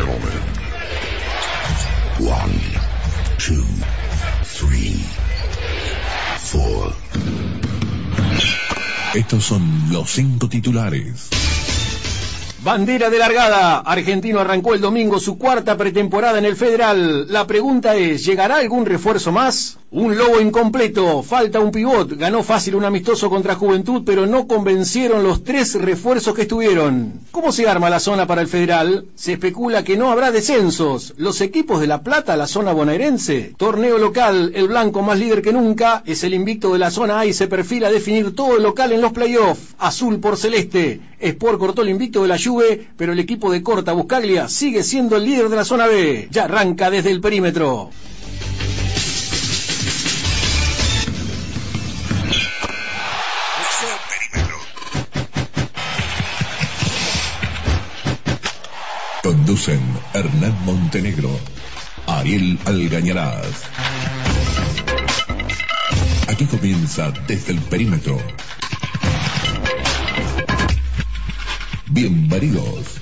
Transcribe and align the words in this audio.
gentlemen. 0.00 0.40
One, 2.20 2.54
two, 3.38 3.64
three, 4.44 5.04
four. 6.38 6.92
Estos 9.14 9.44
son 9.44 9.62
los 9.90 10.10
cinco 10.10 10.48
titulares. 10.48 11.28
Bandera 12.62 13.10
de 13.10 13.18
largada. 13.18 13.78
Argentino 13.78 14.40
arrancó 14.40 14.74
el 14.74 14.80
domingo 14.80 15.18
su 15.18 15.38
cuarta 15.38 15.76
pretemporada 15.76 16.38
en 16.38 16.44
el 16.44 16.56
Federal. 16.56 17.30
La 17.30 17.46
pregunta 17.46 17.96
es, 17.96 18.24
¿llegará 18.24 18.58
algún 18.58 18.86
refuerzo 18.86 19.32
más? 19.32 19.79
Un 19.92 20.16
lobo 20.16 20.40
incompleto, 20.40 21.20
falta 21.24 21.58
un 21.58 21.72
pivot, 21.72 22.16
ganó 22.16 22.44
fácil 22.44 22.76
un 22.76 22.84
amistoso 22.84 23.28
contra 23.28 23.56
Juventud, 23.56 24.02
pero 24.06 24.24
no 24.24 24.46
convencieron 24.46 25.24
los 25.24 25.42
tres 25.42 25.74
refuerzos 25.74 26.32
que 26.32 26.42
estuvieron. 26.42 27.14
¿Cómo 27.32 27.50
se 27.50 27.68
arma 27.68 27.90
la 27.90 27.98
zona 27.98 28.24
para 28.24 28.40
el 28.40 28.46
Federal? 28.46 29.06
Se 29.16 29.32
especula 29.32 29.82
que 29.82 29.96
no 29.96 30.12
habrá 30.12 30.30
descensos. 30.30 31.14
Los 31.16 31.40
equipos 31.40 31.80
de 31.80 31.88
La 31.88 32.04
Plata, 32.04 32.36
la 32.36 32.46
zona 32.46 32.72
bonaerense. 32.72 33.52
Torneo 33.56 33.98
local, 33.98 34.52
el 34.54 34.68
blanco 34.68 35.02
más 35.02 35.18
líder 35.18 35.42
que 35.42 35.52
nunca, 35.52 36.04
es 36.06 36.22
el 36.22 36.34
invicto 36.34 36.72
de 36.72 36.78
la 36.78 36.92
zona 36.92 37.18
A 37.18 37.26
y 37.26 37.32
se 37.32 37.48
perfila 37.48 37.88
a 37.88 37.92
definir 37.92 38.32
todo 38.36 38.58
el 38.58 38.62
local 38.62 38.92
en 38.92 39.00
los 39.00 39.12
playoffs. 39.12 39.74
Azul 39.76 40.20
por 40.20 40.36
celeste. 40.36 41.00
Sport 41.18 41.58
cortó 41.58 41.82
el 41.82 41.88
invicto 41.88 42.22
de 42.22 42.28
la 42.28 42.38
Juve, 42.38 42.86
pero 42.96 43.12
el 43.12 43.18
equipo 43.18 43.50
de 43.50 43.64
Corta 43.64 43.90
Buscaglia 43.90 44.48
sigue 44.48 44.84
siendo 44.84 45.16
el 45.16 45.24
líder 45.24 45.48
de 45.48 45.56
la 45.56 45.64
zona 45.64 45.88
B. 45.88 46.28
Ya 46.30 46.44
arranca 46.44 46.92
desde 46.92 47.10
el 47.10 47.20
perímetro. 47.20 47.90
Montenegro, 60.92 61.30
Ariel 62.08 62.58
Algañarás. 62.64 63.62
Aquí 66.26 66.46
comienza 66.46 67.12
desde 67.28 67.52
el 67.52 67.60
perímetro. 67.60 68.18
Bienvenidos. 71.90 73.00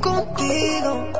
Contigo. 0.00 1.12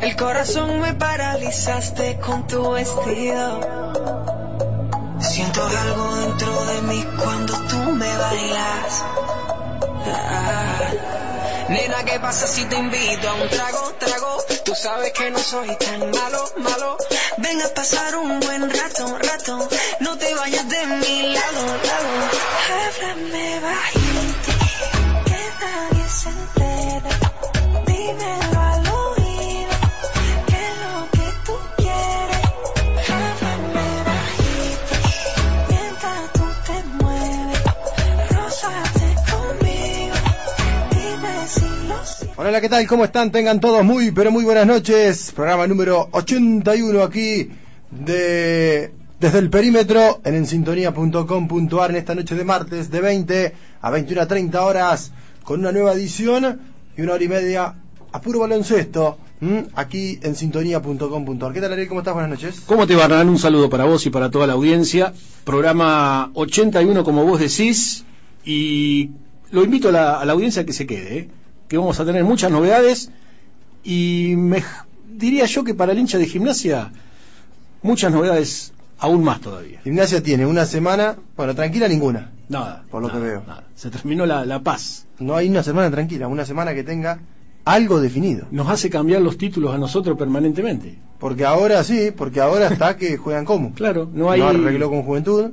El 0.00 0.16
corazón 0.16 0.80
me 0.80 0.94
paralizaste 0.94 2.18
con 2.18 2.46
tu 2.46 2.70
vestido. 2.72 3.60
Siento 5.20 5.62
algo 5.64 6.16
dentro 6.16 6.64
de 6.66 6.82
mí 6.82 7.04
cuando 7.22 7.54
tú 7.68 7.76
me 7.92 8.16
bailas. 8.16 9.04
Ah. 10.06 10.78
Nena, 11.68 12.04
¿qué 12.04 12.18
pasa 12.20 12.46
si 12.46 12.64
te 12.64 12.76
invito 12.76 13.28
a 13.28 13.34
un 13.34 13.48
trago, 13.48 13.94
trago? 13.98 14.42
Tú 14.64 14.74
sabes 14.74 15.12
que 15.12 15.30
no 15.30 15.38
soy 15.38 15.76
tan 15.76 16.10
malo, 16.10 16.44
malo. 16.56 16.96
Ven 17.38 17.60
a 17.60 17.68
pasar 17.68 18.16
un 18.16 18.40
buen 18.40 18.70
rato, 18.70 19.18
rato. 19.18 19.68
No 20.00 20.16
te 20.16 20.34
vayas 20.34 20.68
de 20.68 20.86
mi 20.86 21.22
lado, 21.34 21.66
lado. 21.90 22.08
Háblame 22.72 23.60
bajito, 23.60 24.52
que 25.26 25.50
nadie 25.60 25.97
que. 26.08 26.68
Hola, 42.36 42.62
¿qué 42.62 42.68
tal? 42.70 42.86
¿Cómo 42.86 43.04
están? 43.04 43.30
Tengan 43.30 43.60
todos 43.60 43.84
muy, 43.84 44.10
pero 44.10 44.30
muy 44.30 44.44
buenas 44.44 44.66
noches. 44.66 45.32
Programa 45.36 45.66
número 45.66 46.08
81 46.12 47.02
aquí 47.02 47.50
de 47.90 48.92
desde 49.20 49.38
el 49.38 49.50
perímetro 49.50 50.20
en 50.24 50.36
ensintonía.com.ar 50.36 51.90
en 51.90 51.96
esta 51.96 52.14
noche 52.14 52.34
de 52.34 52.44
martes 52.44 52.90
de 52.90 53.00
20 53.00 53.54
a 53.82 53.90
21 53.90 54.22
a 54.22 54.26
30 54.26 54.62
horas 54.62 55.12
con 55.48 55.60
una 55.60 55.72
nueva 55.72 55.94
edición 55.94 56.60
y 56.94 57.00
una 57.00 57.14
hora 57.14 57.24
y 57.24 57.28
media 57.28 57.74
a 58.12 58.20
puro 58.20 58.40
baloncesto 58.40 59.16
aquí 59.76 60.18
en 60.20 60.36
sintonía.com.ar. 60.36 61.54
¿Qué 61.54 61.60
tal, 61.62 61.72
Ariel? 61.72 61.88
¿Cómo 61.88 62.00
estás? 62.00 62.12
Buenas 62.12 62.32
noches. 62.32 62.60
¿Cómo 62.66 62.86
te 62.86 62.94
va, 62.94 63.04
Hernán? 63.04 63.30
Un 63.30 63.38
saludo 63.38 63.70
para 63.70 63.86
vos 63.86 64.04
y 64.04 64.10
para 64.10 64.30
toda 64.30 64.46
la 64.46 64.52
audiencia. 64.52 65.14
Programa 65.44 66.30
81, 66.34 67.02
como 67.02 67.24
vos 67.24 67.40
decís, 67.40 68.04
y 68.44 69.12
lo 69.50 69.64
invito 69.64 69.88
a 69.88 69.92
la, 69.92 70.20
a 70.20 70.26
la 70.26 70.34
audiencia 70.34 70.60
a 70.60 70.64
que 70.66 70.74
se 70.74 70.86
quede, 70.86 71.18
¿eh? 71.18 71.30
que 71.66 71.78
vamos 71.78 71.98
a 71.98 72.04
tener 72.04 72.24
muchas 72.24 72.50
novedades 72.50 73.10
y 73.82 74.34
me, 74.36 74.62
diría 75.08 75.46
yo 75.46 75.64
que 75.64 75.72
para 75.72 75.92
el 75.92 75.98
hincha 75.98 76.18
de 76.18 76.26
gimnasia, 76.26 76.92
muchas 77.80 78.12
novedades 78.12 78.74
aún 78.98 79.24
más 79.24 79.40
todavía. 79.40 79.80
Gimnasia 79.82 80.22
tiene 80.22 80.46
una 80.46 80.66
semana, 80.66 81.16
bueno, 81.36 81.54
tranquila 81.54 81.88
ninguna. 81.88 82.32
Nada. 82.48 82.84
Por 82.90 83.02
lo 83.02 83.08
nada, 83.08 83.20
que 83.20 83.26
veo. 83.26 83.42
nada. 83.46 83.64
Se 83.74 83.90
terminó 83.90 84.26
la, 84.26 84.44
la 84.46 84.60
paz. 84.62 85.06
No 85.18 85.36
hay 85.36 85.48
una 85.48 85.62
semana 85.62 85.90
tranquila, 85.90 86.28
una 86.28 86.44
semana 86.44 86.74
que 86.74 86.84
tenga 86.84 87.20
algo 87.64 88.00
definido. 88.00 88.46
Nos 88.50 88.68
hace 88.68 88.88
cambiar 88.88 89.20
los 89.22 89.36
títulos 89.36 89.74
a 89.74 89.78
nosotros 89.78 90.16
permanentemente. 90.16 90.98
Porque 91.18 91.44
ahora 91.44 91.82
sí, 91.84 92.10
porque 92.16 92.40
ahora 92.40 92.68
está 92.68 92.96
que 92.96 93.16
juegan 93.16 93.44
como. 93.44 93.72
Claro, 93.74 94.08
no 94.12 94.30
hay, 94.30 94.40
No 94.40 94.48
arregló 94.48 94.88
con 94.88 95.02
Juventud, 95.02 95.50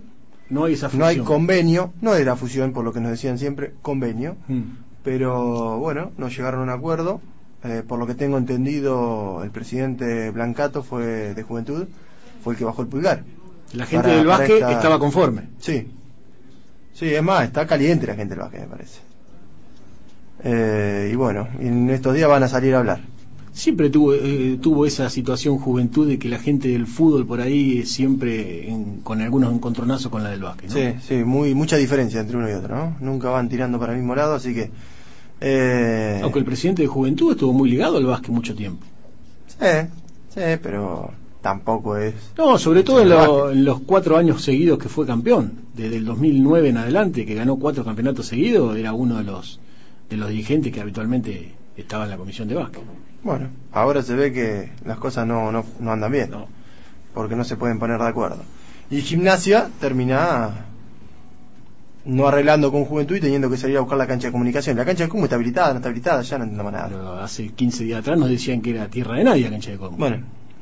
no 0.49 0.65
hay 0.65 0.73
esa 0.75 0.89
no 0.93 1.05
hay 1.05 1.17
fusión. 1.17 1.25
convenio, 1.25 1.93
no 2.01 2.13
era 2.15 2.35
fusión 2.35 2.71
por 2.71 2.85
lo 2.85 2.93
que 2.93 3.01
nos 3.01 3.11
decían 3.11 3.37
siempre, 3.39 3.73
convenio, 3.81 4.37
Mm. 4.47 4.61
pero 5.03 5.77
bueno, 5.79 6.11
no 6.17 6.29
llegaron 6.29 6.61
a 6.61 6.63
un 6.63 6.69
acuerdo. 6.69 7.19
Eh, 7.63 7.81
por 7.85 7.97
lo 7.97 8.05
que 8.05 8.13
tengo 8.13 8.37
entendido, 8.37 9.41
el 9.43 9.49
presidente 9.49 10.29
Blancato 10.29 10.83
fue 10.83 11.33
de 11.33 11.41
Juventud, 11.43 11.87
fue 12.45 12.53
el 12.53 12.59
que 12.59 12.63
bajó 12.65 12.83
el 12.83 12.87
pulgar. 12.87 13.23
La 13.73 13.85
gente 13.87 14.03
Para- 14.03 14.17
del 14.17 14.27
básquet 14.27 14.51
esta- 14.51 14.71
estaba 14.71 14.99
conforme. 14.99 15.49
Sí, 15.59 15.87
sí, 16.93 17.07
es 17.13 17.23
más, 17.23 17.43
está 17.43 17.65
caliente 17.65 18.05
la 18.05 18.13
gente 18.15 18.35
del 18.35 18.41
básquet, 18.43 18.61
me 18.61 18.67
parece. 18.67 18.99
Eh, 20.43 21.09
y 21.11 21.15
bueno, 21.15 21.47
en 21.59 21.89
estos 21.89 22.13
días 22.13 22.29
van 22.29 22.43
a 22.43 22.47
salir 22.47 22.75
a 22.75 22.79
hablar. 22.79 23.01
Siempre 23.51 23.89
tuvo, 23.89 24.13
eh, 24.13 24.59
tuvo 24.61 24.85
esa 24.85 25.09
situación 25.09 25.57
juventud 25.57 26.07
de 26.07 26.19
que 26.19 26.27
la 26.29 26.37
gente 26.39 26.67
del 26.67 26.85
fútbol 26.85 27.25
por 27.25 27.41
ahí 27.41 27.83
siempre 27.85 28.69
en- 28.69 28.97
con 29.01 29.21
algunos 29.21 29.51
encontronazos 29.53 30.11
con 30.11 30.23
la 30.23 30.29
del 30.29 30.41
básquet. 30.41 30.69
¿no? 30.69 30.75
Sí, 30.75 30.93
sí, 31.01 31.23
muy, 31.23 31.55
mucha 31.55 31.77
diferencia 31.77 32.19
entre 32.19 32.37
uno 32.37 32.47
y 32.49 32.53
otro, 32.53 32.75
¿no? 32.75 32.97
Nunca 32.99 33.29
van 33.29 33.49
tirando 33.49 33.79
para 33.79 33.93
el 33.93 33.97
mismo 33.99 34.13
lado, 34.13 34.35
así 34.35 34.53
que... 34.53 34.69
Eh, 35.41 36.19
Aunque 36.21 36.39
el 36.39 36.45
presidente 36.45 36.81
de 36.83 36.87
juventud 36.87 37.31
estuvo 37.31 37.53
muy 37.53 37.69
ligado 37.69 37.97
al 37.97 38.05
básquet 38.05 38.29
mucho 38.29 38.53
tiempo. 38.55 38.85
Sí, 39.47 39.87
sí, 40.33 40.41
pero 40.61 41.11
tampoco 41.45 41.95
es... 41.95 42.15
No, 42.39 42.57
sobre 42.57 42.81
todo 42.81 43.01
en, 43.03 43.09
lo- 43.09 43.53
los 43.53 43.81
cuatro 43.81 44.17
años 44.17 44.41
seguidos 44.41 44.79
que 44.79 44.89
fue 44.89 45.05
campeón. 45.05 45.51
Desde 45.75 45.97
el 45.97 46.05
2009 46.05 46.69
en 46.69 46.77
adelante, 46.77 47.23
que 47.23 47.35
ganó 47.35 47.57
cuatro 47.57 47.85
campeonatos 47.85 48.25
seguidos, 48.25 48.75
era 48.75 48.93
uno 48.93 49.17
de 49.19 49.25
los, 49.25 49.59
de 50.09 50.17
los 50.17 50.29
dirigentes 50.29 50.73
que 50.73 50.81
habitualmente 50.81 51.53
estaba 51.77 52.05
en 52.05 52.09
la 52.09 52.17
comisión 52.17 52.47
de 52.47 52.55
básquet. 52.55 52.81
Bueno, 53.21 53.49
ahora 53.71 54.01
se 54.01 54.15
ve 54.15 54.33
que 54.33 54.71
las 54.85 54.97
cosas 54.97 55.27
no, 55.27 55.51
no, 55.51 55.63
no 55.79 55.91
andan 55.91 56.11
bien, 56.11 56.31
No. 56.31 56.47
porque 57.13 57.35
no 57.35 57.43
se 57.43 57.57
pueden 57.57 57.77
poner 57.77 57.99
de 57.99 58.07
acuerdo. 58.07 58.37
Y 58.89 59.01
gimnasia 59.01 59.69
termina 59.79 60.65
no 62.05 62.27
arreglando 62.27 62.71
con 62.71 62.85
juventud 62.85 63.17
y 63.17 63.19
teniendo 63.19 63.51
que 63.51 63.57
salir 63.57 63.77
a 63.77 63.81
buscar 63.81 63.99
la 63.99 64.07
cancha 64.07 64.29
de 64.29 64.31
comunicación. 64.31 64.77
La 64.77 64.85
cancha 64.85 65.03
de 65.03 65.09
comunicación 65.09 65.25
está 65.25 65.35
habilitada, 65.35 65.69
no 65.73 65.75
está 65.77 65.89
habilitada, 65.89 66.21
ya 66.23 66.37
no 66.39 66.43
entiendo 66.45 66.63
más 66.63 66.73
nada. 66.73 66.87
Pero 66.89 67.13
hace 67.19 67.49
15 67.49 67.83
días 67.83 67.99
atrás 67.99 68.17
nos 68.17 68.29
decían 68.29 68.61
que 68.61 68.71
era 68.71 68.87
tierra 68.87 69.17
de 69.17 69.23
nadie 69.25 69.43
la 69.43 69.51
cancha 69.51 69.69
de 69.69 69.77
Colmo. 69.77 69.97
Bueno, 69.97 70.17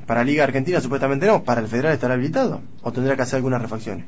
para 0.05 0.23
Liga 0.23 0.43
Argentina 0.43 0.81
supuestamente 0.81 1.27
no, 1.27 1.43
para 1.43 1.61
el 1.61 1.67
Federal 1.67 1.93
estará 1.93 2.13
habilitado 2.13 2.61
o 2.81 2.91
tendrá 2.91 3.15
que 3.15 3.21
hacer 3.21 3.37
algunas 3.37 3.61
refacciones. 3.61 4.05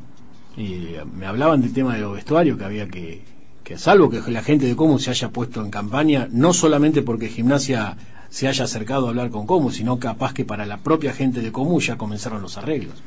Y 0.58 0.96
eh, 0.96 1.04
me 1.06 1.26
hablaban 1.26 1.62
del 1.62 1.74
tema 1.74 1.96
de 1.96 2.02
los 2.02 2.14
vestuarios, 2.14 2.58
que 2.58 2.66
había 2.66 2.88
que, 2.88 3.22
que 3.64 3.78
salvo 3.78 4.10
que 4.10 4.22
la 4.32 4.44
gente 4.44 4.66
de 4.66 4.76
Comu 4.76 5.00
se 5.00 5.12
haya 5.12 5.30
puesto 5.30 5.62
en 5.62 5.72
campaña, 5.72 6.28
no 6.32 6.54
solamente 6.54 7.02
porque 7.02 7.30
Gimnasia 7.30 7.98
se 8.30 8.48
haya 8.48 8.66
acercado 8.66 9.08
a 9.08 9.10
hablar 9.10 9.30
con 9.30 9.48
Comu, 9.48 9.72
sino 9.72 10.00
capaz 10.00 10.34
que 10.34 10.46
para 10.46 10.66
la 10.66 10.78
propia 10.78 11.14
gente 11.14 11.42
de 11.42 11.52
Comu 11.52 11.80
ya 11.80 11.98
comenzaron 11.98 12.42
los 12.42 12.58
arreglos. 12.58 13.02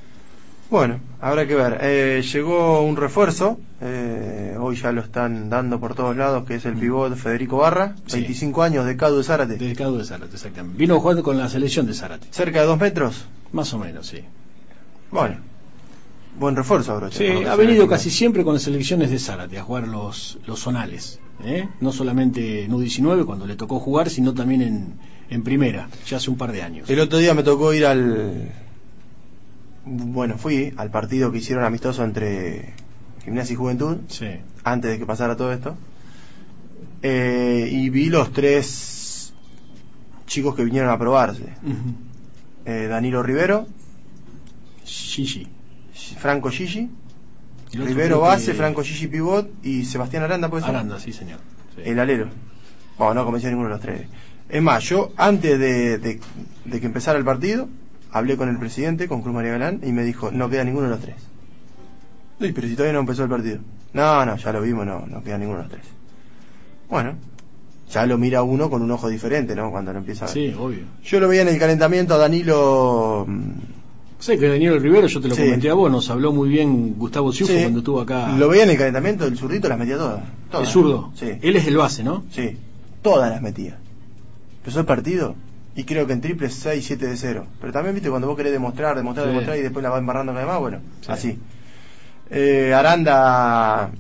Bueno, 0.71 1.01
habrá 1.21 1.47
que 1.47 1.55
ver. 1.55 1.79
Eh, 1.81 2.23
llegó 2.31 2.83
un 2.83 2.97
refuerzo, 2.97 3.59
eh, 3.81 4.55
hoy 4.61 4.77
ya 4.77 4.93
lo 4.93 5.01
están 5.01 5.49
dando 5.49 5.81
por 5.81 5.95
todos 5.95 6.15
lados, 6.15 6.45
que 6.45 6.57
es 6.57 6.67
el 6.67 6.75
pivot 6.75 7.15
Federico 7.17 7.57
Barra, 7.59 7.95
Sí. 8.07 8.19
25 8.19 8.63
años 8.63 8.85
de 8.85 8.97
Cadu 8.97 9.17
de 9.19 9.25
Zárate. 9.25 9.57
Del 9.57 9.75
Cadu 9.77 9.97
de 9.97 10.05
Zárate, 10.05 10.35
exactamente. 10.35 10.77
Vino 10.79 11.01
jugando 11.01 11.23
con 11.23 11.39
la 11.39 11.49
selección 11.49 11.87
de 11.87 11.95
Zárate, 11.95 12.27
Cerca 12.31 12.61
de 12.61 12.67
dos 12.67 12.79
metros. 12.79 13.27
más 13.53 13.73
o 13.73 13.79
menos, 13.79 14.07
sí. 14.09 14.19
Bueno, 15.11 15.37
buen 16.39 16.55
refuerzo 16.55 16.95
Arocha. 16.95 17.17
Sí, 17.17 17.27
ha 17.49 17.57
venido 17.57 17.85
ve. 17.85 17.89
casi 17.89 18.11
siempre 18.11 18.45
con 18.45 18.53
las 18.53 18.63
selecciones 18.65 19.11
de 19.11 19.19
Zárate 19.19 19.59
a 19.59 19.63
jugar 19.63 19.89
los, 19.89 20.39
los 20.47 20.61
zonales. 20.61 21.19
¿eh? 21.45 21.67
No 21.81 21.93
solamente 21.93 22.65
en 22.65 22.73
U19 22.73 23.25
cuando 23.25 23.47
le 23.47 23.57
tocó 23.57 23.81
jugar, 23.81 24.11
sino 24.11 24.35
también 24.35 24.61
en, 24.61 24.95
en 25.31 25.43
primera, 25.43 25.89
ya 26.07 26.19
hace 26.19 26.29
un 26.29 26.37
par 26.37 26.53
de 26.53 26.61
años. 26.63 26.91
El 26.91 27.01
otro 27.01 27.17
día 27.19 27.33
me 27.33 27.43
tocó 27.43 27.73
ir 27.73 27.87
al. 27.87 28.53
Bueno, 29.91 30.37
fui 30.37 30.73
al 30.77 30.91
partido 30.91 31.33
que 31.33 31.39
hicieron 31.39 31.65
amistoso 31.65 32.05
entre 32.05 32.75
Gimnasia 33.25 33.55
y 33.55 33.57
Juventud, 33.57 33.97
Sí. 34.09 34.27
antes 34.65 34.91
de 34.91 34.99
que 34.99 35.07
pasara 35.07 35.37
todo 35.37 35.53
esto. 35.53 35.77
Eh, 37.03 37.69
y 37.73 37.89
vi 37.91 38.09
los 38.11 38.33
tres 38.33 39.33
chicos 40.27 40.55
que 40.55 40.65
vinieron 40.65 40.91
a 40.91 40.99
probarse. 40.99 41.45
Eh, 42.67 42.87
Danilo 42.91 43.23
Rivero, 43.23 43.67
Gigi. 44.85 45.47
Franco 46.19 46.51
Gigi, 46.51 46.91
Rivero 47.73 48.17
que- 48.17 48.23
base, 48.23 48.55
Franco 48.55 48.83
Gigi 48.83 49.07
pivot 49.07 49.49
y 49.65 49.85
Sebastián 49.85 50.23
Aranda, 50.25 50.49
¿puede 50.51 50.65
ser? 50.65 50.75
Aranda, 50.75 50.99
sí, 50.99 51.13
señor. 51.13 51.39
Sí. 51.77 51.83
El 51.85 51.99
alero. 51.99 52.29
Bueno, 52.99 53.15
no 53.15 53.25
convenció 53.25 53.49
a 53.49 53.53
ninguno 53.53 53.69
de 53.69 53.75
los 53.75 53.81
tres. 53.81 54.07
Es 54.49 54.63
más, 54.63 54.83
yo 54.85 55.13
antes 55.17 55.59
de, 55.59 55.99
de- 55.99 56.21
de 56.65 56.81
que 56.81 56.87
empezara 56.87 57.19
el 57.19 57.25
partido, 57.25 57.69
hablé 58.13 58.37
con 58.37 58.49
el 58.49 58.59
presidente, 58.59 59.09
con 59.09 59.23
Cruz 59.23 59.35
María 59.35 59.53
Galán, 59.53 59.81
y 59.83 59.93
me 59.93 60.05
dijo, 60.05 60.31
no 60.31 60.49
queda 60.49 60.65
ninguno 60.65 60.85
de 60.87 60.91
los 60.93 61.01
tres. 61.01 61.17
Uy, 62.41 62.53
pero 62.53 62.69
si 62.69 62.75
todavía 62.75 62.93
no 62.95 63.01
empezó 63.01 63.25
el 63.25 63.29
partido. 63.31 63.59
No, 63.93 64.25
no, 64.25 64.37
ya 64.37 64.53
lo 64.53 64.63
vimos, 64.63 64.87
no, 64.87 65.07
no 65.07 65.23
queda 65.23 65.39
ninguno 65.39 65.59
de 65.59 65.65
los 65.65 65.73
tres. 65.73 65.85
Bueno, 66.89 67.15
ya 67.91 68.07
lo 68.07 68.17
mira 68.19 68.43
uno 68.43 68.71
con 68.71 68.83
un 68.83 68.91
ojo 68.91 69.09
diferente, 69.09 69.55
¿no? 69.55 69.71
Cuando 69.71 69.93
lo 69.93 69.99
empieza 69.99 70.25
a 70.27 70.29
ver. 70.29 70.35
Sí, 70.35 70.55
obvio. 70.59 70.81
Yo 71.05 71.21
lo 71.21 71.29
veía 71.29 71.43
en 71.43 71.49
el 71.49 71.59
calentamiento 71.59 72.15
a 72.15 72.19
Danilo... 72.19 73.25
mm, 73.27 73.51
Sé 74.21 74.37
que 74.37 74.49
Daniel 74.49 74.81
Rivero, 74.81 75.07
yo 75.07 75.21
te 75.21 75.29
lo 75.29 75.35
Sí. 75.37 75.43
comenté 75.43 75.71
a 75.71 75.75
vos, 75.75 75.93
nos 75.93 76.11
habló 76.11 76.33
muy 76.33 76.49
bien 76.49 76.95
Gustavo 76.99 77.33
Ciufo 77.33 77.53
sí, 77.53 77.61
cuando 77.61 77.79
estuvo 77.79 78.01
acá. 78.01 78.37
Lo 78.37 78.49
veía 78.49 78.65
en 78.65 78.71
el 78.71 78.77
calentamiento, 78.77 79.25
el 79.27 79.39
zurrito 79.39 79.69
las 79.69 79.79
metía 79.79 79.97
todas. 79.97 80.23
todas. 80.51 80.67
¿Es 80.67 80.73
zurdo? 80.73 81.13
Sí. 81.15 81.27
Él 81.41 81.55
es 81.55 81.67
el 81.69 81.77
base, 81.77 82.03
¿no? 82.03 82.25
Sí, 82.33 82.57
todas 83.01 83.31
las 83.31 83.41
metía. 83.41 83.79
Empezó 84.59 84.81
el 84.81 84.87
partido 84.87 85.37
y 85.79 85.85
creo 85.85 86.07
que 86.07 86.13
en 86.13 86.21
triple 86.21 86.51
6, 86.51 86.85
7 86.85 87.07
de 87.07 87.17
0. 87.17 87.47
Pero 87.61 87.73
también, 87.73 87.95
viste, 87.95 88.11
cuando 88.11 88.27
vos 88.29 88.37
querés 88.37 88.53
demostrar, 88.53 88.97
demostrar, 88.97 89.27
Sí. 89.27 89.31
demostrar 89.31 89.59
y 89.59 89.63
después 89.63 89.83
la 89.83 89.91
va 89.91 89.99
embarrando 89.99 90.33
con 90.33 90.41
demás, 90.41 90.59
bueno, 90.59 90.81
Sí. 91.03 91.13
así. 91.13 91.39
Eh, 92.31 92.75
Aranda, 92.75 93.91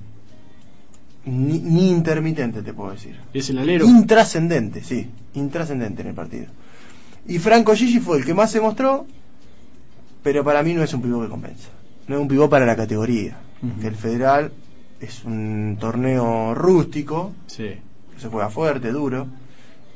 ni, 1.24 1.58
ni 1.60 1.90
intermitente 1.90 2.62
te 2.62 2.72
puedo 2.72 2.90
decir. 2.92 3.18
Es 3.32 3.48
el 3.50 3.58
alero. 3.58 3.86
Intrascendente, 3.86 4.82
sí, 4.82 5.08
intrascendente 5.34 6.02
en 6.02 6.08
el 6.08 6.14
partido. 6.14 6.46
Y 7.26 7.38
Franco 7.38 7.74
Gigi 7.74 8.00
fue 8.00 8.18
el 8.18 8.24
que 8.24 8.34
más 8.34 8.50
se 8.50 8.60
mostró, 8.60 9.06
pero 10.22 10.42
para 10.44 10.62
mí 10.62 10.74
no 10.74 10.82
es 10.82 10.92
un 10.94 11.02
pivot 11.02 11.22
que 11.24 11.28
compensa. 11.30 11.68
No 12.06 12.16
es 12.16 12.20
un 12.22 12.28
pivot 12.28 12.50
para 12.50 12.64
la 12.66 12.74
categoría. 12.76 13.36
Que 13.80 13.88
el 13.88 13.96
federal 13.96 14.52
es 15.00 15.24
un 15.24 15.76
torneo 15.80 16.54
rústico, 16.54 17.32
Sí. 17.46 17.74
que 18.14 18.20
se 18.20 18.28
juega 18.28 18.48
fuerte, 18.50 18.90
duro, 18.92 19.26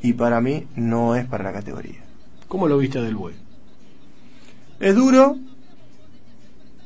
y 0.03 0.13
para 0.15 0.41
mí 0.41 0.67
no 0.77 1.15
es 1.17 1.27
para 1.27 1.45
la 1.45 1.53
categoría. 1.53 2.01
¿Cómo 2.49 2.69
lo 2.69 2.79
viste 2.79 3.01
Del 3.01 3.15
Buey? 3.17 3.35
Es 4.81 4.95
duro, 4.95 5.37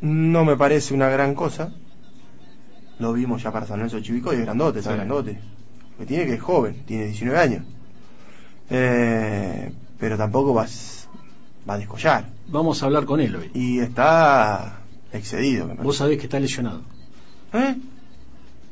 no 0.00 0.44
me 0.44 0.56
parece 0.56 0.94
una 0.94 1.08
gran 1.08 1.34
cosa. 1.34 1.72
Lo 2.98 3.12
vimos 3.12 3.42
ya 3.42 3.50
para 3.52 3.66
San 3.66 3.78
Lorenzo 3.78 4.00
Chivico 4.00 4.32
y 4.32 4.36
es 4.36 4.42
grandote, 4.42 4.78
está 4.78 4.90
Sí. 4.92 4.96
grandote. 4.96 5.38
Que 5.98 6.06
tiene 6.06 6.26
que 6.26 6.34
es 6.34 6.42
joven, 6.42 6.82
tiene 6.86 7.06
19 7.06 7.38
años. 7.38 7.62
Eh, 8.70 9.72
pero 9.98 10.16
tampoco 10.16 10.52
va, 10.54 10.62
a 10.62 10.66
s- 10.66 11.06
va 11.68 11.74
a 11.74 11.78
descollar. 11.78 12.26
Vamos 12.48 12.82
a 12.82 12.86
hablar 12.86 13.04
con 13.06 13.20
él 13.20 13.34
hoy. 13.36 13.50
Y 13.54 13.78
está 13.80 14.80
excedido, 15.12 15.66
me 15.66 15.74
Vos 15.74 15.96
sabés 15.96 16.18
que 16.18 16.24
está 16.24 16.38
lesionado. 16.40 16.82
¿Eh? 17.52 17.76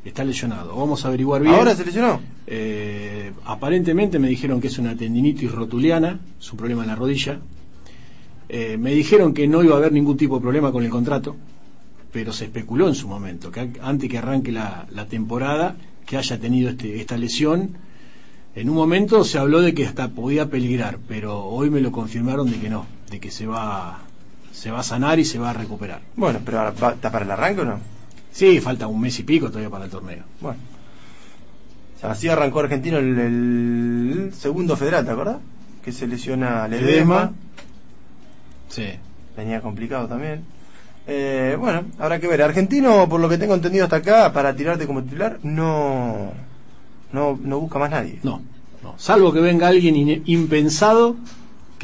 Está 0.05 0.23
lesionado. 0.23 0.77
Vamos 0.77 1.05
a 1.05 1.09
averiguar 1.09 1.43
bien. 1.43 1.55
¿Ahora 1.55 1.75
se 1.75 1.85
lesionó? 1.85 2.21
Eh, 2.47 3.33
aparentemente 3.45 4.19
me 4.19 4.29
dijeron 4.29 4.61
que 4.61 4.67
es 4.69 4.79
una 4.79 4.95
tendinitis 4.95 5.51
rotuliana, 5.51 6.21
es 6.39 6.53
un 6.53 6.59
problema 6.59 6.83
en 6.83 6.89
la 6.89 6.95
rodilla. 6.95 7.39
Eh, 8.49 8.77
me 8.77 8.93
dijeron 8.93 9.33
que 9.33 9.49
no 9.49 9.63
iba 9.63 9.75
a 9.75 9.79
haber 9.79 9.93
ningún 9.93 10.17
tipo 10.19 10.37
de 10.37 10.43
problema 10.43 10.71
con 10.73 10.85
el 10.85 10.91
contrato, 10.91 11.37
pero 12.13 12.33
se 12.33 12.45
especuló 12.45 12.87
en 12.89 12.95
su 12.95 13.09
momento, 13.09 13.51
que 13.51 13.73
antes 13.81 14.11
que 14.11 14.19
arranque 14.19 14.53
la, 14.53 14.87
la 14.91 15.07
temporada, 15.07 15.77
que 16.05 16.19
haya 16.19 16.39
tenido 16.39 16.71
este, 16.71 17.01
esta 17.01 17.17
lesión. 17.17 17.71
En 18.55 18.69
un 18.69 18.77
momento 18.77 19.25
se 19.25 19.39
habló 19.39 19.63
de 19.63 19.75
que 19.75 19.87
hasta 19.87 20.09
podía 20.09 20.49
peligrar, 20.49 20.99
pero 21.09 21.45
hoy 21.45 21.71
me 21.71 21.81
lo 21.81 21.91
confirmaron 21.91 22.51
de 22.51 22.59
que 22.59 22.69
no, 22.69 22.87
de 23.11 23.19
que 23.19 23.31
se 23.31 23.47
va, 23.47 24.03
se 24.53 24.71
va 24.71 24.81
a 24.81 24.85
sanar 24.85 25.19
y 25.19 25.25
se 25.25 25.39
va 25.39 25.51
a 25.51 25.53
recuperar. 25.55 26.03
Bueno, 26.15 26.41
pero 26.45 26.69
¿está 26.69 27.11
para 27.11 27.25
el 27.25 27.31
arranque 27.31 27.63
o 27.63 27.65
no? 27.65 27.94
Sí, 28.35 28.61
falta 28.61 28.89
un 28.89 29.01
mes 29.01 29.17
y 29.21 29.23
pico 29.23 29.47
todavía 29.47 29.71
para 29.71 29.85
el 29.85 29.91
torneo. 29.93 30.25
Bueno. 30.41 30.59
Así 32.03 32.29
arrancó 32.29 32.61
Argentino 32.61 32.99
el, 32.99 33.19
el 33.19 34.33
segundo 34.35 34.77
federal, 34.77 35.05
¿te 35.05 35.13
acuerdas? 35.13 35.37
Que 35.85 35.93
se 35.93 36.09
lesiona 36.09 36.67
Ledesma. 36.67 36.87
Ledesma. 36.87 37.33
Sí. 38.69 38.87
Venía 39.37 39.61
complicado 39.61 40.09
también. 40.09 40.43
Eh, 41.07 41.57
bueno, 41.61 41.85
habrá 42.01 42.19
que 42.19 42.27
ver. 42.27 42.43
Argentino, 42.43 43.09
por 43.09 43.21
lo 43.21 43.29
que 43.29 43.39
tengo 43.39 43.55
entendido 43.55 43.85
hasta 43.85 43.97
acá, 43.97 44.33
para 44.33 44.57
tirarte 44.57 44.87
como 44.87 45.05
titular, 45.05 45.39
no, 45.45 46.33
no, 47.13 47.39
no 47.41 47.61
busca 47.61 47.79
más 47.79 47.91
nadie. 47.91 48.19
No, 48.25 48.43
no. 48.83 48.95
Salvo 48.99 49.33
que 49.33 49.41
venga 49.41 49.69
alguien 49.69 50.25
impensado, 50.27 51.15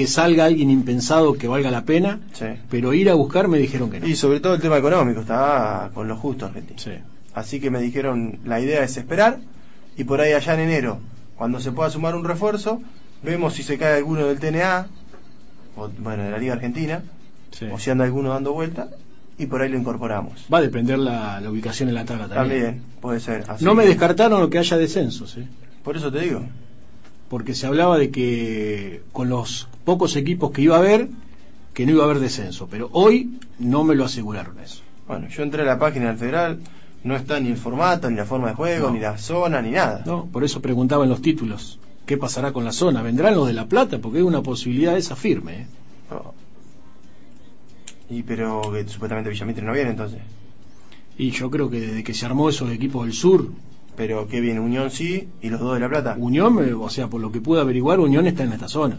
que 0.01 0.07
salga 0.07 0.45
alguien 0.47 0.71
impensado 0.71 1.35
que 1.35 1.47
valga 1.49 1.71
la 1.71 1.85
pena, 1.85 2.21
Sí. 2.33 2.47
pero 2.71 2.93
ir 2.95 3.11
a 3.11 3.15
buscar 3.15 3.49
me 3.49 3.59
dijeron 3.59 3.91
que 3.91 4.01
no. 4.01 4.07
Y 4.07 4.17
sobre 4.17 4.41
todo 4.41 4.55
el 4.55 4.61
tema 4.61 4.79
económico, 4.79 5.21
está 5.21 5.91
con 5.95 6.09
lo 6.09 6.17
justo 6.17 6.47
Argentino. 6.47 6.79
Sí. 6.79 6.93
Así 7.35 7.61
que 7.61 7.71
me 7.71 7.81
dijeron, 7.81 8.39
la 8.45 8.61
idea 8.61 8.83
es 8.83 8.97
esperar 8.97 9.39
y 9.97 10.05
por 10.05 10.21
ahí 10.21 10.33
allá 10.33 10.55
en 10.55 10.61
enero, 10.61 11.01
cuando 11.37 11.61
se 11.61 11.73
pueda 11.73 11.91
sumar 11.91 12.15
un 12.15 12.25
refuerzo, 12.25 12.81
vemos 13.23 13.55
si 13.55 13.63
se 13.63 13.77
cae 13.79 13.97
alguno 13.99 14.27
del 14.27 14.39
TNA, 14.39 14.87
o 15.77 15.89
bueno, 15.99 16.25
de 16.25 16.31
la 16.31 16.39
Liga 16.39 16.55
Argentina, 16.55 17.03
sí. 17.51 17.67
o 17.73 17.79
si 17.79 17.91
anda 17.91 18.05
alguno 18.05 18.31
dando 18.31 18.53
vuelta, 18.53 18.89
y 19.39 19.47
por 19.47 19.63
ahí 19.63 19.69
lo 19.71 19.79
incorporamos. 19.79 20.47
Va 20.53 20.59
a 20.59 20.63
depender 20.63 20.99
la, 20.99 21.41
la 21.41 21.51
ubicación 21.51 21.89
en 21.89 21.95
la 21.95 22.05
tabla 22.05 22.29
también. 22.29 22.63
También, 22.63 22.83
puede 23.01 23.21
ser. 23.21 23.45
Así 23.49 23.65
No 23.65 23.75
me 23.75 23.87
descartaron 23.87 24.41
lo 24.41 24.51
que 24.51 24.59
haya 24.59 24.77
descensos, 24.77 25.37
¿eh? 25.39 25.47
Por 25.85 25.97
eso 25.97 26.11
te 26.13 26.21
digo. 26.21 26.43
Porque 27.31 27.55
se 27.55 27.67
hablaba 27.67 27.97
de 27.97 28.11
que 28.11 29.03
con 29.13 29.31
los 29.31 29.69
pocos 29.85 30.17
equipos 30.17 30.51
que 30.51 30.63
iba 30.63 30.77
a 30.77 30.81
haber, 30.81 31.09
que 31.73 31.87
no 31.87 31.93
iba 31.93 32.03
a 32.03 32.05
haber 32.07 32.19
descenso, 32.19 32.69
pero 32.71 32.91
hoy 32.93 33.39
no 33.59 33.85
me 33.85 33.95
lo 33.95 34.05
aseguraron 34.05 34.59
eso. 34.59 34.83
Bueno, 35.07 35.29
yo 35.29 35.43
entré 35.45 35.63
a 35.63 35.65
la 35.65 35.79
página 35.79 36.09
del 36.09 36.19
Federal, 36.19 36.59
no 37.05 37.17
está 37.17 37.41
ni 37.41 37.49
el 37.49 37.57
formato, 37.57 38.11
ni 38.11 38.17
la 38.17 38.27
forma 38.27 38.49
de 38.49 38.55
juego, 38.55 38.89
No. 38.89 38.93
ni 38.95 39.01
la 39.01 39.17
zona, 39.17 39.63
ni 39.63 39.71
nada. 39.71 40.03
No, 40.05 40.27
por 40.27 40.45
eso 40.45 40.61
preguntaba 40.61 41.05
en 41.05 41.11
los 41.11 41.23
títulos, 41.23 41.79
¿qué 42.05 42.19
pasará 42.19 42.53
con 42.53 42.65
la 42.65 42.73
zona? 42.73 43.01
¿Vendrán 43.01 43.35
los 43.37 43.47
de 43.47 43.53
La 43.55 43.67
Plata? 43.67 43.99
Porque 44.01 44.19
es 44.19 44.25
una 44.25 44.43
posibilidad 44.43 44.97
esa 44.97 45.15
firme, 45.17 45.53
¿eh? 45.63 45.67
No. 46.11 46.35
Y 48.11 48.25
pero 48.25 48.61
que 48.73 48.87
supuestamente 48.89 49.31
Villamitre 49.31 49.65
no 49.65 49.73
viene 49.73 49.91
entonces. 49.91 50.21
Y 51.17 51.31
yo 51.31 51.49
creo 51.51 51.71
que 51.71 51.81
desde 51.81 52.03
que 52.03 52.13
se 52.13 52.27
armó 52.27 52.49
esos 52.49 52.71
equipos 52.73 53.05
del 53.07 53.13
sur, 53.15 53.49
Pero 53.97 54.29
que 54.29 54.41
viene 54.41 54.61
Unión 54.61 54.91
sí 54.91 55.29
y 55.43 55.51
los 55.51 55.61
dos 55.61 55.75
de 55.75 55.81
La 55.81 55.89
Plata. 55.89 56.17
Unión, 56.19 56.63
eh, 56.65 56.73
o 56.73 56.89
sea, 56.89 57.09
por 57.09 57.21
lo 57.21 57.31
que 57.33 57.41
pude 57.41 57.61
averiguar, 57.61 58.01
Unión 58.01 58.27
está 58.27 58.45
en 58.45 58.53
esta 58.53 58.69
zona. 58.69 58.99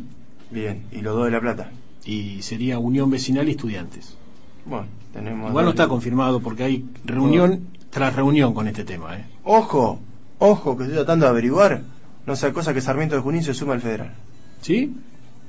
Bien, 0.50 0.84
y 0.92 1.02
los 1.02 1.16
dos 1.16 1.26
de 1.26 1.32
La 1.32 1.42
Plata. 1.42 1.72
Y 2.06 2.42
sería 2.42 2.80
Unión 2.80 3.10
Vecinal 3.10 3.48
y 3.48 3.52
Estudiantes. 3.52 4.18
Bueno, 4.66 4.88
tenemos. 5.14 5.50
Igual 5.50 5.66
no 5.66 5.72
está 5.72 5.88
confirmado 5.88 6.40
porque 6.40 6.64
hay 6.64 6.86
reunión 7.06 7.68
tras 7.90 8.16
reunión 8.16 8.54
con 8.54 8.68
este 8.68 8.84
tema. 8.84 9.18
¿eh? 9.18 9.26
Ojo, 9.44 10.00
ojo, 10.40 10.78
que 10.78 10.84
estoy 10.84 10.98
tratando 10.98 11.26
de 11.26 11.32
averiguar. 11.32 11.82
No 12.26 12.36
sea 12.36 12.54
cosa 12.54 12.74
que 12.74 12.82
Sarmiento 12.82 13.16
de 13.16 13.22
Junín 13.22 13.44
se 13.44 13.54
suma 13.54 13.74
al 13.74 13.82
Federal. 13.82 14.14
¿Sí? 14.62 14.96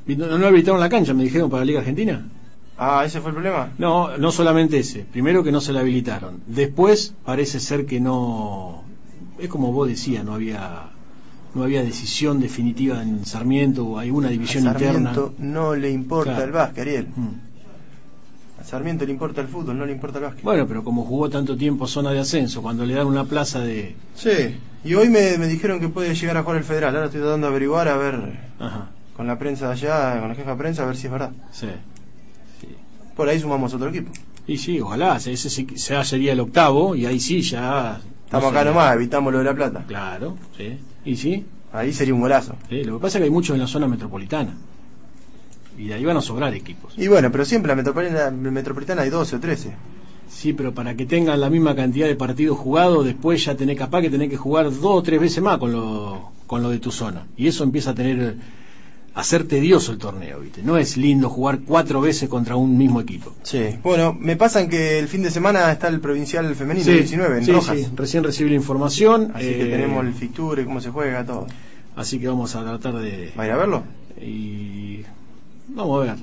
¿Y 0.07 0.17
¿No, 0.17 0.39
no 0.39 0.47
habilitaron 0.47 0.81
la 0.81 0.89
cancha, 0.89 1.15
me 1.15 1.23
dijeron, 1.23 1.51
para 1.51 1.61
la 1.61 1.67
Liga 1.67 1.81
Argentina? 1.81 2.27
Ah, 2.79 3.05
ese 3.05 3.21
fue 3.21 3.31
el 3.31 3.35
problema. 3.35 3.71
No, 3.79 4.17
no 4.17 4.33
solamente 4.33 4.79
ese. 4.79 5.01
Primero 5.01 5.45
que 5.45 5.53
no 5.53 5.61
se 5.61 5.73
la 5.73 5.81
habilitaron. 5.81 6.41
Después 6.47 7.15
parece 7.25 7.61
ser 7.61 7.87
que 7.87 8.01
no... 8.01 8.83
Es 9.43 9.49
como 9.49 9.73
vos 9.73 9.89
decías, 9.89 10.25
no 10.25 10.35
había 10.35 10.85
no 11.55 11.65
había 11.65 11.83
decisión 11.83 12.41
definitiva 12.41 13.03
en 13.03 13.27
Sarmiento 13.27 13.85
o 13.87 13.99
hay 13.99 14.11
una 14.11 14.29
división 14.31 14.67
a 14.69 14.73
Sarmiento 14.73 15.27
interna. 15.35 15.53
no 15.53 15.75
le 15.75 15.91
importa 15.91 16.31
Claro. 16.33 16.45
el 16.47 16.53
básquet, 16.53 16.79
Ariel. 16.83 17.07
Mm. 17.15 18.61
A 18.61 18.65
Sarmiento 18.65 19.05
le 19.05 19.13
importa 19.13 19.41
el 19.43 19.49
fútbol, 19.49 19.77
no 19.77 19.85
le 19.85 19.93
importa 19.93 20.19
el 20.19 20.25
básquet. 20.25 20.45
Bueno, 20.45 20.67
pero 20.67 20.83
como 20.85 21.05
jugó 21.05 21.29
tanto 21.29 21.57
tiempo 21.57 21.87
zona 21.87 22.13
de 22.13 22.21
ascenso, 22.21 22.63
cuando 22.63 22.87
le 22.87 22.95
dan 22.95 23.07
una 23.07 23.25
plaza 23.25 23.59
de... 23.61 23.95
Sí, 24.15 24.31
y 24.85 24.95
hoy 24.95 25.09
me, 25.11 25.37
me 25.37 25.47
dijeron 25.49 25.79
que 25.81 25.89
puede 25.89 26.15
llegar 26.15 26.37
a 26.39 26.43
jugar 26.43 26.59
el 26.59 26.65
Federal. 26.65 26.95
Ahora 26.95 27.07
estoy 27.07 27.21
tratando 27.21 27.49
de 27.49 27.51
averiguar, 27.51 27.89
a 27.89 27.97
ver, 27.99 28.39
Ajá, 28.61 28.89
con 29.17 29.27
la 29.27 29.39
prensa 29.39 29.67
de 29.67 29.73
allá, 29.73 30.21
con 30.21 30.29
la 30.31 30.35
jefa 30.37 30.51
de 30.53 30.57
prensa, 30.57 30.85
a 30.85 30.87
ver 30.87 30.97
si 30.97 31.07
es 31.07 31.13
verdad. 31.13 31.33
sí. 31.53 31.67
Por 33.17 33.29
ahí 33.29 33.39
sumamos 33.39 33.75
otro 33.75 33.91
equipo. 33.91 34.11
Y 34.47 34.57
sí, 34.57 34.81
ojalá, 34.81 35.17
ese 35.17 35.37
sí- 35.37 35.67
ya 35.77 36.03
sería 36.03 36.33
el 36.33 36.41
octavo 36.41 36.97
y 36.97 37.05
ahí 37.05 37.21
sí 37.21 37.43
ya... 37.43 38.01
Estamos 38.33 38.51
acá 38.51 38.65
nomás, 38.65 38.95
evitamos 38.95 39.31
lo 39.31 39.41
de 39.41 39.45
La 39.45 39.55
Plata. 39.55 39.85
Claro, 39.87 40.39
sí. 40.57 40.79
Y 41.05 41.17
sí, 41.17 41.45
Ahí 41.71 41.93
sería 41.93 42.15
un 42.15 42.23
golazo. 42.23 42.57
sí, 42.71 42.83
lo 42.83 42.97
que 42.97 43.03
pasa 43.03 43.19
es 43.19 43.21
que 43.21 43.25
hay 43.25 43.31
muchos 43.31 43.53
en 43.53 43.61
la 43.61 43.67
zona 43.67 43.87
metropolitana. 43.87 44.55
Y 45.77 45.89
de 45.89 45.95
ahí 45.95 46.05
van 46.07 46.17
a 46.17 46.23
sobrar 46.23 46.55
equipos. 46.55 46.95
Y 46.97 47.09
bueno, 47.09 47.31
pero 47.31 47.45
siempre 47.45 47.69
la 47.69 47.77
metropolitana, 47.77 48.31
metropolitana 48.31 49.03
hay 49.03 49.11
12 49.11 49.37
o 49.37 49.41
13. 49.41 49.73
Sí, 50.31 50.55
pero 50.55 50.73
para 50.73 50.95
que 50.95 51.05
tengan 51.05 51.43
la 51.43 51.51
misma 51.51 51.77
cantidad 51.77 52.07
de 52.07 52.17
partidos 52.17 52.57
jugados, 52.59 53.05
después 53.05 53.45
ya 53.45 53.55
tenés 53.55 53.77
capaz 53.77 54.01
que 54.01 54.09
tenés 54.09 54.31
que 54.31 54.39
jugar 54.39 54.71
dos 54.71 54.81
o 54.83 55.03
tres 55.03 55.21
veces 55.21 55.43
más 55.43 55.59
con 55.59 55.71
lo, 55.73 56.31
con 56.47 56.63
lo 56.63 56.71
de 56.71 56.79
tu 56.79 56.91
zona. 56.91 57.27
Y 57.37 57.49
eso 57.49 57.65
empieza 57.65 57.91
a 57.91 57.95
tener 57.95 58.37
a 59.15 59.23
ser 59.25 59.45
tedioso 59.47 59.93
el 59.93 59.99
torneo, 59.99 60.41
¿viste? 60.41 60.63
No 60.63 60.79
es 60.79 60.97
lindo 60.97 61.29
jugar 61.29 61.61
cuatro 61.67 62.01
veces 62.01 62.29
contra 62.31 62.57
un 62.57 62.79
mismo 62.79 63.01
equipo. 63.01 63.35
Sí. 63.43 63.79
Bueno, 63.83 64.17
me 64.19 64.37
pasan 64.37 64.69
que 64.71 64.99
el 64.99 65.07
fin 65.09 65.23
de 65.23 65.31
semana 65.31 65.71
está 65.71 65.89
el 65.89 66.01
provincial 66.01 66.55
femenino 66.55 66.87
Sí, 66.87 66.93
19 66.95 67.39
en 67.39 67.45
sí, 67.45 67.53
Rojas. 67.53 67.77
sí, 67.79 67.87
recién 67.95 68.25
recibí 68.25 68.49
la 68.51 68.57
información. 68.57 69.33
Así 69.35 69.45
que 69.47 69.63
eh, 69.69 69.71
tenemos 69.71 70.05
el 70.07 70.15
fixture, 70.15 70.65
cómo 70.65 70.81
se 70.81 70.91
juega, 70.91 71.27
todo. 71.27 71.47
Así 71.95 72.19
que 72.19 72.29
vamos 72.29 72.55
a 72.57 72.63
tratar 72.65 72.95
de... 73.03 73.33
¿Va 73.39 73.43
a 73.43 73.47
ir 73.47 73.53
a 73.53 73.57
verlo? 73.57 73.83
Y 74.19 75.03
vamos 75.69 76.01
a 76.01 76.05
ver. 76.15 76.17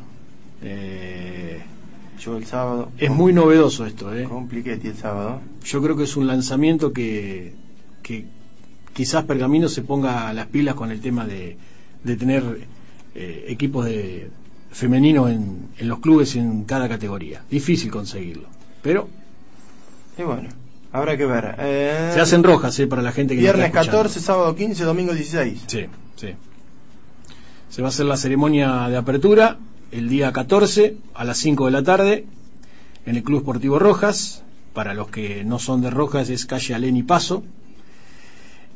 Eh, 0.64 1.62
Yo 2.20 2.38
el 2.38 2.46
sábado. 2.46 2.90
es 2.98 3.12
muy 3.12 3.34
novedoso 3.34 3.86
esto, 3.86 4.14
¿eh? 4.16 4.24
Compliquetti 4.24 4.88
el 4.88 4.98
sábado. 4.98 5.42
Yo 5.64 5.82
creo 5.82 5.96
que 5.96 6.04
es 6.06 6.18
un 6.18 6.26
lanzamiento 6.28 6.92
que, 6.92 7.54
que 8.02 8.26
quizás 8.94 9.26
Pergamino 9.26 9.70
se 9.70 9.84
ponga 9.84 10.34
las 10.34 10.48
pilas 10.48 10.74
con 10.76 10.92
el 10.92 11.00
tema 11.02 11.26
de, 11.26 11.56
de 12.04 12.16
tener 12.18 12.44
eh, 13.22 13.46
equipos 13.50 13.86
de 13.86 14.30
femeninos 14.72 15.30
en, 15.30 15.68
en 15.78 15.88
los 15.90 16.00
clubes 16.00 16.36
en 16.38 16.64
cada 16.64 16.88
categoría. 16.88 17.44
Difícil 17.52 17.92
conseguirlo. 17.92 18.48
Pero 18.82 19.10
Y 20.18 20.24
bueno, 20.24 20.48
habrá 20.94 21.18
que 21.18 21.26
ver. 21.26 21.56
Eh, 21.60 22.12
se 22.14 22.22
hacen 22.22 22.44
rojas 22.44 22.80
¿eh? 22.80 22.88
para 22.88 23.02
la 23.02 23.12
gente 23.12 23.36
que 23.36 23.42
Viernes 23.42 23.68
está 23.68 23.82
escuchando. 23.82 24.04
14, 24.04 24.20
sábado 24.22 24.56
15, 24.56 24.84
domingo 24.86 25.14
16. 25.14 25.64
Sí, 25.68 25.86
sí. 26.16 26.30
Se 27.70 27.82
va 27.82 27.90
a 27.90 27.90
hacer 27.90 28.06
la 28.06 28.16
ceremonia 28.18 28.88
de 28.88 28.96
apertura 28.98 29.58
el 29.92 30.08
día 30.08 30.32
14 30.32 30.96
a 31.14 31.24
las 31.26 31.38
5 31.40 31.66
de 31.66 31.72
la 31.72 31.84
tarde 31.84 32.26
en 33.06 33.16
el 33.18 33.24
Club 33.24 33.42
Sportivo 33.42 33.80
Rojas. 33.80 34.44
Para 34.74 34.94
los 34.94 35.10
que 35.10 35.44
no 35.44 35.60
son 35.60 35.82
de 35.82 35.90
Rojas 35.90 36.30
es 36.30 36.46
calle 36.46 36.74
Alén 36.74 36.96
y 36.96 37.04
Paso. 37.04 37.44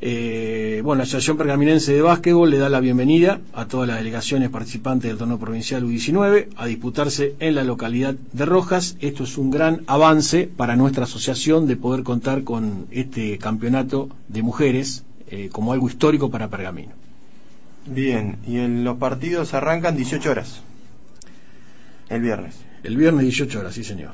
Eh, 0.05 0.81
bueno, 0.83 0.98
la 0.98 1.03
Asociación 1.03 1.38
Pergaminense 1.38 1.93
de 1.93 2.01
Básquetbol 2.01 2.50
le 2.50 2.57
da 2.57 2.67
la 2.67 2.81
bienvenida 2.81 3.39
a 3.53 3.69
todas 3.69 3.88
las 3.88 4.00
delegaciones 4.00 4.50
participantes 4.50 5.10
del 5.10 5.17
torneo 5.17 5.39
provincial 5.39 5.86
U19 5.86 6.50
a 6.57 6.65
disputarse 6.65 7.36
en 7.39 7.55
la 7.55 7.63
localidad 7.63 8.13
de 8.33 8.45
Rojas. 8.45 8.98
Esto 9.00 9.24
es 9.24 9.38
un 9.38 9.50
gran 9.50 9.83
avance 9.88 10.50
para 10.57 10.75
nuestra 10.75 11.05
asociación 11.05 11.67
de 11.67 11.77
poder 11.77 12.03
contar 12.03 12.43
con 12.43 12.86
este 12.91 13.38
campeonato 13.38 14.10
de 14.27 14.41
mujeres 14.41 15.05
eh, 15.29 15.48
como 15.50 15.72
algo 15.72 15.88
histórico 15.88 16.29
para 16.29 16.50
Pergamino. 16.50 16.91
Bien, 17.86 18.39
y 18.45 18.57
en 18.57 18.83
los 18.83 18.98
partidos 18.98 19.53
arrancan 19.53 19.95
18 19.95 20.31
horas. 20.31 20.63
El 22.10 22.22
viernes. 22.22 22.57
El 22.83 22.98
viernes 22.98 23.24
18 23.24 23.57
horas, 23.57 23.74
sí 23.74 23.86
señor. 23.86 24.12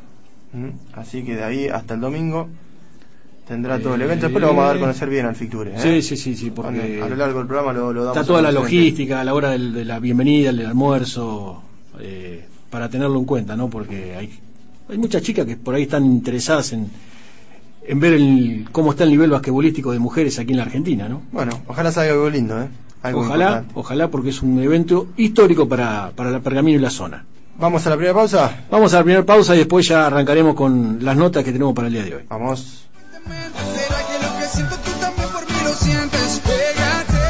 ¿Mm? 0.53 0.69
Así 0.93 1.24
que 1.24 1.36
de 1.36 1.43
ahí 1.43 1.67
hasta 1.67 1.96
el 1.96 2.01
domingo 2.01 2.48
tendrá 3.50 3.77
todo 3.79 3.96
el 3.96 4.01
evento. 4.03 4.27
Después 4.27 4.41
lo 4.41 4.48
vamos 4.48 4.63
a 4.63 4.68
dar 4.68 4.77
a 4.77 4.79
conocer 4.79 5.10
bien 5.10 5.25
al 5.25 5.36
Ficture. 5.36 5.72
¿eh? 5.72 5.75
Sí, 5.77 6.01
sí, 6.01 6.15
sí, 6.15 6.36
sí, 6.38 6.51
porque 6.51 7.01
A 7.03 7.10
lo 7.10 7.15
largo 7.18 7.39
del 7.39 7.48
programa 7.48 7.74
lo, 7.74 7.91
lo 7.91 8.03
damos 8.06 8.15
está 8.18 8.25
toda 8.27 8.41
la 8.41 8.51
logística 8.53 9.20
a 9.20 9.24
la 9.25 9.34
hora 9.34 9.50
del- 9.50 9.74
de 9.74 9.84
la 9.84 10.00
bienvenida, 10.00 10.53
del 10.53 10.68
almuerzo, 10.68 11.62
eh, 12.00 12.46
para 12.70 12.88
tenerlo 12.89 13.20
en 13.20 13.25
cuenta, 13.25 13.56
¿no? 13.58 13.70
Porque 13.70 14.15
hay, 14.15 14.39
hay 14.88 14.98
muchas 14.98 15.22
chicas 15.24 15.46
que 15.46 15.58
por 15.58 15.75
ahí 15.75 15.84
están 15.84 16.06
interesadas 16.06 16.72
en, 16.74 16.89
en 17.88 18.00
ver 18.00 18.13
el, 18.13 18.68
cómo 18.72 18.91
está 18.91 19.03
el 19.03 19.10
nivel 19.10 19.32
basquetbolístico 19.32 19.91
de 19.91 20.00
mujeres 20.00 20.38
aquí 20.39 20.51
en 20.51 20.58
la 20.58 20.63
Argentina, 20.63 21.10
¿no? 21.10 21.24
Bueno, 21.32 21.60
ojalá 21.68 21.91
salga 21.91 22.13
algo 22.13 22.29
lindo, 22.29 22.62
¿eh? 22.62 22.68
Algo 23.01 23.22
Ojalá, 23.22 23.46
importante. 23.46 23.72
ojalá, 23.75 24.08
porque 24.12 24.29
es 24.29 24.41
un 24.41 24.60
evento 24.60 25.08
histórico 25.18 25.68
para, 25.70 26.12
para 26.15 26.32
la 26.32 26.41
Pergamino 26.41 26.77
y 26.77 26.82
la 26.82 26.89
zona. 26.89 27.25
Vamos 27.58 27.86
a 27.88 27.89
la 27.89 27.96
primera 27.96 28.13
pausa. 28.13 28.65
Vamos 28.70 28.94
a 28.94 28.98
la 28.98 29.03
primera 29.03 29.25
pausa 29.25 29.56
y 29.56 29.60
después 29.60 29.88
ya 29.88 30.06
arrancaremos 30.08 30.53
con 30.56 31.00
las 31.01 31.15
notas 31.18 31.44
que 31.44 31.51
tenemos 31.51 31.74
para 31.74 31.88
el 31.88 31.94
día 31.94 32.03
de 32.03 32.15
hoy. 32.15 32.22
Vamos. 32.29 32.88
¿Será 33.30 34.08
que 34.08 34.26
lo 34.26 34.40
que 34.40 34.48
siento 34.48 34.76
tú 34.78 34.92
también 35.00 35.30
por 35.30 35.46
mí 35.46 35.58
lo 35.64 35.76
sientes? 35.76 36.42
Pégate. 36.44 37.26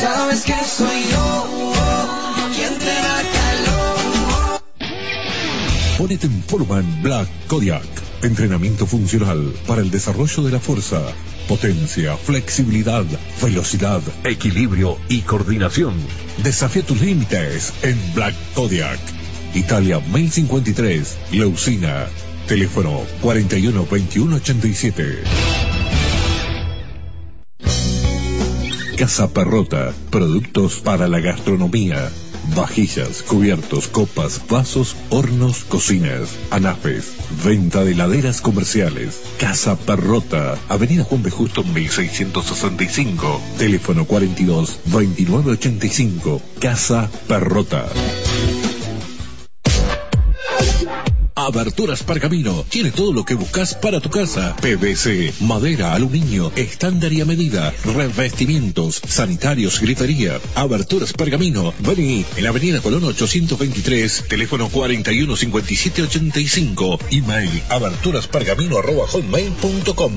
Sabes 0.00 0.42
que 0.42 0.54
soy 0.64 1.06
yo 1.10 1.72
quien 2.54 2.78
te 2.78 2.84
da 2.84 3.22
calor. 3.36 4.60
Ponete 5.96 6.26
en 6.26 6.42
forma 6.42 6.80
en 6.80 7.02
Black 7.02 7.28
Kodiak. 7.46 7.86
Entrenamiento 8.22 8.86
funcional 8.86 9.54
para 9.66 9.80
el 9.80 9.90
desarrollo 9.90 10.42
de 10.42 10.50
la 10.50 10.60
fuerza, 10.60 11.00
potencia, 11.48 12.16
flexibilidad, 12.16 13.04
velocidad, 13.42 14.02
equilibrio 14.24 14.98
y 15.08 15.20
coordinación. 15.20 15.94
Desafía 16.42 16.82
tus 16.84 17.00
límites 17.00 17.72
en 17.82 17.98
Black 18.14 18.34
Kodiak. 18.54 18.98
Italia 19.54 20.00
1053, 20.00 21.16
Leucina. 21.32 22.08
Teléfono 22.46 23.02
41 23.22 23.86
21 23.90 24.36
87. 24.36 25.24
Casa 28.96 29.28
Perrota, 29.32 29.92
productos 30.10 30.76
para 30.76 31.08
la 31.08 31.18
gastronomía. 31.18 32.08
Vajillas, 32.54 33.24
cubiertos, 33.24 33.88
copas, 33.88 34.40
vasos, 34.48 34.94
hornos, 35.10 35.64
cocinas, 35.64 36.36
anafes, 36.50 37.14
venta 37.44 37.82
de 37.82 37.92
heladeras 37.92 38.40
comerciales. 38.40 39.20
Casa 39.38 39.76
Perrota, 39.76 40.56
Avenida 40.68 41.02
Juan 41.02 41.24
B. 41.24 41.30
Justo 41.30 41.64
1665, 41.64 43.40
teléfono 43.58 44.04
42 44.06 44.78
2985. 44.84 46.40
Casa 46.60 47.10
Perrota. 47.26 47.88
Aberturas 51.46 52.02
Pergamino 52.02 52.66
tiene 52.68 52.90
todo 52.90 53.12
lo 53.12 53.24
que 53.24 53.34
buscas 53.34 53.76
para 53.76 54.00
tu 54.00 54.10
casa. 54.10 54.56
PVC, 54.56 55.32
madera, 55.42 55.94
aluminio, 55.94 56.50
estándar 56.56 57.12
y 57.12 57.20
a 57.20 57.24
medida, 57.24 57.72
revestimientos, 57.84 59.00
sanitarios, 59.06 59.80
grifería. 59.80 60.40
Aberturas 60.56 61.12
Pergamino. 61.12 61.72
Vení 61.78 62.24
en 62.36 62.42
la 62.42 62.50
avenida 62.50 62.80
Colón 62.80 63.04
823, 63.04 64.24
teléfono 64.28 64.68
415785, 64.68 66.98
email 67.12 67.62
aberturaspergamino 67.68 68.78
arroba 68.78 69.06
hotmail.com. 69.06 70.12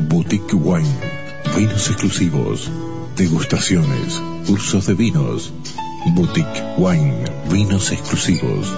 Boutique 0.00 0.54
Wine. 0.54 1.16
Vinos 1.56 1.88
exclusivos. 1.88 2.70
Degustaciones. 3.16 4.22
Cursos 4.46 4.86
de 4.86 4.92
vinos. 4.92 5.50
Boutique 6.14 6.62
Wine. 6.76 7.24
Vinos 7.50 7.90
exclusivos. 7.90 8.70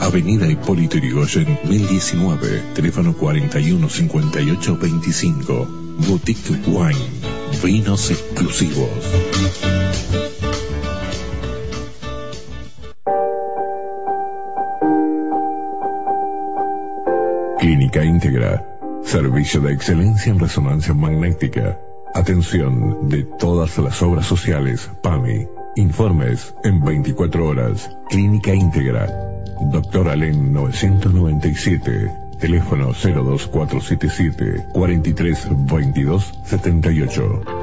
Avenida 0.00 0.50
Hipólito 0.50 0.96
Yrigoyen, 0.96 1.60
1019. 1.62 2.74
Teléfono 2.74 3.14
415825. 3.14 5.68
Boutique 6.08 6.50
Wine. 6.66 6.98
Vinos 7.62 8.10
exclusivos. 8.10 8.88
Clínica 17.60 18.04
Íntegra. 18.04 18.66
Servicio 19.04 19.60
de 19.60 19.72
excelencia 19.72 20.32
en 20.32 20.40
resonancia 20.40 20.94
magnética. 20.94 21.78
Atención 22.14 23.08
de 23.08 23.24
todas 23.24 23.76
las 23.78 24.00
obras 24.00 24.26
sociales. 24.26 24.88
PAMI. 25.02 25.48
Informes 25.74 26.54
en 26.62 26.80
24 26.80 27.44
horas. 27.44 27.90
Clínica 28.08 28.54
Íntegra. 28.54 29.08
Doctor 29.72 30.08
Alén 30.08 30.52
997. 30.52 32.12
Teléfono 32.38 32.92
02477 32.92 34.66
43 34.72 35.48
22 35.66 36.34
78. 36.44 37.53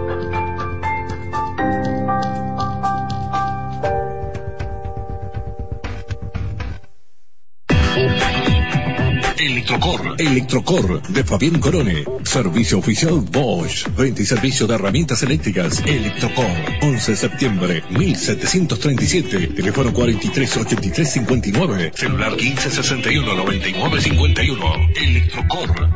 Electrocor, 9.72 10.16
Electrocor 10.20 11.02
de 11.08 11.24
Fabián 11.24 11.62
Corone. 11.62 12.04
Servicio 12.26 12.80
oficial 12.80 13.22
Bosch. 13.22 13.88
Venta 13.96 14.22
y 14.22 14.26
servicio 14.26 14.68
de 14.68 14.76
herramientas 14.76 15.24
eléctricas. 15.24 15.82
Electrocor. 15.86 16.46
11 16.82 17.12
de 17.12 17.18
septiembre 17.18 17.82
1737. 17.90 19.48
Teléfono 19.48 19.94
438359. 19.94 21.94
Celular 21.96 22.36
1561 22.36 23.34
9951. 23.34 24.90
Electrocor. 24.94 25.90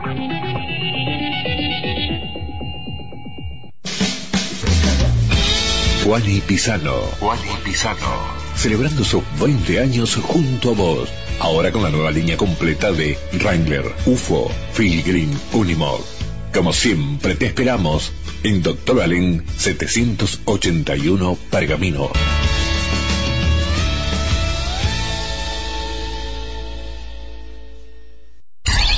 Juani 6.06 6.40
Pisano. 6.48 6.96
Juani 7.20 7.50
Pisano. 7.66 8.46
Celebrando 8.56 9.04
sus 9.04 9.22
20 9.42 9.82
años 9.82 10.16
junto 10.16 10.70
a 10.70 10.74
vos. 10.74 11.10
Ahora 11.40 11.72
con 11.72 11.84
la 11.84 11.90
nueva 11.90 12.12
línea 12.12 12.38
completa 12.38 12.92
de 12.92 13.18
Wrangler, 13.34 13.86
UFO, 14.06 14.50
Green, 14.78 15.32
Unimog. 15.54 16.02
Como 16.54 16.72
siempre 16.72 17.36
te 17.36 17.48
esperamos 17.48 18.12
en 18.44 18.64
Doctor 18.64 19.02
Allen 19.02 19.44
781 19.58 21.38
Pergamino. 21.52 22.10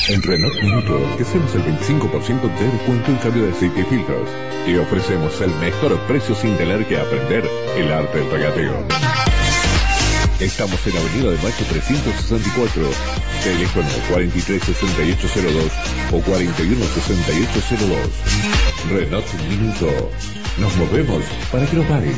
En 0.09 0.21
Renault 0.21 0.61
Minuto 0.61 0.97
te 1.17 1.23
hacemos 1.23 1.53
el 1.55 1.63
25% 1.63 2.57
de 2.59 2.71
descuento 2.71 3.11
en 3.11 3.17
cambio 3.17 3.43
de 3.43 3.51
aceite 3.51 3.81
y 3.81 3.83
filtros. 3.83 4.29
Y 4.65 4.75
ofrecemos 4.77 5.41
el 5.41 5.49
mejor 5.55 5.99
precio 6.07 6.33
sin 6.33 6.55
tener 6.55 6.85
que 6.85 6.97
aprender 6.97 7.43
el 7.75 7.91
arte 7.91 8.19
del 8.19 8.31
regateo. 8.31 9.16
Estamos 10.39 10.85
en 10.85 10.95
Avenida 10.95 11.31
de 11.31 11.37
Mayo 11.37 11.65
364, 11.67 12.83
teléfono 13.43 13.87
436802 14.07 15.71
o 16.11 16.21
416802. 16.21 17.97
Renault 18.91 19.25
Minuto. 19.49 20.11
Nos 20.59 20.75
movemos 20.77 21.23
para 21.51 21.65
que 21.65 21.75
no 21.75 21.81
pare. 21.83 22.13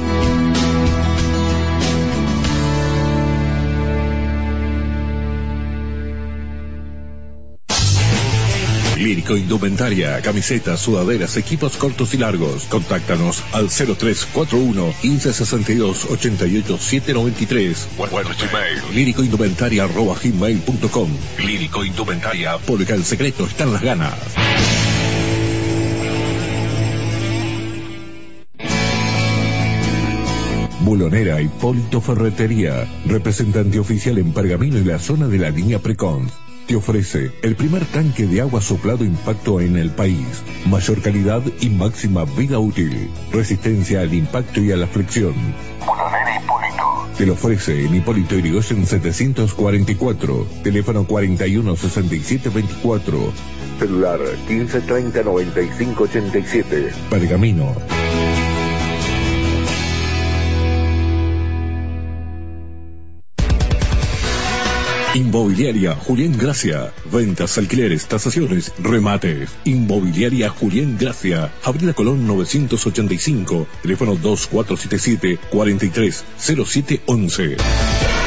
Lírico 9.05 9.37
Indumentaria, 9.37 10.19
camisetas, 10.23 10.81
sudaderas, 10.81 11.37
equipos 11.37 11.77
cortos 11.77 12.15
y 12.15 12.17
largos. 12.17 12.65
Contáctanos 12.65 13.45
al 13.53 13.69
0341 13.69 14.95
1562 15.03 16.07
88 16.11 16.79
793 16.79 17.89
o 17.99 18.93
Lírico 18.95 19.23
Indumentaria 19.23 19.85
arroba 19.85 20.17
gmail.com 20.19 21.11
Lírico 21.45 21.85
Indumentaria, 21.85 22.57
porque 22.67 22.95
el 22.95 23.05
secreto 23.05 23.45
está 23.45 23.65
en 23.65 23.73
las 23.75 23.83
ganas. 23.83 24.15
Bulonera 30.81 31.43
Hipólito 31.43 32.01
Ferretería, 32.01 32.89
representante 33.05 33.79
oficial 33.79 34.17
en 34.17 34.33
Pergamino 34.33 34.79
y 34.79 34.85
la 34.85 34.99
zona 34.99 35.29
de 35.29 35.39
la 35.39 35.51
línea 35.51 35.79
Precon 35.79 36.31
te 36.67 36.77
ofrece 36.77 37.33
el 37.43 37.57
primer 37.57 37.85
tanque 37.87 38.27
de 38.27 38.41
agua 38.41 38.61
soplado 38.61 39.05
impacto 39.05 39.61
en 39.61 39.77
el 39.77 39.91
país, 39.91 40.45
mayor 40.67 41.03
calidad 41.03 41.43
y 41.61 41.69
máxima 41.69 42.25
vida 42.25 42.59
útil, 42.59 43.11
resistencia 43.33 44.01
al 44.01 44.15
impacto 44.15 44.61
y 44.61 44.73
a 44.73 44.77
la 44.77 44.87
flexión. 44.87 45.35
Hipólito. 45.83 47.09
Te 47.17 47.27
lo 47.27 47.35
ofrece 47.35 47.85
en 47.85 47.95
Hipólito 47.95 48.37
Irigoyen 48.37 48.87
744, 48.87 50.47
teléfono 50.63 51.07
416724, 51.07 53.33
celular 53.79 54.21
15309587, 54.49 56.93
Pergamino. 57.11 57.75
Inmobiliaria 65.15 65.95
Julián 65.95 66.37
Gracia. 66.37 66.93
Ventas, 67.05 67.57
alquileres, 67.57 68.09
tasaciones, 68.09 68.73
remates. 68.81 69.51
Inmobiliaria 69.65 70.51
Julián 70.51 70.99
Gracia. 70.99 71.53
Avenida 71.63 71.93
Colón 71.93 72.27
985. 72.27 73.69
Teléfono 73.83 74.17
2477 74.17 75.39
430711. 75.51 78.24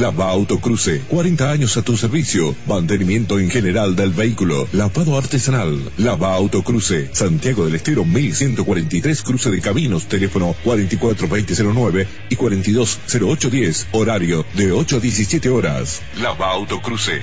Lava 0.00 0.30
Autocruce, 0.30 1.02
40 1.08 1.50
años 1.50 1.76
a 1.76 1.82
tu 1.82 1.94
servicio. 1.94 2.56
Mantenimiento 2.66 3.38
en 3.38 3.50
general 3.50 3.96
del 3.96 4.12
vehículo. 4.12 4.66
Lavado 4.72 5.18
artesanal. 5.18 5.78
Lava 5.98 6.32
Autocruce, 6.32 7.10
Santiago 7.12 7.66
del 7.66 7.74
Estero 7.74 8.06
1143, 8.06 9.22
cruce 9.22 9.50
de 9.50 9.60
caminos. 9.60 10.06
Teléfono 10.06 10.56
442009 10.64 12.08
y 12.30 12.36
420810. 12.36 13.88
Horario 13.92 14.46
de 14.54 14.72
8 14.72 14.96
a 14.96 15.00
17 15.00 15.50
horas. 15.50 16.00
Lava 16.18 16.46
Autocruce. 16.46 17.20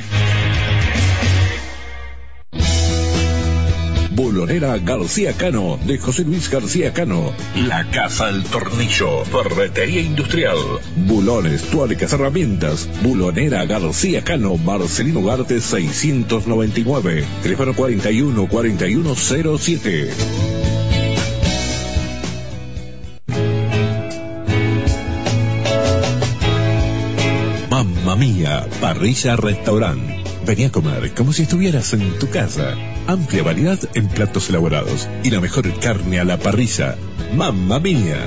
Bulonera 4.17 4.79
García 4.79 5.31
Cano, 5.33 5.77
de 5.85 5.99
José 5.99 6.23
Luis 6.23 6.49
García 6.49 6.91
Cano. 6.91 7.35
La 7.55 7.87
Casa 7.91 8.25
del 8.25 8.43
Tornillo, 8.45 9.23
Ferretería 9.25 10.01
Industrial. 10.01 10.57
Bulones, 11.05 11.61
tuercas, 11.69 12.13
herramientas. 12.13 12.89
Bulonera 13.03 13.63
García 13.65 14.23
Cano, 14.23 14.57
Marcelino 14.57 15.21
Garte 15.21 15.61
699. 15.61 17.25
Teléfono 17.43 17.75
41 17.75 18.47
4107. 18.47 20.09
Mamma 27.69 28.15
mía, 28.15 28.65
parrilla 28.81 29.35
restaurante. 29.35 30.23
Vení 30.43 30.63
a 30.63 30.71
comer 30.71 31.13
como 31.13 31.33
si 31.33 31.43
estuvieras 31.43 31.93
en 31.93 32.17
tu 32.17 32.27
casa. 32.31 32.73
Amplia 33.07 33.41
variedad 33.41 33.79
en 33.93 34.09
platos 34.09 34.49
elaborados 34.49 35.07
y 35.23 35.29
la 35.29 35.39
mejor 35.39 35.71
carne 35.79 36.19
a 36.19 36.25
la 36.25 36.37
parrilla. 36.37 36.97
Mamma 37.33 37.79
mía. 37.79 38.17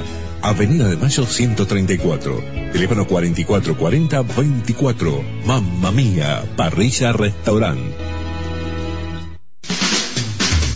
Avenida 0.42 0.88
de 0.88 0.96
Mayo 0.96 1.26
134. 1.26 2.42
Teléfono 2.72 3.06
4440-24. 3.06 5.44
Mamma 5.44 5.92
mía. 5.92 6.42
Parrilla 6.56 7.12
Restaurant. 7.12 7.78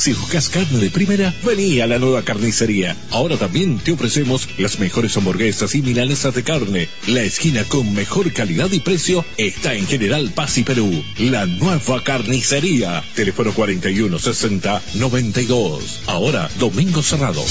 Si 0.05 0.13
buscas 0.13 0.51
carne 0.51 0.81
de 0.81 0.91
primera, 0.91 1.33
vení 1.43 1.81
a 1.81 1.87
la 1.87 1.99
nueva 1.99 2.23
carnicería. 2.23 2.95
Ahora 3.11 3.39
también 3.39 3.79
te 3.79 3.93
ofrecemos 3.93 4.51
las 4.59 4.79
mejores 4.79 5.17
hamburguesas 5.17 5.75
y 5.75 5.81
milanesas 5.81 6.35
de 6.35 6.43
carne. 6.43 6.91
La 7.07 7.23
esquina 7.23 7.65
con 7.65 7.95
mejor 7.95 8.31
calidad 8.35 8.71
y 8.71 8.81
precio 8.81 9.25
está 9.39 9.73
en 9.73 9.87
General 9.87 10.31
Paz 10.35 10.59
y 10.59 10.63
Perú. 10.63 11.03
La 11.17 11.47
nueva 11.47 12.05
carnicería. 12.05 13.03
Teléfono 13.15 13.55
4160 13.55 14.83
92. 14.97 16.01
Ahora, 16.07 16.51
domingo 16.59 17.03
cerrado. 17.03 17.43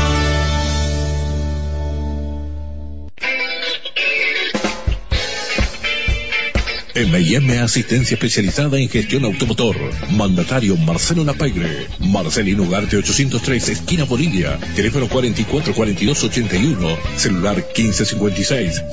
M&M 6.97 7.59
Asistencia 7.59 8.15
Especializada 8.15 8.79
en 8.79 8.89
Gestión 8.89 9.25
Automotor. 9.25 9.77
Mandatario 10.13 10.77
Marcelo 10.77 11.25
Napagre. 11.25 11.89
Marcelino 11.99 12.63
Ugarte 12.63 12.97
803, 12.97 13.69
esquina 13.71 14.05
Bolivia. 14.05 14.59
Teléfono 14.77 15.09
444281. 15.09 16.97
Celular 17.17 17.57
1556 17.57 18.85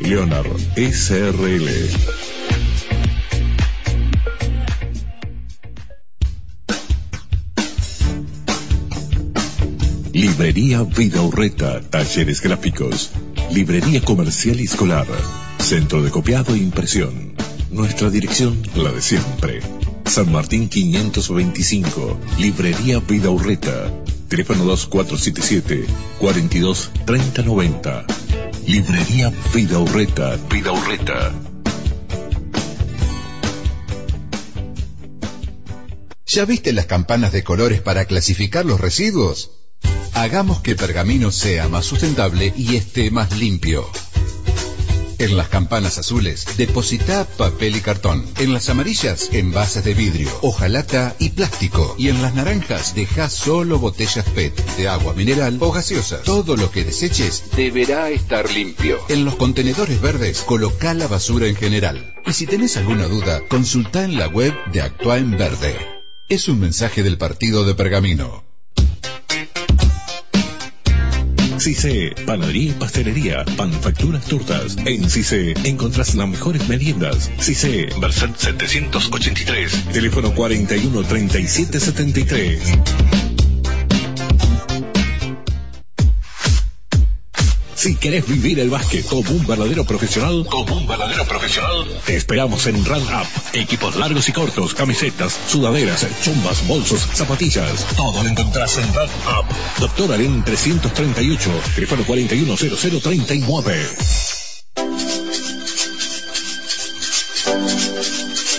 Leonard 0.00 0.58
SRL 0.76 2.37
Librería 10.18 10.82
Vida 10.82 11.22
Urreta, 11.22 11.80
talleres 11.80 12.42
gráficos, 12.42 13.10
librería 13.52 14.00
comercial 14.00 14.60
y 14.60 14.64
escolar, 14.64 15.06
centro 15.60 16.02
de 16.02 16.10
copiado 16.10 16.56
e 16.56 16.58
impresión. 16.58 17.34
Nuestra 17.70 18.10
dirección, 18.10 18.60
la 18.74 18.90
de 18.90 19.00
siempre. 19.00 19.60
San 20.06 20.32
Martín 20.32 20.68
525, 20.68 22.18
Librería 22.40 22.98
Vida 22.98 23.30
Urreta, 23.30 23.92
teléfono 24.26 24.64
2477 24.64 25.86
42 26.18 26.90
3090. 27.06 28.04
Librería 28.66 29.32
Vida 29.54 29.78
Urreta, 29.78 30.36
Vida 30.50 30.72
Urreta. 30.72 31.32
¿Ya 36.26 36.44
viste 36.44 36.72
las 36.72 36.86
campanas 36.86 37.30
de 37.30 37.44
colores 37.44 37.80
para 37.80 38.04
clasificar 38.06 38.66
los 38.66 38.80
residuos? 38.80 39.57
Hagamos 40.18 40.60
que 40.60 40.74
Pergamino 40.74 41.30
sea 41.30 41.68
más 41.68 41.86
sustentable 41.86 42.52
y 42.56 42.74
esté 42.74 43.12
más 43.12 43.38
limpio. 43.38 43.88
En 45.20 45.36
las 45.36 45.48
campanas 45.48 45.96
azules, 45.96 46.44
deposita 46.56 47.24
papel 47.24 47.76
y 47.76 47.80
cartón. 47.80 48.26
En 48.36 48.52
las 48.52 48.68
amarillas, 48.68 49.28
envases 49.30 49.84
de 49.84 49.94
vidrio, 49.94 50.28
hojalata 50.42 51.14
y 51.20 51.28
plástico. 51.28 51.94
Y 51.98 52.08
en 52.08 52.20
las 52.20 52.34
naranjas, 52.34 52.96
deja 52.96 53.30
solo 53.30 53.78
botellas 53.78 54.28
PET 54.30 54.60
de 54.76 54.88
agua 54.88 55.14
mineral 55.14 55.56
o 55.60 55.70
gaseosa. 55.70 56.20
Todo 56.22 56.56
lo 56.56 56.72
que 56.72 56.82
deseches 56.82 57.44
deberá 57.54 58.10
estar 58.10 58.50
limpio. 58.50 58.98
En 59.08 59.24
los 59.24 59.36
contenedores 59.36 60.00
verdes, 60.00 60.40
coloca 60.40 60.94
la 60.94 61.06
basura 61.06 61.46
en 61.46 61.54
general. 61.54 62.16
Y 62.26 62.32
si 62.32 62.46
tenés 62.46 62.76
alguna 62.76 63.06
duda, 63.06 63.42
consulta 63.46 64.02
en 64.02 64.18
la 64.18 64.26
web 64.26 64.52
de 64.72 64.82
Actúa 64.82 65.18
en 65.18 65.38
Verde. 65.38 65.76
Es 66.28 66.48
un 66.48 66.58
mensaje 66.58 67.04
del 67.04 67.18
partido 67.18 67.64
de 67.64 67.76
Pergamino. 67.76 68.47
CICE, 71.68 72.14
panadería 72.24 72.70
y 72.70 72.72
pastelería, 72.72 73.44
panfacturas 73.58 74.24
tortas. 74.24 74.78
En 74.86 75.10
CICE 75.10 75.52
encontrás 75.64 76.14
las 76.14 76.26
mejores 76.26 76.66
meriendas. 76.66 77.30
CICE, 77.38 77.90
Verset 78.00 78.34
783, 78.34 79.92
teléfono 79.92 80.34
41 80.34 81.02
37 81.02 81.78
73. 81.78 83.17
Si 87.78 87.94
querés 87.94 88.26
vivir 88.26 88.58
el 88.58 88.70
básquet 88.70 89.06
como 89.06 89.30
un 89.30 89.46
verdadero 89.46 89.84
profesional, 89.84 90.44
como 90.50 90.78
un 90.78 90.88
verdadero 90.88 91.24
profesional, 91.24 91.86
te 92.04 92.16
esperamos 92.16 92.66
en 92.66 92.84
Run 92.84 93.04
Up. 93.04 93.28
Equipos 93.52 93.94
largos 93.94 94.28
y 94.28 94.32
cortos, 94.32 94.74
camisetas, 94.74 95.38
sudaderas, 95.46 96.04
chumbas, 96.20 96.66
bolsos, 96.66 97.00
zapatillas. 97.14 97.86
Todo 97.96 98.24
lo 98.24 98.28
encontrás 98.28 98.78
en 98.78 98.92
Run 98.92 99.04
Up. 99.04 99.46
Doctor 99.78 100.12
Aren 100.12 100.42
338, 100.42 101.50
teléfono 101.76 102.02
410039. 102.04 103.88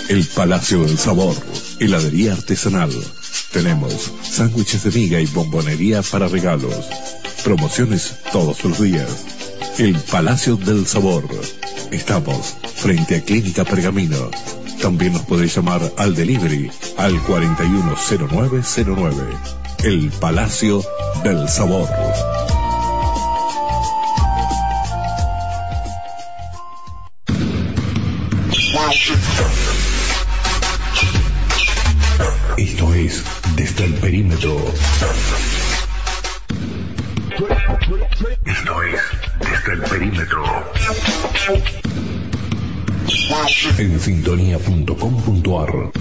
El 0.08 0.24
Palacio 0.28 0.82
del 0.84 0.96
Sabor, 0.96 1.36
heladería 1.78 2.32
artesanal. 2.32 2.90
Tenemos 3.52 4.12
sándwiches 4.22 4.84
de 4.84 4.90
miga 4.92 5.20
y 5.20 5.26
bombonería 5.26 6.00
para 6.00 6.26
regalos. 6.26 6.86
Promociones 7.44 8.16
todos 8.32 8.64
los 8.64 8.80
días. 8.80 9.08
El 9.78 9.96
Palacio 9.96 10.56
del 10.56 10.86
Sabor. 10.86 11.24
Estamos 11.90 12.54
frente 12.74 13.16
a 13.16 13.22
Clínica 13.22 13.64
Pergamino. 13.64 14.30
También 14.80 15.14
nos 15.14 15.22
podéis 15.22 15.56
llamar 15.56 15.80
al 15.96 16.14
delivery 16.14 16.70
al 16.96 17.20
410909. 17.22 19.24
El 19.84 20.10
Palacio 20.10 20.84
del 21.24 21.48
Sabor. 21.48 21.88
Esto 32.56 32.94
es 32.94 33.24
Desde 33.56 33.84
el 33.84 33.94
Perímetro. 33.94 34.56
Esto 37.72 38.82
es 38.82 39.00
Desde 39.38 39.72
el 39.74 39.82
Perímetro. 39.82 40.42
En 43.78 44.00
sintonía.com.ar 44.00 45.92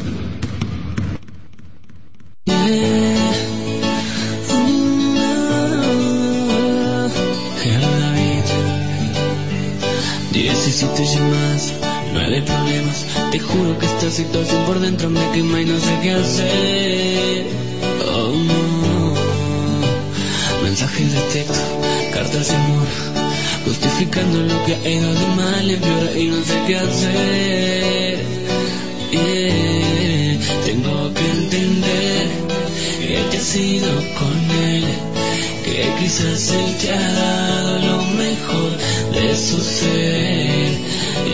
Diecisiete 10.32 11.06
llamadas, 11.06 11.74
nueve 12.14 12.42
problemas. 12.42 13.06
Te 13.32 13.40
juro 13.40 13.78
que 13.78 13.86
esta 13.86 14.10
situación 14.10 14.66
por 14.66 14.80
dentro 14.80 15.10
me 15.10 15.32
quema 15.32 15.62
y 15.62 15.66
no 15.66 15.80
sé 15.80 16.00
qué 16.02 16.12
hacer. 16.12 17.69
Mensajes 20.80 21.12
de 21.12 21.20
texto, 21.34 21.60
cartas 22.14 22.48
de 22.48 22.56
amor, 22.56 22.88
justificando 23.66 24.40
lo 24.44 24.66
que 24.66 24.76
ha 24.76 24.90
ido 24.90 25.14
de 25.14 25.28
mal 25.36 25.70
en 25.70 25.82
peor 25.82 26.18
y 26.18 26.28
no 26.28 26.42
sé 26.42 26.58
qué 26.68 26.78
hacer. 26.78 28.20
Yeah. 29.12 30.40
Tengo 30.64 31.14
que 31.14 31.32
entender 31.32 32.28
que 33.02 33.22
te 33.30 33.38
has 33.38 33.56
ido 33.58 33.90
con 34.18 34.52
él, 34.64 34.86
que 35.66 35.86
quizás 36.00 36.50
él 36.52 36.78
te 36.80 36.94
ha 36.94 37.12
dado 37.12 37.80
lo 37.80 37.98
mejor 38.14 38.72
de 39.16 39.36
su 39.36 39.60
ser. 39.60 40.78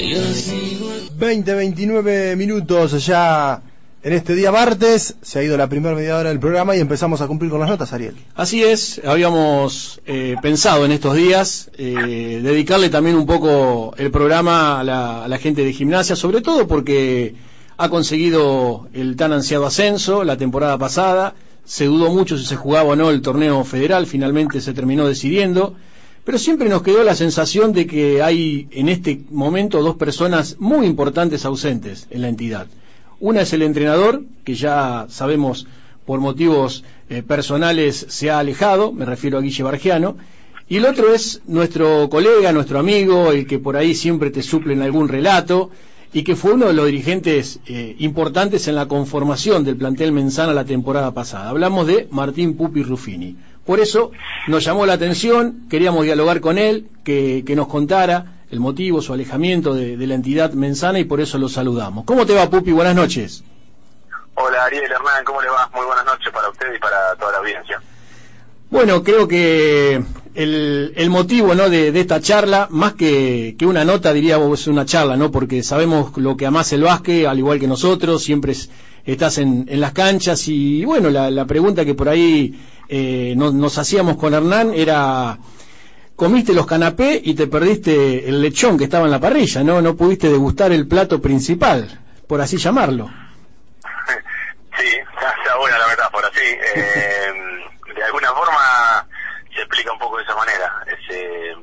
Y 0.01 0.09
yo 0.09 0.23
sigo 0.33 0.89
20, 1.19 1.53
29 1.53 2.35
minutos 2.35 3.05
ya 3.05 3.61
en 4.05 4.13
este 4.13 4.35
día 4.35 4.51
martes. 4.51 5.15
Se 5.23 5.39
ha 5.39 5.43
ido 5.43 5.57
la 5.57 5.67
primera 5.67 5.95
media 5.95 6.17
hora 6.17 6.29
del 6.29 6.39
programa 6.39 6.75
y 6.75 6.79
empezamos 6.79 7.21
a 7.21 7.27
cumplir 7.27 7.49
con 7.49 7.59
las 7.59 7.69
notas, 7.69 7.91
Ariel. 7.91 8.15
Así 8.35 8.63
es, 8.63 9.01
habíamos 9.03 9.99
eh, 10.05 10.35
pensado 10.43 10.85
en 10.85 10.91
estos 10.91 11.15
días 11.15 11.71
eh, 11.75 12.39
dedicarle 12.43 12.89
también 12.89 13.15
un 13.15 13.25
poco 13.25 13.95
el 13.97 14.11
programa 14.11 14.79
a 14.79 14.83
la, 14.83 15.25
a 15.25 15.27
la 15.27 15.37
gente 15.39 15.65
de 15.65 15.73
gimnasia, 15.73 16.15
sobre 16.15 16.41
todo 16.41 16.67
porque 16.67 17.33
ha 17.77 17.89
conseguido 17.89 18.87
el 18.93 19.15
tan 19.15 19.33
ansiado 19.33 19.65
ascenso 19.65 20.23
la 20.23 20.37
temporada 20.37 20.77
pasada. 20.77 21.33
Se 21.65 21.85
dudó 21.85 22.11
mucho 22.11 22.37
si 22.37 22.45
se 22.45 22.55
jugaba 22.55 22.91
o 22.91 22.95
no 22.95 23.09
el 23.09 23.23
torneo 23.23 23.63
federal, 23.63 24.05
finalmente 24.05 24.61
se 24.61 24.73
terminó 24.73 25.07
decidiendo. 25.07 25.73
Pero 26.23 26.37
siempre 26.37 26.69
nos 26.69 26.83
quedó 26.83 27.03
la 27.03 27.15
sensación 27.15 27.73
de 27.73 27.87
que 27.87 28.21
hay 28.21 28.67
en 28.69 28.87
este 28.87 29.21
momento 29.31 29.81
dos 29.81 29.95
personas 29.95 30.57
muy 30.59 30.85
importantes 30.85 31.43
ausentes 31.43 32.05
en 32.11 32.21
la 32.21 32.29
entidad. 32.29 32.67
Una 33.25 33.41
es 33.41 33.53
el 33.53 33.63
entrenador, 33.63 34.21
que 34.43 34.53
ya 34.53 35.07
sabemos 35.09 35.65
por 36.05 36.19
motivos 36.19 36.83
eh, 37.09 37.23
personales 37.23 38.05
se 38.07 38.29
ha 38.29 38.37
alejado, 38.37 38.91
me 38.91 39.03
refiero 39.03 39.39
a 39.39 39.41
Guille 39.41 39.63
Bargiano, 39.63 40.15
y 40.69 40.77
el 40.77 40.85
otro 40.85 41.11
es 41.11 41.41
nuestro 41.47 42.07
colega, 42.07 42.51
nuestro 42.51 42.77
amigo, 42.77 43.31
el 43.31 43.47
que 43.47 43.57
por 43.57 43.77
ahí 43.77 43.95
siempre 43.95 44.29
te 44.29 44.43
suple 44.43 44.73
en 44.73 44.83
algún 44.83 45.07
relato, 45.07 45.71
y 46.13 46.21
que 46.21 46.35
fue 46.35 46.53
uno 46.53 46.67
de 46.67 46.73
los 46.73 46.85
dirigentes 46.85 47.61
eh, 47.65 47.95
importantes 47.97 48.67
en 48.67 48.75
la 48.75 48.87
conformación 48.87 49.63
del 49.63 49.77
plantel 49.77 50.11
Menzana 50.11 50.53
la 50.53 50.63
temporada 50.63 51.11
pasada. 51.11 51.49
Hablamos 51.49 51.87
de 51.87 52.07
Martín 52.11 52.55
Pupi 52.55 52.83
Ruffini. 52.83 53.37
Por 53.65 53.79
eso 53.79 54.11
nos 54.47 54.63
llamó 54.63 54.85
la 54.85 54.93
atención, 54.93 55.65
queríamos 55.67 56.05
dialogar 56.05 56.41
con 56.41 56.59
él, 56.59 56.85
que, 57.03 57.41
que 57.43 57.55
nos 57.55 57.69
contara 57.69 58.34
el 58.51 58.59
motivo, 58.59 59.01
su 59.01 59.13
alejamiento 59.13 59.73
de, 59.73 59.97
de 59.97 60.07
la 60.07 60.15
entidad 60.15 60.51
Menzana 60.53 60.99
y 60.99 61.03
por 61.05 61.19
eso 61.21 61.37
lo 61.37 61.49
saludamos. 61.49 62.05
¿Cómo 62.05 62.25
te 62.25 62.33
va, 62.35 62.49
Pupi? 62.49 62.71
Buenas 62.71 62.95
noches. 62.95 63.43
Hola 64.35 64.65
Ariel 64.65 64.83
Hernán, 64.91 65.23
¿cómo 65.25 65.41
le 65.41 65.47
va? 65.49 65.69
Muy 65.73 65.85
buenas 65.85 66.05
noches 66.05 66.31
para 66.33 66.49
usted 66.49 66.67
y 66.75 66.79
para 66.79 67.15
toda 67.17 67.31
la 67.33 67.37
audiencia. 67.39 67.81
Bueno, 68.69 69.03
creo 69.03 69.27
que 69.27 70.03
el, 70.33 70.93
el 70.95 71.09
motivo 71.09 71.55
¿no? 71.55 71.69
de, 71.69 71.91
de 71.91 71.99
esta 72.01 72.19
charla, 72.19 72.67
más 72.71 72.93
que, 72.95 73.55
que 73.57 73.65
una 73.65 73.85
nota, 73.85 74.11
diría 74.11 74.37
vos, 74.37 74.59
es 74.61 74.67
una 74.67 74.85
charla, 74.85 75.15
¿no? 75.15 75.31
Porque 75.31 75.63
sabemos 75.63 76.17
lo 76.17 76.35
que 76.35 76.45
amás 76.45 76.73
el 76.73 76.81
básquet, 76.83 77.27
al 77.27 77.37
igual 77.39 77.59
que 77.59 77.67
nosotros, 77.67 78.23
siempre 78.23 78.51
es- 78.51 78.69
estás 79.05 79.37
en, 79.37 79.65
en 79.69 79.79
las 79.79 79.93
canchas 79.93 80.47
y 80.47 80.83
bueno, 80.83 81.09
la, 81.11 81.29
la 81.29 81.45
pregunta 81.45 81.85
que 81.85 81.93
por 81.93 82.09
ahí 82.09 82.59
eh, 82.89 83.35
no- 83.37 83.51
nos 83.51 83.77
hacíamos 83.77 84.17
con 84.17 84.33
Hernán 84.33 84.71
era, 84.73 85.37
comiste 86.15 86.53
los 86.53 86.65
canapés 86.65 87.19
y 87.23 87.35
te 87.35 87.47
perdiste 87.47 88.27
el 88.27 88.41
lechón 88.41 88.77
que 88.77 88.85
estaba 88.85 89.05
en 89.05 89.11
la 89.11 89.19
parrilla, 89.19 89.63
¿no? 89.63 89.81
No 89.81 89.95
pudiste 89.95 90.29
degustar 90.29 90.71
el 90.71 90.87
plato 90.87 91.21
principal, 91.21 91.99
por 92.27 92.41
así 92.41 92.57
llamarlo. 92.57 93.09
Sí, 94.77 94.89
está, 94.89 95.55
buena 95.57 95.77
la 95.77 95.87
metáfora, 95.87 96.29
sí. 96.33 96.41
Eh, 96.75 97.33
de 97.95 98.03
alguna 98.03 98.33
forma 98.33 99.07
se 99.53 99.61
explica 99.61 99.93
un 99.93 99.99
poco 99.99 100.17
de 100.17 100.23
esa 100.23 100.35
manera. 100.35 100.83
Es, 100.85 101.15
eh, 101.15 101.55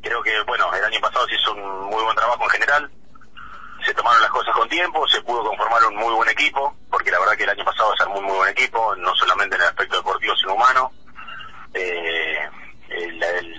creo 0.00 0.22
que, 0.22 0.32
bueno, 0.46 0.72
el 0.74 0.82
año 0.82 0.98
pasado 0.98 1.26
se 1.28 1.34
hizo 1.34 1.52
un 1.52 1.90
muy 1.90 2.02
buen 2.02 2.16
trabajo 2.16 2.42
en 2.44 2.50
general. 2.50 2.90
Se 3.84 3.92
tomaron 3.92 4.22
las 4.22 4.30
cosas 4.30 4.54
con 4.54 4.66
tiempo, 4.70 5.06
se 5.08 5.20
pudo 5.20 5.44
conformar 5.44 5.84
un 5.84 5.96
muy 5.96 6.14
buen 6.14 6.28
equipo, 6.30 6.74
porque 6.90 7.10
la 7.10 7.18
verdad 7.20 7.36
que 7.36 7.44
el 7.44 7.50
año 7.50 7.64
pasado 7.66 7.94
se 7.96 8.02
armó 8.02 8.18
un 8.18 8.24
muy 8.24 8.36
buen 8.36 8.50
equipo, 8.50 8.96
no 8.96 9.14
solamente 9.14 9.56
en 9.56 9.62
el 9.62 9.68
aspecto 9.68 9.98
deportivo, 9.98 10.34
sino 10.36 10.54
humano. 10.54 10.90
Eh, 11.74 12.48
el, 12.88 13.22
el 13.22 13.57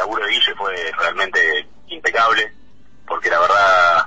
laburo 0.00 0.24
de 0.24 0.32
Guille 0.32 0.54
fue 0.56 0.92
realmente 0.98 1.68
impecable, 1.88 2.52
porque 3.06 3.30
la 3.30 3.38
verdad 3.40 4.06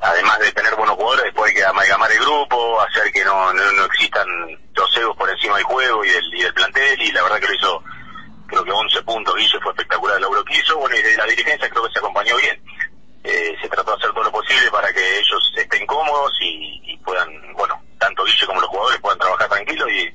además 0.00 0.38
de 0.38 0.52
tener 0.52 0.74
buenos 0.76 0.94
jugadores, 0.96 1.24
después 1.24 1.50
hay 1.50 1.56
que 1.56 1.64
amalgamar 1.64 2.10
el 2.12 2.20
grupo, 2.20 2.80
hacer 2.82 3.10
que 3.12 3.24
no, 3.24 3.52
no, 3.52 3.72
no 3.72 3.84
existan 3.86 4.28
los 4.74 4.96
egos 4.96 5.16
por 5.16 5.28
encima 5.28 5.56
del 5.56 5.64
juego 5.64 6.04
y 6.04 6.08
del, 6.08 6.34
y 6.34 6.42
del 6.42 6.54
plantel, 6.54 7.02
y 7.02 7.10
la 7.12 7.22
verdad 7.24 7.40
que 7.40 7.48
lo 7.48 7.54
hizo, 7.54 7.82
creo 8.46 8.64
que 8.64 8.70
11 8.70 9.02
puntos, 9.02 9.34
Guille 9.34 9.58
fue 9.60 9.72
espectacular 9.72 10.16
el 10.16 10.22
logro 10.22 10.44
que 10.44 10.56
hizo, 10.58 10.76
bueno, 10.78 10.94
y 10.96 11.02
de 11.02 11.16
la 11.16 11.24
dirigencia 11.24 11.68
creo 11.68 11.82
que 11.84 11.92
se 11.92 11.98
acompañó 11.98 12.36
bien. 12.36 12.62
Eh, 13.24 13.56
se 13.60 13.68
trató 13.68 13.90
de 13.90 13.96
hacer 13.96 14.12
todo 14.12 14.22
lo 14.24 14.30
posible 14.32 14.70
para 14.70 14.92
que 14.92 15.18
ellos 15.18 15.52
estén 15.56 15.84
cómodos 15.86 16.30
y, 16.40 16.80
y 16.92 16.96
puedan, 16.98 17.28
bueno, 17.54 17.74
tanto 17.98 18.24
Guille 18.24 18.46
como 18.46 18.60
los 18.60 18.70
jugadores 18.70 19.00
puedan 19.00 19.18
trabajar 19.18 19.48
tranquilos 19.48 19.88
y 19.90 20.08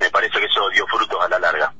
me 0.00 0.10
parece 0.10 0.40
que 0.40 0.46
eso 0.46 0.68
dio 0.70 0.84
frutos 0.88 1.24
a 1.24 1.28
la 1.28 1.38
larga. 1.38 1.72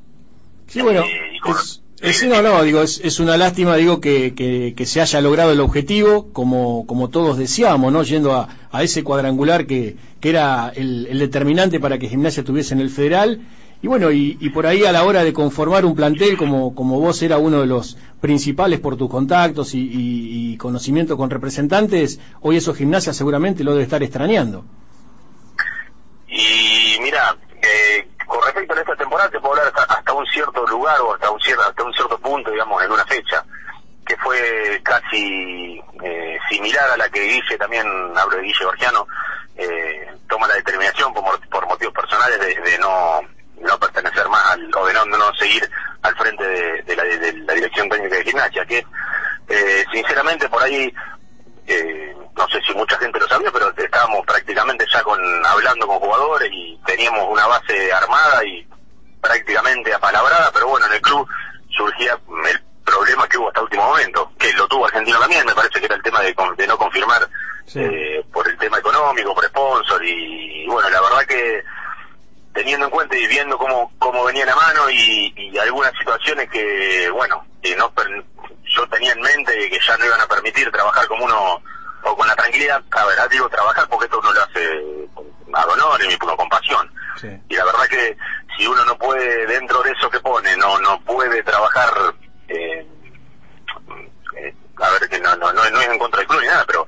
Sí, 0.69 0.81
bueno, 0.83 1.03
Eh, 1.03 1.31
y 1.33 1.41
con- 1.41 1.57
es, 1.57 1.83
no, 2.29 2.43
no, 2.43 2.63
digo, 2.63 2.83
es, 2.83 3.01
es 3.05 3.21
una 3.21 3.37
lástima, 3.37 3.77
digo, 3.77 4.01
que, 4.01 4.75
se 4.85 5.01
haya 5.01 5.21
logrado 5.21 5.53
el 5.53 5.61
objetivo, 5.61 6.33
como, 6.33 7.11
todos 7.11 7.37
deseamos, 7.37 7.93
¿no? 7.93 8.03
Yendo 8.03 8.33
a, 8.33 8.83
ese 8.83 9.05
cuadrangular 9.05 9.67
que, 9.67 9.97
era 10.23 10.73
el, 10.75 11.19
determinante 11.19 11.81
para 11.81 11.99
que 11.99 12.09
Gimnasia 12.09 12.41
estuviese 12.41 12.75
en 12.75 12.81
el 12.81 12.91
federal. 12.91 13.41
Y 13.83 13.87
bueno, 13.87 14.11
y, 14.13 14.35
por 14.51 14.67
ahí 14.67 14.85
a 14.85 14.93
la 14.93 15.05
hora 15.05 15.25
de 15.25 15.33
conformar 15.33 15.85
un 15.85 15.95
plantel, 15.95 16.37
como, 16.37 16.71
vos 16.73 17.23
era 17.23 17.39
uno 17.39 17.61
de 17.61 17.67
los 17.67 17.97
principales 18.21 18.81
por 18.81 18.97
tus 18.97 19.11
contactos 19.11 19.75
y, 19.75 19.81
y, 19.81 20.53
y 20.53 20.57
conocimiento 20.57 21.17
con 21.17 21.31
representantes, 21.31 22.21
hoy 22.41 22.57
eso 22.57 22.75
Gimnasia 22.75 23.13
seguramente 23.13 23.65
lo 23.65 23.73
debe 23.73 23.85
estar 23.85 24.03
extrañando. 24.03 24.65
Y 26.29 27.01
mira, 27.03 27.37
eh, 27.63 28.07
con 28.31 28.43
respecto 28.45 28.75
a 28.75 28.81
esta 28.81 28.97
temporada 28.97 29.29
te 29.29 29.41
puedo 29.41 29.55
hablar 29.55 29.73
hasta, 29.75 29.93
hasta 29.93 30.13
un 30.13 30.25
cierto 30.27 30.65
lugar 30.69 31.01
o 31.01 31.15
hasta 31.15 31.31
un 31.31 31.41
cierto, 31.41 31.63
hasta 31.65 31.83
un 31.83 31.93
cierto 31.93 32.17
punto, 32.19 32.51
digamos, 32.53 32.81
en 32.83 32.93
una 32.93 33.05
fecha, 33.05 33.45
que 34.07 34.17
fue 34.19 34.81
casi 34.85 35.83
eh, 36.03 36.39
similar 36.49 36.91
a 36.91 36.97
la 36.97 37.09
que 37.09 37.21
Guille, 37.21 37.59
también 37.59 37.87
hablo 38.17 38.37
de 38.37 38.43
Guille 38.45 38.65
Borgiano, 38.65 39.07
eh, 39.57 40.15
toma 40.29 40.47
la 40.47 40.55
determinación 40.55 41.13
por, 41.13 41.49
por 41.49 41.67
motivos 41.67 41.93
personales 41.93 42.39
de, 42.39 42.55
de 42.55 42.79
no 42.79 43.21
no 43.61 43.79
pertenecer 43.79 44.27
más 44.29 44.43
al, 44.53 44.71
o 44.75 44.87
de 44.87 44.95
no, 44.95 45.05
no 45.05 45.35
seguir 45.35 45.69
al 46.01 46.17
frente 46.17 46.43
de, 46.43 46.83
de 46.83 46.97
la, 46.97 47.03
de 47.03 47.33
la 47.33 47.53
dirección 47.53 47.89
técnica 47.91 48.17
de 48.17 48.25
gimnasia, 48.25 48.65
que 48.65 48.87
eh, 49.49 49.85
sinceramente 49.93 50.49
por 50.49 50.63
ahí 50.63 50.91
eh, 51.71 52.17
no 52.37 52.49
sé 52.49 52.61
si 52.67 52.75
mucha 52.75 52.97
gente 52.99 53.21
lo 53.21 53.29
sabía, 53.29 53.51
pero 53.53 53.73
estábamos 53.77 54.25
prácticamente 54.27 54.87
ya 54.93 55.03
con 55.03 55.21
hablando 55.47 55.87
con 55.87 55.99
jugadores 55.99 56.51
y 56.53 56.79
teníamos 56.85 57.27
una 57.29 57.47
base 57.47 57.93
armada 57.93 58.45
y 58.45 58.67
prácticamente 59.21 59.93
apalabrada, 59.93 60.51
pero 60.53 60.69
bueno, 60.69 60.87
en 60.87 60.93
el 60.95 61.01
club 61.01 61.27
surgía 61.71 62.19
el 62.49 62.61
problema 62.85 63.29
que 63.29 63.39
hubo 63.39 63.49
hasta 63.49 63.63
último 63.63 63.87
momento, 63.87 64.33
que 64.39 64.53
lo 64.55 64.67
tuvo 64.67 64.87
Argentino 64.87 65.19
también, 65.19 65.47
me 65.47 65.55
parece 65.55 65.79
que 65.79 65.87
era 65.87 65.95
el 65.95 66.03
tema 66.03 66.21
de, 66.21 66.35
de 66.57 66.67
no 66.67 66.77
confirmar 66.77 67.29
eh, 67.75 68.25
por 68.33 68.49
el 68.49 68.57
tema 68.59 68.79
económico, 68.79 69.35
por 69.35 69.45
sponsor 69.45 70.05
y, 70.05 70.67
bueno, 70.67 70.89
la 70.91 71.01
verdad 71.01 71.27
que 71.27 71.63
teniendo 72.53 72.87
en 72.87 72.91
cuenta 72.91 73.17
y 73.17 73.29
viendo 73.29 73.57
cómo, 73.57 73.93
cómo 73.99 74.25
venía 74.25 74.45
la 74.45 74.57
mano 74.57 74.91
y, 74.91 75.33
y 75.37 75.57
algunas 75.59 75.93
situaciones 75.97 76.51
que, 76.51 77.09
bueno, 77.11 77.45
que 77.63 77.77
no 77.77 77.93
yo 78.65 78.87
tenía 78.89 79.13
en 79.13 79.21
mente 79.21 79.53
que 79.71 79.79
ya 79.87 79.97
no 79.97 80.05
iban 80.07 80.21
a 80.21 80.27
permitir 80.27 80.71
trabajar 80.71 81.07
como 81.09 81.25
uno, 81.25 81.63
o 82.03 82.17
con 82.17 82.27
la 82.27 82.35
tranquilidad, 82.37 82.83
a 82.91 83.05
ver, 83.07 83.29
digo 83.31 83.49
trabajar 83.49 83.87
porque 83.89 84.07
esto 84.07 84.19
uno 84.21 84.33
lo 84.33 84.43
hace 84.43 85.07
con- 85.15 85.27
a 85.55 85.65
honor 85.67 86.01
y 86.03 86.17
con 86.17 86.49
pasión. 86.49 86.91
Y 87.49 87.57
la 87.57 87.65
verdad 87.65 87.87
que 87.89 88.17
si 88.57 88.67
uno 88.67 88.85
no 88.85 88.97
puede, 88.97 89.47
dentro 89.47 89.83
de 89.83 89.91
eso 89.93 90.09
que 90.09 90.21
pone, 90.21 90.57
no 90.57 90.79
no 90.81 91.01
puede 91.03 91.43
trabajar, 91.43 91.91
eh, 92.49 92.87
eh, 94.37 94.55
a 94.77 94.91
ver, 94.91 95.09
que 95.09 95.19
no, 95.21 95.35
no, 95.37 95.53
no, 95.53 95.71
no 95.71 95.81
es 95.81 95.89
en 95.89 95.99
contra 95.99 96.19
del 96.21 96.29
club 96.29 96.41
ni 96.41 96.47
nada, 96.47 96.65
pero 96.67 96.87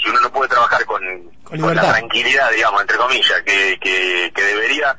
si 0.00 0.08
uno 0.08 0.20
no 0.20 0.30
puede 0.32 0.48
trabajar 0.48 0.84
con, 0.86 1.02
con 1.44 1.60
la 1.74 1.82
tranquilidad, 1.92 2.50
digamos, 2.52 2.80
entre 2.80 2.96
comillas, 2.96 3.42
que, 3.42 3.78
que, 3.80 4.32
que 4.34 4.42
debería, 4.42 4.96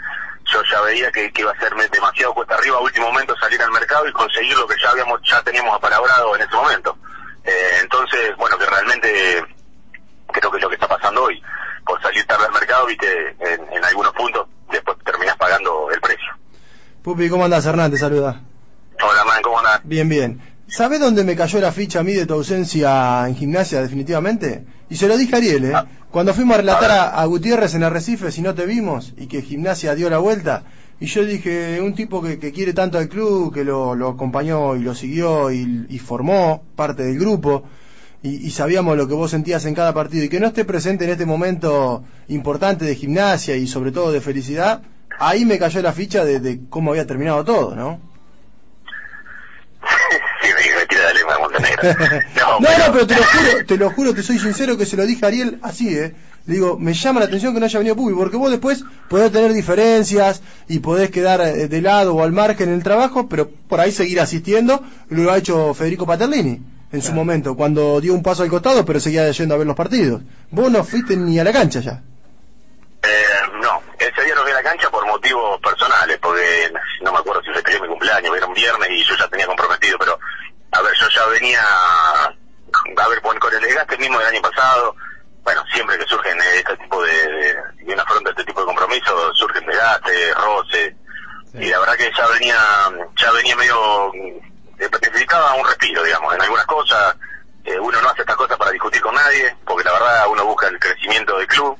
yo 0.52 0.62
ya 0.72 0.82
veía 0.82 1.12
que, 1.12 1.32
que 1.32 1.42
iba 1.42 1.52
a 1.52 1.60
ser 1.60 1.74
demasiado 1.90 2.34
cuesta 2.34 2.56
arriba 2.56 2.78
a 2.78 2.82
último 2.82 3.08
momento 3.08 3.36
salir 3.38 3.62
al 3.62 3.72
mercado 3.72 4.08
y 4.08 4.12
conseguir 4.12 4.58
lo 4.58 4.68
que 4.68 4.76
ya 4.82 4.90
habíamos, 4.90 5.20
ya 5.24 5.42
teníamos 5.44 5.76
apalabrado 5.76 6.36
en 6.36 6.42
ese 6.42 6.56
momento. 6.56 6.98
Eh, 7.44 7.80
entonces, 7.82 8.36
bueno, 8.38 8.58
que 8.58 8.66
realmente 8.66 9.44
creo 10.28 10.52
que 10.52 10.58
es 10.58 10.64
lo 10.64 10.70
que 10.70 10.76
está 10.76 10.88
pasando 10.88 11.24
hoy. 11.24 11.42
Por 11.86 12.02
salir 12.02 12.26
tarde 12.26 12.46
al 12.46 12.54
mercado, 12.54 12.86
viste, 12.88 13.36
en, 13.40 13.74
en 13.74 13.86
algunos 13.86 14.14
puntos, 14.14 14.48
después 14.72 14.98
terminás 15.04 15.36
pagando 15.38 15.90
el 15.92 16.02
precio. 16.02 16.34
Pupi, 17.04 17.30
¿cómo 17.30 17.46
andás, 17.46 17.66
Hernán? 17.66 17.92
Te 17.92 17.98
saluda. 17.98 18.42
Hola, 19.02 19.24
man, 19.26 19.42
¿cómo 19.44 19.60
andás? 19.60 19.82
Bien, 19.84 20.10
bien. 20.10 20.56
¿sabés 20.68 21.00
dónde 21.00 21.24
me 21.24 21.36
cayó 21.36 21.60
la 21.60 21.72
ficha 21.72 22.00
a 22.00 22.04
mí 22.04 22.14
de 22.14 22.26
tu 22.26 22.34
ausencia 22.34 23.28
en 23.28 23.36
gimnasia 23.36 23.82
definitivamente? 23.82 24.66
Y 24.90 24.96
se 24.96 25.08
lo 25.08 25.18
dije 25.18 25.36
a 25.36 25.38
Ariel, 25.38 25.66
¿eh? 25.66 25.74
Ah. 25.76 25.86
Cuando 26.16 26.34
fuimos 26.34 26.54
a 26.56 26.60
relatar 26.60 26.92
a, 26.92 27.10
a 27.10 27.26
Gutiérrez 27.26 27.76
en 27.76 27.84
Arrecife, 27.84 28.32
si 28.32 28.42
no 28.42 28.56
te 28.56 28.66
vimos, 28.66 29.14
y 29.18 29.28
que 29.28 29.42
gimnasia 29.42 29.96
dio 29.96 30.10
la 30.10 30.18
vuelta, 30.18 30.64
y 30.98 31.08
yo 31.08 31.26
dije, 31.26 31.82
un 31.82 31.94
tipo 31.94 32.22
que, 32.22 32.40
que 32.40 32.54
quiere 32.54 32.72
tanto 32.72 32.98
al 32.98 33.10
club, 33.10 33.54
que 33.54 33.66
lo, 33.66 33.96
lo 33.96 34.08
acompañó 34.08 34.78
y 34.78 34.80
lo 34.80 34.96
siguió 34.96 35.52
y, 35.52 35.86
y 35.90 36.00
formó 36.00 36.64
parte 36.78 37.04
del 37.04 37.20
grupo, 37.20 37.64
y, 38.24 38.48
y 38.48 38.52
sabíamos 38.52 38.96
lo 38.96 39.10
que 39.10 39.14
vos 39.14 39.32
sentías 39.32 39.66
en 39.66 39.76
cada 39.76 39.94
partido, 39.94 40.24
y 40.24 40.30
que 40.30 40.40
no 40.40 40.48
esté 40.48 40.64
presente 40.64 41.04
en 41.04 41.12
este 41.12 41.26
momento 41.26 42.06
importante 42.30 42.86
de 42.86 42.96
gimnasia 42.96 43.58
y 43.58 43.68
sobre 43.68 43.92
todo 43.92 44.14
de 44.14 44.22
felicidad, 44.22 44.84
ahí 45.20 45.44
me 45.44 45.60
cayó 45.60 45.82
la 45.82 45.92
ficha 45.92 46.24
de, 46.24 46.40
de 46.40 46.62
cómo 46.70 46.92
había 46.92 47.06
terminado 47.06 47.44
todo, 47.44 47.76
¿no? 47.76 48.00
Lengua 51.14 51.34
de 51.36 51.40
Montenegro. 51.40 51.84
No, 52.36 52.60
no, 52.60 52.94
pero 52.94 53.08
te 53.08 53.16
lo 53.16 53.24
juro, 53.24 53.66
te 53.66 53.78
lo 53.78 53.90
juro, 53.92 54.14
te 54.14 54.24
soy 54.24 54.40
sincero 54.40 54.78
que 54.78 54.86
se 54.86 54.98
lo 54.98 55.06
dije 55.06 55.26
a 55.26 55.28
Ariel 55.28 55.60
así, 55.62 55.98
¿eh? 55.98 56.16
Le 56.46 56.54
digo, 56.54 56.78
me 56.78 56.94
llama 56.94 57.20
la 57.22 57.26
atención 57.26 57.54
que 57.54 57.60
no 57.60 57.66
haya 57.66 57.80
venido 57.80 57.96
Pupi, 57.96 58.14
porque 58.14 58.38
vos 58.38 58.52
después 58.52 58.84
podés 59.10 59.32
tener 59.32 59.52
diferencias 59.54 60.44
y 60.68 60.80
podés 60.80 61.10
quedar 61.10 61.42
eh, 61.42 61.68
de 61.68 61.82
lado 61.82 62.14
o 62.16 62.24
al 62.24 62.32
margen 62.34 62.70
en 62.70 62.76
el 62.76 62.84
trabajo, 62.84 63.28
pero 63.28 63.50
por 63.50 63.80
ahí 63.80 63.92
seguir 63.92 64.20
asistiendo, 64.20 64.84
lo 65.10 65.32
ha 65.32 65.38
hecho 65.38 65.74
Federico 65.74 66.06
Paterlini 66.06 66.62
en 66.92 67.02
su 67.02 67.14
momento, 67.14 67.56
cuando 67.56 68.00
dio 68.00 68.14
un 68.14 68.22
paso 68.22 68.44
al 68.44 68.50
costado, 68.50 68.86
pero 68.86 69.00
seguía 69.00 69.30
yendo 69.32 69.56
a 69.56 69.58
ver 69.58 69.68
los 69.68 69.76
partidos. 69.76 70.22
Vos 70.52 70.72
no 70.72 70.84
fuiste 70.84 71.18
ni 71.18 71.40
a 71.40 71.44
la 71.44 71.52
cancha 71.52 71.80
ya. 71.80 72.02
Eh, 73.04 73.26
no, 73.62 73.82
ese 73.98 74.24
día 74.24 74.36
no 74.36 74.44
fui 74.44 74.52
a 74.52 74.56
la 74.56 74.64
cancha 74.64 74.90
por 74.90 75.06
motivos 75.06 75.60
personales, 75.62 76.18
porque 76.22 76.72
no 77.04 77.12
me 77.12 77.20
acuerdo 77.20 77.42
si 77.44 77.52
festejé 77.52 77.82
mi 77.82 77.88
cumpleaños, 77.88 78.38
era 78.38 78.46
un 78.46 78.54
viernes 78.54 78.90
y 78.92 79.04
yo 79.04 79.16
ya 79.18 79.28
tenía 79.28 79.48
comprometido, 79.48 79.98
pero 79.98 80.20
a 80.76 80.82
ver, 80.82 80.94
yo 81.00 81.08
ya 81.10 81.26
venía, 81.28 81.62
a 81.62 83.08
ver, 83.08 83.22
con, 83.22 83.40
con 83.40 83.54
el 83.54 83.62
desgaste 83.62 83.98
mismo 83.98 84.20
del 84.20 84.28
año 84.28 84.42
pasado, 84.42 84.96
bueno, 85.44 85.64
siempre 85.74 85.98
que 85.98 86.06
surgen 86.06 86.38
eh, 86.42 86.58
este 86.58 86.76
tipo 86.78 87.02
de, 87.02 87.12
de, 87.12 87.56
de 87.86 87.94
una 87.94 88.04
fronta 88.06 88.32
este 88.32 88.44
tipo 88.44 88.60
de 88.60 88.66
compromisos, 88.66 89.38
surgen 89.38 89.66
desgastes, 89.66 90.36
roces, 90.36 90.94
y 91.54 91.70
la 91.70 91.80
verdad 91.80 91.96
que 91.96 92.12
ya 92.12 92.28
venía, 92.28 92.58
ya 93.16 93.32
venía 93.32 93.56
medio, 93.56 94.14
eh, 94.16 94.90
necesitaba 95.02 95.54
un 95.56 95.66
respiro, 95.66 96.04
digamos, 96.04 96.34
en 96.34 96.42
algunas 96.42 96.66
cosas, 96.66 97.16
eh, 97.64 97.80
uno 97.80 98.02
no 98.02 98.10
hace 98.10 98.22
estas 98.22 98.36
cosas 98.36 98.58
para 98.58 98.72
discutir 98.72 99.02
con 99.02 99.16
nadie, 99.16 99.56
porque 99.66 99.86
la 99.86 99.94
verdad 99.94 100.28
uno 100.30 100.46
busca 100.46 100.68
el 100.68 100.80
crecimiento 100.80 101.38
del 101.38 101.48
club, 101.48 101.78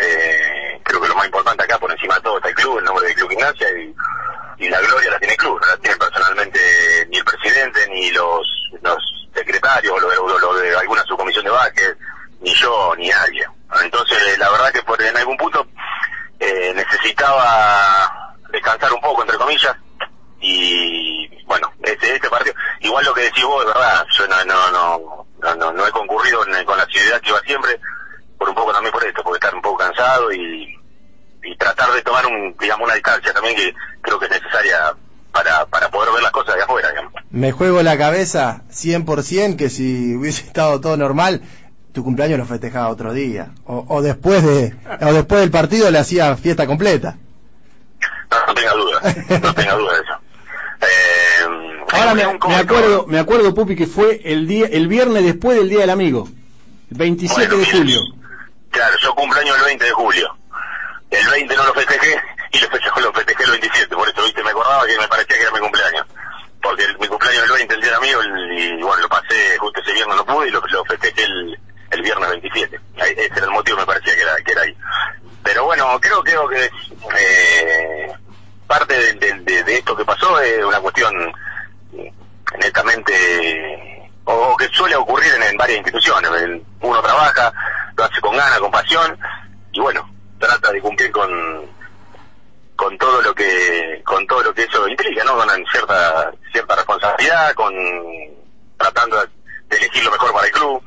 eh, 0.00 0.80
creo 0.84 1.00
que 1.00 1.08
lo 1.08 1.14
más 1.14 1.26
importante 1.26 1.64
acá 1.64 1.78
por 1.78 1.90
encima 1.90 2.14
de 2.16 2.20
todo 2.22 2.36
está 2.38 2.48
el 2.48 2.54
club, 2.54 2.78
el 2.78 2.84
nombre 2.84 3.06
del 3.06 3.14
club 3.14 3.30
gimnasia 3.30 3.68
y, 3.78 4.68
la 4.68 4.80
gloria 4.80 5.10
la 5.12 5.18
tiene 5.18 5.32
el 5.34 5.38
club, 5.38 5.58
no 5.60 5.66
la 5.66 5.76
tiene 5.78 5.96
personalmente 5.96 6.60
ni 7.08 7.16
el 7.16 7.24
presidente 7.24 7.88
ni 7.88 8.10
los, 8.10 8.46
los 8.82 8.96
secretarios 9.34 9.94
o 9.94 9.98
lo 10.00 10.38
lo- 10.38 10.54
de 10.54 10.76
alguna 10.76 11.02
subcomisión 11.04 11.44
de 11.44 11.50
básquet, 11.50 11.96
ni 12.40 12.52
yo 12.54 12.94
ni 12.98 13.08
nadie. 13.08 13.46
Entonces 13.82 14.38
la 14.38 14.50
verdad 14.50 14.70
que 14.72 14.82
por 14.82 15.00
en 15.02 15.16
algún 15.16 15.36
punto 15.38 15.66
eh, 16.38 16.72
necesitaba 16.74 18.34
descansar 18.50 18.92
un 18.92 19.00
poco 19.00 19.22
entre 19.22 19.38
comillas 19.38 19.74
y 20.40 21.44
bueno 21.44 21.72
este 21.82 22.14
este 22.14 22.28
partido 22.30 22.54
igual 22.80 23.04
lo 23.04 23.14
que 23.14 23.22
decís 23.22 23.44
vos 23.44 23.60
es 23.64 23.72
verdad 23.74 24.06
yo 24.16 24.26
no 24.26 24.44
no 24.44 24.70
no 24.70 25.26
no, 25.42 25.54
no, 25.54 25.72
no 25.72 25.86
he 25.86 25.90
concurrido 25.90 26.40
con 26.64 26.76
la 26.76 26.82
actividad 26.82 27.20
que 27.20 27.28
iba 27.30 27.40
siempre 27.40 27.78
por 28.40 28.48
un 28.48 28.54
poco 28.54 28.72
también 28.72 28.90
por 28.90 29.04
esto 29.04 29.22
porque 29.22 29.36
estar 29.36 29.54
un 29.54 29.60
poco 29.60 29.76
cansado 29.76 30.32
y, 30.32 30.74
y 31.44 31.56
tratar 31.58 31.92
de 31.92 32.00
tomar 32.00 32.26
un 32.26 32.56
digamos 32.58 32.86
una 32.86 32.94
distancia 32.94 33.34
también 33.34 33.54
que 33.54 33.74
creo 34.00 34.18
que 34.18 34.24
es 34.24 34.30
necesaria 34.30 34.94
para 35.30 35.66
para 35.66 35.90
poder 35.90 36.10
ver 36.14 36.22
las 36.22 36.32
cosas 36.32 36.56
de 36.56 36.62
afuera 36.62 36.88
digamos 36.88 37.12
Me 37.28 37.52
juego 37.52 37.82
la 37.82 37.98
cabeza 37.98 38.62
100% 38.70 39.56
que 39.56 39.68
si 39.68 40.16
hubiese 40.16 40.46
estado 40.46 40.80
todo 40.80 40.96
normal, 40.96 41.42
tu 41.92 42.02
cumpleaños 42.02 42.38
lo 42.38 42.46
festejaba 42.46 42.88
otro 42.88 43.12
día. 43.12 43.50
O, 43.66 43.84
o 43.88 44.00
después 44.00 44.42
de 44.42 44.74
o 45.02 45.12
después 45.12 45.42
del 45.42 45.50
partido 45.50 45.90
le 45.90 45.98
hacía 45.98 46.34
fiesta 46.36 46.66
completa. 46.66 47.18
no, 48.30 48.46
no 48.46 48.54
tenga 48.54 48.72
duda 48.72 49.00
no 49.42 49.54
tenga 49.54 49.74
duda 49.74 49.92
de 49.92 50.00
eso 50.00 50.14
eh, 50.80 51.84
Ahora 51.92 52.14
me, 52.14 52.22
acuerdo, 52.22 53.06
me 53.06 53.18
acuerdo, 53.18 53.52
Pupi, 53.52 53.76
que 53.76 53.86
fue 53.86 54.22
el 54.24 54.46
día, 54.46 54.66
el 54.66 54.88
viernes 54.88 55.24
después 55.24 55.58
del 55.58 55.68
Día 55.68 55.80
del 55.80 55.90
Amigo, 55.90 56.28
el 56.90 56.96
27 56.96 57.48
Bueno, 57.48 57.58
de 57.58 57.78
julio. 57.78 58.00
Claro, 58.70 58.96
yo 58.98 59.14
cumpleaños 59.14 59.56
el 59.58 59.64
20 59.64 59.84
de 59.84 59.90
julio. 59.92 60.36
El 61.10 61.26
20 61.28 61.56
no 61.56 61.64
lo 61.64 61.74
festejé 61.74 62.20
y 62.52 62.58
lo 62.60 62.68
festejé, 62.68 63.00
lo 63.00 63.12
festejé 63.12 63.44
el 63.44 63.50
27, 63.50 63.96
por 63.96 64.08
eso, 64.08 64.22
viste, 64.24 64.42
me 64.44 64.50
acordaba 64.50 64.86
que 64.86 64.98
me 64.98 65.08
parecía 65.08 65.36
que 65.36 65.42
era 65.42 65.50
mi 65.52 65.58
cumpleaños. 65.60 66.06
Porque 66.62 66.86
mi 67.00 67.08
cumpleaños 67.08 67.44
el 67.44 67.52
20, 67.52 67.74
el 67.74 67.80
día 67.80 67.96
amigo, 67.96 68.20
el- 68.20 68.58
y 68.58 68.82
bueno, 68.82 69.02
lo 69.02 69.08
pasé 69.08 69.56
justo 69.58 69.80
ese 69.80 69.92
viernes 69.92 70.16
no 70.16 70.24
pude 70.26 70.48
y 70.48 70.50
lo, 70.50 70.62
festejé 70.84 71.24
el, 71.24 71.58
el 71.90 72.02
viernes 72.02 72.30
27. 72.30 72.80
Ahí- 73.00 73.12
Ese 73.16 73.32
era 73.36 73.44
el 73.46 73.50
motivo, 73.50 73.78
me 73.78 73.86
parecía 73.86 74.14
que 74.14 74.22
era, 74.22 74.36
que 74.44 74.52
era 74.52 74.62
ahí. 74.62 74.76
Pero 75.42 75.64
bueno, 75.64 75.98
creo, 76.00 76.22
creo 76.22 76.46
que 76.48 76.64
eh, 77.18 78.12
parte 78.66 79.14
de, 79.14 79.32
de- 79.32 79.78
esto 79.78 79.96
que 79.96 80.04
pasó 80.04 80.38
es 80.40 80.62
una 80.64 80.80
cuestión 80.80 81.12
eh, 81.96 82.12
netamente 82.58 84.10
o 84.24 84.56
que 84.56 84.68
suele 84.68 84.94
ocurrir 84.96 85.32
en, 85.42 85.56
varias 85.56 85.78
instituciones. 85.78 86.30
Uno 86.82 87.02
trabaja, 87.02 87.52
lo 88.00 88.06
hace 88.06 88.20
con 88.20 88.36
ganas, 88.36 88.58
con 88.58 88.70
pasión, 88.70 89.18
y 89.72 89.80
bueno, 89.80 90.08
trata 90.38 90.72
de 90.72 90.80
cumplir 90.80 91.10
con 91.12 91.30
con 92.74 92.96
todo 92.96 93.20
lo 93.20 93.34
que 93.34 94.00
con 94.06 94.26
todo 94.26 94.42
lo 94.42 94.54
que 94.54 94.62
eso 94.62 94.88
implica, 94.88 95.22
¿no? 95.24 95.36
Con 95.36 95.48
cierta 95.70 96.32
cierta 96.50 96.76
responsabilidad, 96.76 97.52
con 97.52 97.74
tratando 98.78 99.20
de 99.68 99.76
elegir 99.76 100.02
lo 100.04 100.12
mejor 100.12 100.32
para 100.32 100.46
el 100.46 100.52
club. 100.52 100.82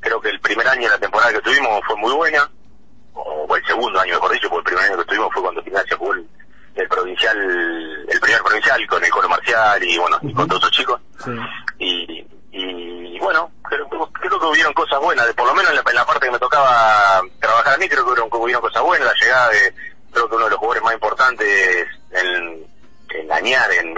Creo 0.00 0.20
que 0.20 0.28
el 0.28 0.40
primer 0.40 0.68
año 0.68 0.82
de 0.82 0.90
la 0.90 0.98
temporada 0.98 1.32
que 1.32 1.40
tuvimos 1.40 1.80
fue 1.86 1.96
muy 1.96 2.12
buena, 2.12 2.50
o 3.14 3.56
el 3.56 3.64
segundo 3.64 3.98
año 3.98 4.14
mejor 4.14 4.32
dicho, 4.32 4.50
porque 4.50 4.70
el 4.70 4.76
primer 4.76 4.90
año 4.90 4.98
que 4.98 5.08
tuvimos 5.08 5.32
fue 5.32 5.42
cuando 5.42 5.62
Gimnasia 5.62 5.96
jugó 5.96 6.12
el, 6.12 6.28
el 6.74 6.88
provincial, 6.88 7.38
el 8.10 8.20
primer 8.20 8.42
provincial 8.42 8.86
con 8.88 9.02
el 9.02 9.10
coro 9.10 9.28
marcial 9.28 9.82
y 9.82 9.96
bueno, 9.96 10.18
y 10.20 10.34
con 10.34 10.46
todos 10.48 10.62
esos 10.62 10.72
chicos 10.72 11.00
y, 11.78 12.26
y 12.50 13.18
bueno, 13.20 13.50
creo, 13.88 14.10
creo 14.12 14.40
que 14.40 14.46
hubieron 14.46 14.72
cosas 14.74 15.00
buenas, 15.00 15.26
de, 15.26 15.34
por 15.34 15.46
lo 15.46 15.54
menos 15.54 15.70
en 15.70 15.76
la, 15.76 15.82
en 15.88 15.94
la 15.94 16.06
parte 16.06 16.26
que 16.26 16.32
me 16.32 16.38
tocaba 16.38 17.22
trabajar 17.40 17.74
a 17.74 17.78
mí, 17.78 17.88
creo 17.88 18.04
que 18.04 18.10
hubieron, 18.12 18.28
hubieron 18.32 18.62
cosas 18.62 18.82
buenas, 18.82 19.08
la 19.08 19.14
llegada 19.20 19.48
de, 19.50 19.74
creo 20.12 20.28
que 20.28 20.34
uno 20.36 20.44
de 20.44 20.50
los 20.50 20.58
jugadores 20.58 20.82
más 20.84 20.94
importantes 20.94 21.86
en, 22.10 22.66
en 23.10 23.32
Añar, 23.32 23.70
en, 23.72 23.94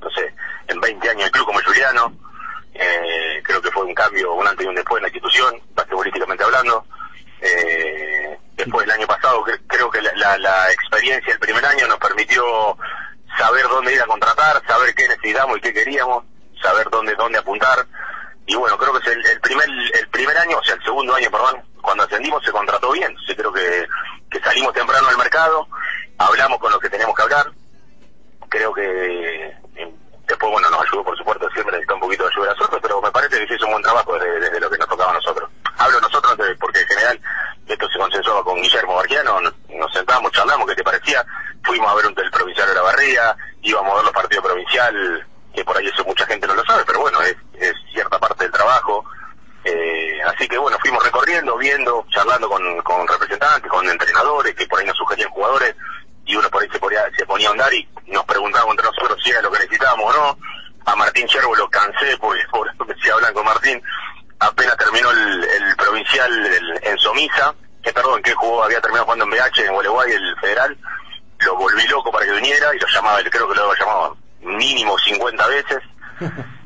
no 0.00 0.10
sé, 0.10 0.34
en 0.68 0.80
20 0.80 1.08
años 1.10 1.22
del 1.24 1.30
club 1.32 1.46
como 1.46 1.60
Juliano, 1.62 2.12
eh, 2.74 3.42
creo 3.44 3.60
que 3.62 3.70
fue 3.70 3.84
un 3.84 3.94
cambio, 3.94 4.32
un 4.32 4.46
antes 4.46 4.64
y 4.64 4.68
un 4.68 4.74
después 4.74 4.98
en 4.98 5.02
la 5.02 5.08
institución, 5.08 5.60
basquetbolísticamente 5.74 6.44
hablando, 6.44 6.84
eh, 7.40 8.38
después 8.54 8.84
el 8.84 8.92
año 8.92 9.06
pasado 9.06 9.42
cre- 9.44 9.60
creo 9.66 9.90
que 9.90 10.00
la 10.02 10.72
experiencia 10.72 11.32
del 11.32 11.40
primer 11.40 11.64
año 11.66 11.86
nos 11.88 11.98
permitió 11.98 12.76
saber 13.36 13.66
dónde 13.68 13.94
ir 13.94 14.00
a 14.02 14.06
contratar, 14.06 14.62
saber 14.66 14.94
qué 14.94 15.08
necesitamos 15.08 15.58
y 15.58 15.60
qué 15.60 15.72
queríamos, 15.72 16.24
saber 16.62 16.88
dónde 16.90 17.14
dónde 17.16 17.38
apuntar 17.38 17.86
y 18.52 18.54
bueno 18.56 18.76
creo 18.76 18.92
que 18.92 18.98
es 19.10 19.16
el, 19.16 19.26
el 19.26 19.40
primer 19.40 19.66
el 19.94 20.08
primer 20.08 20.36
año 20.36 20.58
o 20.58 20.62
sea 20.64 20.74
el 20.74 20.82
segundo 20.82 21.14
año 21.14 21.30
perdón 21.30 21.62
cuando 21.80 22.04
ascendimos 22.04 22.44
se 22.44 22.52
contrató 22.52 22.92
bien. 22.92 23.12
Yo 23.26 23.34
creo 23.34 23.52
que, 23.52 23.88
que 24.30 24.40
salimos 24.40 24.72
temprano 24.72 25.08
al 25.08 25.16
mercado 25.16 25.66
hablamos 26.18 26.58
con 26.58 26.70
los 26.70 26.80
que 26.80 26.88
teníamos 26.90 27.16
que 27.16 27.22
hablar. 27.22 27.46
Creo 28.48 28.72
que 28.74 29.46
eh, 29.76 29.94
después 30.26 30.52
bueno 30.52 30.68
nos 30.70 30.82
ayudó 30.82 31.02
por 31.04 31.16
supuesto 31.16 31.48
siempre 31.50 31.72
necesita 31.72 31.94
un 31.94 32.00
poquito 32.00 32.24
de 32.24 32.30
ayuda 32.30 32.50
a 32.50 32.54
nosotros 32.54 32.80
pero 32.82 33.00
me 33.02 33.10
parece 33.10 33.38
que 33.40 33.46
se 33.48 33.54
hizo 33.54 33.64
un 33.66 33.72
buen 33.72 33.82
trabajo 33.82 34.18
desde, 34.18 34.60
lo 34.60 34.70
que 34.70 34.78
nos 34.78 34.88
tocaba 34.88 35.10
a 35.10 35.14
nosotros. 35.14 35.48
Hablo 35.78 36.00
nosotros 36.00 36.36
de- 36.36 36.54
porque 36.56 36.80
en 36.80 36.86
general 36.88 37.20
esto 37.66 37.88
se 37.88 37.98
consensuaba 37.98 38.44
con 38.44 38.60
Guillermo 38.60 38.96
Barquiano 38.96 39.40
nos, 39.40 39.92
sentamos 39.92 40.30
charlamos 40.32 40.66
qué 40.68 40.74
te 40.74 40.84
parecía 40.84 41.24
fuimos 41.64 41.90
a 41.90 41.94
ver 41.94 42.06
un 42.06 42.14
del 42.14 42.30
provincial 42.30 42.68
de 42.68 42.74
la 42.74 42.82
barría 42.82 43.36
íbamos 43.62 43.92
a 43.92 43.96
ver 43.96 44.04
los 44.04 44.12
partidos 44.12 44.44
provincial 44.44 45.26
que 45.54 45.64
por 45.64 45.76
ahí 45.76 45.86
eso 45.86 46.04
mucha 46.04 46.26
gente 46.26 46.46
no 46.46 46.54
lo 46.54 46.64
sabe 46.64 46.84
pero 46.86 47.00
bueno 47.00 47.20
es, 47.22 47.36
cierta 47.92 48.18
parte 48.18 48.44
del 48.44 48.52
trabajo. 48.52 49.04
Eh, 49.64 50.20
así 50.26 50.48
que 50.48 50.58
bueno, 50.58 50.76
fuimos 50.80 51.04
recorriendo, 51.04 51.56
viendo, 51.56 52.04
charlando 52.10 52.48
con, 52.48 52.82
con 52.82 53.06
representantes, 53.06 53.70
con 53.70 53.88
entrenadores 53.88 54.54
que 54.56 54.66
por 54.66 54.80
ahí 54.80 54.86
nos 54.86 54.96
sugerían 54.96 55.30
jugadores 55.30 55.76
y 56.24 56.36
uno 56.36 56.48
por 56.50 56.62
ahí 56.62 56.68
se 56.70 56.78
ponía, 56.78 57.02
se 57.16 57.26
ponía 57.26 57.48
a 57.48 57.52
andar 57.52 57.72
y 57.72 57.88
nos 58.06 58.24
preguntábamos 58.24 58.72
entre 58.72 58.86
nosotros 58.86 59.18
si 59.22 59.30
era 59.30 59.42
lo 59.42 59.50
que 59.50 59.58
necesitábamos 59.58 60.14
o 60.14 60.18
no. 60.18 60.38
A 60.84 60.96
Martín 60.96 61.26
Cherbo 61.28 61.54
lo 61.54 61.68
cansé 61.70 62.16
porque 62.18 62.42
por 62.50 62.68
eso 62.68 62.86
que 62.86 63.10
hablan 63.10 63.34
con 63.34 63.44
Martín, 63.44 63.82
apenas 64.40 64.76
terminó 64.76 65.10
el, 65.10 65.76
provincial 65.76 66.80
en 66.82 66.98
Somisa, 66.98 67.54
que 67.82 67.92
perdón, 67.92 68.22
que 68.22 68.34
jugó, 68.34 68.64
había 68.64 68.80
terminado 68.80 69.04
jugando 69.04 69.24
en 69.24 69.30
BH 69.30 69.60
en 69.60 69.72
Gualeguay, 69.72 70.12
el 70.12 70.36
federal, 70.40 70.76
lo 71.38 71.56
volví 71.56 71.86
loco 71.88 72.10
para 72.10 72.24
que 72.24 72.32
viniera 72.32 72.74
y 72.74 72.78
lo 72.78 72.86
llamaba, 72.86 73.18
creo 73.30 73.48
que 73.48 73.54
lo 73.54 73.74
llamaba 73.74 74.14
mínimo 74.42 74.98
50 74.98 75.46
veces 75.48 75.78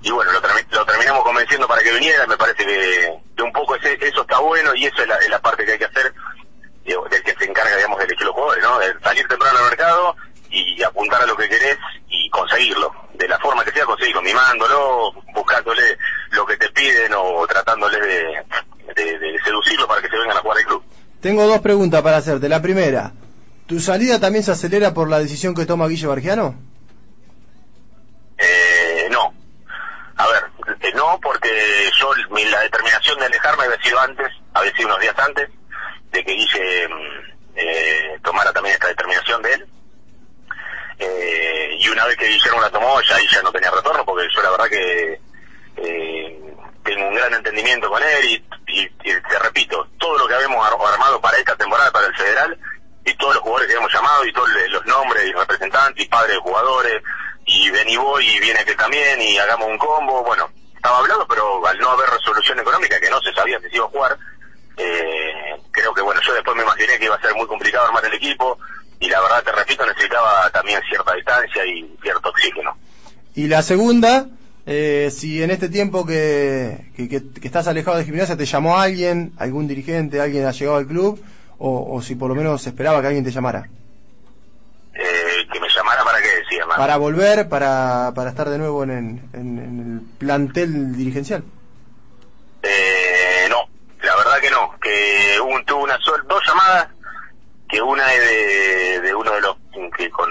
y 0.03 0.11
bueno, 0.11 0.31
lo, 0.33 0.41
lo 0.41 0.87
terminamos 0.87 1.24
convenciendo 1.24 1.66
para 1.66 1.83
que 1.83 1.93
viniera, 1.93 2.27
me 2.27 2.37
parece 2.37 2.64
que, 2.64 3.18
que 3.37 3.43
un 3.43 3.53
poco 3.53 3.77
ese, 3.77 3.95
eso 4.01 4.22
está 4.22 4.39
bueno 4.39 4.74
y 4.74 4.87
eso 4.87 5.03
es 5.03 5.09
la, 5.09 5.16
es 5.16 5.29
la 5.31 5.41
parte 5.41 5.64
que 5.64 5.72
hay 5.72 5.79
que 5.79 5.87
hacer, 5.87 6.12
del 6.85 7.22
que 7.22 7.35
se 7.39 7.45
encarga, 7.45 7.77
digamos, 7.77 7.99
de 7.99 8.05
elegir 8.05 8.27
los 8.27 8.35
jugadores, 8.35 8.62
¿no? 8.62 8.79
De 8.79 8.95
salir 9.03 9.27
temprano 9.27 9.59
al 9.59 9.64
mercado 9.64 10.16
y 10.51 10.83
apuntar 10.83 11.22
a 11.22 11.27
lo 11.27 11.37
que 11.37 11.49
querés 11.49 11.79
y 12.09 12.31
conseguirlo, 12.31 12.93
de 13.14 13.29
la 13.29 13.39
forma 13.39 13.64
que 13.64 13.72
sea, 13.72 13.85
conseguirlo 13.85 14.22
mimándolo, 14.22 15.12
buscándole 15.35 15.99
lo 16.31 16.47
que 16.47 16.57
te 16.57 16.68
piden 16.70 17.12
o 17.16 17.47
tratándoles 17.47 18.01
de, 18.01 18.24
de, 18.95 19.18
de 19.18 19.39
seducirlo 19.45 19.89
para 19.89 20.03
que 20.03 20.09
se 20.09 20.18
vengan 20.18 20.37
a 20.37 20.41
jugar 20.41 20.59
al 20.59 20.64
club. 20.64 20.85
Tengo 21.20 21.47
dos 21.47 21.61
preguntas 21.61 22.03
para 22.03 22.18
hacerte. 22.18 22.49
La 22.49 22.62
primera, 22.62 23.12
¿tu 23.66 23.81
salida 23.81 24.20
también 24.20 24.45
se 24.45 24.53
acelera 24.53 24.95
por 24.95 25.09
la 25.09 25.18
decisión 25.18 25.55
que 25.55 25.66
toma 25.66 25.89
Guille 25.89 26.07
Bargiano? 26.07 26.55
Eh, 28.39 29.09
no. 29.11 29.32
A 30.18 30.26
ver, 30.28 30.45
eh, 30.80 30.93
no, 30.95 31.18
porque 31.22 31.91
yo, 31.99 32.11
mi- 32.30 32.45
la 32.47 32.61
determinación 32.61 33.18
de 33.18 33.26
alejarme 33.26 33.64
había 33.64 33.82
sido 33.82 34.01
antes, 34.01 34.28
había 34.55 34.72
sido 34.74 34.89
unos 34.89 35.01
días 35.01 35.18
antes, 35.18 35.49
de 36.11 36.24
que 36.24 36.32
Guille 36.32 36.89
mm, 36.89 37.22
eh, 37.57 38.18
tomara 38.22 38.53
también 38.53 38.74
esta 38.74 38.89
determinación 38.89 39.43
de 39.43 39.53
él. 39.55 39.66
Eh, 40.99 41.76
y 41.78 41.89
una 41.91 42.07
vez 42.07 42.16
que 42.16 42.26
Guillermo 42.28 42.61
la 42.61 42.70
tomó, 42.70 43.01
ya 43.03 43.16
ahí 43.16 43.26
ya 43.30 43.43
no 43.43 43.53
tenía 43.53 43.70
retorno, 43.70 44.05
porque 44.05 44.26
yo 44.34 44.43
la 44.43 44.51
verdad 44.51 44.68
que 44.68 45.20
eh, 45.76 46.55
tengo 46.84 47.09
un 47.09 47.14
gran 47.14 47.34
entendimiento 47.34 47.91
con 47.91 48.03
él 48.03 48.24
y, 48.24 48.45
y- 48.68 48.82
y 49.05 49.20
te 49.20 49.39
repito, 49.43 49.87
todo 49.99 50.16
lo 50.18 50.26
que 50.26 50.34
habíamos 50.34 50.66
ar- 50.66 50.93
armado 50.95 51.20
para 51.20 51.37
esta 51.37 51.55
temporada, 51.57 51.91
para 51.93 52.07
el 52.07 52.14
federal, 52.16 52.59
y 53.05 53.14
todos 53.16 53.34
los 53.34 53.43
jugadores 53.43 53.66
que 53.68 53.74
habíamos 53.74 53.93
llamado, 53.93 54.24
y 54.24 54.32
todos 54.32 54.49
los 54.70 54.87
nombres 54.87 55.26
y 55.26 55.32
representantes, 55.32 56.05
y 56.05 56.09
padres 56.09 56.37
de 56.37 56.41
jugadores, 56.41 57.03
y 57.47 57.71
ven 57.71 57.89
y 57.89 57.97
voy, 57.97 58.27
y 58.29 58.41
viene 58.41 58.65
que 58.65 58.75
también, 58.75 59.21
y 59.23 59.39
hagamos 59.39 59.69
un 59.69 59.79
combo, 59.79 60.23
bueno, 60.25 60.49
estaba 60.75 60.99
hablado, 60.99 61.27
pero 61.29 61.65
al 61.67 61.79
no 61.79 61.91
haber 61.91 62.11
resolución 62.11 62.59
económica, 62.61 62.99
que 63.01 63.09
no 63.11 63.21
se 63.21 63.33
sabía 63.33 63.59
si 63.61 63.69
se 63.71 63.77
iba 63.77 63.87
a 63.87 63.89
jugar, 63.89 64.19
eh, 64.77 65.57
creo 65.71 65.95
que 65.95 66.03
bueno, 66.03 66.21
yo 66.27 66.35
después 66.35 66.57
me 66.57 66.63
imaginé 66.65 66.99
que 66.99 67.05
iba 67.07 67.15
a 67.15 67.21
ser 67.21 67.35
muy 67.35 67.47
complicado 67.47 67.87
armar 67.87 68.05
el 68.05 68.15
equipo, 68.15 68.59
y 68.99 69.09
la 69.09 69.21
verdad, 69.21 69.43
te 69.45 69.53
repito, 69.53 69.87
necesitaba 69.87 70.51
también 70.51 70.81
cierta 70.89 71.15
distancia 71.15 71.65
y 71.67 71.97
cierto 72.03 72.31
oxígeno. 72.31 72.77
Y 73.35 73.47
la 73.47 73.63
segunda, 73.63 74.27
eh, 74.65 75.11
si 75.15 75.43
en 75.43 75.51
este 75.51 75.69
tiempo 75.69 76.07
que, 76.07 76.91
que, 76.97 77.09
que- 77.09 77.31
que 77.41 77.47
estás 77.47 77.69
alejado 77.69 77.99
de 77.99 78.05
gimnasia 78.05 78.37
te 78.37 78.47
llamó 78.47 78.79
alguien, 78.79 79.33
algún 79.39 79.69
dirigente, 79.69 80.21
alguien 80.21 80.47
ha 80.47 80.53
llegado 80.53 80.79
al 80.79 80.87
club, 80.87 81.23
o, 81.59 81.95
o 81.95 82.03
si 82.03 82.15
por 82.15 82.29
lo 82.31 82.35
menos 82.35 82.67
esperaba 82.67 83.01
que 83.03 83.07
alguien 83.09 83.25
te 83.25 83.31
llamara. 83.31 83.69
Eh, 84.95 85.47
que 85.53 85.61
me 85.61 85.69
llamara 85.87 86.05
para 86.05 86.20
qué 86.22 86.28
decía, 86.37 86.66
más. 86.66 86.76
Para 86.76 86.97
volver, 86.97 87.49
para, 87.49 88.12
para 88.14 88.30
estar 88.30 88.49
de 88.51 88.59
nuevo 88.59 88.82
en, 88.84 88.91
en- 88.91 89.30
en- 89.32 90.01
el 90.03 90.18
plantel 90.18 90.97
dirigencial. 90.97 91.45
Eh, 92.62 93.47
no, 93.49 93.68
la 94.03 94.16
verdad 94.16 94.39
que 94.41 94.51
no, 94.51 94.74
que 94.80 95.41
un, 95.41 95.64
tuve 95.64 95.82
una 95.84 95.99
sola, 96.01 96.22
dos 96.28 96.43
llamadas, 96.47 96.89
que 97.68 97.80
una 97.80 98.12
es 98.12 98.20
de, 98.20 99.01
de 99.03 99.14
uno 99.14 99.32
de 99.32 99.41
los 99.41 99.57
que 99.97 100.11
con 100.11 100.28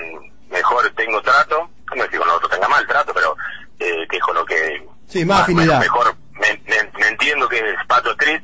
mejor 0.49 0.89
tengo 0.95 1.21
trato, 1.21 1.69
no 1.95 2.03
es 2.03 2.09
que 2.09 2.17
con 2.17 2.27
los 2.27 2.37
otros 2.37 2.51
tenga 2.51 2.67
mal 2.67 2.85
trato, 2.87 3.13
pero 3.13 3.35
eh, 3.79 4.05
que 4.09 4.17
es 4.17 4.23
con 4.23 4.35
lo 4.35 4.45
que 4.45 4.85
Sí, 5.07 5.23
más 5.25 5.41
afinidad. 5.41 5.79
mejor 5.79 6.15
me, 6.33 6.61
me- 6.67 6.91
me 6.99 7.07
entiendo 7.07 7.47
que 7.47 7.57
es 7.57 7.85
Pato 7.87 8.11
Street, 8.11 8.41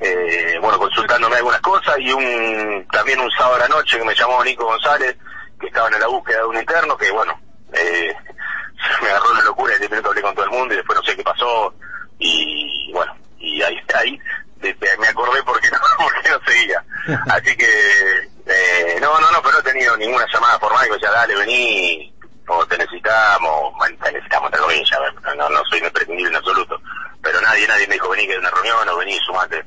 eh, 0.00 0.58
bueno, 0.60 0.78
consultándome 0.78 1.36
algunas 1.36 1.60
cosas 1.60 1.94
y 1.98 2.12
un 2.12 2.86
también 2.90 3.20
un 3.20 3.30
sábado 3.30 3.56
a 3.56 3.58
la 3.60 3.68
noche 3.68 3.98
que 3.98 4.04
me 4.04 4.14
llamó 4.14 4.42
Nico 4.42 4.64
González, 4.64 5.16
que 5.62 5.68
estaban 5.68 5.94
en 5.94 6.00
la 6.00 6.06
búsqueda 6.08 6.38
de 6.38 6.44
un 6.44 6.56
interno, 6.56 6.96
que 6.96 7.10
bueno, 7.10 7.40
eh, 7.72 8.14
me 9.02 9.08
agarró 9.08 9.32
la 9.34 9.42
locura 9.42 9.74
y 9.76 9.80
de 9.80 9.88
pronto 9.88 10.08
hablé 10.10 10.22
con 10.22 10.34
todo 10.34 10.44
el 10.44 10.50
mundo 10.50 10.74
y 10.74 10.76
después 10.76 10.98
no 10.98 11.04
sé 11.04 11.16
qué 11.16 11.22
pasó 11.22 11.74
y 12.18 12.92
bueno, 12.92 13.12
y 13.38 13.62
ahí 13.62 13.80
ahí 13.94 14.18
de- 14.56 14.74
de- 14.74 14.98
me 14.98 15.08
acordé 15.08 15.42
porque 15.44 15.68
no, 15.72 15.78
porque 15.98 16.28
no 16.30 16.38
seguía. 16.46 16.84
Así 17.30 17.56
que, 17.56 17.66
eh, 18.46 18.98
no, 19.00 19.18
no, 19.18 19.30
no, 19.32 19.40
pero 19.42 19.54
no 19.54 19.58
he 19.60 19.62
tenido 19.72 19.96
ninguna 19.96 20.26
llamada 20.32 20.58
formal 20.58 20.86
me 20.88 20.94
decía, 20.94 21.10
dale, 21.10 21.34
vení, 21.34 22.14
o 22.46 22.66
te 22.66 22.76
necesitamos, 22.78 23.72
bueno, 23.76 23.96
te 24.04 24.12
necesitamos 24.12 24.46
entre 24.52 24.60
comillas, 24.60 25.00
no, 25.36 25.48
no 25.48 25.62
soy 25.70 25.78
imprescindible 25.80 26.28
en 26.30 26.36
absoluto, 26.36 26.80
pero 27.22 27.40
nadie, 27.40 27.66
nadie 27.66 27.86
me 27.88 27.94
dijo, 27.94 28.08
vení 28.10 28.26
que 28.26 28.32
hay 28.34 28.38
una 28.38 28.50
reunión 28.50 28.88
o 28.88 28.96
vení, 28.98 29.16
sumate. 29.26 29.64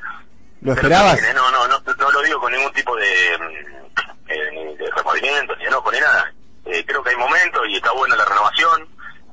¿Lo 0.61 0.73
Pero 0.75 0.87
esperabas? 0.87 1.19
eh, 1.21 1.33
no, 1.35 1.51
no, 1.51 1.67
no, 1.67 1.81
no 1.97 2.11
lo 2.11 2.21
digo 2.21 2.39
con 2.39 2.51
ningún 2.53 2.71
tipo 2.73 2.95
de, 2.95 3.37
mm, 3.39 4.14
eh, 4.27 4.51
ni 4.53 4.75
de 4.75 4.89
remordimiento, 4.91 5.55
ni 5.55 5.65
enojo, 5.65 5.91
ni 5.91 5.99
nada. 5.99 6.33
Eh, 6.65 6.83
creo 6.85 7.03
que 7.03 7.11
hay 7.11 7.15
momentos 7.15 7.61
y 7.67 7.75
está 7.75 7.91
buena 7.91 8.15
la 8.15 8.25
renovación 8.25 8.87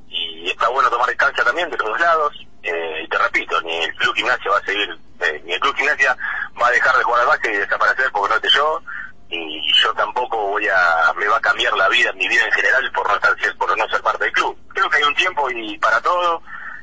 y 0.09 0.51
está 0.51 0.69
bueno 0.69 0.91
tomar 0.91 1.09
distancia 1.09 1.43
también 1.45 1.71
de 1.71 1.79
los 1.79 1.89
dos 1.89 2.01
lados. 2.01 2.47
Eh, 2.63 3.03
y 3.05 3.09
te 3.09 3.19
repito, 3.19 3.61
ni 3.63 3.77
el 3.79 3.95
Club 3.97 4.15
Gimnasia 4.15 4.51
va 4.51 4.59
a 4.59 4.65
seguir, 4.65 4.99
eh, 5.21 5.43
ni 5.45 5.55
el 5.55 5.61
Club 5.61 5.75
Gimnasia 5.77 6.17
va 6.61 6.67
a 6.69 6.71
dejar 6.71 6.97
de 6.97 7.03
jugar 7.03 7.23
al 7.23 7.27
básquet 7.29 7.55
y 7.55 7.59
desaparecer 7.59 8.11
porque 8.13 8.29
no 8.29 8.37
esté 8.37 8.49
yo. 8.51 8.83
Y 9.31 9.73
yo 9.83 9.95
tampoco 9.95 10.37
voy 10.49 10.69
a, 10.69 11.13
me 11.17 11.27
va 11.27 11.39
a 11.39 11.41
cambiar 11.41 11.73
la 11.73 11.89
vida, 11.89 12.13
mi 12.13 12.29
vida 12.29 12.45
en 12.45 12.53
general 12.53 12.93
por 12.93 13.09
no 13.09 13.15
estar, 13.15 13.35
por 13.57 13.79
no 13.79 13.89
ser 13.89 14.03
parte 14.03 14.25
del 14.25 14.33
club. 14.35 14.59
Creo 14.75 14.91
que 14.91 14.99
hay 14.99 15.05
un 15.05 15.15
tiempo 15.15 15.51
y 15.51 15.79
para 15.79 16.01
todo 16.03 16.43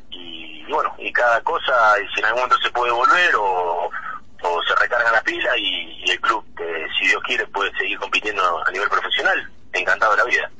y 0.09 0.65
bueno, 0.71 0.93
y 0.97 1.11
cada 1.13 1.41
cosa, 1.41 1.95
y 2.01 2.07
si 2.13 2.19
en 2.19 2.25
algún 2.25 2.41
momento 2.41 2.61
se 2.63 2.71
puede 2.71 2.91
volver 2.91 3.35
o, 3.35 3.91
o 4.43 4.61
se 4.63 4.75
recarga 4.81 5.11
la 5.11 5.21
pila 5.21 5.57
y, 5.57 6.03
y 6.05 6.11
el 6.11 6.19
club, 6.19 6.43
eh, 6.59 6.85
si 6.99 7.07
Dios 7.07 7.21
quiere, 7.25 7.45
puede 7.47 7.71
seguir 7.77 7.97
compitiendo 7.99 8.41
a 8.65 8.71
nivel 8.71 8.89
profesional. 8.89 9.49
Encantado 9.73 10.11
de 10.13 10.17
la 10.17 10.25
vida. 10.25 10.51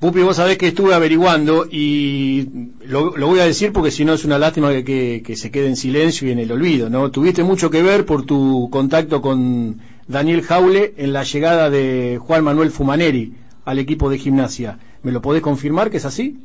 Pupi, 0.00 0.20
vos 0.22 0.36
sabés 0.36 0.58
que 0.58 0.68
estuve 0.68 0.94
averiguando 0.94 1.66
y 1.70 2.48
lo, 2.84 3.16
lo 3.16 3.26
voy 3.28 3.40
a 3.40 3.44
decir 3.46 3.72
porque 3.72 3.90
si 3.90 4.04
no 4.04 4.12
es 4.14 4.24
una 4.24 4.38
lástima 4.38 4.70
que, 4.70 4.84
que- 4.84 5.22
que 5.24 5.36
se 5.36 5.50
quede 5.50 5.68
en 5.68 5.76
silencio 5.76 6.28
y 6.28 6.32
en 6.32 6.38
el 6.38 6.52
olvido, 6.52 6.90
¿no? 6.90 7.10
Tuviste 7.10 7.42
mucho 7.42 7.70
que 7.70 7.82
ver 7.82 8.04
por 8.06 8.24
tu 8.26 8.68
contacto 8.70 9.20
con 9.22 9.80
Daniel 10.06 10.42
Jaule 10.42 10.94
en 10.98 11.12
la 11.14 11.22
llegada 11.22 11.70
de 11.70 12.18
Juan 12.20 12.44
Manuel 12.44 12.70
Fumaneri 12.70 13.34
al 13.64 13.78
equipo 13.78 14.08
de 14.10 14.18
gimnasia. 14.18 14.78
¿Me 15.02 15.12
lo 15.12 15.20
podés 15.22 15.42
confirmar 15.42 15.90
que 15.90 15.96
es 15.98 16.04
así? 16.04 16.38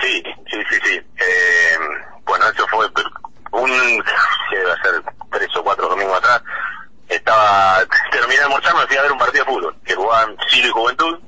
Sí, 0.00 0.22
sí, 0.50 0.58
sí, 0.70 0.76
sí. 0.84 0.94
Eh, 0.96 1.78
bueno, 2.26 2.44
eso 2.54 2.66
fue 2.68 2.86
un, 3.52 3.70
debe 4.60 4.76
ser 4.82 5.02
tres 5.30 5.56
o 5.56 5.62
cuatro 5.62 5.88
domingos 5.88 6.18
atrás. 6.18 6.42
Estaba, 7.08 7.78
terminé 8.12 8.36
de 8.36 8.44
almorzar, 8.44 8.74
me 8.74 8.86
fui 8.86 8.96
a 8.96 9.02
ver 9.02 9.12
un 9.12 9.18
partido 9.18 9.44
de 9.44 9.52
fútbol, 9.52 9.76
que 9.84 9.94
jugaban 9.94 10.36
Sirio 10.48 10.68
y 10.68 10.72
Juventud. 10.72 11.18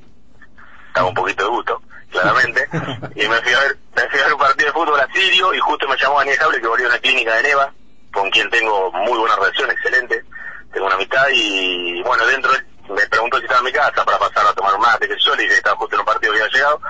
Estaba 0.89 1.09
un 1.09 1.14
poquito 1.14 1.45
de 1.45 1.51
gusto, 1.51 1.83
claramente. 2.11 2.68
y 3.16 3.28
me 3.28 3.41
fui 3.43 3.53
a 3.53 3.61
ver, 3.61 3.78
me 3.97 4.09
fui 4.09 4.20
a 4.20 4.24
ver 4.24 4.33
un 4.35 4.41
partido 4.41 4.66
de 4.66 4.72
fútbol 4.72 5.01
a 5.01 5.12
Sirio 5.12 5.55
y 5.55 5.59
justo 5.59 5.89
me 5.89 5.97
llamó 5.97 6.18
Daniel 6.18 6.39
Jable 6.39 6.61
que 6.61 6.66
volvió 6.66 6.87
a 6.87 6.91
una 6.91 6.99
clínica 6.99 7.35
de 7.35 7.43
Neva, 7.43 7.72
con 8.12 8.30
quien 8.30 8.51
tengo 8.51 8.93
muy 8.93 9.18
buena 9.18 9.37
relación, 9.37 9.70
excelente. 9.70 10.24
Tengo 10.72 10.87
una 10.87 10.95
amistad 10.95 11.26
y, 11.33 12.03
bueno, 12.03 12.26
dentro 12.26 12.55
él 12.55 12.66
me 12.89 13.07
preguntó 13.09 13.39
si 13.39 13.45
estaba 13.45 13.61
en 13.61 13.66
mi 13.66 13.72
casa 13.72 14.05
para 14.05 14.18
pasar 14.18 14.47
a 14.47 14.55
tomar 14.55 14.74
un 14.74 14.80
mate, 14.80 15.09
que 15.09 15.16
yo 15.18 15.35
le 15.35 15.43
dije 15.43 15.55
que 15.55 15.59
estaba 15.59 15.76
justo 15.76 15.97
en 15.97 16.01
un 16.01 16.07
partido 16.07 16.33
que 16.33 16.41
había 16.41 16.53
llegado 16.53 16.80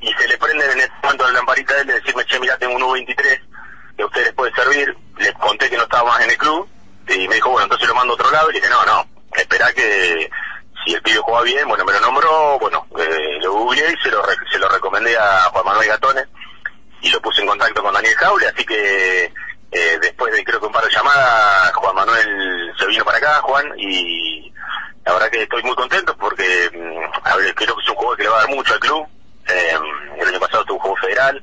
y 0.00 0.12
se 0.12 0.28
le 0.28 0.38
prenden 0.38 0.70
en 0.72 0.80
ese 0.80 0.92
momento 1.02 1.24
la 1.24 1.32
lamparita 1.32 1.74
de 1.74 1.80
él 1.80 1.86
de 1.86 1.94
decirme, 1.94 2.24
che, 2.26 2.38
mirá, 2.38 2.56
tengo 2.58 2.76
un 2.76 2.82
U23 2.82 3.40
que 3.96 4.02
a 4.02 4.06
ustedes 4.06 4.26
les 4.26 4.34
puede 4.34 4.54
servir. 4.54 4.96
Les 5.18 5.32
conté 5.34 5.70
que 5.70 5.76
no 5.76 5.84
estaba 5.84 6.10
más 6.10 6.22
en 6.22 6.30
el 6.30 6.38
club 6.38 6.68
y 7.08 7.28
me 7.28 7.36
dijo, 7.36 7.50
bueno, 7.50 7.64
entonces 7.64 7.88
lo 7.88 7.94
mando 7.94 8.12
a 8.12 8.16
otro 8.16 8.30
lado 8.30 8.50
y 8.50 8.54
le 8.54 8.60
dije, 8.60 8.70
no, 8.70 8.84
no, 8.84 9.06
espera 9.36 9.72
que 9.72 10.28
si 10.84 10.94
el 10.94 11.02
pibe 11.02 11.18
juega 11.18 11.42
bien, 11.42 11.68
bueno, 11.68 11.84
me 11.84 11.92
lo 11.92 12.00
nombró, 12.00 12.58
bueno, 12.58 12.86
eh, 12.98 13.38
lo 13.40 13.52
googleé 13.52 13.92
y 13.92 14.02
se 14.02 14.10
lo, 14.10 14.22
se 14.50 14.58
lo 14.58 14.68
recomendé 14.68 15.16
a 15.16 15.50
Juan 15.52 15.64
Manuel 15.64 15.88
Gatones 15.88 16.26
y 17.00 17.10
lo 17.10 17.20
puse 17.20 17.42
en 17.42 17.48
contacto 17.48 17.82
con 17.82 17.94
Daniel 17.94 18.16
Jaule, 18.16 18.48
así 18.48 18.64
que 18.64 19.24
eh, 19.72 19.98
después 20.00 20.32
de 20.32 20.44
creo 20.44 20.60
que 20.60 20.66
un 20.66 20.72
par 20.72 20.84
de 20.84 20.90
llamadas, 20.90 21.72
Juan 21.74 21.94
Manuel 21.94 22.72
se 22.78 22.86
vino 22.86 23.04
para 23.04 23.18
acá, 23.18 23.40
Juan, 23.42 23.66
y 23.76 24.52
la 25.04 25.12
verdad 25.12 25.30
que 25.30 25.42
estoy 25.42 25.62
muy 25.62 25.74
contento 25.74 26.16
porque 26.16 26.70
mm, 26.72 27.28
a 27.28 27.36
ver, 27.36 27.54
creo 27.54 27.76
que 27.76 27.82
es 27.82 27.88
un 27.88 27.94
jugador 27.96 28.16
que 28.16 28.22
le 28.24 28.28
va 28.28 28.36
a 28.36 28.40
dar 28.40 28.50
mucho 28.50 28.74
al 28.74 28.80
club. 28.80 29.06
Eh, 29.48 29.78
el 30.18 30.28
año 30.28 30.40
pasado 30.40 30.64
tuvo 30.64 30.76
un 30.76 30.82
juego 30.82 30.96
federal, 30.96 31.42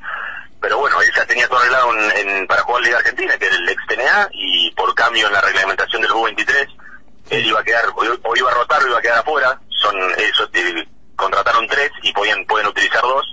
pero 0.64 0.78
bueno, 0.78 1.00
él 1.02 1.12
ya 1.14 1.26
tenía 1.26 1.46
todo 1.50 1.60
arreglado 1.60 1.92
en, 1.94 2.30
en- 2.30 2.48
para 2.48 2.62
jugar 2.64 2.82
Liga 2.84 2.98
Argentina, 3.00 3.38
que 3.38 3.48
era 3.48 3.56
el 3.56 3.68
ex 3.70 3.82
TNA, 3.86 4.30
y 4.32 4.72
por 4.72 4.96
cambio 4.96 5.28
en 5.28 5.34
la 5.34 5.42
reglamentación 5.42 6.02
del 6.02 6.12
U23, 6.12 6.68
él 7.32 7.46
iba 7.48 7.60
a 7.60 7.64
quedar, 7.66 7.84
o, 7.94 8.36
iba 8.38 8.50
a 8.50 8.54
rotar 8.54 8.82
o 8.82 8.88
iba 8.88 8.98
a 8.98 9.02
quedar 9.02 9.20
afuera. 9.20 9.60
Son, 9.82 9.94
ellos 10.18 10.50
eh, 10.54 10.88
contrataron 11.18 11.68
tres 11.68 11.92
y 12.02 12.14
podían, 12.14 12.46
pueden 12.46 12.68
utilizar 12.68 13.02
dos, 13.02 13.26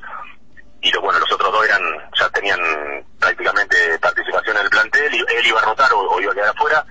y 0.82 0.90
lo, 0.90 1.00
bueno, 1.02 1.20
los 1.20 1.30
otros 1.30 1.52
dos 1.52 1.64
eran, 1.64 1.80
ya 2.18 2.28
tenían 2.30 2.58
prácticamente 3.20 3.96
participación 4.00 4.56
en 4.56 4.64
el 4.64 4.70
plantel, 4.70 5.14
y 5.14 5.18
él 5.20 5.46
iba 5.46 5.60
a 5.60 5.64
rotar 5.66 5.92
o, 5.92 6.00
o 6.00 6.20
iba 6.20 6.32
a 6.32 6.34
quedar 6.34 6.48
afuera, 6.48 6.84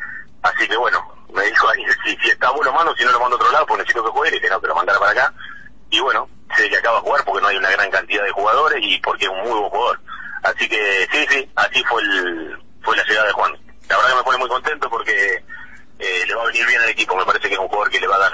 así 0.43 0.67
que 0.69 0.77
bueno, 0.77 1.05
me 1.33 1.43
dijo 1.43 1.67
ahí, 1.67 1.83
si, 2.05 2.15
si 2.15 2.29
está 2.29 2.49
bueno 2.51 2.71
mando, 2.71 2.95
si 2.95 3.03
no 3.03 3.11
lo 3.11 3.19
mando 3.19 3.35
a 3.35 3.39
otro 3.39 3.51
lado, 3.51 3.65
pues 3.65 3.79
necesito 3.79 4.05
que 4.05 4.11
juegue, 4.11 4.37
y 4.37 4.39
que 4.39 4.49
no, 4.49 4.61
que 4.61 4.67
lo 4.67 4.75
mandara 4.75 4.99
para 4.99 5.11
acá, 5.11 5.33
y 5.89 5.99
bueno, 5.99 6.29
sé 6.55 6.69
que 6.69 6.77
acaba 6.77 6.95
de 6.97 7.01
jugar 7.01 7.23
porque 7.25 7.41
no 7.41 7.47
hay 7.49 7.57
una 7.57 7.71
gran 7.71 7.91
cantidad 7.91 8.23
de 8.23 8.31
jugadores 8.31 8.79
y 8.81 8.97
porque 9.01 9.25
es 9.25 9.31
un 9.31 9.39
muy 9.41 9.59
buen 9.59 9.69
jugador. 9.69 9.99
Así 10.43 10.67
que 10.67 11.07
sí, 11.11 11.25
sí, 11.29 11.49
así 11.55 11.83
fue 11.83 12.01
el, 12.01 12.57
fue 12.81 12.95
la 12.95 13.03
llegada 13.03 13.27
de 13.27 13.33
Juan. 13.33 13.51
La 13.89 13.97
verdad 13.97 14.09
que 14.11 14.17
me 14.17 14.23
pone 14.23 14.37
muy 14.37 14.49
contento 14.49 14.89
porque 14.89 15.43
eh, 15.99 16.23
le 16.27 16.35
va 16.35 16.43
a 16.43 16.47
venir 16.47 16.65
bien 16.67 16.81
al 16.81 16.89
equipo, 16.89 17.15
me 17.15 17.25
parece 17.25 17.47
que 17.47 17.53
es 17.53 17.59
un 17.59 17.67
jugador 17.67 17.89
que 17.89 17.99
le 17.99 18.07
va 18.07 18.15
a 18.15 18.19
dar 18.19 18.31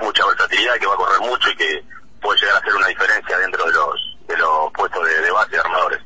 mucha 0.00 0.26
versatilidad, 0.26 0.74
que 0.78 0.86
va 0.86 0.94
a 0.94 0.96
correr 0.96 1.20
mucho 1.20 1.50
y 1.50 1.56
que 1.56 1.84
puede 2.20 2.40
llegar 2.40 2.56
a 2.56 2.58
hacer 2.58 2.74
una 2.74 2.86
diferencia 2.88 3.38
dentro 3.38 3.64
de 3.64 3.72
los, 3.72 4.18
de 4.28 4.36
los 4.36 4.72
puestos 4.72 5.04
de, 5.04 5.20
de 5.20 5.30
base 5.30 5.50
de 5.50 5.58
armadores. 5.58 6.00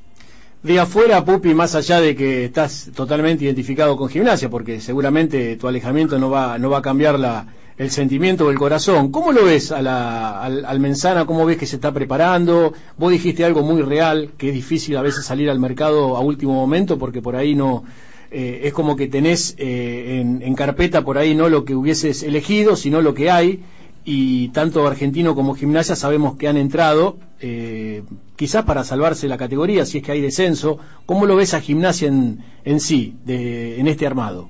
De 0.63 0.81
afuera, 0.81 1.25
Pupi, 1.25 1.55
más 1.55 1.75
allá 1.77 2.01
de 2.01 2.17
que 2.17 2.47
estás 2.47 2.91
totalmente 2.95 3.45
identificado 3.45 3.97
con 3.97 4.09
gimnasia, 4.09 4.49
porque 4.49 4.81
seguramente 4.81 5.57
tu 5.57 5.69
alejamiento 5.69 6.19
no 6.19 6.31
va, 6.31 6.59
no 6.59 6.71
va 6.71 6.79
a 6.79 6.83
cambiar 6.83 7.19
la, 7.21 7.47
el 7.79 7.91
sentimiento 7.91 8.49
del 8.49 8.59
corazón. 8.59 9.11
¿Cómo 9.11 9.33
lo 9.33 9.45
ves 9.45 9.71
a 9.73 9.83
la, 9.83 10.43
al, 10.43 10.65
al 10.65 10.81
Mensana? 10.81 11.27
¿Cómo 11.27 11.45
ves 11.45 11.59
que 11.59 11.67
se 11.67 11.77
está 11.77 11.93
preparando? 11.93 12.73
Vos 12.97 13.11
dijiste 13.13 13.45
algo 13.45 13.63
muy 13.63 13.83
real, 13.83 14.31
que 14.39 14.49
es 14.49 14.55
difícil 14.55 14.97
a 14.97 15.03
veces 15.03 15.25
salir 15.25 15.51
al 15.51 15.59
mercado 15.59 16.17
a 16.17 16.21
último 16.21 16.55
momento 16.55 16.99
porque 16.99 17.21
por 17.21 17.37
ahí 17.37 17.55
no... 17.55 17.85
eh, 18.31 18.61
es 18.65 18.73
como 18.73 18.97
que 18.97 19.09
tenés 19.09 19.55
eh, 19.59 20.21
en, 20.21 20.43
en 20.43 20.55
carpeta 20.55 21.03
por 21.03 21.19
ahí 21.19 21.35
no 21.35 21.49
lo 21.49 21.65
que 21.65 21.75
hubieses 21.75 22.23
elegido, 22.23 22.77
sino 22.77 23.01
lo 23.03 23.13
que 23.15 23.31
hay 23.31 23.63
y 24.05 24.49
tanto 24.51 24.87
Argentino 24.87 25.35
como 25.35 25.55
Gimnasia 25.55 25.97
sabemos 25.97 26.37
que 26.37 26.47
han 26.47 26.57
entrado, 26.57 27.17
eh, 27.41 28.05
quizás 28.37 28.65
para 28.65 28.85
salvarse 28.85 29.27
la 29.27 29.37
categoría, 29.37 29.85
si 29.85 29.99
es 29.99 30.05
que 30.05 30.13
hay 30.13 30.21
descenso. 30.21 30.79
¿Cómo 31.07 31.27
lo 31.27 31.35
ves 31.35 31.55
a 31.55 31.61
Gimnasia 31.61 32.07
en, 32.07 32.39
en 32.65 32.79
sí, 32.79 33.17
de, 33.25 33.81
en 33.81 33.89
este 33.89 34.07
armado? 34.07 34.49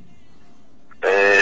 Eh, 1.02 1.40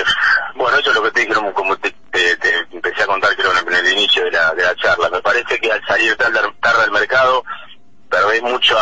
bueno, 0.64 0.78
eso 0.78 0.88
es 0.90 0.96
lo 0.96 1.02
que 1.02 1.10
te 1.10 1.20
dije, 1.20 1.34
como- 1.52 1.76
te, 1.76 1.90
te- 2.10 2.36
te 2.38 2.66
empecé 2.72 3.02
a 3.02 3.06
contar 3.06 3.36
creo 3.36 3.52
en 3.52 3.74
el, 3.74 3.92
inicio 3.92 4.24
de 4.24 4.30
la, 4.30 4.54
de 4.54 4.62
la 4.62 4.74
charla. 4.76 5.10
Me 5.10 5.20
parece 5.20 5.58
que 5.60 5.70
al 5.70 5.84
salir 5.86 6.16
tarde, 6.16 6.40
tarde 6.62 6.84
al 6.84 6.90
mercado, 6.90 7.44
perdés 8.08 8.40
mucha 8.42 8.74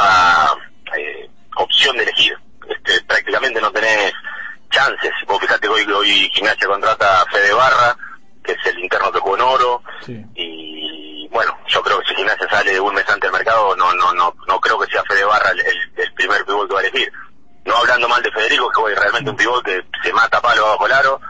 eh, 0.97 1.29
opción 1.57 1.97
de 1.97 2.05
elegir. 2.05 2.39
Este, 2.69 3.01
prácticamente 3.05 3.61
no 3.61 3.73
tenés 3.73 4.13
chances. 4.71 5.11
Vos 5.27 5.41
fijate 5.41 5.63
que 5.63 5.69
hoy, 5.69 5.83
hoy 5.91 6.31
Gimnasia 6.33 6.69
contrata 6.69 7.23
a 7.23 7.27
Fede 7.27 7.53
Barra, 7.53 7.97
que 8.45 8.53
es 8.53 8.67
el 8.67 8.79
interno 8.79 9.11
que 9.11 9.19
jugó 9.19 9.35
en 9.37 9.43
Oro, 9.43 9.83
y 10.37 11.29
bueno, 11.33 11.59
yo 11.67 11.83
creo 11.83 11.99
que 12.01 12.07
si 12.11 12.15
Gimnasia 12.15 12.49
sale 12.49 12.79
un 12.79 12.95
mes 12.95 13.09
antes 13.09 13.23
del 13.23 13.33
mercado, 13.33 13.75
no 13.75 13.93
no 13.95 14.13
no 14.15 14.33
no 14.47 14.61
creo 14.61 14.79
que 14.79 14.87
sea 14.91 15.03
Fede 15.09 15.25
Barra 15.25 15.51
el, 15.51 15.61
el- 15.61 15.93
el 15.97 16.15
primer 16.15 16.45
pivot 16.45 16.69
que 16.69 16.75
va 16.75 16.81
a 16.81 16.85
elegir. 16.85 17.13
No 17.65 17.77
hablando 17.77 18.09
mal 18.09 18.23
de 18.23 18.31
Federico, 18.31 18.69
que 18.71 18.81
fue 18.81 18.95
realmente 18.95 19.31
un 19.31 19.37
pivot 19.37 19.65
que 19.65 19.85
se 20.05 20.13
mata 20.13 20.39
a 20.39 20.43
palo 20.43 20.65
bajo 20.65 20.87
el 20.87 20.93
aro, 20.93 21.21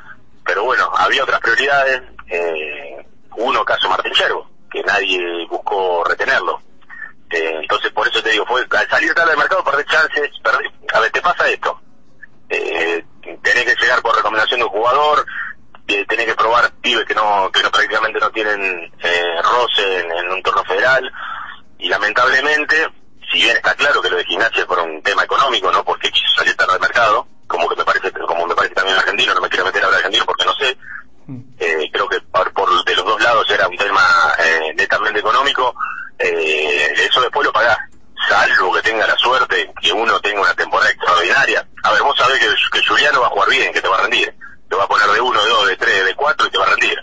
pero 0.45 0.65
bueno, 0.65 0.91
había 0.97 1.23
otras 1.23 1.41
prioridades. 1.41 2.03
Eh, 2.29 3.07
uno, 3.37 3.65
caso 3.65 3.89
Martín 3.89 4.13
Cherbo, 4.13 4.49
que 4.71 4.83
nadie 4.83 5.47
buscó 5.49 6.05
retenerlo. 6.05 6.61
Eh, 7.31 7.59
entonces, 7.63 7.91
por 7.93 8.07
eso 8.07 8.23
te 8.23 8.31
digo, 8.31 8.45
fue 8.47 8.67
al 8.71 8.89
salir 8.91 9.15
tarde 9.15 9.31
del 9.31 9.39
mercado, 9.39 9.65
perdés 9.65 9.87
chances. 9.87 10.31
perdés- 10.43 10.71
a 10.93 11.01
ver, 11.01 11.11
te 11.11 11.23
pasa 11.23 11.49
esto. 11.49 11.81
Eh, 12.49 13.05
tenés 13.43 13.65
que 13.65 13.83
llegar 13.83 14.03
por 14.03 14.15
recomendación 14.15 14.61
de 14.61 14.67
un 14.67 14.73
jugador, 14.73 15.25
eh, 15.89 16.05
tenés 16.07 16.27
que 16.27 16.35
probar 16.35 16.71
pibes 16.83 17.07
que 17.07 17.15
no, 17.15 17.51
que 17.51 17.63
no 17.63 17.71
prácticamente 17.71 18.21
no 18.21 18.31
tienen 18.31 18.93
eh, 19.03 19.43
roce 19.43 20.01
en, 20.01 20.31
un 20.31 20.43
torneo 20.43 20.65
federal. 20.65 21.11
Y 21.79 21.89
lamentablemente, 21.89 22.89
si 23.33 23.39
bien 23.43 23.57
está 23.57 23.75
claro 23.75 24.03
que 24.03 24.11
lo 24.11 24.17
de 24.19 24.25
gimnasia 24.25 24.67
por 24.67 24.79
un 24.81 25.03
tema 25.03 25.25
económico, 25.25 25.73
no 25.73 25.83
porque 25.85 26.11
quiso 26.11 26.29
salir 26.37 26.55
tarde 26.55 26.73
del 26.75 26.83
mercado, 26.83 27.27
como 27.53 27.69
que 27.69 27.77
me 27.77 27.85
parece, 27.85 28.11
como 28.13 28.47
me 28.47 28.55
parece 28.55 28.75
también 28.75 28.97
argentino, 28.97 29.35
no 29.35 29.43
me 29.43 29.49
quiero 29.51 29.67
meter 29.67 29.83
a 29.83 29.87
hablar 29.87 29.99
argentino 29.99 30.25
porque 30.25 30.45
no 30.47 30.55
sé, 30.55 30.77
eh, 31.61 31.91
creo 31.93 32.09
que 32.09 32.21
por, 32.23 32.51
por 32.55 32.85
de 32.85 32.97
los 32.97 33.05
dos 33.05 33.23
lados 33.23 33.49
era 33.51 33.69
un 33.69 33.77
tema 33.77 34.03
eh, 34.39 34.73
netamente 34.75 35.21
económico, 35.21 35.75
eh, 36.19 36.95
eso 36.97 37.21
después 37.21 37.47
lo 37.47 37.53
pagás, 37.53 37.77
salvo 38.29 38.73
que 38.73 38.83
tenga 38.83 39.07
la 39.07 39.17
suerte 39.19 39.71
que 39.83 39.93
uno 39.93 40.19
tenga 40.21 40.41
una 40.41 40.55
temporada 40.55 40.91
extraordinaria. 40.91 41.67
A 41.83 41.93
ver, 41.93 42.03
vos 42.03 42.17
sabés 42.17 42.39
que, 42.39 42.47
que 42.73 42.87
Juliano 42.87 43.21
va 43.21 43.27
a 43.27 43.31
jugar 43.31 43.51
bien, 43.51 43.73
que 43.73 43.83
te 43.83 43.89
va 43.89 43.99
a 43.99 44.03
rendir, 44.03 44.35
te 44.69 44.77
va 44.77 44.85
a 44.85 44.89
poner 44.89 45.07
de 45.09 45.21
uno, 45.21 45.43
de 45.45 45.51
dos, 45.51 45.67
de 45.69 45.77
tres, 45.77 46.05
de 46.07 46.15
cuatro 46.15 46.47
y 46.47 46.51
te 46.51 46.59
va 46.59 46.65
a 46.65 46.71
rendir. 46.71 46.99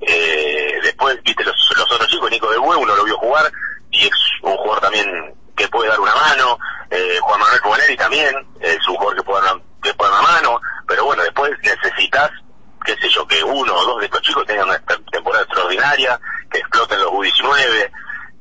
Eh, 0.00 0.80
después, 0.82 1.22
viste, 1.22 1.44
los, 1.44 1.54
los 1.76 1.92
otros 1.92 2.08
chicos, 2.08 2.28
Nico 2.30 2.50
de 2.50 2.58
Bue, 2.58 2.76
uno 2.76 2.96
lo 2.96 3.04
vio 3.04 3.16
jugar 3.18 3.50
y 3.90 4.06
es 4.06 4.10
un 4.42 4.56
jugador 4.56 4.80
también 4.80 5.34
que 5.56 5.68
puede 5.68 5.90
dar 5.90 6.00
una 6.00 6.14
mano, 6.14 6.58
eh, 6.90 7.18
Juan 7.20 7.40
Manuel 7.40 7.60
Bonelli 7.64 7.96
también 7.96 8.34
es 8.60 8.88
un 8.88 8.96
jugador 8.96 9.16
que 9.16 9.22
puede 9.22 9.44
dar 9.44 9.54
una, 9.54 9.64
dar 9.82 10.10
una 10.10 10.22
mano, 10.22 10.60
pero 10.86 11.04
bueno, 11.04 11.22
después 11.22 11.52
necesitas 11.62 12.30
qué 12.84 12.96
sé 12.96 13.08
yo, 13.08 13.26
que 13.26 13.42
uno 13.44 13.74
o 13.74 13.84
dos 13.84 14.00
de 14.00 14.06
estos 14.06 14.22
chicos 14.22 14.44
tengan 14.46 14.68
una 14.68 14.78
te- 14.80 14.98
temporada 15.12 15.44
extraordinaria, 15.44 16.20
que 16.50 16.58
exploten 16.58 17.00
los 17.00 17.10
U19, 17.12 17.90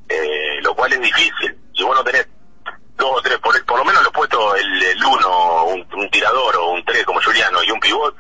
eh, 0.10 0.60
lo 0.62 0.74
cual 0.76 0.94
es 0.94 1.00
difícil. 1.02 1.58
Si 1.76 1.84
vos 1.84 1.96
no 1.96 2.04
tenés 2.04 2.28
dos 2.98 3.20
o 3.20 3.22
tres, 3.22 3.38
por, 3.40 3.64
por 3.66 3.78
lo 3.78 3.86
menos 3.86 4.04
lo 4.04 4.12
puesto 4.12 4.56
el, 4.56 4.84
el 4.84 5.06
uno, 5.06 5.66
un, 5.66 5.88
un 5.94 6.10
tirador 6.10 6.56
o 6.58 6.72
un 6.72 6.84
tres 6.86 7.06
como 7.06 7.22
Juliano 7.22 7.64
y 7.64 7.72
un 7.72 7.80
pivot, 7.80 8.16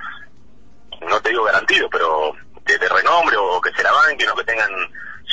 no 1.01 1.19
te 1.21 1.29
digo 1.29 1.43
garantido, 1.43 1.89
pero 1.89 2.33
de, 2.65 2.77
de 2.77 2.89
renombre 2.89 3.35
o 3.37 3.59
que 3.59 3.71
se 3.73 3.83
la 3.83 3.91
banquen 3.91 4.29
o 4.29 4.35
que 4.35 4.43
tengan 4.43 4.69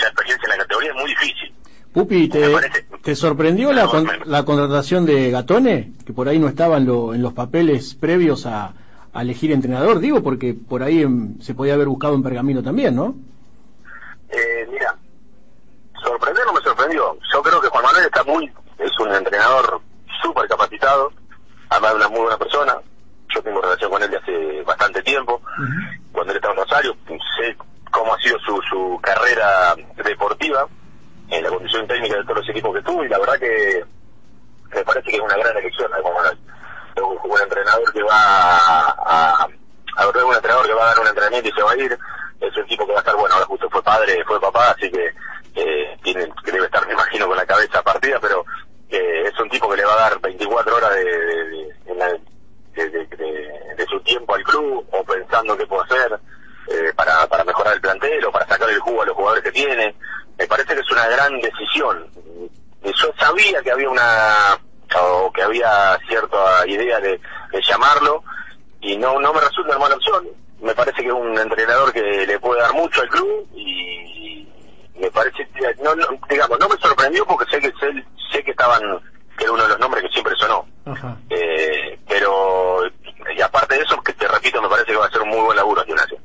ya 0.00 0.06
experiencia 0.06 0.46
en 0.46 0.50
la 0.50 0.64
categoría 0.64 0.90
es 0.90 0.96
muy 0.96 1.10
difícil. 1.10 1.54
Pupi, 1.98 2.28
¿te, 2.28 2.54
te 3.02 3.16
sorprendió 3.16 3.72
la, 3.72 3.86
con- 3.88 4.08
la 4.26 4.44
contratación 4.44 5.04
de 5.04 5.30
Gatone? 5.32 5.94
Que 6.06 6.12
por 6.12 6.28
ahí 6.28 6.38
no 6.38 6.46
estaba 6.46 6.76
en, 6.76 6.86
lo- 6.86 7.12
en 7.12 7.22
los 7.22 7.32
papeles 7.32 7.94
previos 7.96 8.46
a, 8.46 8.72
a 9.12 9.22
elegir 9.22 9.50
entrenador, 9.50 9.98
digo, 9.98 10.22
porque 10.22 10.54
por 10.54 10.84
ahí 10.84 11.02
em, 11.02 11.40
se 11.40 11.54
podía 11.54 11.74
haber 11.74 11.88
buscado 11.88 12.14
en 12.14 12.22
Pergamino 12.22 12.62
también, 12.62 12.94
¿no? 12.94 13.16
Eh, 14.30 14.68
mira, 14.70 14.94
sorprender 16.04 16.44
no 16.46 16.52
me 16.52 16.60
sorprendió. 16.60 17.18
Yo 17.32 17.42
creo 17.42 17.60
que 17.60 17.68
Juan 17.68 17.82
Manuel 17.84 18.04
está 18.04 18.22
muy, 18.22 18.44
es 18.78 18.90
un 19.00 19.12
entrenador 19.12 19.80
súper 20.22 20.46
capacitado, 20.48 21.10
además 21.70 21.90
de 21.92 21.96
una 21.96 22.08
muy 22.10 22.20
buena 22.20 22.38
persona. 22.38 22.76
Yo 23.34 23.42
tengo 23.42 23.60
relación 23.60 23.90
con 23.90 24.02
él 24.04 24.10
de 24.10 24.16
hace 24.18 24.62
bastante 24.62 25.02
tiempo. 25.02 25.42
Cuando 26.12 26.32
él 26.32 26.36
estaba 26.36 26.54
en 26.54 26.60
Rosario, 26.60 26.96
sé 27.08 27.56
cómo 27.90 28.14
ha 28.14 28.18
sido 28.20 28.38
su, 28.46 28.60
su 28.70 29.00
carrera 29.02 29.74
deportiva, 30.04 30.66
en 31.30 31.42
la 31.42 31.48
condición 31.50 31.86
técnica 31.86 32.16
de 32.16 32.22
todos 32.24 32.38
los 32.38 32.48
equipos 32.48 32.74
que 32.74 32.82
tuvo, 32.82 33.04
y 33.04 33.08
la 33.08 33.18
verdad 33.18 33.38
que 33.38 33.84
me 34.74 34.84
parece 34.84 35.10
que 35.10 35.16
es 35.16 35.22
una 35.22 35.36
gran 35.36 35.56
elección. 35.56 35.90
Es 35.94 37.02
un, 37.02 37.40
entrenador 37.40 37.92
que 37.92 38.02
va 38.02 38.14
a, 38.14 38.94
a, 38.98 39.48
a 39.96 40.06
un 40.08 40.34
entrenador 40.34 40.66
que 40.66 40.74
va 40.74 40.82
a 40.84 40.86
dar 40.88 40.98
un 41.00 41.06
entrenamiento 41.08 41.48
y 41.48 41.52
se 41.52 41.62
va 41.62 41.72
a 41.72 41.76
ir. 41.76 41.98
Es 42.40 42.56
un 42.56 42.66
tipo 42.66 42.86
que 42.86 42.92
va 42.92 42.98
a 42.98 43.00
estar, 43.00 43.16
bueno, 43.16 43.34
ahora 43.34 43.46
justo 43.46 43.68
fue 43.70 43.82
padre, 43.82 44.22
fue 44.26 44.40
papá, 44.40 44.70
así 44.70 44.90
que 44.90 45.12
eh, 45.54 45.96
tiene, 46.02 46.28
que 46.44 46.52
debe 46.52 46.66
estar, 46.66 46.86
me 46.86 46.92
imagino, 46.94 47.26
con 47.26 47.36
la 47.36 47.46
cabeza 47.46 47.82
partida, 47.82 48.18
pero 48.20 48.44
eh, 48.90 49.24
es 49.26 49.38
un 49.40 49.48
tipo 49.50 49.68
que 49.70 49.76
le 49.76 49.84
va 49.84 49.92
a 49.94 50.10
dar 50.10 50.20
24 50.20 50.76
horas 50.76 50.94
de- 50.94 51.74
de 53.76 53.86
su 53.86 54.00
tiempo 54.00 54.34
al 54.34 54.42
club 54.44 54.86
o 54.90 55.04
pensando 55.04 55.56
qué 55.56 55.66
puede 55.66 55.84
hacer 55.84 56.20
eh, 56.68 56.92
para, 56.94 57.26
para 57.28 57.44
mejorar 57.44 57.74
el 57.74 57.80
plantel 57.80 58.24
o 58.24 58.32
para 58.32 58.46
sacar 58.46 58.68
el 58.70 58.78
jugo 58.80 59.02
a 59.02 59.06
los 59.06 59.14
jugadores 59.14 59.44
que 59.44 59.52
tiene. 59.52 59.94
Me 60.38 60.46
parece 60.46 60.74
que 60.74 60.80
es 60.80 60.90
una 60.90 61.06
gran 61.08 61.40
decisión. 61.40 62.06
Y 62.84 62.92
Yo 62.94 63.12
sabía 63.18 63.60
que 63.62 63.72
había 63.72 63.88
una 63.88 64.58
o 64.96 65.30
que 65.32 65.42
había 65.42 65.98
cierta 66.08 66.66
idea 66.66 66.98
de, 67.00 67.20
de 67.52 67.62
llamarlo 67.62 68.22
y 68.80 68.96
no 68.96 69.20
no 69.20 69.32
me 69.34 69.40
resulta 69.40 69.70
una 69.70 69.78
mala 69.78 69.96
opción. 69.96 70.28
Me 70.60 70.74
parece 70.74 71.02
que 71.02 71.08
es 71.08 71.12
un 71.14 71.38
entrenador 71.38 71.92
que 71.92 72.26
le 72.26 72.38
puede 72.38 72.60
dar 72.60 72.72
mucho 72.72 73.00
al 73.02 73.08
club 73.08 73.46
y 73.54 74.48
me 74.98 75.10
parece 75.10 75.48
no, 75.82 75.94
no, 75.94 76.06
digamos 76.28 76.58
no 76.58 76.68
me 76.68 76.76
sorprendió 76.78 77.24
porque 77.26 77.50
sé 77.50 77.60
que 77.60 77.72
sé, 77.78 78.04
sé 78.32 78.42
que 78.42 78.50
estaban 78.50 78.82
que 79.36 79.44
era 79.44 79.52
uno 79.52 79.62
de 79.62 79.68
los 79.68 79.78
nombres 79.78 80.02
que 80.04 80.10
siempre 80.10 80.34
sonó 80.36 80.66
eh, 81.30 81.98
pero 82.08 82.82
y 83.36 83.40
aparte 83.40 83.76
de 83.76 83.82
eso 83.82 84.00
que 84.02 84.12
te 84.14 84.26
repito 84.26 84.60
me 84.60 84.68
parece 84.68 84.92
que 84.92 84.96
va 84.96 85.06
a 85.06 85.10
ser 85.10 85.22
un 85.22 85.28
muy 85.28 85.40
buen 85.40 85.56
laburo 85.56 85.84
Ignacio 85.86 86.18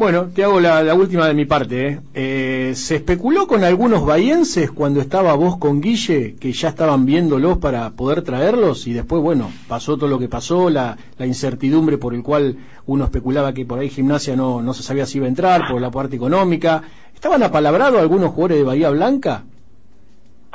Bueno, 0.00 0.30
te 0.34 0.42
hago 0.42 0.60
la, 0.60 0.94
última 0.94 1.26
de 1.26 1.34
mi 1.34 1.44
parte. 1.44 1.86
¿eh? 1.86 2.00
Eh, 2.14 2.72
se 2.74 2.96
especuló 2.96 3.46
con 3.46 3.64
algunos 3.64 4.06
bahienses 4.06 4.70
cuando 4.70 4.98
estaba 4.98 5.34
vos 5.34 5.58
con 5.58 5.82
Guille, 5.82 6.36
que 6.40 6.54
ya 6.54 6.70
estaban 6.70 7.04
viéndolos 7.04 7.58
para 7.58 7.90
poder 7.90 8.22
traerlos, 8.22 8.86
y 8.86 8.94
después, 8.94 9.20
bueno, 9.20 9.52
pasó 9.68 9.98
todo 9.98 10.08
lo 10.08 10.18
que 10.18 10.26
pasó, 10.26 10.70
la, 10.70 10.96
incertidumbre 11.18 11.98
por 11.98 12.14
el 12.14 12.22
cual 12.22 12.56
uno 12.86 13.04
especulaba 13.04 13.52
que 13.52 13.66
por 13.66 13.78
ahí 13.78 13.90
gimnasia 13.90 14.36
no, 14.36 14.62
no 14.62 14.72
se 14.72 14.82
sabía 14.82 15.04
si 15.04 15.18
iba 15.18 15.26
a 15.26 15.28
entrar, 15.28 15.68
por 15.68 15.82
la 15.82 15.90
parte 15.90 16.16
económica. 16.16 16.82
¿Estaban 17.14 17.42
apalabrados 17.42 18.00
algunos 18.00 18.30
jugadores 18.30 18.56
de 18.56 18.64
Bahía 18.64 18.88
Blanca? 18.88 19.42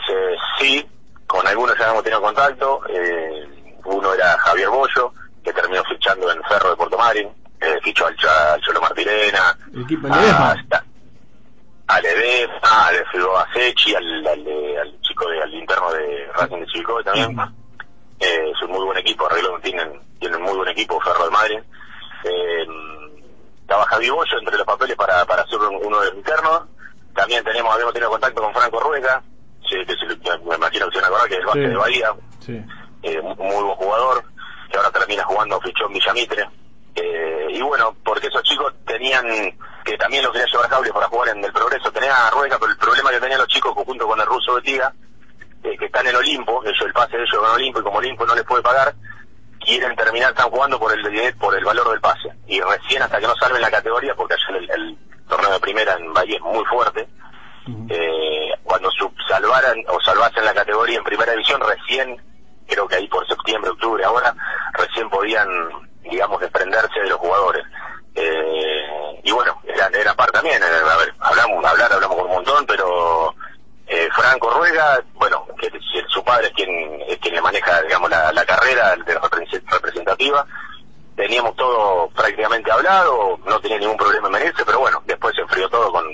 Eh, 0.10 0.36
sí, 0.60 0.84
con 1.28 1.46
algunos 1.46 1.78
ya 1.78 1.92
hemos 1.92 2.04
tenido 2.04 2.20
contacto. 2.20 2.82
eh, 2.90 3.48
uno 3.86 4.12
era 4.12 4.40
Javier 4.40 4.70
Bollo, 4.70 5.14
que 5.44 5.54
terminó 5.54 5.84
fichando 5.84 6.32
en 6.32 6.42
Ferro 6.46 6.72
de 6.72 6.76
Puerto 6.78 6.98
Marín. 6.98 7.45
Eh, 7.62 7.80
fichó 7.84 8.06
al, 8.06 8.16
al 8.54 8.62
Cholo 8.62 8.82
Martirena, 8.82 9.58
El 9.74 9.84
equipo 9.84 10.08
de 10.08 10.14
a, 10.14 10.56
a 11.88 12.02
Ledesma, 12.02 12.88
al 12.88 13.06
Figo 13.12 13.38
a 13.38 13.48
Sechi, 13.54 13.96
al, 13.96 14.28
al, 14.28 14.48
al 14.82 15.02
chico 15.02 15.28
de, 15.30 15.42
al 15.42 15.54
interno 15.54 15.92
de 15.94 16.28
Racing 16.36 16.58
de 16.60 16.66
Chivicoy 16.68 17.04
también. 17.04 17.38
Eh, 18.20 18.52
es 18.54 18.62
un 18.64 18.72
muy 18.72 18.86
buen 18.86 18.98
equipo, 18.98 19.26
arreglo 19.28 19.60
tienen, 19.62 20.02
tienen 20.20 20.42
muy 20.42 20.54
buen 20.56 20.70
equipo, 20.70 21.00
Ferro 21.02 21.26
de 21.26 21.32
Madrid. 21.32 21.60
Eh, 22.24 22.66
estaba 23.62 23.86
Javi 23.86 24.10
Bollo 24.10 24.38
entre 24.40 24.58
los 24.58 24.66
papeles 24.66 24.96
para, 24.96 25.26
para 25.26 25.44
un- 25.54 25.86
uno 25.86 26.00
de 26.02 26.08
los 26.08 26.16
internos. 26.16 26.64
También 27.16 27.44
tenemos, 27.44 27.74
habíamos 27.74 27.94
tenido 27.94 28.12
contacto 28.12 28.42
con 28.42 28.54
Franco 28.54 28.80
Ruega, 28.80 29.22
sí, 29.68 29.76
que 29.86 29.94
le- 30.06 30.38
me 30.46 30.56
imagino 30.56 30.88
que 30.90 30.96
se 30.98 31.02
van 31.02 31.06
a 31.06 31.08
acordar 31.08 31.28
que 31.30 31.34
es 31.36 31.40
el 31.40 31.46
base 31.46 31.60
Sí. 31.62 31.68
de 31.68 31.76
Bahía, 31.76 32.10
Sí. 32.40 32.66
eh, 33.04 33.22
muy 33.22 33.36
muy 33.38 33.64
buen 33.64 33.76
jugador, 33.76 34.24
que 34.70 34.78
ahora 34.78 34.92
termina 34.92 35.24
jugando 35.24 35.62
Fichón 35.62 35.94
Villamitre. 35.94 36.50
Eh, 36.96 37.48
y 37.50 37.62
bueno, 37.62 37.96
porque 38.04 38.28
esos 38.28 38.42
chicos 38.44 38.74
tenían, 38.86 39.26
que 39.84 39.98
también 39.98 40.24
lo 40.24 40.32
querían 40.32 40.50
llevar 40.50 40.66
a 40.66 40.70
cable 40.70 40.94
para 40.94 41.08
jugar 41.08 41.30
en 41.36 41.44
el 41.44 41.52
progreso, 41.52 41.92
tenía 41.92 42.28
a 42.28 42.32
Rueca, 42.32 42.58
pero 42.60 42.72
el 42.72 42.78
problema 42.78 43.12
que 43.12 43.20
tenían 43.20 43.40
los 43.40 43.48
chicos 43.50 43.74
junto 43.74 44.08
con 44.08 44.20
el 44.20 44.26
ruso 44.26 44.54
Betiga, 44.56 44.94
eh, 45.64 45.78
que 45.78 45.86
está 45.86 46.02
en 46.02 46.08
el 46.08 46.16
Olimpo, 46.16 46.64
ellos, 46.64 46.82
el 46.86 46.94
pase 46.94 47.18
de 47.18 47.24
ellos 47.24 47.34
en 47.44 47.50
Olimpo, 47.50 47.80
y 47.80 47.84
como 47.84 47.98
Olimpo 47.98 48.26
no 48.26 48.36
les 48.36 48.44
puede 48.46 48.64
pagar, 48.64 48.94
quieren 49.60 49.96
terminar, 49.96 50.30
están 50.30 50.50
jugando 50.50 50.80
por 50.80 50.94
el 50.94 51.34
por 51.36 51.56
el 51.58 51.66
valor 51.66 51.90
del 51.90 52.00
pase. 52.00 52.30
Y 52.48 52.62
recién 52.62 53.02
hasta 53.02 53.20
que 53.20 53.28
no 53.28 53.36
salven 53.36 53.62
la 53.62 53.72
categoría, 53.72 54.16
porque 54.16 54.36
ayer 54.36 54.64
el, 54.64 54.70
el 54.72 54.98
torneo 55.28 55.52
de 55.52 55.60
primera 55.60 55.94
en 55.96 56.14
Bahía 56.14 56.38
es 56.38 56.42
muy 56.44 56.64
fuerte, 56.66 57.08
eh, 57.90 58.52
cuando 58.64 58.90
sub- 58.92 59.16
salvaran 59.28 59.76
o 59.88 60.00
salvasen 60.02 60.46
la 60.46 60.54
categoría 60.54 60.98
en 61.00 61.04
primera 61.04 61.32
división, 61.32 61.60
recién, 61.62 62.16
creo 62.68 62.88
que 62.88 62.96
ahí 62.96 63.08
por 63.08 63.28
septiembre, 63.28 63.72
octubre, 63.72 64.04
ahora, 64.06 64.36
recién 64.74 65.10
podían, 65.10 65.48
digamos, 66.10 66.40
desprenderse 66.42 67.00
de 67.02 67.10
los 67.10 67.20
jugadores. 67.20 67.64
Eh, 68.16 69.22
y 69.24 69.32
bueno, 69.32 69.62
era, 69.66 69.88
era 69.88 70.14
par 70.14 70.32
también, 70.32 70.62
eh, 70.62 70.66
a 70.66 70.98
ver, 70.98 71.14
hablamos, 71.20 71.66
hablar, 71.66 71.92
hablamos 71.92 72.18
por 72.18 72.26
un 72.28 72.32
montón, 72.34 72.66
pero 72.66 73.34
eh, 73.88 74.08
Franco 74.16 74.50
Ruega, 74.52 75.04
bueno, 75.16 75.46
que 75.60 75.70
su 76.10 76.24
padre 76.24 76.48
es 76.48 76.54
quien, 76.54 77.02
es 77.08 77.18
quien 77.20 77.36
le 77.36 77.42
maneja, 77.42 77.82
digamos, 77.82 78.10
la, 78.10 78.32
la 78.32 78.46
carrera 78.46 78.96
de 78.96 79.14
la 79.14 79.22
repre- 79.22 79.64
representativa, 79.70 80.46
teníamos 81.16 81.56
todo 81.56 82.10
prácticamente 82.10 82.72
hablado, 82.72 83.38
no 83.46 83.60
tenía 83.60 83.80
ningún 83.80 83.98
problema 83.98 84.28
en 84.28 84.34
venirse, 84.34 84.64
pero 84.66 84.80
bueno, 84.80 85.02
después 85.06 85.36
se 85.36 85.42
enfrió 85.42 85.68
todo 85.70 85.92
con, 85.92 86.06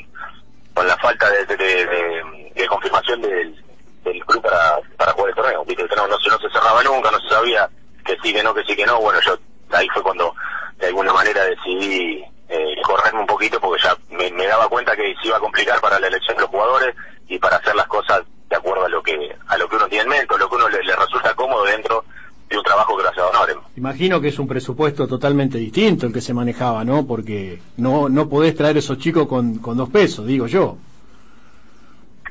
con 0.73 0.87
la 0.87 0.97
falta 0.97 1.29
de, 1.29 1.45
de, 1.45 2.67
confirmación 2.67 3.21
del, 3.21 3.63
del 4.03 4.25
club 4.25 4.41
para, 4.41 4.79
para 4.97 5.11
jugar 5.13 5.29
el 5.29 5.35
torneo. 5.35 5.65
Viste, 5.65 5.83
no, 5.95 6.07
no 6.07 6.17
se 6.17 6.49
cerraba 6.49 6.81
nunca, 6.83 7.11
no 7.11 7.19
se 7.19 7.29
sabía 7.29 7.69
que 8.05 8.17
sí, 8.23 8.33
que 8.33 8.41
no, 8.41 8.53
que 8.53 8.63
sí, 8.63 8.75
que 8.75 8.85
no. 8.85 8.99
Bueno, 8.99 9.19
yo 9.21 9.37
ahí 9.74 9.88
fue 9.93 10.03
cuando 10.03 10.34
de 10.78 10.88
alguna 10.88 11.13
manera 11.13 11.43
decidí 11.45 12.24
eh, 12.49 12.76
correrme 12.84 13.22
un 13.22 13.28
poquito 13.28 13.59
porque 13.59 13.84
ya 13.84 13.95
me, 14.09 14.32
me 14.32 14.47
daba 14.47 14.67
cuenta 14.67 14.95
que 14.95 15.15
se 15.22 15.28
iba 15.28 15.38
a 15.38 15.41
complicar 15.41 15.80
para 15.82 15.99
la 15.99 16.07
elección 16.07 16.36
de 16.38 16.41
los 16.41 16.49
jugadores 16.49 16.95
y 17.28 17.39
para 17.39 17.57
hacer 17.57 17.76
las 17.76 17.88
cosas 17.88 18.22
de 18.49 18.55
acuerdo 18.55 18.86
a 18.86 18.89
lo 18.89 19.01
que 19.01 19.36
a 19.47 19.57
lo 19.57 19.69
que 19.69 19.76
uno 19.78 19.88
tiene 19.88 20.03
en 20.03 20.09
mente, 20.09 20.34
o 20.34 20.38
lo 20.38 20.49
que 20.49 20.55
uno 20.55 20.67
le, 20.69 20.84
le 20.84 20.95
resulta 20.95 21.34
cómodo 21.36 21.63
dentro 21.63 22.03
de 22.49 22.57
un 22.57 22.63
trabajo 22.63 22.97
que 22.97 23.03
lo 23.03 23.09
hace 23.09 23.22
honor. 23.22 23.61
Imagino 23.78 24.19
que 24.19 24.28
es 24.28 24.38
un 24.38 24.47
presupuesto 24.47 25.07
totalmente 25.07 25.57
distinto 25.57 26.05
el 26.05 26.11
que 26.11 26.19
se 26.19 26.34
manejaba, 26.34 26.84
¿no? 26.84 27.07
Porque 27.07 27.61
no 27.78 28.09
no 28.09 28.28
podés 28.28 28.55
traer 28.55 28.76
esos 28.78 28.97
chicos 28.97 29.28
con, 29.28 29.59
con 29.59 29.78
dos 29.78 29.89
pesos, 29.89 30.26
digo 30.28 30.47
yo. 30.47 30.78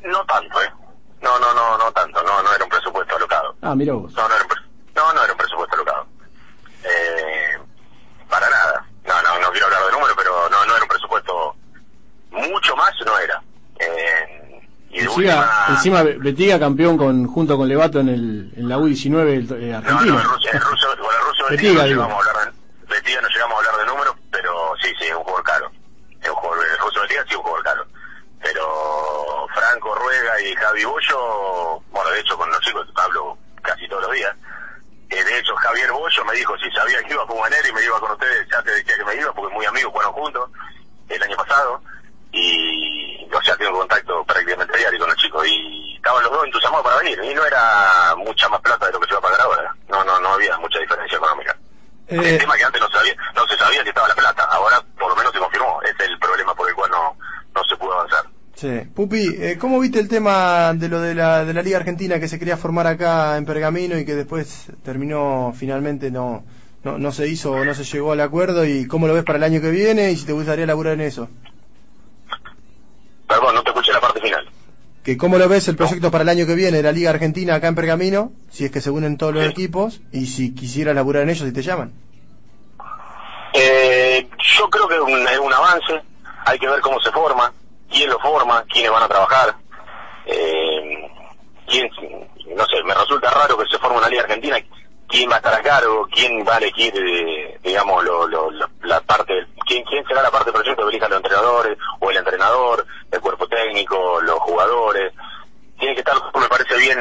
No 0.05 0.24
tanto, 0.26 0.62
¿eh? 0.62 0.70
No, 1.22 1.38
no, 1.38 1.55
no, 1.55 1.78
no 1.78 1.93
tanto, 1.93 2.22
no, 2.22 2.43
no 2.43 2.55
era 2.55 2.64
un 2.64 2.70
presupuesto 2.70 3.16
alocado. 3.16 3.55
Ah, 3.62 3.74
mira 3.74 3.95
vos. 3.95 4.12
No, 4.14 4.28
no 4.28 4.34
era 4.34 4.45
un, 4.45 4.51
no, 4.95 5.12
no 5.14 5.22
era 5.24 5.32
un 5.32 5.38
presupuesto 5.38 5.74
alocado. 5.76 6.07
Eh, 6.84 7.59
para 8.28 8.49
nada. 8.49 8.86
No, 9.07 9.22
no, 9.22 9.41
no 9.41 9.51
quiero 9.51 9.66
hablar 9.66 9.84
de 9.86 9.93
números, 9.93 10.14
pero 10.16 10.49
no, 10.51 10.64
no 10.66 10.74
era 10.74 10.82
un 10.82 10.88
presupuesto. 10.88 11.55
Mucho 12.49 12.76
más 12.76 12.91
no 13.05 13.18
era. 13.18 13.43
Eh, 13.78 14.61
y 14.91 14.99
de 14.99 15.05
Encima, 15.05 15.14
última. 15.34 15.64
encima 15.70 16.03
Betiga 16.03 16.59
campeón 16.59 16.99
con 16.99 17.26
junto 17.26 17.57
con 17.57 17.68
Levato 17.68 18.01
en 18.01 18.09
el 18.09 18.53
en 18.57 18.68
la 18.68 18.76
U19 18.78 19.28
el- 19.34 19.62
eh, 19.62 19.70
no, 19.70 19.78
argentino. 19.78 20.14
no, 20.14 20.20
el 20.20 20.26
ruso, 20.26 20.49
el 20.53 20.61
ruso, 20.61 20.86
con 21.01 21.14
el 21.14 21.20
ruso 21.22 21.45
Betiga, 21.51 21.82
Betiga 21.82 21.82
no 21.82 21.86
llegamos 21.86 22.26
a 22.26 22.30
hablar 22.30 22.53
de, 22.53 22.86
Betiga 22.95 23.20
no 23.20 23.28
llegamos 23.28 23.55
a 23.55 23.59
hablar 23.70 23.86
de 23.86 23.93
números, 23.93 24.14
pero 24.32 24.72
sí, 24.82 24.88
sí, 24.99 25.07
es 25.07 25.14
un 25.14 25.22
jugador 25.22 25.45
caro. 25.45 25.70
Es 26.20 26.28
un 26.28 26.34
jugador, 26.34 26.66
el 26.70 26.78
ruso 26.78 27.01
Betiga 27.03 27.22
sí 27.22 27.30
es 27.30 27.36
un 27.36 27.43
jugador 27.43 27.64
caro. 27.64 27.86
Pero 28.43 29.47
Franco 29.55 29.95
Ruega 29.95 30.41
y 30.43 30.55
Javi 30.57 30.84
Bollo, 30.84 31.80
bueno, 31.91 32.11
de 32.11 32.20
hecho 32.20 32.36
con 32.36 32.51
los 32.51 32.61
chicos 32.61 32.86
hablo 32.97 33.36
casi 33.62 33.86
todos 33.88 34.03
los 34.05 34.12
días. 34.12 34.34
Eh, 35.11 35.24
de 35.24 35.38
hecho, 35.38 35.55
Javier 35.57 35.91
Bollo 35.93 36.24
me 36.24 36.34
dijo 36.34 36.57
si 36.59 36.70
sabía 36.70 37.03
que 37.03 37.12
iba 37.14 37.26
con 37.26 37.38
Manera 37.38 37.68
y 37.68 37.72
me 37.72 37.82
iba 37.84 37.99
con 38.01 38.12
ustedes, 38.12 38.47
ya 38.51 38.62
te 38.62 38.70
decía 38.72 38.97
que 38.97 39.05
me 39.05 39.14
iba, 39.16 39.32
porque 39.32 39.55
muy 39.55 39.66
amigos 39.66 39.93
fueron 39.93 40.12
juntos 40.12 40.51
el 41.09 41.22
año 41.22 41.36
pasado. 41.36 41.80
Y, 43.61 43.64
o 43.64 43.66
sea, 43.66 43.66
tengo 43.68 43.78
contacto 43.78 44.24
prácticamente 44.24 44.78
diario 44.78 44.98
con 44.98 45.08
los 45.08 45.16
chicos. 45.18 45.46
Y 45.46 45.96
estaban 45.96 46.22
los 46.22 46.32
dos 46.32 46.44
entusiasmados 46.46 46.84
para 46.86 46.98
venir. 46.98 47.20
Y 47.24 47.34
no 47.34 47.44
era 47.44 48.14
mucha 48.16 48.48
más 48.48 48.61
plata 48.61 48.86
de 48.86 48.92
lo 48.92 49.00
que 49.00 49.06
se 49.08 49.12
va 49.14 49.18
a 49.18 49.22
pagar 49.22 49.40
ahora. 49.40 49.76
No, 49.88 50.04
no, 50.04 50.20
no 50.20 50.28
había 50.34 50.56
mucha 50.58 50.78
diferencia 50.78 51.16
económica. 51.18 51.56
El 52.08 52.24
Eh, 52.26 52.38
tema 52.38 52.56
que 52.56 52.64
antes 52.64 52.80
no 52.80 52.88
sabía, 52.90 53.14
no 53.36 53.46
se 53.46 53.56
sabía 53.56 53.82
si 53.82 53.88
estaba 53.88 54.08
la 54.08 54.14
plata. 54.14 54.42
Ahora, 54.44 54.82
por 54.98 55.11
lo 55.11 55.16
menos 55.16 55.32
se 55.32 55.38
confirmó. 55.38 55.80
Ese 55.82 56.04
es 56.04 56.08
el 56.11 56.18
problema 56.18 56.54
por 56.54 56.68
el 56.68 56.74
cual 56.74 56.90
no, 56.90 57.16
no 57.54 57.64
se 57.68 57.76
pudo 57.76 57.92
avanzar. 57.92 58.24
sí. 58.54 58.80
Pupi, 58.94 59.36
eh, 59.38 59.58
¿cómo 59.61 59.78
viste 59.78 60.00
el 60.00 60.08
tema 60.08 60.72
de 60.74 60.88
lo 60.88 61.00
de 61.00 61.14
la, 61.14 61.44
de 61.44 61.54
la 61.54 61.62
Liga 61.62 61.78
Argentina 61.78 62.18
que 62.18 62.28
se 62.28 62.38
quería 62.38 62.56
formar 62.56 62.86
acá 62.88 63.36
en 63.36 63.44
Pergamino 63.46 63.96
y 63.98 64.04
que 64.04 64.14
después 64.16 64.66
terminó 64.82 65.52
finalmente 65.56 66.11
no, 66.11 66.44
no, 66.82 66.98
no 66.98 67.12
se 67.12 67.28
hizo 67.28 67.52
o 67.52 67.64
no 67.64 67.74
se 67.74 67.84
llegó 67.84 68.11
al 68.12 68.20
acuerdo? 68.20 68.64
¿Y 68.64 68.86
cómo 68.88 69.06
lo 69.06 69.14
ves 69.14 69.24
para 69.24 69.38
el 69.38 69.44
año 69.44 69.61
que 69.61 69.70
viene 69.70 70.11
y 70.11 70.16
si 70.16 70.26
te 70.26 70.32
gustaría 70.32 70.66
laburar 70.66 70.94
en 70.94 71.02
eso? 71.02 71.28
Perdón, 73.31 73.55
no 73.55 73.62
te 73.62 73.70
escuché 73.70 73.93
la 73.93 74.01
parte 74.01 74.20
final. 74.20 74.51
que 75.05 75.16
cómo 75.16 75.39
lo 75.39 75.49
ves 75.49 75.66
el 75.68 75.76
proyecto 75.76 76.11
para 76.11 76.22
el 76.22 76.28
año 76.28 76.45
que 76.47 76.55
viene 76.55 76.76
de 76.78 76.83
la 76.83 76.93
Liga 76.93 77.09
Argentina 77.11 77.55
acá 77.55 77.68
en 77.68 77.74
Pergamino, 77.74 78.33
si 78.51 78.64
es 78.66 78.70
que 78.70 78.83
se 78.83 78.91
unen 78.91 79.16
todos 79.16 79.33
los 79.33 79.45
Sí. 79.45 79.51
equipos 79.51 80.01
y 80.12 80.26
si 80.26 80.55
quisieras 80.55 80.95
laburar 80.95 81.22
en 81.22 81.31
ellos 81.31 81.47
si 81.49 81.55
te 81.55 81.62
llaman. 81.62 81.93
Eh, 83.55 84.28
yo 84.59 84.68
creo 84.68 84.87
que 84.89 84.95
es 84.97 85.01
un, 85.01 85.26
es 85.26 85.39
un 85.39 85.53
avance, 85.53 86.03
hay 86.45 86.59
que 86.59 86.68
ver 86.68 86.81
cómo 86.81 87.01
se 87.01 87.11
forma, 87.12 87.53
quién 87.91 88.11
lo 88.11 88.18
forma, 88.18 88.62
quiénes 88.70 88.91
van 88.93 89.03
a 89.05 89.09
trabajar, 89.09 89.57
eh, 90.26 91.09
quién, 91.66 91.89
no 92.57 92.64
sé, 92.66 92.83
me 92.85 92.95
resulta 92.95 93.31
raro 93.31 93.57
que 93.57 93.64
se 93.70 93.78
forme 93.78 93.99
una 93.99 94.09
liga 94.09 94.22
argentina, 94.22 94.57
quién 95.09 95.31
va 95.31 95.35
a 95.35 95.39
estar 95.39 95.55
a 95.55 95.62
cargo, 95.62 96.07
quién 96.12 96.45
va 96.47 96.57
a 96.57 96.59
elegir, 96.59 96.93
eh, 96.97 97.59
digamos, 97.64 98.05
lo, 98.05 98.28
lo- 98.28 98.51
lo- 98.51 98.70
la 98.83 99.01
parte, 99.01 99.33
quién, 99.70 99.84
quién 99.84 100.04
será 100.06 100.22
la 100.22 100.30
parte 100.30 100.50
del 100.50 100.60
proyecto 100.60 100.88
que 100.90 100.98
los 100.98 101.16
entrenadores, 101.16 101.78
o 102.00 102.10
el 102.10 102.16
entrenador, 102.16 102.84
el 103.12 103.20
cuerpo 103.20 103.46
técnico, 103.46 104.20
los 104.22 104.38
jugadores, 104.40 105.12
tiene 105.78 105.94
que 105.94 106.00
estar, 106.00 106.16
me 106.34 106.48
parece 106.48 106.76
bien 106.76 106.98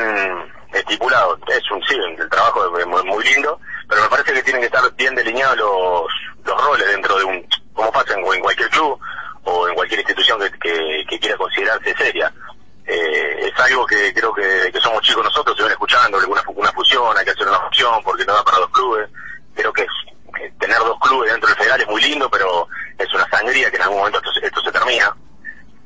estipulado, 0.71 1.37
es 1.47 1.71
un, 1.71 1.81
sí, 1.83 1.95
el 1.95 2.29
trabajo 2.29 2.77
es 2.77 2.85
muy, 2.85 3.23
lindo, 3.23 3.59
pero 3.87 4.03
me 4.03 4.09
parece 4.09 4.33
que 4.33 4.43
tienen 4.43 4.61
que 4.61 4.67
estar 4.67 4.83
bien 4.95 5.15
delineados 5.15 5.57
los, 5.57 6.05
los 6.45 6.63
roles 6.63 6.87
dentro 6.87 7.17
de 7.17 7.23
un, 7.23 7.47
como 7.73 7.91
pasa 7.91 8.13
en, 8.13 8.21
cualquier 8.41 8.69
club 8.69 8.99
o 9.45 9.67
en 9.67 9.73
cualquier 9.73 10.01
institución 10.01 10.39
que, 10.39 10.51
que, 10.59 11.05
que 11.09 11.19
quiera 11.19 11.37
considerarse 11.37 11.95
seria. 11.97 12.31
Eh, 12.85 13.49
es 13.51 13.59
algo 13.59 13.85
que 13.85 14.13
creo 14.13 14.33
que, 14.33 14.71
somos 14.79 15.01
chicos 15.01 15.23
nosotros, 15.23 15.57
se 15.57 15.63
ven 15.63 15.71
escuchando, 15.71 16.17
alguna 16.19 16.41
una 16.55 16.71
fusión, 16.71 17.17
hay 17.17 17.25
que 17.25 17.31
hacer 17.31 17.47
una 17.47 17.59
fusión 17.61 18.01
porque 18.03 18.25
no 18.25 18.33
da 18.33 18.43
para 18.43 18.59
dos 18.59 18.69
clubes. 18.69 19.09
Creo 19.55 19.73
que, 19.73 19.81
es- 19.83 20.08
tener 20.59 20.77
dos 20.77 20.99
clubes 20.99 21.31
dentro 21.31 21.47
del 21.49 21.57
federal 21.57 21.81
es 21.81 21.87
muy 21.87 22.01
lindo, 22.01 22.29
pero 22.29 22.67
es 22.97 23.13
una 23.13 23.27
sangría 23.29 23.69
que 23.69 23.77
en 23.77 23.83
algún 23.83 23.99
momento 23.99 24.19
esto, 24.19 24.31
esto 24.41 24.61
se 24.61 24.71
termina 24.71 25.15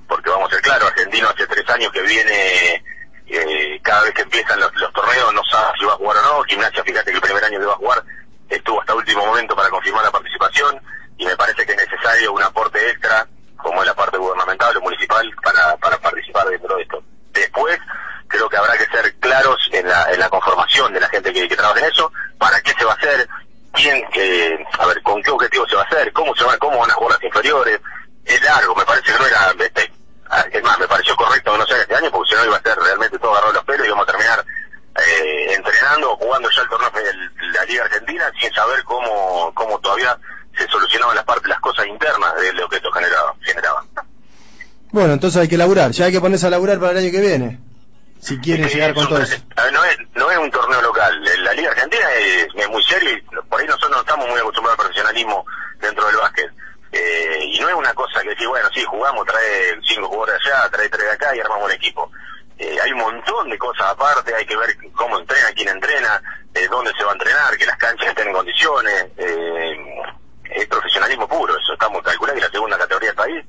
porque 0.07 0.29
vamos 0.29 0.47
a 0.47 0.53
ser 0.53 0.61
claros, 0.61 0.89
Argentino 0.89 1.27
hace 1.27 1.47
tres 1.47 1.67
años 1.69 1.91
que 1.91 2.01
viene, 2.01 2.83
eh, 3.25 3.79
cada 3.81 4.03
vez 4.03 4.13
que 4.13 4.21
empiezan 4.21 4.59
los, 4.59 4.71
los 4.75 4.93
torneos 4.93 5.33
no 5.33 5.43
sabe 5.45 5.73
si 5.79 5.85
va 5.85 5.93
a 5.93 5.97
jugar 5.97 6.17
o 6.17 6.21
no, 6.21 6.43
Gimnasia, 6.43 6.83
fíjate 6.83 7.09
que 7.09 7.17
el 7.17 7.21
primer 7.21 7.43
año 7.43 7.59
que 7.59 7.65
va 7.65 7.73
a 7.73 7.77
jugar 7.77 8.03
estuvo 8.47 8.79
hasta 8.79 8.93
último 8.93 9.25
momento 9.25 9.55
para 9.55 9.69
confirmar 9.69 10.03
la 10.03 10.11
participación 10.11 10.79
y 11.17 11.25
me 11.25 11.35
parece 11.35 11.65
que 11.65 11.71
es 11.71 11.77
necesario 11.77 12.31
un 12.31 12.43
aporte 12.43 12.91
extra, 12.91 13.27
como 13.57 13.81
es 13.81 13.87
la 13.87 13.95
parte 13.95 14.17
gubernamental 14.17 14.77
o 14.77 14.81
municipal, 14.81 15.27
para, 15.41 15.77
para 15.77 15.97
participar 15.97 16.47
dentro 16.47 16.75
de 16.75 16.83
esto. 16.83 17.03
Después, 17.31 17.79
creo 18.27 18.49
que 18.49 18.57
habrá 18.57 18.77
que 18.77 18.85
ser 18.85 19.15
claros 19.15 19.69
en 19.71 19.87
la, 19.87 20.11
en 20.11 20.19
la 20.19 20.29
conformación 20.29 20.93
de 20.93 20.99
la 20.99 21.09
gente 21.09 21.33
que, 21.33 21.47
que 21.47 21.55
trabaja 21.55 21.79
en 21.79 21.91
eso, 21.91 22.11
para 22.37 22.61
qué 22.61 22.73
se 22.77 22.85
va 22.85 22.91
a 22.91 22.95
hacer, 22.95 23.27
quién, 23.73 24.03
eh, 24.13 24.65
a 24.79 24.85
ver, 24.85 25.01
con 25.03 25.21
qué 25.21 25.31
objetivo 25.31 25.67
se 25.67 25.75
va 25.75 25.81
a 25.81 25.85
hacer, 25.85 26.13
cómo 26.13 26.35
se 26.35 26.43
va, 26.43 26.57
cómo 26.57 26.79
van 26.79 26.91
a 26.91 26.93
jugar 26.93 27.13
las 27.13 27.23
inferiores, 27.23 27.79
es 28.25 28.41
largo, 28.43 28.75
me 28.75 28.85
parece 28.85 29.11
que 29.11 29.19
no 29.19 29.27
era, 29.27 29.53
este, 29.59 29.91
ah, 30.29 30.45
es 30.51 30.63
más, 30.63 30.79
me 30.79 30.87
pareció 30.87 31.15
correcto 31.15 31.51
que 31.51 31.57
no 31.57 31.65
sea 31.65 31.81
este 31.81 31.95
año, 31.95 32.11
porque 32.11 32.29
si 32.29 32.35
no 32.35 32.45
iba 32.45 32.57
a 32.57 32.61
ser 32.61 32.77
realmente 32.77 33.19
todo 33.19 33.31
agarrado 33.31 33.53
los 33.53 33.65
pelos 33.65 33.85
y 33.85 33.87
íbamos 33.87 34.07
a 34.07 34.11
terminar 34.11 34.45
eh, 34.95 35.53
entrenando 35.55 36.15
jugando 36.17 36.49
ya 36.55 36.61
el 36.61 36.69
torneo 36.69 36.91
de 36.91 37.47
la 37.51 37.65
Liga 37.65 37.83
Argentina 37.83 38.31
sin 38.39 38.53
saber 38.53 38.83
cómo, 38.83 39.51
cómo 39.55 39.79
todavía 39.79 40.17
se 40.55 40.67
solucionaban 40.67 41.15
las 41.15 41.25
partes, 41.25 41.47
las 41.49 41.59
cosas 41.59 41.87
internas 41.87 42.35
de 42.35 42.53
lo 42.53 42.69
que 42.69 42.75
esto 42.75 42.91
generaba. 42.91 43.33
generaba. 43.41 43.83
Bueno, 44.91 45.13
entonces 45.13 45.41
hay 45.41 45.47
que 45.47 45.57
laburar, 45.57 45.91
ya 45.91 46.05
hay 46.05 46.11
que 46.11 46.21
ponerse 46.21 46.45
a 46.45 46.51
laburar 46.51 46.79
para 46.79 46.91
el 46.91 46.97
año 46.99 47.11
que 47.11 47.21
viene. 47.21 47.59
Si 48.23 48.39
quieren 48.39 48.69
llegar 48.69 48.91
es 48.91 48.95
con 48.95 49.07
todo 49.09 49.21
eso. 49.21 49.37
no, 49.73 49.83
es, 49.83 49.97
no 50.15 50.31
es 50.31 50.37
un 50.37 50.49
torneo 50.49 50.81
local. 50.81 51.21
La 51.43 51.53
Liga 51.53 51.71
Argentina 51.71 52.05
es, 52.13 52.47
es 52.55 52.69
muy 52.69 52.81
serio 52.83 53.11
y 53.11 53.21
por 53.49 53.59
ahí 53.59 53.67
nosotros 53.67 53.91
no 53.91 53.99
estamos 53.99 54.29
muy 54.29 54.39
acostumbrados 54.39 54.79
al 54.79 54.85
profesionalismo 54.85 55.45
dentro 55.79 56.05
del 56.07 56.15
básquet. 56.15 56.49
Eh, 56.93 57.39
y 57.51 57.59
no 57.59 57.67
es 57.67 57.75
una 57.75 57.93
cosa 57.93 58.21
que 58.21 58.29
decir, 58.29 58.47
bueno, 58.47 58.69
sí, 58.73 58.81
jugamos, 58.83 59.25
trae 59.25 59.77
cinco 59.83 60.07
jugadores 60.07 60.35
allá, 60.45 60.69
trae 60.69 60.87
tres 60.87 61.03
de 61.03 61.11
acá 61.11 61.35
y 61.35 61.39
armamos 61.41 61.65
un 61.65 61.71
equipo. 61.71 62.09
Eh, 62.57 62.77
hay 62.81 62.91
un 62.93 62.99
montón 62.99 63.49
de 63.49 63.57
cosas 63.57 63.87
aparte, 63.87 64.33
hay 64.33 64.45
que 64.45 64.55
ver 64.55 64.77
cómo 64.93 65.19
entrena, 65.19 65.47
quién 65.53 65.67
entrena, 65.69 66.21
eh, 66.53 66.67
dónde 66.69 66.93
se 66.97 67.03
va 67.03 67.09
a 67.09 67.13
entrenar, 67.13 67.57
que 67.57 67.65
las 67.65 67.77
canchas 67.77 68.07
estén 68.07 68.27
en 68.27 68.33
condiciones. 68.33 69.05
Eh, 69.17 69.77
es 70.45 70.67
profesionalismo 70.67 71.27
puro, 71.27 71.57
eso 71.57 71.73
estamos 71.73 72.01
calculando 72.03 72.39
que 72.39 72.45
la 72.45 72.51
segunda 72.51 72.77
categoría 72.77 73.09
del 73.09 73.17
país 73.17 73.45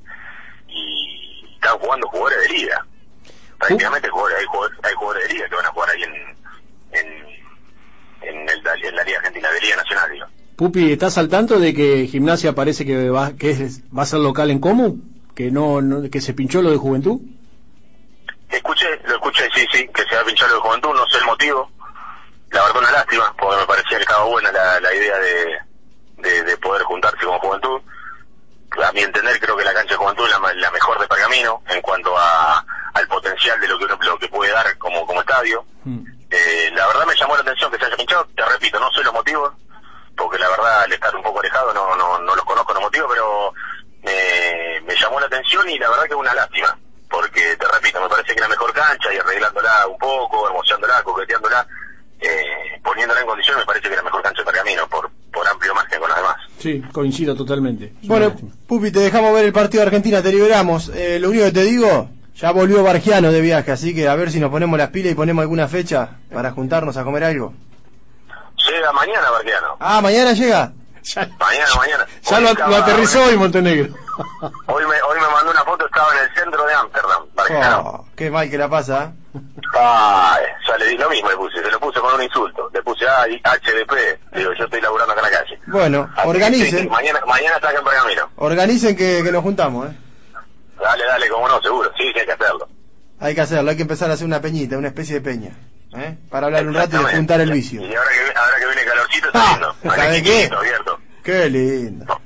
y 0.67 1.53
están 1.55 1.77
jugando 1.77 2.07
jugadores 2.07 2.47
de 2.47 2.49
liga. 2.49 2.85
Prácticamente 3.59 4.07
hay, 4.07 4.11
jugadores, 4.11 4.77
hay 4.83 4.93
jugadores 4.95 5.27
de 5.27 5.33
liga 5.33 5.49
que 5.49 5.55
van 5.55 5.65
a 5.65 5.69
jugar 5.69 5.89
ahí 5.91 6.03
en, 6.03 6.13
en, 6.91 7.07
en, 8.21 8.49
el- 8.49 8.85
en 8.85 8.95
la 8.95 9.03
Liga 9.03 9.17
Argentina, 9.19 9.49
de 9.51 9.61
Liga 9.61 9.75
Nacional, 9.77 10.11
digo. 10.11 10.25
Pupi, 10.55 10.91
¿estás 10.91 11.17
al 11.17 11.29
tanto 11.29 11.59
de 11.59 11.73
que 11.73 12.07
Gimnasia 12.07 12.53
parece 12.53 12.85
que 12.85 13.09
va, 13.09 13.33
que 13.33 13.51
es- 13.51 13.81
va 13.95 14.03
a 14.03 14.05
ser 14.05 14.19
local 14.19 14.51
en 14.51 14.59
común? 14.59 15.23
¿Que 15.35 15.51
no, 15.51 15.81
no- 15.81 16.09
que 16.09 16.21
se 16.21 16.33
pinchó 16.33 16.61
lo 16.61 16.71
de 16.71 16.77
Juventud? 16.77 17.19
Escuché, 18.49 18.85
lo 19.05 19.15
escuché, 19.15 19.49
sí, 19.53 19.65
sí, 19.71 19.87
que 19.93 20.03
se 20.03 20.15
va 20.15 20.21
a 20.21 20.25
pinchar 20.25 20.47
lo 20.49 20.55
de 20.55 20.61
Juventud, 20.61 20.89
no 20.93 21.05
sé 21.09 21.17
el 21.17 21.25
motivo, 21.25 21.69
la 22.51 22.61
verdad 22.63 22.77
una 22.77 22.91
lástima, 22.91 23.35
porque 23.37 23.57
me 23.57 23.65
parecía 23.65 23.97
que 23.97 24.03
estaba 24.03 24.25
buena 24.25 24.51
la, 24.51 24.79
la 24.79 24.95
idea 24.95 25.17
de, 25.17 25.57
de, 26.29 26.43
de 26.43 26.57
poder 26.57 26.83
juntarse 26.83 27.25
con 27.25 27.37
Juventud. 27.39 27.81
A 28.83 28.91
mi 28.91 29.01
entender 29.01 29.39
creo 29.39 29.55
que 29.55 29.63
la 29.63 29.73
cancha 29.73 29.93
de 29.93 29.97
Juventud 29.97 30.25
es 30.25 30.39
la, 30.39 30.53
la 30.53 30.71
mejor 30.71 30.99
de 30.99 31.07
Pergamino 31.07 31.61
en 31.69 31.81
cuanto 31.81 32.17
a, 32.17 32.65
al 32.93 33.07
potencial 33.07 33.59
de 33.59 33.67
lo 33.67 33.77
que 33.77 33.85
uno 33.85 33.97
lo 34.01 34.17
que 34.17 34.27
puede 34.27 34.51
dar 34.51 34.77
como, 34.77 35.05
como 35.05 35.21
estadio. 35.21 35.65
Eh, 36.29 36.71
la 36.73 36.87
verdad 36.87 37.05
me 37.05 37.15
llamó 37.15 37.35
la 37.35 37.41
atención 37.41 37.71
que 37.71 37.77
se 37.77 37.85
haya 37.85 37.95
pinchado, 37.95 38.27
te 38.35 38.45
repito, 38.45 38.79
no 38.79 38.91
sé 38.91 39.03
los 39.03 39.13
motivos, 39.13 39.53
porque 40.17 40.39
la 40.39 40.49
verdad 40.49 40.83
al 40.83 40.93
estar 40.93 41.15
un 41.15 41.23
poco 41.23 41.39
alejado 41.39 41.73
no, 41.73 41.95
no, 41.95 42.19
no 42.19 42.35
los 42.35 42.45
conozco 42.45 42.73
los 42.73 42.83
motivos, 42.83 43.09
pero 43.13 43.53
me, 44.03 44.81
me 44.81 44.95
llamó 44.95 45.19
la 45.19 45.27
atención 45.27 45.69
y 45.69 45.77
la 45.77 45.89
verdad 45.89 46.03
que 46.03 46.13
es 46.13 46.15
una 46.15 46.33
lástima, 46.33 46.77
porque 47.09 47.55
te 47.57 47.67
repito, 47.67 48.01
me 48.01 48.09
parece 48.09 48.33
que 48.33 48.41
la 48.41 48.47
mejor 48.47 48.73
cancha 48.73 49.13
y 49.13 49.17
arreglándola 49.17 49.87
un 49.87 49.97
poco, 49.97 50.47
hermoseándola, 50.47 51.03
coqueteándola, 51.03 51.67
eh, 52.19 52.79
poniéndola 52.83 53.21
en 53.21 53.27
condición 53.27 53.57
me 53.57 53.65
parece 53.65 53.87
que 53.87 53.93
es 53.93 53.97
la 53.97 54.03
mejor 54.03 54.23
cancha 54.23 54.41
de 54.41 54.45
Pergamino, 54.45 54.87
por, 54.87 55.09
por 55.35 55.47
amplio 55.47 55.75
margen 55.75 55.99
con 55.99 56.09
las 56.09 56.17
demás. 56.17 56.35
Sí, 56.57 56.81
coincido 56.91 57.35
totalmente. 57.35 57.93
Bueno. 58.03 58.33
Pupi, 58.67 58.89
te 58.91 58.99
dejamos 58.99 59.33
ver 59.35 59.45
el 59.45 59.53
partido 59.53 59.81
de 59.81 59.87
Argentina, 59.87 60.21
te 60.23 60.31
liberamos. 60.31 60.89
Eh, 60.95 61.19
lo 61.19 61.29
único 61.29 61.45
que 61.45 61.51
te 61.51 61.63
digo, 61.63 62.09
ya 62.35 62.51
volvió 62.51 62.81
Bargiano 62.81 63.31
de 63.31 63.41
viaje, 63.41 63.71
así 63.71 63.93
que 63.93 64.07
a 64.07 64.15
ver 64.15 64.31
si 64.31 64.39
nos 64.39 64.49
ponemos 64.49 64.79
las 64.79 64.89
pilas 64.89 65.11
y 65.11 65.15
ponemos 65.15 65.43
alguna 65.43 65.67
fecha 65.67 66.17
para 66.33 66.51
juntarnos 66.51 66.97
a 66.97 67.03
comer 67.03 67.23
algo. 67.25 67.53
Llega 68.71 68.91
mañana, 68.93 69.29
Barquiano. 69.29 69.75
Ah, 69.79 70.01
mañana 70.01 70.33
llega. 70.33 70.71
Mañana, 71.15 71.75
mañana. 71.77 72.05
ya 72.23 72.39
lo, 72.39 72.49
estaba- 72.49 72.69
lo 72.71 72.75
aterrizó 72.77 73.23
hoy 73.25 73.37
Montenegro. 73.37 73.93
Hoy 74.65 74.83
me, 74.85 75.01
hoy 75.01 75.19
me 75.19 75.27
mandó 75.31 75.51
una 75.51 75.63
foto, 75.63 75.85
estaba 75.85 76.07
en 76.13 76.23
el 76.29 76.33
centro 76.35 76.65
de 76.65 76.73
Ámsterdam, 76.73 77.23
Barquiano. 77.35 77.79
Oh, 77.81 78.07
qué 78.15 78.31
mal 78.31 78.49
que 78.49 78.57
la 78.57 78.69
pasa. 78.69 79.13
Ay, 79.77 80.43
ya 80.67 80.77
le 80.77 80.87
di 80.87 80.97
lo 80.97 81.09
mismo, 81.09 81.29
le 81.29 81.35
puse, 81.35 81.61
se 81.63 81.69
lo 81.71 81.79
puse 81.79 81.99
con 81.99 82.13
un 82.15 82.21
insulto. 82.23 82.69
Le 82.73 82.81
puse 82.81 83.05
ah, 83.07 83.25
HDP, 83.27 84.35
digo, 84.35 84.53
yo 84.53 84.63
estoy 84.65 84.81
laburando 84.81 85.13
acá 85.13 85.21
en 85.27 85.31
la 85.31 85.37
calle. 85.39 85.59
Bueno, 85.67 86.01
Así 86.03 86.15
que 86.15 86.21
sí, 86.23 86.27
organicen, 86.29 86.89
mañana, 86.89 87.19
mañana 87.27 87.59
Pergamino. 87.59 88.29
organicen 88.37 88.95
que, 88.95 89.21
que 89.23 89.31
nos 89.31 89.43
juntamos, 89.43 89.89
¿eh? 89.89 89.93
Dale, 90.81 91.05
dale, 91.05 91.29
como 91.29 91.47
no, 91.47 91.61
seguro, 91.61 91.91
sí, 91.97 92.03
sí 92.13 92.19
hay 92.19 92.25
que 92.25 92.31
hacerlo. 92.31 92.67
Hay 93.19 93.33
que 93.35 93.41
hacerlo, 93.41 93.69
hay 93.71 93.75
que 93.77 93.81
empezar 93.83 94.09
a 94.11 94.13
hacer 94.13 94.25
una 94.27 94.41
peñita, 94.41 94.77
una 94.77 94.89
especie 94.89 95.15
de 95.15 95.21
peña, 95.21 95.51
¿eh? 95.95 96.17
Para 96.29 96.47
hablar 96.47 96.67
un 96.67 96.73
rato 96.73 97.01
y 97.01 97.15
juntar 97.15 97.39
el 97.41 97.51
vicio. 97.51 97.81
Y 97.81 97.95
ahora 97.95 98.09
que, 98.11 98.37
ahora 98.39 98.57
que 98.59 98.65
viene 98.65 98.83
calorcito, 98.85 99.27
está 99.27 99.41
Ah, 99.41 99.51
lindo. 99.53 99.69
Acá 99.91 99.95
¿sabe 100.03 100.15
hay 100.15 100.21
qué? 100.23 100.49
abierto. 100.55 100.99
Qué 101.23 101.49
lindo. 101.49 102.21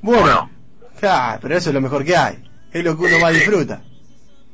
Bueno, 0.00 0.50
ah, 1.02 1.38
pero 1.42 1.56
eso 1.56 1.70
es 1.70 1.74
lo 1.74 1.80
mejor 1.80 2.04
que 2.04 2.16
hay. 2.16 2.44
Es 2.72 2.84
lo 2.84 2.96
que 2.96 3.02
uno 3.04 3.16
Sí, 3.16 3.22
más 3.22 3.32
sí. 3.32 3.38
disfruta. 3.40 3.80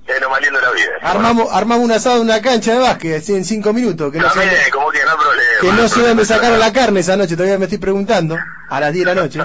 De 0.06 0.20
la 0.60 0.70
vida. 0.70 0.90
Armamos, 1.02 1.48
armamos 1.50 1.84
un 1.84 1.92
asado 1.92 2.16
en 2.16 2.22
una 2.22 2.42
cancha 2.42 2.72
de 2.72 2.78
básquet, 2.78 3.22
así 3.22 3.34
en 3.34 3.44
cinco 3.44 3.72
minutos. 3.72 4.12
Que 4.12 4.18
no 4.18 4.28
como 4.70 4.90
que 4.90 5.02
no 5.02 5.10
hay 5.10 5.16
problema. 5.16 5.50
que 5.60 5.66
no 5.68 5.72
no 5.74 5.82
hay 5.82 5.88
sé 5.88 5.94
dónde 6.00 6.14
problema. 6.14 6.24
sacaron 6.36 6.58
la 6.60 6.72
carne 6.72 7.00
esa 7.00 7.16
noche, 7.16 7.36
todavía 7.36 7.58
me 7.58 7.64
estoy 7.64 7.78
preguntando. 7.78 8.36
A 8.68 8.80
las 8.80 8.92
10 8.92 9.06
de 9.06 9.14
la 9.14 9.20
noche. 9.22 9.40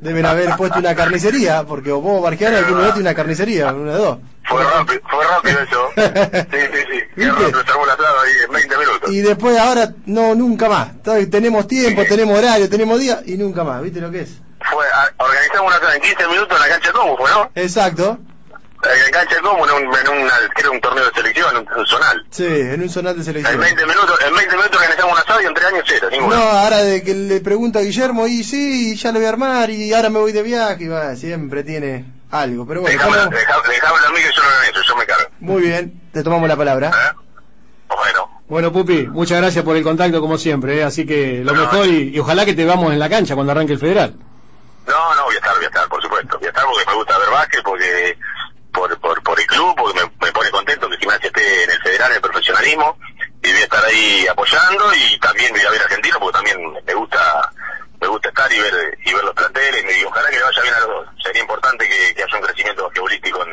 Deben 0.00 0.26
haber 0.26 0.56
puesto 0.56 0.78
una 0.78 0.94
carnicería, 0.94 1.64
porque 1.64 1.90
o 1.92 2.00
vos, 2.00 2.22
algún 2.58 2.76
lugar 2.78 2.92
tiene 2.94 3.08
una 3.08 3.16
carnicería, 3.16 3.72
una 3.72 3.92
de 3.92 3.98
dos. 3.98 4.18
Fue 4.44 4.62
rápido, 4.64 5.00
fue 5.10 5.24
rápido 5.26 5.60
eso. 5.60 5.88
Sí, 6.50 6.58
sí, 6.72 6.84
sí. 6.90 7.00
Ahí 8.22 8.32
en 8.46 8.52
20 8.52 8.78
minutos. 8.78 9.10
Y 9.10 9.20
después 9.22 9.58
ahora, 9.58 9.92
no, 10.06 10.34
nunca 10.34 10.68
más. 10.68 10.88
Tenemos 11.30 11.66
tiempo, 11.68 12.02
tenemos 12.08 12.36
horario, 12.38 12.68
tenemos 12.68 12.98
día 13.00 13.20
y 13.26 13.36
nunca 13.36 13.62
más. 13.64 13.82
¿Viste 13.82 14.00
lo 14.00 14.10
que 14.10 14.20
es? 14.22 14.30
Fue, 14.70 14.84
a- 14.86 15.22
organizamos 15.22 15.66
una 15.68 15.76
asado 15.76 15.94
en 15.94 16.02
15 16.02 16.28
minutos 16.28 16.56
en 16.56 16.60
la 16.62 16.68
cancha 16.68 16.88
de 16.88 16.94
¿fue 17.16 17.30
no? 17.30 17.50
Exacto. 17.54 18.18
En 19.06 19.10
cancha 19.12 19.34
de 19.36 19.40
Comu, 19.40 19.64
en 19.64 19.72
un, 19.88 19.94
en 19.94 20.68
un 20.70 20.80
torneo 20.80 21.04
de 21.06 21.10
selección, 21.14 21.56
un, 21.56 21.68
un 21.78 21.86
zonal. 21.86 22.26
Sí, 22.30 22.44
en 22.46 22.82
un 22.82 22.90
zonal 22.90 23.14
de 23.14 23.20
En 23.20 23.24
selección. 23.24 23.58
20 23.60 23.86
minutos, 23.86 24.18
en 24.26 24.34
20 24.34 24.56
minutos 24.56 24.76
organizamos 24.76 25.12
un 25.14 25.18
asado 25.18 25.40
y 25.42 25.46
en 25.46 25.54
3 25.54 25.66
años 25.66 25.84
cero, 25.86 26.08
ninguno. 26.10 26.36
No, 26.36 26.42
ahora 26.42 26.78
de 26.82 27.02
que 27.02 27.14
le 27.14 27.40
pregunta 27.40 27.78
a 27.78 27.82
Guillermo, 27.82 28.26
y 28.26 28.44
sí, 28.44 28.96
ya 28.96 29.10
lo 29.12 29.18
voy 29.18 29.26
a 29.26 29.30
armar, 29.30 29.70
y 29.70 29.92
ahora 29.94 30.10
me 30.10 30.18
voy 30.18 30.32
de 30.32 30.42
viaje, 30.42 30.84
y 30.84 30.88
va, 30.88 31.16
siempre 31.16 31.62
tiene 31.64 32.04
algo. 32.30 32.66
Pero 32.66 32.82
bueno, 32.82 32.98
dejá- 32.98 33.16
dejámelo 33.68 34.06
a 34.06 34.10
mí 34.10 34.16
que 34.16 34.32
yo 34.34 34.42
no 34.42 34.48
lo 34.48 34.62
eso, 34.62 34.82
yo 34.88 34.96
me 34.96 35.06
cargo. 35.06 35.28
muy 35.40 35.62
bien, 35.62 36.00
te 36.12 36.22
tomamos 36.22 36.48
la 36.48 36.56
palabra. 36.56 36.88
¿Eh? 36.88 37.16
Bueno, 37.88 38.40
Bueno, 38.48 38.72
Pupi, 38.72 39.06
muchas 39.06 39.40
gracias 39.40 39.64
por 39.64 39.76
el 39.76 39.82
contacto 39.82 40.20
como 40.20 40.36
siempre, 40.38 40.78
¿eh? 40.80 40.84
así 40.84 41.06
que 41.06 41.42
lo 41.44 41.54
mejor 41.54 41.86
y, 41.86 42.10
y 42.14 42.18
ojalá 42.18 42.44
que 42.44 42.54
te 42.54 42.64
veamos 42.64 42.92
en 42.92 42.98
la 42.98 43.08
cancha 43.08 43.34
cuando 43.34 43.52
arranque 43.52 43.72
el 43.74 43.78
federal. 43.78 44.14
no, 44.86 45.14
no, 45.14 45.24
voy 45.24 45.34
a 45.34 45.38
estar, 45.38 45.54
voy 45.54 45.64
a 45.64 45.68
estar, 45.68 45.88
por 45.88 46.02
supuesto. 46.02 46.36
Voy 46.38 46.46
a 46.46 46.50
estar 46.50 46.64
porque 46.64 46.84
me 46.86 46.94
gusta 46.94 47.18
ver 47.18 47.30
básquet, 47.30 47.62
porque 47.62 48.18
por, 48.74 49.00
por, 49.00 49.22
por 49.22 49.40
el 49.40 49.46
club, 49.46 49.74
porque 49.76 50.00
me, 50.00 50.10
me 50.20 50.32
pone 50.32 50.50
contento 50.50 50.90
que 50.90 50.98
Gimnasia 50.98 51.28
esté 51.28 51.64
en 51.64 51.70
el 51.70 51.80
federal, 51.80 52.10
en 52.10 52.16
el 52.16 52.22
profesionalismo, 52.22 52.98
y 53.42 53.52
voy 53.52 53.60
a 53.60 53.64
estar 53.64 53.84
ahí 53.84 54.26
apoyando 54.26 54.92
y 54.94 55.18
también 55.20 55.52
voy 55.52 55.62
a 55.62 55.70
ver 55.70 55.80
a 55.80 55.84
Argentina 55.84 56.16
porque 56.18 56.38
también 56.38 56.58
me 56.84 56.94
gusta 56.94 57.52
me 58.00 58.08
gusta 58.08 58.28
estar 58.28 58.52
y 58.52 58.58
ver 58.58 58.98
y 59.04 59.14
ver 59.14 59.24
los 59.24 59.34
planteles 59.34 59.96
y 59.96 60.04
ojalá 60.04 60.28
que 60.28 60.36
le 60.36 60.42
vaya 60.42 60.62
bien 60.62 60.74
a 60.74 60.80
los 60.80 60.88
dos. 60.88 61.06
Sería 61.22 61.42
importante 61.42 61.88
que, 61.88 62.14
que 62.14 62.22
haya 62.22 62.36
un 62.36 62.42
crecimiento 62.42 62.84
basquetbolístico 62.84 63.42
en, 63.46 63.52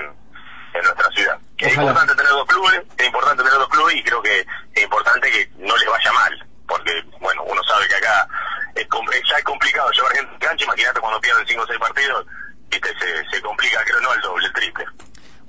en 0.74 0.84
nuestra 0.84 1.10
ciudad. 1.12 1.38
Que 1.58 1.68
es 1.68 1.76
importante 1.76 2.16
tener 2.16 2.32
dos 2.32 2.48
clubes, 2.48 2.82
es 2.98 3.06
importante 3.06 3.44
tener 3.44 3.58
dos 3.60 3.70
clubes 3.70 3.96
y 3.96 4.04
creo 4.04 4.22
que 4.22 4.46
es 4.74 4.84
importante 4.84 5.32
que 5.32 5.52
no 5.58 5.78
les 5.78 5.88
vaya 5.88 6.12
mal, 6.14 6.48
porque 6.68 6.92
bueno, 7.20 7.44
uno 7.44 7.62
sabe 7.64 7.88
que 7.88 7.96
acá 7.96 8.28
es, 8.76 8.88
ya 9.30 9.38
es 9.38 9.44
complicado 9.44 9.92
llevar 9.92 10.12
gente 10.14 10.34
en 10.34 10.40
cancha, 10.40 10.66
imagínate 10.66 11.00
cuando 11.00 11.22
pierden 11.22 11.48
5 11.48 11.62
o 11.62 11.68
6 11.68 11.80
partidos, 11.80 12.26
viste, 12.70 12.90
se, 13.00 13.30
se 13.30 13.42
complica, 13.42 13.84
creo 13.86 14.00
no 14.02 14.14
el 14.14 14.22
doble, 14.22 14.46
el 14.46 14.54
triple. 14.54 14.86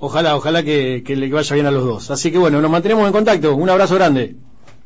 Ojalá, 0.05 0.35
ojalá 0.35 0.63
que, 0.63 1.01
que 1.05 1.15
le 1.15 1.31
vaya 1.31 1.53
bien 1.53 1.65
a 1.65 1.71
los 1.71 1.85
dos. 1.85 2.11
Así 2.11 2.29
que 2.29 2.37
bueno, 2.37 2.59
nos 2.59 2.69
mantenemos 2.69 3.07
en 3.07 3.13
contacto. 3.13 3.55
Un 3.55 3.69
abrazo 3.69 3.95
grande. 3.95 4.35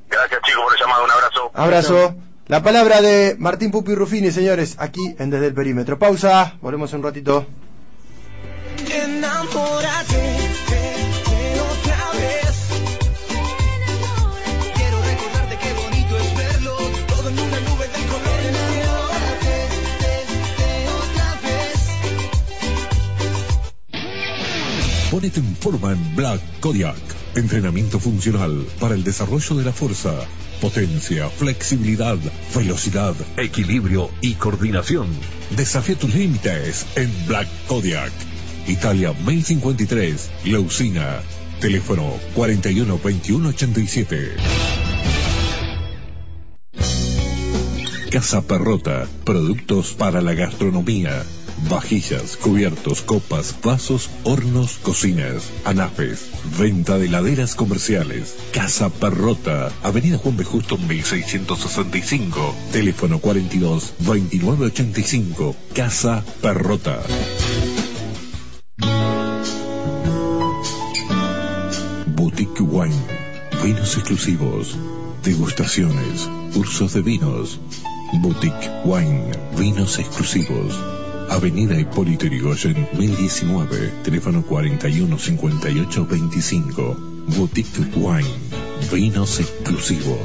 Gracias 0.08 0.40
chicos 0.44 0.62
por 0.64 0.74
el 0.76 0.80
llamado, 0.80 1.06
un 1.06 1.10
abrazo. 1.10 1.52
Abrazo. 1.56 2.16
La 2.46 2.62
palabra 2.62 3.02
de 3.02 3.36
Martín 3.40 3.72
Pupi 3.72 3.96
Rufini, 3.96 4.30
señores, 4.30 4.76
aquí 4.78 5.16
en 5.18 5.32
Desde 5.32 5.48
el 5.48 5.56
Perímetro. 5.56 5.98
Pausa, 5.98 6.54
volvemos 6.62 6.94
un 6.94 7.02
ratito. 7.02 7.48
Ponete 25.12 25.40
en 25.40 25.56
forma 25.56 25.94
en 25.94 26.16
Black 26.18 26.42
Kodiak. 26.60 26.98
Entrenamiento 27.36 27.98
funcional 27.98 28.68
para 28.78 28.94
el 28.94 29.06
desarrollo 29.06 29.56
de 29.56 29.64
la 29.64 29.72
fuerza, 29.72 30.14
potencia, 30.60 31.30
flexibilidad, 31.30 32.18
velocidad, 32.54 33.16
equilibrio 33.38 34.10
y 34.20 34.34
coordinación. 34.34 35.08
Desafía 35.56 35.96
tus 35.98 36.14
límites 36.14 36.86
en 36.96 37.10
Black 37.26 37.48
Kodiak. 37.68 38.12
Italia 38.68 39.14
1053, 39.14 40.30
La 40.46 40.60
Usina. 40.60 41.22
Teléfono 41.62 42.14
41 42.36 43.00
21 43.02 43.50
87. 43.50 44.32
Casa 48.12 48.42
Perrota, 48.42 49.08
productos 49.24 49.94
para 49.94 50.22
la 50.22 50.34
gastronomía. 50.34 51.24
Vajillas, 51.70 52.38
cubiertos, 52.38 53.02
copas, 53.02 53.56
vasos, 53.64 54.10
hornos, 54.24 54.78
cocinas, 54.78 55.50
anafes, 55.66 56.28
venta 56.58 56.98
de 56.98 57.10
laderas 57.10 57.56
comerciales. 57.56 58.36
Casa 58.54 58.90
Perrota, 58.90 59.72
Avenida 59.84 60.18
Juan 60.18 60.38
B. 60.38 60.44
Justo 60.44 60.78
1665, 60.78 62.56
teléfono 62.72 63.20
42 63.20 63.94
29 64.00 64.66
85, 64.68 65.56
Casa 65.74 66.24
Perrota. 66.42 67.02
Boutique 72.16 72.62
Wine, 72.62 72.96
vinos 73.64 73.98
exclusivos, 73.98 74.78
degustaciones, 75.24 76.30
cursos 76.54 76.94
de 76.94 77.02
vinos. 77.02 77.60
Boutique 78.22 78.70
Wine, 78.86 79.32
vinos 79.58 80.00
exclusivos. 80.00 81.07
Avenida 81.30 81.80
Hipólito 81.80 82.26
Yrigoyen, 82.26 82.88
1019, 82.98 83.92
teléfono 84.04 84.44
41 84.44 85.18
58 85.18 86.06
25. 86.06 86.98
Boutique 87.38 87.82
Wine, 87.96 88.28
vinos 88.92 89.40
exclusivos. 89.40 90.18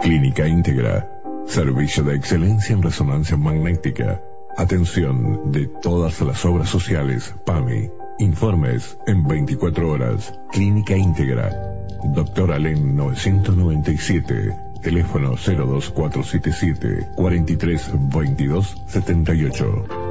Clínica 0.00 0.48
Íntegra. 0.48 1.08
Servicio 1.46 2.02
de 2.04 2.16
excelencia 2.16 2.74
en 2.74 2.82
resonancia 2.82 3.36
magnética. 3.36 4.20
Atención 4.56 5.52
de 5.52 5.68
todas 5.68 6.20
las 6.20 6.44
obras 6.44 6.68
sociales. 6.68 7.34
PAMI. 7.46 7.90
Informes 8.18 8.98
en 9.06 9.26
24 9.26 9.90
horas. 9.90 10.34
Clínica 10.50 10.96
Íntegra. 10.96 11.71
Doctor 12.04 12.52
Alén 12.52 12.96
997. 12.96 14.54
Teléfono 14.82 15.36
02477 15.36 17.08
43 17.14 17.90
22 18.10 18.76
78. 18.86 20.01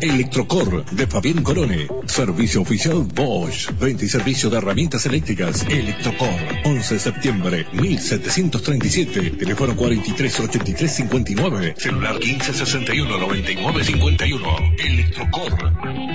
Electrocor. 0.00 0.28
Electrocor 0.28 0.84
de 0.90 1.06
Fabián 1.06 1.42
Corone. 1.42 1.86
Servicio 2.06 2.62
oficial 2.62 3.06
Bosch. 3.14 3.70
Venta 3.78 4.04
y 4.04 4.08
servicio 4.08 4.50
de 4.50 4.58
herramientas 4.58 5.06
eléctricas. 5.06 5.64
Electrocor. 5.68 6.28
11 6.64 6.94
de 6.94 7.00
septiembre 7.00 7.66
1737. 7.72 9.30
Teléfono 9.30 9.76
43 9.76 10.40
83 10.40 10.92
59. 10.92 11.74
Celular 11.78 12.18
15 12.18 12.54
61 12.54 13.18
99 13.18 16.07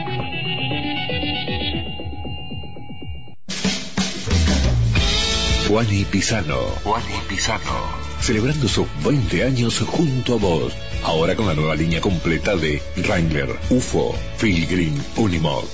51. 5.73 5.81
Electrocor. 5.81 5.83
Juani 5.83 6.05
Pisano. 6.05 6.59
Juani 6.83 7.13
Pisano. 7.27 8.03
Celebrando 8.21 8.67
sus 8.67 8.85
20 9.03 9.43
años 9.43 9.79
junto 9.79 10.33
a 10.33 10.37
vos. 10.37 10.73
Ahora 11.03 11.35
con 11.35 11.47
la 11.47 11.55
nueva 11.55 11.75
línea 11.75 11.99
completa 11.99 12.55
de 12.55 12.81
Wrangler, 12.97 13.49
UFO, 13.69 14.15
Pilgrim, 14.39 14.93
Unimog. 15.17 15.65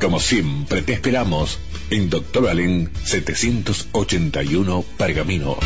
Como 0.00 0.20
siempre 0.20 0.82
te 0.82 0.92
esperamos 0.92 1.58
en 1.90 2.10
Doctor 2.10 2.48
Allen 2.48 2.90
781 3.04 4.84
Pergamino. 4.98 5.56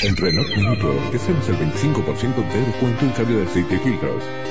En 0.00 0.16
Renault 0.16 0.48
Minuto 0.56 0.94
te 1.10 1.16
hacemos 1.16 1.48
el 1.48 1.56
25% 1.58 2.52
de 2.52 2.60
descuento 2.66 3.04
en 3.04 3.10
cambio 3.10 3.38
de 3.38 3.46
aceite 3.46 3.80
y. 3.84 3.98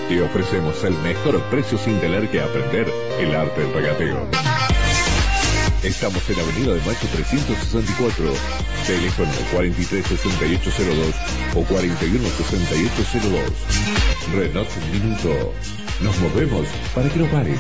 Te 0.10 0.22
ofrecemos 0.22 0.84
el 0.84 0.94
mejor 1.00 1.42
precio 1.44 1.78
sin 1.78 1.98
tener 2.02 2.30
que 2.30 2.42
aprender 2.42 2.92
el 3.18 3.34
arte 3.34 3.62
del 3.62 3.74
regateo. 3.74 4.28
Estamos 5.84 6.30
en 6.30 6.40
Avenida 6.42 6.74
de 6.74 6.82
Mayo 6.82 7.08
364, 7.14 8.34
teléfono 8.88 9.32
436802 9.54 11.16
o 11.56 11.64
416802. 11.64 13.42
Renault 14.36 14.70
Minuto. 14.92 15.54
Nos 16.02 16.20
movemos 16.20 16.68
para 16.94 17.08
que 17.08 17.20
no 17.20 17.26
pares. 17.28 17.60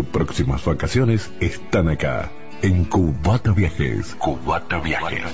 Tus 0.00 0.08
próximas 0.08 0.64
vacaciones 0.64 1.30
están 1.40 1.90
acá, 1.90 2.30
en 2.62 2.86
Cubata 2.86 3.52
Viajes. 3.52 4.14
Cubata 4.14 4.78
Viajes. 4.78 5.26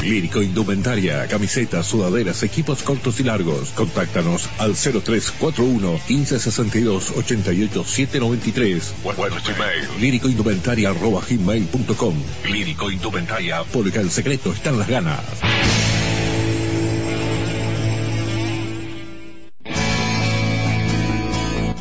Lírico 0.09 0.43
Indumentaria, 0.43 1.27
camisetas, 1.27 1.87
sudaderas, 1.87 2.43
equipos 2.43 2.83
cortos 2.83 3.21
y 3.21 3.25
largos. 3.25 3.69
Contáctanos 3.71 4.49
al 4.59 4.75
0341 4.75 5.93
1562 6.09 7.13
88 7.15 7.85
793 7.85 8.95
o 9.05 9.11
a 9.11 9.29
nuestro 9.29 9.55
email 9.55 9.87
líricoindumentaria 10.01 10.91
arroba 10.91 11.21
gmail.com. 11.29 12.15
Lírico 12.51 12.91
Indumentaria, 12.91 13.63
porque 13.71 13.99
el 13.99 14.11
secreto 14.11 14.51
está 14.51 14.71
en 14.71 14.79
las 14.79 14.89
ganas. 14.89 15.21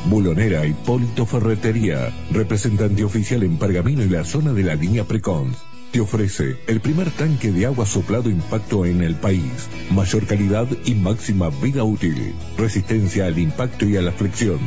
Bulonera 0.09 0.65
Hipólito 0.65 1.25
Ferretería, 1.25 2.13
representante 2.32 3.05
oficial 3.05 3.43
en 3.43 3.57
Pergamino 3.57 4.03
y 4.03 4.09
la 4.09 4.25
zona 4.25 4.51
de 4.51 4.63
la 4.63 4.75
línea 4.75 5.05
Precons. 5.05 5.57
Te 5.91 6.01
ofrece 6.01 6.57
el 6.67 6.81
primer 6.81 7.09
tanque 7.11 7.51
de 7.51 7.65
agua 7.65 7.85
soplado 7.85 8.29
impacto 8.29 8.85
en 8.85 9.01
el 9.01 9.15
país, 9.15 9.69
mayor 9.91 10.25
calidad 10.25 10.67
y 10.85 10.95
máxima 10.95 11.49
vida 11.49 11.83
útil, 11.83 12.35
resistencia 12.57 13.25
al 13.25 13.39
impacto 13.39 13.85
y 13.85 13.95
a 13.95 14.01
la 14.01 14.11
flexión. 14.11 14.59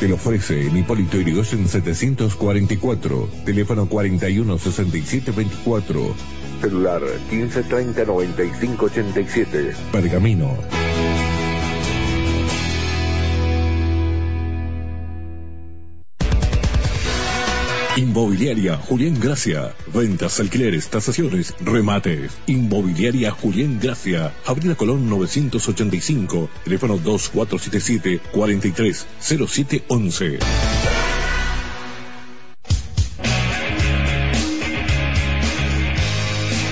Te 0.00 0.08
lo 0.08 0.16
ofrece 0.16 0.66
en 0.66 0.76
Hipólito 0.76 1.18
Yrigoyen 1.18 1.68
744, 1.68 3.28
teléfono 3.44 3.86
41 3.86 4.58
67 4.58 5.30
24, 5.30 6.14
celular 6.60 7.02
1530 7.30 8.04
95 8.04 8.86
87. 8.86 9.72
Pergamino. 9.92 10.83
Inmobiliaria 17.96 18.76
Julián 18.76 19.20
Gracia. 19.20 19.72
Ventas, 19.86 20.40
alquileres, 20.40 20.88
tasaciones, 20.88 21.54
remates. 21.60 22.32
Inmobiliaria 22.48 23.30
Julián 23.30 23.78
Gracia. 23.80 24.34
Avenida 24.46 24.74
Colón 24.74 25.08
985. 25.08 26.50
Teléfono 26.64 26.98
2477 26.98 28.20
430711. 28.32 31.23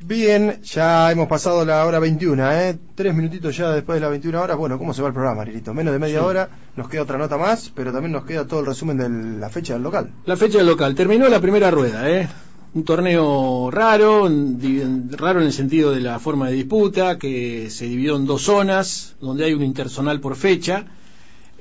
Bien, 0.06 0.60
ya 0.62 1.10
hemos 1.10 1.28
pasado 1.28 1.64
la 1.64 1.86
hora 1.86 1.98
21, 1.98 2.52
¿eh? 2.52 2.78
Tres 2.94 3.14
minutitos 3.14 3.56
ya 3.56 3.70
después 3.70 3.96
de 3.96 4.00
las 4.02 4.10
21 4.10 4.38
horas. 4.42 4.56
Bueno, 4.58 4.76
¿cómo 4.78 4.92
se 4.92 5.00
va 5.00 5.08
el 5.08 5.14
programa, 5.14 5.38
Marilito? 5.38 5.72
Menos 5.72 5.94
de 5.94 5.98
media 5.98 6.18
Sí. 6.18 6.24
hora, 6.26 6.48
nos 6.76 6.88
queda 6.90 7.02
otra 7.02 7.16
nota 7.16 7.38
más, 7.38 7.70
pero 7.74 7.90
también 7.90 8.12
nos 8.12 8.26
queda 8.26 8.46
todo 8.46 8.60
el 8.60 8.66
resumen 8.66 8.98
de 8.98 9.08
la 9.40 9.48
fecha 9.48 9.72
del 9.72 9.82
local. 9.82 10.10
La 10.26 10.36
fecha 10.36 10.58
del 10.58 10.66
local. 10.66 10.94
Terminó 10.94 11.26
la 11.28 11.40
primera 11.40 11.70
rueda, 11.70 12.10
¿eh? 12.10 12.28
Un 12.74 12.84
torneo 12.84 13.70
raro, 13.70 14.28
raro 14.28 15.40
en 15.40 15.46
el 15.46 15.52
sentido 15.54 15.92
de 15.92 16.00
la 16.02 16.18
forma 16.18 16.48
de 16.48 16.54
disputa, 16.56 17.18
que 17.18 17.70
se 17.70 17.86
dividió 17.86 18.16
en 18.16 18.26
dos 18.26 18.42
zonas, 18.42 19.16
donde 19.22 19.46
hay 19.46 19.54
un 19.54 19.62
interzonal 19.62 20.20
por 20.20 20.36
fecha. 20.36 20.84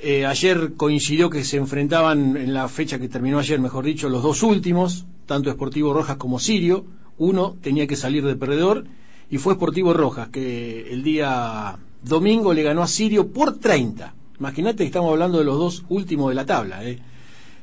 Eh, 0.02 0.26
ayer 0.26 0.74
coincidió 0.76 1.30
que 1.30 1.46
se 1.46 1.56
enfrentaban 1.56 2.36
en 2.36 2.54
la 2.54 2.68
fecha 2.68 3.00
que 3.00 3.08
terminó 3.08 3.40
ayer, 3.40 3.62
mejor 3.62 3.86
dicho, 3.86 4.10
los 4.10 4.22
dos 4.22 4.44
últimos, 4.44 5.06
tanto 5.28 5.50
Sportivo 5.50 5.94
Rojas 5.94 6.18
como 6.18 6.40
Sirio. 6.40 6.84
Uno 7.18 7.56
tenía 7.62 7.88
que 7.88 7.96
salir 7.96 8.26
de 8.26 8.36
perdedor 8.36 8.86
y 9.30 9.38
fue 9.38 9.56
Sportivo 9.56 9.94
Rojas, 9.94 10.30
que 10.30 10.92
el 10.92 11.04
día 11.04 11.78
domingo 12.04 12.54
le 12.54 12.64
ganó 12.64 12.84
a 12.84 12.88
Sirio 12.88 13.28
por 13.28 13.60
30. 13.60 14.14
Imagínate 14.40 14.78
que 14.80 14.86
estamos 14.86 15.12
hablando 15.12 15.40
de 15.40 15.46
los 15.46 15.58
dos 15.58 15.86
últimos 15.90 16.30
de 16.30 16.36
la 16.36 16.46
tabla. 16.46 16.84
¿eh? 16.84 17.00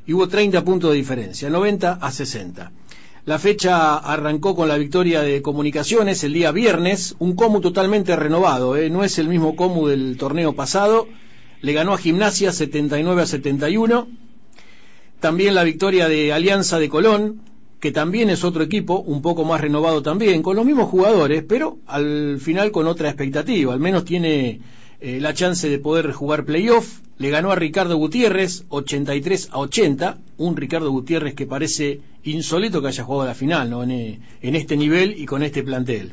Y 0.07 0.13
hubo 0.13 0.29
30 0.29 0.65
puntos 0.65 0.91
de 0.91 0.97
diferencia, 0.97 1.51
90 1.51 1.93
a 2.01 2.11
60. 2.11 2.73
La 3.27 3.39
fecha 3.39 3.99
arrancó 3.99 4.57
con 4.57 4.67
la 4.67 4.79
victoria 4.79 5.21
de 5.21 5.43
Comunicaciones 5.43 6.25
el 6.25 6.33
día 6.33 6.53
viernes, 6.53 7.17
un 7.19 7.35
Comu 7.35 7.61
totalmente 7.61 8.17
renovado, 8.17 8.77
¿eh? 8.77 8.89
no 8.89 9.05
es 9.05 9.19
el 9.19 9.29
mismo 9.29 9.57
Comu 9.57 9.89
del 9.89 10.17
torneo 10.17 10.55
pasado, 10.55 11.07
le 11.61 11.73
ganó 11.75 11.93
a 11.93 11.99
Gimnasia 11.99 12.51
79 12.51 13.23
a 13.23 13.27
71. 13.27 14.09
También 15.21 15.55
la 15.55 15.65
victoria 15.65 16.09
de 16.09 16.33
Alianza 16.33 16.79
de 16.79 16.89
Colón, 16.89 17.43
que 17.81 17.93
también 17.93 18.29
es 18.29 18.45
otro 18.45 18.63
equipo, 18.63 19.01
un 19.01 19.23
poco 19.23 19.45
más 19.45 19.61
renovado 19.61 20.03
también, 20.03 20.43
con 20.43 20.55
los 20.57 20.67
mismos 20.67 20.91
jugadores, 20.91 21.43
pero 21.49 21.79
al 21.87 22.39
final 22.39 22.71
con 22.71 22.87
otra 22.87 23.09
expectativa, 23.09 23.73
al 23.73 23.81
menos 23.81 24.05
tiene 24.05 24.61
eh, 25.01 25.19
la 25.19 25.33
chance 25.33 25.69
de 25.69 25.79
poder 25.79 26.13
jugar 26.13 26.45
playoff. 26.45 27.01
Le 27.17 27.31
ganó 27.31 27.51
a 27.51 27.57
Ricardo 27.57 27.97
Gutiérrez 27.97 28.65
83 28.69 29.49
a 29.53 29.59
80, 29.59 30.19
un 30.37 30.57
Ricardo 30.57 30.91
Gutiérrez 30.91 31.35
que 31.35 31.47
parece 31.47 32.01
insólito 32.23 32.83
que 32.83 32.89
haya 32.89 33.05
jugado 33.05 33.27
la 33.29 33.35
final 33.35 33.71
¿no? 33.71 33.83
en, 33.83 33.91
eh, 33.91 34.21
en 34.43 34.57
este 34.57 34.77
nivel 34.77 35.19
y 35.19 35.25
con 35.25 35.43
este 35.43 35.63
plantel. 35.63 36.13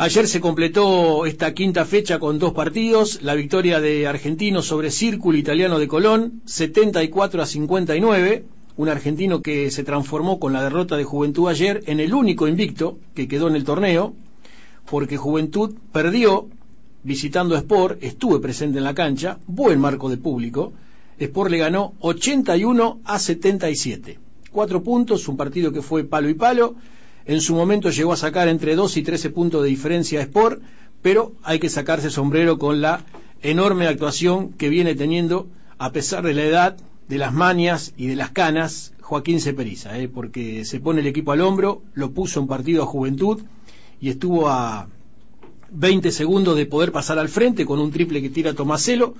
Ayer 0.00 0.28
se 0.28 0.40
completó 0.40 1.26
esta 1.26 1.52
quinta 1.54 1.84
fecha 1.84 2.20
con 2.20 2.38
dos 2.38 2.52
partidos, 2.52 3.20
la 3.22 3.34
victoria 3.34 3.80
de 3.80 4.06
Argentino 4.06 4.62
sobre 4.62 4.92
Círculo 4.92 5.36
Italiano 5.36 5.80
de 5.80 5.88
Colón, 5.88 6.42
74 6.44 7.42
a 7.42 7.46
59, 7.46 8.44
un 8.78 8.88
argentino 8.88 9.42
que 9.42 9.72
se 9.72 9.82
transformó 9.82 10.38
con 10.38 10.52
la 10.52 10.62
derrota 10.62 10.96
de 10.96 11.02
Juventud 11.02 11.48
ayer 11.48 11.82
en 11.86 11.98
el 11.98 12.14
único 12.14 12.46
invicto 12.46 12.96
que 13.12 13.26
quedó 13.26 13.48
en 13.48 13.56
el 13.56 13.64
torneo, 13.64 14.14
porque 14.88 15.16
Juventud 15.16 15.74
perdió 15.92 16.46
visitando 17.02 17.56
a 17.56 17.58
Sport, 17.58 18.02
estuve 18.04 18.38
presente 18.38 18.78
en 18.78 18.84
la 18.84 18.94
cancha, 18.94 19.38
buen 19.48 19.80
marco 19.80 20.08
de 20.08 20.16
público, 20.16 20.72
Sport 21.18 21.50
le 21.50 21.58
ganó 21.58 21.94
81 21.98 23.00
a 23.04 23.18
77. 23.18 24.20
Cuatro 24.52 24.84
puntos, 24.84 25.26
un 25.26 25.36
partido 25.36 25.72
que 25.72 25.82
fue 25.82 26.04
palo 26.04 26.28
y 26.28 26.34
palo, 26.34 26.76
en 27.26 27.40
su 27.40 27.56
momento 27.56 27.90
llegó 27.90 28.12
a 28.12 28.16
sacar 28.16 28.46
entre 28.46 28.76
2 28.76 28.96
y 28.96 29.02
13 29.02 29.30
puntos 29.30 29.64
de 29.64 29.70
diferencia 29.70 30.20
a 30.20 30.22
Sport, 30.22 30.62
pero 31.02 31.32
hay 31.42 31.58
que 31.58 31.68
sacarse 31.68 32.10
sombrero 32.10 32.58
con 32.58 32.80
la 32.80 33.04
enorme 33.42 33.88
actuación 33.88 34.52
que 34.52 34.68
viene 34.68 34.94
teniendo, 34.94 35.48
a 35.78 35.90
pesar 35.90 36.22
de 36.22 36.34
la 36.34 36.44
edad, 36.44 36.76
de 37.08 37.18
las 37.18 37.32
manias 37.32 37.94
y 37.96 38.06
de 38.06 38.16
las 38.16 38.30
canas, 38.30 38.92
Joaquín 39.00 39.40
Ceperiza, 39.40 39.98
¿eh? 39.98 40.08
porque 40.08 40.64
se 40.64 40.80
pone 40.80 41.00
el 41.00 41.06
equipo 41.06 41.32
al 41.32 41.40
hombro, 41.40 41.82
lo 41.94 42.10
puso 42.10 42.40
en 42.40 42.46
partido 42.46 42.82
a 42.82 42.86
Juventud 42.86 43.42
y 44.00 44.10
estuvo 44.10 44.48
a 44.48 44.88
20 45.70 46.10
segundos 46.10 46.56
de 46.56 46.66
poder 46.66 46.92
pasar 46.92 47.18
al 47.18 47.28
frente 47.28 47.64
con 47.64 47.78
un 47.78 47.90
triple 47.90 48.20
que 48.20 48.30
tira 48.30 48.54
Tomaselo. 48.54 49.14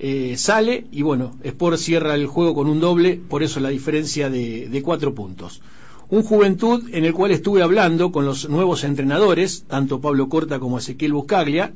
Eh, 0.00 0.36
sale 0.36 0.86
y 0.92 1.02
bueno, 1.02 1.34
Sport 1.42 1.76
cierra 1.76 2.14
el 2.14 2.26
juego 2.26 2.54
con 2.54 2.68
un 2.68 2.80
doble, 2.80 3.20
por 3.28 3.42
eso 3.42 3.60
la 3.60 3.68
diferencia 3.68 4.30
de, 4.30 4.68
de 4.68 4.82
cuatro 4.82 5.14
puntos. 5.14 5.60
Un 6.08 6.22
juventud 6.22 6.88
en 6.92 7.04
el 7.04 7.12
cual 7.12 7.32
estuve 7.32 7.62
hablando 7.62 8.12
con 8.12 8.24
los 8.24 8.48
nuevos 8.48 8.84
entrenadores, 8.84 9.64
tanto 9.66 10.00
Pablo 10.00 10.30
Corta 10.30 10.58
como 10.58 10.78
Ezequiel 10.78 11.12
Buscaglia, 11.12 11.74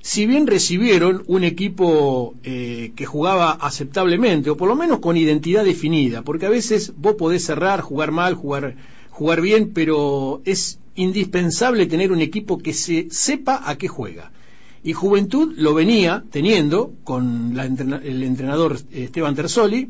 si 0.00 0.26
bien 0.26 0.46
recibieron 0.46 1.24
un 1.26 1.44
equipo 1.44 2.34
eh, 2.44 2.92
que 2.96 3.06
jugaba 3.06 3.52
aceptablemente, 3.52 4.50
o 4.50 4.56
por 4.56 4.68
lo 4.68 4.76
menos 4.76 5.00
con 5.00 5.16
identidad 5.16 5.64
definida, 5.64 6.22
porque 6.22 6.46
a 6.46 6.50
veces 6.50 6.92
vos 6.96 7.14
podés 7.16 7.44
cerrar, 7.44 7.80
jugar 7.80 8.12
mal, 8.12 8.34
jugar, 8.34 8.76
jugar 9.10 9.40
bien, 9.40 9.72
pero 9.74 10.40
es 10.44 10.78
indispensable 10.94 11.86
tener 11.86 12.12
un 12.12 12.20
equipo 12.20 12.58
que 12.58 12.72
se 12.72 13.08
sepa 13.10 13.62
a 13.64 13.76
qué 13.76 13.88
juega. 13.88 14.32
Y 14.82 14.92
Juventud 14.92 15.54
lo 15.56 15.74
venía 15.74 16.24
teniendo 16.30 16.92
con 17.04 17.56
la 17.56 17.64
el 17.64 18.22
entrenador 18.22 18.78
Esteban 18.92 19.34
Tersoli, 19.34 19.88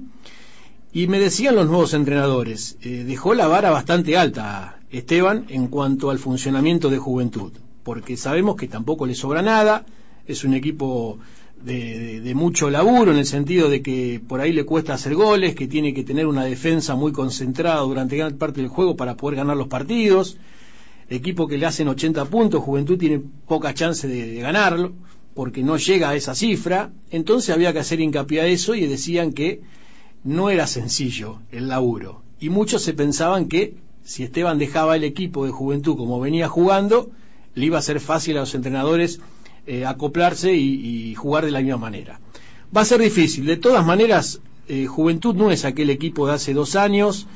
y 0.92 1.06
me 1.06 1.20
decían 1.20 1.54
los 1.54 1.66
nuevos 1.66 1.92
entrenadores, 1.92 2.78
eh, 2.80 3.04
dejó 3.06 3.34
la 3.34 3.46
vara 3.46 3.70
bastante 3.70 4.16
alta 4.16 4.80
Esteban 4.90 5.44
en 5.48 5.68
cuanto 5.68 6.10
al 6.10 6.18
funcionamiento 6.18 6.88
de 6.88 6.98
Juventud, 6.98 7.52
porque 7.82 8.16
sabemos 8.16 8.56
que 8.56 8.68
tampoco 8.68 9.06
le 9.06 9.14
sobra 9.14 9.42
nada, 9.42 9.84
es 10.28 10.44
un 10.44 10.54
equipo 10.54 11.18
de, 11.62 12.20
de- 12.20 12.34
mucho 12.36 12.70
laburo 12.70 13.10
en 13.10 13.18
el 13.18 13.26
sentido 13.26 13.68
de 13.68 13.82
que 13.82 14.20
por 14.28 14.40
ahí 14.40 14.52
le 14.52 14.64
cuesta 14.64 14.94
hacer 14.94 15.14
goles, 15.16 15.56
que 15.56 15.66
tiene 15.66 15.92
que 15.92 16.04
tener 16.04 16.26
una 16.28 16.44
defensa 16.44 16.94
muy 16.94 17.10
concentrada 17.10 17.80
durante 17.80 18.16
gran 18.16 18.36
parte 18.38 18.60
del 18.60 18.68
juego 18.68 18.96
para 18.96 19.16
poder 19.16 19.36
ganar 19.38 19.56
los 19.56 19.66
partidos, 19.66 20.36
equipo 21.10 21.48
que 21.48 21.58
le 21.58 21.66
hacen 21.66 21.88
80 21.88 22.26
puntos, 22.26 22.62
Juventud 22.62 22.98
tiene 22.98 23.20
poca 23.48 23.74
chance 23.74 24.06
de, 24.06 24.26
de 24.34 24.40
ganarlo, 24.40 24.92
porque 25.34 25.62
no 25.62 25.76
llega 25.78 26.10
a 26.10 26.14
esa 26.16 26.34
cifra, 26.34 26.90
entonces 27.10 27.50
había 27.54 27.72
que 27.72 27.78
hacer 27.80 28.00
hincapié 28.00 28.40
a 28.40 28.46
eso 28.46 28.74
y 28.74 28.86
decían 28.86 29.32
que 29.32 29.60
no 30.24 30.50
era 30.50 30.66
sencillo 30.66 31.40
el 31.50 31.68
laburo. 31.68 32.22
Y 32.40 32.50
muchos 32.50 32.82
se 32.82 32.92
pensaban 32.92 33.46
que 33.48 33.74
si 34.04 34.22
Esteban 34.22 34.58
dejaba 34.58 34.96
el 34.96 35.04
equipo 35.04 35.44
de 35.44 35.50
juventud 35.52 35.96
como 35.96 36.20
venía 36.20 36.48
jugando, 36.48 37.10
le 37.54 37.66
iba 37.66 37.78
a 37.78 37.82
ser 37.82 38.00
fácil 38.00 38.36
a 38.36 38.40
los 38.40 38.54
entrenadores 38.54 39.20
eh, 39.70 39.84
acoplarse 39.84 40.54
y, 40.54 41.14
jugar 41.14 41.44
de 41.44 41.50
la 41.50 41.60
misma 41.60 41.76
manera. 41.76 42.20
Va 42.74 42.80
a 42.80 42.86
ser 42.86 43.02
difícil. 43.02 43.44
De 43.44 43.58
todas 43.58 43.84
maneras, 43.84 44.40
eh, 44.66 44.86
Juventud 44.86 45.34
no 45.34 45.50
es 45.50 45.66
aquel 45.66 45.90
equipo 45.90 46.26
de 46.26 46.32
hace 46.32 46.54
dos 46.54 46.74
años 46.74 47.26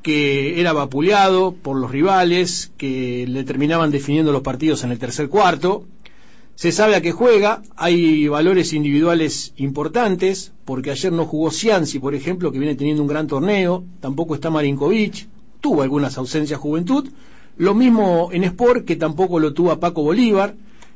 que 0.00 0.60
era 0.60 0.72
vapuleado 0.72 1.52
por 1.52 1.76
los 1.76 1.90
rivales, 1.90 2.70
que 2.76 3.26
le 3.26 3.42
terminaban 3.42 3.90
definiendo 3.90 4.30
los 4.30 4.42
partidos 4.42 4.84
en 4.84 4.92
el 4.92 5.00
tercer 5.00 5.28
cuarto. 5.28 5.84
Se 6.54 6.70
sabe 6.70 6.94
a 6.94 7.00
qué 7.00 7.10
juega, 7.10 7.62
hay 7.74 8.28
valores 8.28 8.72
individuales 8.72 9.52
importantes, 9.56 10.52
porque 10.64 10.92
ayer 10.92 11.12
no 11.12 11.24
jugó 11.24 11.50
Cianci, 11.50 11.98
por 11.98 12.14
ejemplo, 12.14 12.52
que 12.52 12.60
viene 12.60 12.76
teniendo 12.76 13.02
un 13.02 13.08
gran 13.08 13.26
torneo, 13.26 13.82
tampoco 13.98 14.36
está 14.36 14.50
Marinkovic, 14.50 15.26
tuvo 15.60 15.82
algunas 15.82 16.16
ausencias 16.16 16.60
Juventud, 16.60 17.08
lo 17.56 17.74
mismo 17.74 18.28
en 18.30 18.44
Sport, 18.44 18.84
que 18.84 18.94
tampoco 18.94 19.40
lo 19.40 19.52
tuvo 19.52 19.72
a 19.72 19.80
Paco 19.80 20.04
Bolívar, 20.04 20.54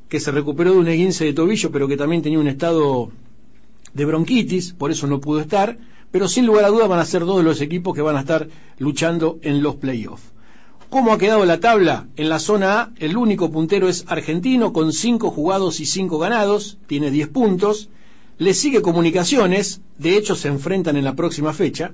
que 0.08 0.20
se 0.20 0.30
recuperó 0.30 0.72
de 0.72 0.78
un 0.78 0.88
esguince 0.88 1.24
de 1.24 1.32
tobillo, 1.32 1.70
pero 1.70 1.88
que 1.88 1.96
también 1.96 2.22
tenía 2.22 2.38
un 2.38 2.48
estado 2.48 3.10
de 3.94 4.04
bronquitis, 4.04 4.72
por 4.72 4.90
eso 4.90 5.06
no 5.06 5.20
pudo 5.20 5.40
estar, 5.40 5.78
pero 6.10 6.28
sin 6.28 6.46
lugar 6.46 6.64
a 6.64 6.68
dudas 6.68 6.88
van 6.88 7.00
a 7.00 7.04
ser 7.04 7.24
dos 7.24 7.38
de 7.38 7.42
los 7.42 7.60
equipos 7.60 7.94
que 7.94 8.02
van 8.02 8.16
a 8.16 8.20
estar 8.20 8.48
luchando 8.78 9.38
en 9.42 9.62
los 9.62 9.76
playoffs. 9.76 10.32
¿Cómo 10.88 11.12
ha 11.12 11.18
quedado 11.18 11.44
la 11.44 11.58
tabla? 11.58 12.06
En 12.16 12.28
la 12.28 12.38
zona 12.38 12.80
A, 12.80 12.90
el 12.98 13.16
único 13.16 13.50
puntero 13.50 13.88
es 13.88 14.04
Argentino, 14.06 14.72
con 14.72 14.92
5 14.92 15.30
jugados 15.30 15.80
y 15.80 15.86
5 15.86 16.18
ganados, 16.18 16.78
tiene 16.86 17.10
10 17.10 17.28
puntos. 17.28 17.90
Le 18.38 18.54
sigue 18.54 18.82
Comunicaciones, 18.82 19.80
de 19.98 20.16
hecho 20.16 20.36
se 20.36 20.48
enfrentan 20.48 20.96
en 20.96 21.04
la 21.04 21.16
próxima 21.16 21.52
fecha. 21.52 21.92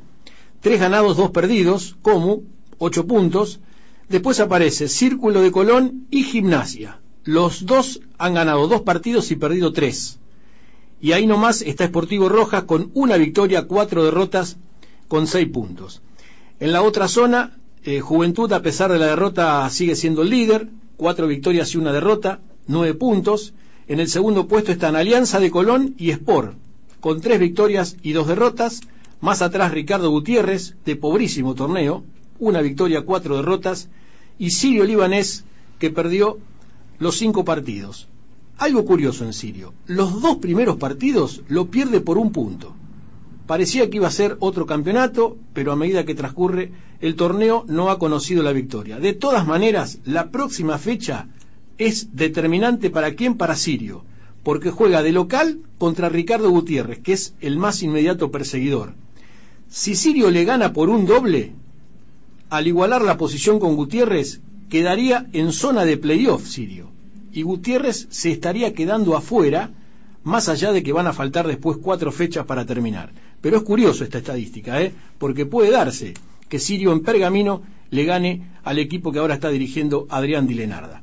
3 0.61 0.79
ganados, 0.79 1.17
2 1.17 1.31
perdidos, 1.31 1.97
Comu, 2.03 2.43
8 2.79 3.07
puntos. 3.07 3.61
Después 4.09 4.41
aparece 4.41 4.89
Círculo 4.89 5.41
de 5.41 5.51
Colón 5.51 6.07
y 6.11 6.25
Gimnasia. 6.25 7.02
Los 7.25 7.67
dos 7.67 8.01
han 8.19 8.35
ganado 8.35 8.67
2 8.67 8.83
partidos 8.83 9.31
y 9.31 9.37
perdido 9.37 9.73
3. 9.73 10.19
Y 11.01 11.13
ahí 11.13 11.27
nomás 11.27 11.63
está 11.63 11.87
Sportivo 11.87 12.29
Rojas 12.29 12.65
con 12.65 12.91
una 12.95 13.17
victoria, 13.17 13.67
4 13.67 14.05
derrotas, 14.05 14.57
con 15.09 15.27
6 15.27 15.49
puntos. 15.49 16.03
En 16.59 16.73
la 16.73 16.83
otra 16.83 17.09
zona, 17.09 17.57
eh, 17.85 18.01
Juventud, 18.01 18.53
a 18.53 18.63
pesar 18.63 18.93
de 18.93 18.99
la 18.99 19.07
derrota, 19.07 19.69
sigue 19.69 19.97
siendo 19.97 20.23
el 20.23 20.31
líder, 20.31 20.69
cuatro 20.97 21.27
victorias 21.27 21.75
y 21.75 21.79
una 21.79 21.93
derrota, 21.93 22.39
nueve 22.69 22.95
puntos. 22.95 23.55
En 23.89 23.99
el 23.99 24.09
segundo 24.09 24.47
puesto 24.47 24.71
están 24.71 24.95
Alianza 24.95 25.41
de 25.41 25.51
Colón 25.51 25.97
y 25.99 26.11
Sport, 26.11 26.55
con 27.01 27.21
tres 27.21 27.41
victorias 27.41 27.97
y 28.03 28.13
dos 28.13 28.29
derrotas. 28.29 28.83
Más 29.21 29.43
atrás 29.43 29.73
Ricardo 29.73 30.11
Gutiérrez, 30.11 30.77
de 30.85 30.95
pobrísimo 30.95 31.57
torneo, 31.57 32.05
una 32.39 32.61
victoria, 32.61 33.03
cuatro 33.03 33.37
derrotas. 33.37 33.89
Y 34.39 34.51
Sirio 34.51 34.85
Libanés, 34.85 35.45
que 35.81 35.91
perdió 35.91 36.39
los 36.99 37.17
cinco 37.17 37.45
partidos. 37.45 38.09
Algo 38.59 38.85
curioso 38.85 39.25
en 39.25 39.33
Sirio, 39.33 39.75
los 39.87 40.21
dos 40.21 40.37
primeros 40.37 40.77
partidos 40.77 41.43
lo 41.49 41.67
pierde 41.67 42.01
por 42.01 42.19
un 42.19 42.33
punto. 42.33 42.75
Parecía 43.47 43.91
que 43.91 43.97
iba 43.97 44.09
a 44.09 44.13
ser 44.13 44.37
otro 44.39 44.67
campeonato, 44.67 45.37
pero 45.53 45.73
a 45.73 45.77
medida 45.77 46.05
que 46.05 46.15
transcurre 46.15 46.73
el 47.01 47.17
torneo 47.17 47.65
no 47.67 47.91
ha 47.91 47.99
conocido 47.99 48.43
la 48.43 48.53
victoria. 48.53 49.01
De 49.01 49.13
todas 49.13 49.47
maneras, 49.47 49.99
la 50.05 50.31
próxima 50.31 50.79
fecha 50.79 51.27
es 51.77 52.15
determinante 52.15 52.91
para 52.91 53.15
quién, 53.15 53.37
para 53.37 53.57
Sirio, 53.57 54.05
porque 54.45 54.71
juega 54.71 55.03
de 55.03 55.13
local 55.13 55.59
contra 55.79 56.09
Ricardo 56.09 56.51
Gutiérrez, 56.51 57.01
que 57.01 57.15
es 57.15 57.35
el 57.41 57.57
más 57.57 57.83
inmediato 57.83 58.31
perseguidor. 58.31 58.95
Si 59.69 59.97
Sirio 59.97 60.31
le 60.31 60.45
gana 60.45 60.73
por 60.73 60.89
un 60.89 61.07
doble 61.07 61.53
al 62.51 62.67
igualar 62.67 63.03
la 63.03 63.17
posición 63.17 63.59
con 63.59 63.77
Gutiérrez, 63.77 64.41
quedaría 64.73 65.27
en 65.35 65.53
zona 65.53 65.85
de 65.85 65.99
playoff 65.99 66.47
Sirio. 66.47 66.89
Y 67.31 67.43
Gutiérrez 67.43 68.07
se 68.09 68.31
estaría 68.31 68.73
quedando 68.73 69.15
afuera, 69.15 69.71
más 70.25 70.49
allá 70.49 70.73
de 70.73 70.83
que 70.83 70.95
van 70.95 71.07
a 71.07 71.13
faltar 71.13 71.47
después 71.47 71.77
cuatro 71.77 72.11
fechas 72.11 72.47
para 72.47 72.65
terminar. 72.65 73.13
Pero 73.43 73.59
es 73.59 73.65
curioso 73.65 74.03
esta 74.03 74.17
estadística, 74.17 74.81
¿eh? 74.81 74.95
porque 75.19 75.45
puede 75.45 75.71
darse 75.71 76.15
que 76.49 76.59
Sirio 76.59 76.93
en 76.93 77.01
Pergamino 77.01 77.61
le 77.91 78.07
gane 78.07 78.49
al 78.65 78.79
equipo 78.79 79.13
que 79.13 79.19
ahora 79.19 79.35
está 79.35 79.51
dirigiendo 79.51 80.07
Adrián 80.09 80.47
Dilenarda. 80.47 81.03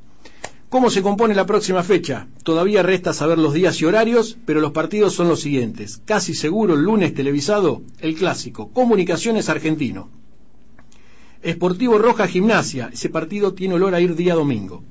¿Cómo 0.70 0.90
se 0.90 1.04
compone 1.04 1.36
la 1.36 1.46
próxima 1.46 1.84
fecha? 1.84 2.28
Todavía 2.42 2.82
resta 2.82 3.14
saber 3.14 3.38
los 3.38 3.54
días 3.54 3.80
y 3.82 3.86
horarios, 3.86 4.36
pero 4.48 4.62
los 4.62 4.72
partidos 4.72 5.14
son 5.14 5.28
los 5.28 5.42
siguientes. 5.42 6.02
Casi 6.06 6.34
seguro 6.34 6.74
el 6.74 6.82
lunes 6.82 7.14
televisado, 7.14 7.84
el 8.00 8.16
clásico, 8.16 8.70
Comunicaciones 8.70 9.48
Argentino. 9.48 10.10
Esportivo 11.42 11.98
Roja 11.98 12.28
Gimnasia, 12.28 12.90
ese 12.92 13.10
partido 13.10 13.54
tiene 13.54 13.76
olor 13.76 13.96
a 13.96 14.02
ir 14.02 14.16
día 14.16 14.36
domingo. 14.36 14.84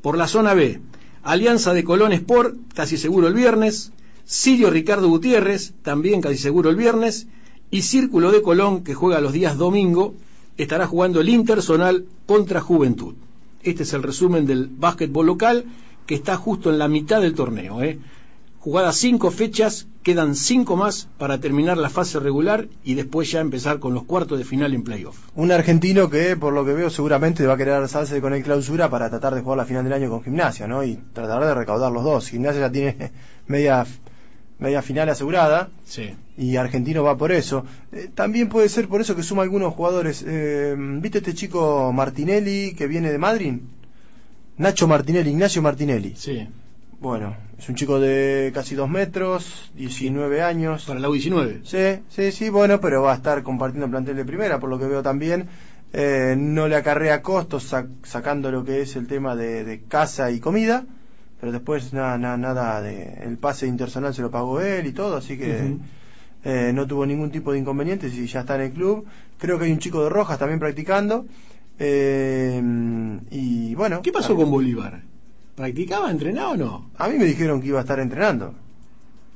Por 0.00 0.16
la 0.16 0.26
zona 0.26 0.54
B, 0.54 0.80
Alianza 1.22 1.74
de 1.74 1.84
Colón 1.84 2.12
Sport, 2.12 2.56
casi 2.74 2.96
seguro 2.96 3.28
el 3.28 3.34
viernes. 3.34 3.92
Sirio 4.24 4.70
Ricardo 4.70 5.08
Gutiérrez, 5.08 5.74
también 5.82 6.22
casi 6.22 6.38
seguro 6.38 6.70
el 6.70 6.76
viernes. 6.76 7.26
Y 7.70 7.82
Círculo 7.82 8.32
de 8.32 8.40
Colón, 8.40 8.82
que 8.82 8.94
juega 8.94 9.20
los 9.20 9.32
días 9.32 9.58
domingo, 9.58 10.14
estará 10.56 10.86
jugando 10.86 11.20
el 11.20 11.28
Intersonal 11.28 12.06
contra 12.26 12.60
Juventud. 12.60 13.14
Este 13.62 13.82
es 13.82 13.92
el 13.92 14.02
resumen 14.02 14.46
del 14.46 14.68
básquetbol 14.68 15.26
local 15.26 15.66
que 16.06 16.14
está 16.14 16.36
justo 16.36 16.70
en 16.70 16.78
la 16.78 16.88
mitad 16.88 17.20
del 17.20 17.34
torneo. 17.34 17.82
¿eh? 17.82 17.98
Jugadas 18.60 18.96
cinco 18.96 19.30
fechas, 19.30 19.86
quedan 20.02 20.34
cinco 20.34 20.76
más 20.76 21.08
para 21.16 21.38
terminar 21.40 21.78
la 21.78 21.88
fase 21.88 22.20
regular 22.20 22.68
y 22.84 22.92
después 22.94 23.30
ya 23.30 23.40
empezar 23.40 23.78
con 23.78 23.94
los 23.94 24.04
cuartos 24.04 24.38
de 24.38 24.44
final 24.44 24.74
en 24.74 24.82
playoff. 24.84 25.16
Un 25.34 25.50
argentino 25.50 26.10
que, 26.10 26.36
por 26.36 26.52
lo 26.52 26.62
que 26.66 26.74
veo, 26.74 26.90
seguramente 26.90 27.46
va 27.46 27.54
a 27.54 27.56
querer 27.56 27.72
alzarse 27.74 28.20
con 28.20 28.34
el 28.34 28.42
clausura 28.42 28.90
para 28.90 29.08
tratar 29.08 29.34
de 29.34 29.40
jugar 29.40 29.56
la 29.56 29.64
final 29.64 29.84
del 29.84 29.94
año 29.94 30.10
con 30.10 30.22
Gimnasia, 30.22 30.66
¿no? 30.66 30.84
Y 30.84 30.98
tratar 31.14 31.42
de 31.42 31.54
recaudar 31.54 31.90
los 31.90 32.04
dos. 32.04 32.28
Gimnasia 32.28 32.60
ya 32.60 32.70
tiene 32.70 33.12
media, 33.46 33.86
media 34.58 34.82
final 34.82 35.08
asegurada 35.08 35.70
Sí. 35.86 36.10
y 36.36 36.56
Argentino 36.56 37.02
va 37.02 37.16
por 37.16 37.32
eso. 37.32 37.64
Eh, 37.92 38.10
también 38.14 38.50
puede 38.50 38.68
ser 38.68 38.88
por 38.88 39.00
eso 39.00 39.16
que 39.16 39.22
suma 39.22 39.42
algunos 39.42 39.72
jugadores. 39.72 40.22
Eh, 40.26 40.76
¿Viste 41.00 41.18
este 41.18 41.32
chico 41.32 41.94
Martinelli 41.94 42.74
que 42.74 42.86
viene 42.86 43.10
de 43.10 43.16
Madrid? 43.16 43.54
Nacho 44.58 44.86
Martinelli, 44.86 45.30
Ignacio 45.30 45.62
Martinelli. 45.62 46.12
Sí. 46.16 46.46
Bueno, 47.00 47.34
es 47.58 47.68
un 47.68 47.74
chico 47.76 47.98
de 47.98 48.50
casi 48.54 48.74
dos 48.74 48.88
metros, 48.90 49.70
19 49.74 50.42
años. 50.42 50.84
Para 50.84 51.00
la 51.00 51.08
U19. 51.08 51.60
Sí, 51.64 52.02
sí, 52.10 52.30
sí, 52.32 52.50
bueno, 52.50 52.80
pero 52.80 53.02
va 53.02 53.12
a 53.12 53.16
estar 53.16 53.42
compartiendo 53.42 53.86
el 53.86 53.90
plantel 53.90 54.16
de 54.16 54.24
primera, 54.26 54.60
por 54.60 54.68
lo 54.68 54.78
que 54.78 54.84
veo 54.86 55.02
también. 55.02 55.48
Eh, 55.92 56.34
no 56.38 56.68
le 56.68 56.76
acarrea 56.76 57.22
costos 57.22 57.72
sac- 57.72 57.88
sacando 58.04 58.50
lo 58.50 58.64
que 58.64 58.82
es 58.82 58.96
el 58.96 59.06
tema 59.06 59.34
de, 59.34 59.64
de 59.64 59.80
casa 59.80 60.30
y 60.30 60.40
comida, 60.40 60.84
pero 61.40 61.52
después 61.52 61.92
nada, 61.94 62.18
nada, 62.18 62.36
nada 62.36 62.82
de 62.82 63.14
el 63.24 63.38
pase 63.38 63.66
intersonal 63.66 64.14
se 64.14 64.20
lo 64.22 64.30
pagó 64.30 64.60
él 64.60 64.86
y 64.86 64.92
todo, 64.92 65.16
así 65.16 65.36
que 65.38 65.76
eh, 66.44 66.70
no 66.74 66.86
tuvo 66.86 67.06
ningún 67.06 67.30
tipo 67.30 67.50
de 67.52 67.58
inconvenientes 67.58 68.14
y 68.14 68.26
ya 68.26 68.40
está 68.40 68.54
en 68.56 68.60
el 68.60 68.72
club. 68.72 69.06
Creo 69.38 69.58
que 69.58 69.64
hay 69.64 69.72
un 69.72 69.78
chico 69.78 70.02
de 70.04 70.10
Rojas 70.10 70.38
también 70.38 70.60
practicando. 70.60 71.24
eh, 71.78 72.62
y 73.30 73.74
bueno. 73.74 74.02
¿Qué 74.02 74.12
pasó 74.12 74.36
con 74.36 74.50
Bolívar? 74.50 75.00
¿Practicaba, 75.64 76.10
entrenaba 76.10 76.52
o 76.52 76.56
no? 76.56 76.90
A 76.96 77.06
mí 77.08 77.18
me 77.18 77.26
dijeron 77.26 77.60
que 77.60 77.68
iba 77.68 77.78
a 77.78 77.82
estar 77.82 78.00
entrenando. 78.00 78.54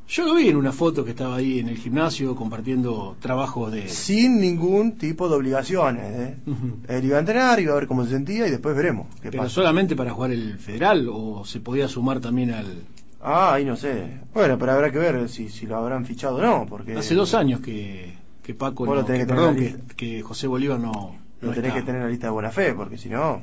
Yo 0.09 0.25
lo 0.25 0.35
vi 0.35 0.49
en 0.49 0.57
una 0.57 0.73
foto 0.73 1.05
que 1.05 1.11
estaba 1.11 1.37
ahí 1.37 1.59
en 1.59 1.69
el 1.69 1.77
gimnasio 1.77 2.35
compartiendo 2.35 3.15
trabajo 3.21 3.71
de... 3.71 3.89
Sin 3.89 4.41
ningún 4.41 4.93
tipo 4.93 5.29
de 5.29 5.35
obligaciones. 5.37 6.05
¿eh? 6.07 6.37
Él 6.89 7.05
iba 7.05 7.19
a 7.19 7.21
entrenar, 7.21 7.61
iba 7.61 7.73
a 7.73 7.77
ver 7.77 7.87
cómo 7.87 8.05
se 8.05 8.13
sentía 8.13 8.47
y 8.47 8.51
después 8.51 8.75
veremos 8.75 9.07
qué 9.21 9.31
¿Pero 9.31 9.43
pasa. 9.43 9.55
solamente 9.55 9.95
para 9.97 10.13
jugar 10.15 10.31
el 10.31 10.59
federal 10.59 11.11
o 11.13 11.45
se 11.45 11.61
podía 11.61 11.89
sumar 11.89 12.21
también 12.21 12.53
al... 12.53 12.85
Ah, 13.23 13.53
ahí 13.53 13.67
no 13.67 13.77
sé. 13.77 14.21
Bueno, 14.33 14.59
pero 14.59 14.73
habrá 14.73 14.91
que 14.91 14.99
ver 14.99 15.29
si, 15.29 15.51
si 15.51 15.67
lo 15.67 15.77
habrán 15.77 16.07
fichado 16.07 16.37
o 16.37 16.41
no, 16.43 16.65
porque... 16.67 16.95
Hace 16.95 17.15
dos 17.15 17.35
años 17.35 17.61
que, 17.61 18.15
que 18.43 18.55
Paco, 18.55 18.87
no, 18.87 19.05
que- 19.05 19.27
perdón, 19.27 19.57
que, 19.57 19.77
que 19.95 20.23
José 20.23 20.47
Bolívar 20.47 20.81
no, 20.81 21.17
Lo 21.43 21.49
no 21.49 21.55
tenés 21.55 21.69
está. 21.69 21.81
que 21.81 21.87
tener 21.87 22.01
en 22.01 22.07
la 22.07 22.11
lista 22.11 22.29
de 22.29 22.33
buena 22.33 22.51
fe, 22.51 22.73
porque 22.73 22.97
si 22.97 23.11
no... 23.11 23.43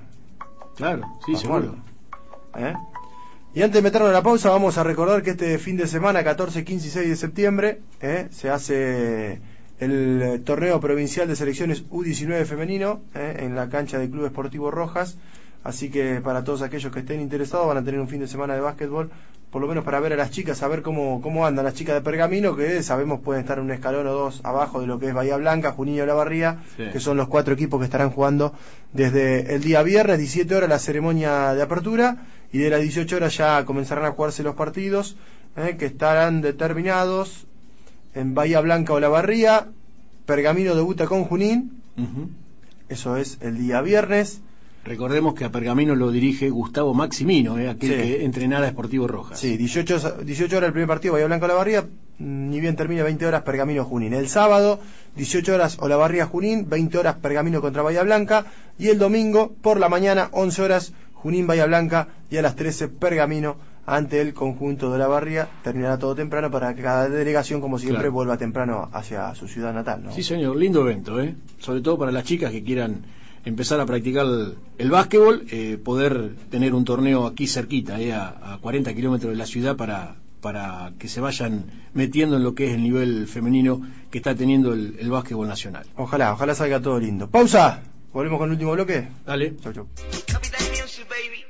Claro, 0.75 1.03
sí, 1.27 1.36
seguro. 1.36 1.75
¿Eh? 2.58 2.74
Y 3.54 3.62
antes 3.64 3.76
de 3.76 3.82
meternos 3.82 4.08
en 4.10 4.14
la 4.14 4.24
pausa, 4.24 4.49
vamos 4.49 4.78
a 4.78 4.84
recordar 4.84 5.24
que 5.24 5.32
este 5.32 5.58
fin 5.58 5.76
de 5.78 5.86
semana, 5.88 6.24
14, 6.24 6.64
15 6.64 6.88
y 6.88 6.89
6 6.89 7.10
de 7.10 7.16
septiembre, 7.18 7.82
¿eh? 8.02 8.28
se 8.32 8.49
hace 8.49 9.41
el 9.80 10.41
torneo 10.45 10.80
provincial 10.80 11.28
de 11.28 11.36
selecciones 11.36 11.84
U19 11.89 12.45
femenino 12.45 13.02
¿eh? 13.14 13.38
en 13.39 13.56
la 13.56 13.68
cancha 13.68 13.97
del 13.99 14.10
Club 14.10 14.26
Esportivo 14.26 14.72
Rojas. 14.72 15.18
Así 15.64 15.91
que 15.91 16.22
para 16.22 16.43
todos 16.43 16.62
aquellos 16.62 16.91
que 16.93 16.99
estén 16.99 17.20
interesados 17.22 17.68
van 17.68 17.78
a 17.78 17.84
tener 17.84 17.99
un 17.99 18.08
fin 18.08 18.20
de 18.22 18.28
semana 18.28 18.56
de 18.56 18.62
básquetbol, 18.62 19.12
por 19.52 19.62
lo 19.62 19.68
menos 19.68 19.84
para 19.84 19.99
ver 19.99 20.14
a 20.14 20.16
las 20.16 20.32
chicas, 20.32 20.64
a 20.64 20.68
ver 20.68 20.82
cómo, 20.82 21.22
cómo 21.22 21.45
andan 21.45 21.66
las 21.66 21.74
chicas 21.76 21.93
de 21.93 22.02
Pergamino, 22.02 22.56
que 22.56 22.82
sabemos 22.82 23.20
pueden 23.20 23.41
estar 23.41 23.60
un 23.60 23.70
escalón 23.70 24.08
o 24.08 24.14
dos 24.14 24.39
abajo 24.43 24.80
de 24.82 24.88
lo 24.88 24.97
que 24.97 25.10
es 25.10 25.14
Bahía 25.14 25.36
Blanca, 25.38 25.72
Junín 25.74 25.95
y 25.95 26.06
La 26.06 26.14
Barría, 26.14 26.64
Sí. 26.78 26.86
que 26.91 26.99
son 26.99 27.18
los 27.18 27.28
cuatro 27.28 27.54
equipos 27.54 27.80
que 27.80 27.84
estarán 27.86 28.10
jugando 28.12 28.54
desde 28.93 29.54
el 29.54 29.62
día 29.62 29.84
viernes, 29.84 30.18
17 30.20 30.56
horas, 30.56 30.70
la 30.70 30.80
ceremonia 30.80 31.54
de 31.54 31.62
apertura, 31.62 32.18
y 32.52 32.60
de 32.60 32.70
las 32.70 32.82
18 32.82 33.16
horas 33.16 33.36
ya 33.38 33.64
comenzarán 33.66 34.06
a 34.06 34.12
jugarse 34.12 34.43
los 34.43 34.56
partidos, 34.56 35.16
eh, 35.58 35.76
que 35.78 35.86
estarán 35.86 36.41
determinados 36.41 37.45
en 38.14 38.34
Bahía 38.34 38.62
Blanca 38.62 38.93
o 38.93 38.99
La 38.99 39.10
Barría, 39.10 39.68
Pergamino 40.26 40.76
debuta 40.76 41.08
con 41.08 41.24
Junín, 41.26 41.82
eso 42.89 43.18
es 43.18 43.38
el 43.41 43.58
día 43.58 43.82
viernes, 43.82 44.41
Recordemos 44.84 45.36
que 45.36 45.45
a 45.45 45.52
Pergamino 45.52 45.93
lo 45.93 46.10
dirige 46.10 46.49
Gustavo 46.49 46.95
Maximino, 46.95 47.60
eh, 47.60 47.70
aquel 47.70 47.89
Sí. 47.91 47.95
que 47.97 48.26
entrenara 48.26 48.66
a 48.66 48.72
Sportivo 48.72 49.08
Rojas. 49.08 49.39
Sí, 49.39 49.56
18, 49.56 50.24
18 50.24 50.58
horas 50.58 50.70
el 50.70 50.74
primer 50.74 50.88
partido, 50.88 51.14
Bahía 51.14 51.28
Blanca 51.28 51.45
Olavarría, 51.45 51.84
mm, 51.84 52.49
ni 52.49 52.60
bien 52.60 52.76
termina 52.76 53.04
20 53.04 53.28
horas 53.28 53.43
Pergamino 53.43 53.86
Junín. 53.86 54.16
El 54.16 54.28
sábado, 54.28 54.80
18 55.16 55.54
horas 55.54 55.78
Olavarría 55.80 56.26
Junín, 56.26 56.68
20 56.68 56.97
horas 56.97 57.16
Pergamino 57.18 57.62
contra 57.62 57.84
Bahía 57.84 58.02
Blanca. 58.02 58.47
Y 58.80 58.88
el 58.88 58.97
domingo, 58.97 59.54
por 59.62 59.80
la 59.80 59.88
mañana, 59.88 60.30
11 60.32 60.64
horas 60.64 60.93
Junín 61.22 61.47
Bahía 61.47 61.65
Blanca 61.65 62.07
y 62.30 62.38
a 62.38 62.41
las 62.41 62.55
13 62.55 62.88
Pergamino 62.89 63.55
ante 63.86 64.22
el 64.22 64.34
conjunto 64.34 64.89
de 64.89 64.95
Olavarría. 64.95 65.47
Terminará 65.63 65.97
todo 65.97 66.15
temprano 66.15 66.49
para 66.51 66.74
que 66.76 66.82
cada 66.82 67.09
delegación, 67.09 67.61
como 67.61 67.78
siempre, 67.80 68.01
Claro. 68.03 68.11
vuelva 68.13 68.38
temprano 68.38 68.89
hacia 68.93 69.34
su 69.36 69.47
ciudad 69.47 69.74
natal. 69.74 70.03
¿no? 70.03 70.11
Sí, 70.11 70.24
señor, 70.24 70.55
lindo 70.55 70.82
evento, 70.82 71.19
¿eh? 71.22 71.36
Sobre 71.59 71.82
todo 71.82 71.97
para 71.97 72.11
las 72.11 72.24
chicas 72.24 72.51
que 72.51 72.63
quieran 72.63 73.01
empezar 73.43 73.80
a 73.80 73.85
practicar 73.85 74.26
el, 74.26 74.56
el 74.77 74.91
básquetbol, 74.91 75.45
eh, 75.52 75.77
poder 75.84 76.35
tener 76.49 76.73
un 76.76 76.85
torneo 76.85 77.26
aquí 77.26 77.48
cerquita, 77.48 77.99
eh, 77.99 78.14
a, 78.14 78.53
a 78.53 78.57
40 78.60 78.93
kilómetros 78.93 79.31
de 79.31 79.38
la 79.38 79.45
ciudad 79.48 79.76
para, 79.76 80.15
para 80.41 80.93
que 80.99 81.07
se 81.07 81.22
vayan 81.22 81.65
metiendo 81.95 82.38
en 82.38 82.43
lo 82.43 82.53
que 82.53 82.68
es 82.68 82.73
el 82.76 82.84
nivel 82.84 83.27
femenino 83.27 83.81
que 84.11 84.19
está 84.19 84.35
teniendo 84.35 84.73
el, 84.73 84.95
el 84.99 85.10
básquetbol 85.10 85.48
nacional. 85.48 85.85
Ojalá, 85.98 86.34
ojalá 86.34 86.53
salga 86.56 86.80
todo 86.80 86.99
lindo. 86.99 87.30
Pausa. 87.30 87.81
Volvemos 88.14 88.38
con 88.39 88.49
el 88.49 88.53
último 88.53 88.73
bloque. 88.73 89.07
Dale. 89.26 89.56
Chau, 89.64 89.73
chau. 89.73 89.88
Music, 90.91 91.07
baby. 91.07 91.45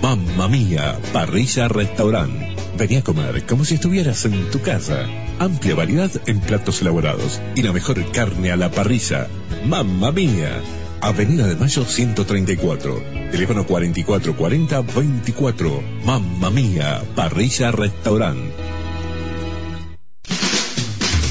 Mamma 0.00 0.48
mía, 0.48 0.98
parrilla 1.12 1.68
restaurant. 1.68 2.32
Vení 2.76 2.96
a 2.96 3.02
comer 3.04 3.46
como 3.46 3.64
si 3.64 3.74
estuvieras 3.74 4.24
en 4.24 4.50
tu 4.50 4.60
casa. 4.60 5.06
Amplia 5.38 5.76
variedad 5.76 6.10
en 6.26 6.40
platos 6.40 6.80
elaborados 6.80 7.40
y 7.54 7.62
la 7.62 7.72
mejor 7.72 8.10
carne 8.10 8.50
a 8.50 8.56
la 8.56 8.72
parrilla. 8.72 9.28
Mamma 9.64 10.10
mía. 10.10 10.60
Avenida 11.02 11.46
de 11.48 11.56
Mayo 11.56 11.84
134. 11.84 13.02
Teléfono 13.32 13.66
4440-24. 13.66 16.04
Mamma 16.04 16.50
mía, 16.50 17.02
parrilla 17.16 17.72
restaurant. 17.72 18.38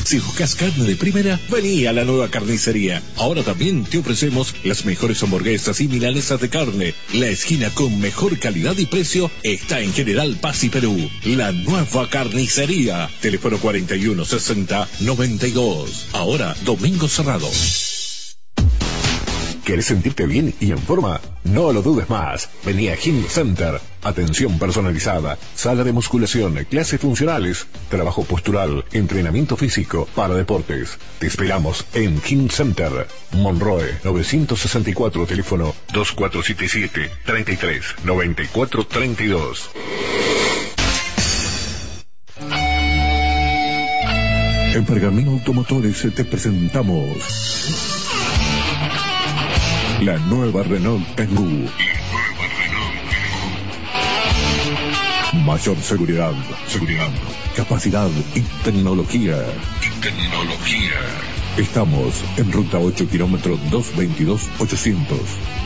Si 0.03 0.19
buscas 0.19 0.55
carne 0.55 0.83
de 0.83 0.97
primera, 0.97 1.39
vení 1.49 1.85
a 1.85 1.93
la 1.93 2.03
nueva 2.03 2.27
carnicería. 2.27 3.01
Ahora 3.15 3.43
también 3.43 3.85
te 3.85 3.99
ofrecemos 3.99 4.53
las 4.65 4.83
mejores 4.83 5.23
hamburguesas 5.23 5.79
y 5.79 5.87
milanesas 5.87 6.41
de 6.41 6.49
carne. 6.49 6.93
La 7.13 7.27
esquina 7.27 7.69
con 7.69 7.97
mejor 8.01 8.37
calidad 8.39 8.77
y 8.77 8.87
precio 8.87 9.31
está 9.43 9.79
en 9.79 9.93
General 9.93 10.35
Paz 10.41 10.65
y 10.65 10.69
Perú. 10.69 11.09
La 11.23 11.53
nueva 11.53 12.09
carnicería. 12.09 13.09
Teléfono 13.21 13.57
4160 13.57 14.89
92. 14.99 16.07
Ahora, 16.11 16.57
domingo 16.65 17.07
cerrado. 17.07 17.47
¿Quieres 19.63 19.85
sentirte 19.85 20.25
bien 20.25 20.53
y 20.59 20.71
en 20.71 20.79
forma? 20.79 21.21
No 21.43 21.71
lo 21.71 21.81
dudes 21.81 22.09
más. 22.09 22.49
Vení 22.65 22.89
a 22.89 22.95
Gym 22.95 23.23
Center. 23.27 23.79
Atención 24.03 24.57
personalizada, 24.57 25.37
sala 25.53 25.83
de 25.83 25.91
musculación, 25.93 26.65
clases 26.69 26.99
funcionales, 26.99 27.67
trabajo 27.89 28.23
postural, 28.23 28.83
entrenamiento 28.91 29.55
físico 29.55 30.07
para 30.15 30.33
deportes. 30.33 30.97
Te 31.19 31.27
esperamos 31.27 31.85
en 31.93 32.19
Gym 32.21 32.49
Center. 32.49 33.07
Monroe 33.33 33.99
964, 34.03 35.27
teléfono 35.27 35.75
2477 35.93 37.11
33 37.25 37.83
94 38.03 38.85
32. 38.85 39.69
En 44.73 44.85
Pergamino 44.85 45.31
Automotores 45.31 46.07
te 46.15 46.25
presentamos 46.25 48.00
la 50.01 50.17
nueva 50.17 50.63
Renault 50.63 51.05
Kangoo. 51.15 51.69
Mayor 55.45 55.77
seguridad, 55.77 56.33
seguridad, 56.67 57.09
capacidad 57.55 58.09
y 58.33 58.41
tecnología. 58.63 59.37
Y 59.81 60.01
tecnología. 60.01 60.99
Estamos 61.57 62.23
en 62.37 62.51
ruta 62.51 62.79
8 62.79 63.09
kilómetros 63.09 63.59
222 63.69 64.49
800. 64.59 65.19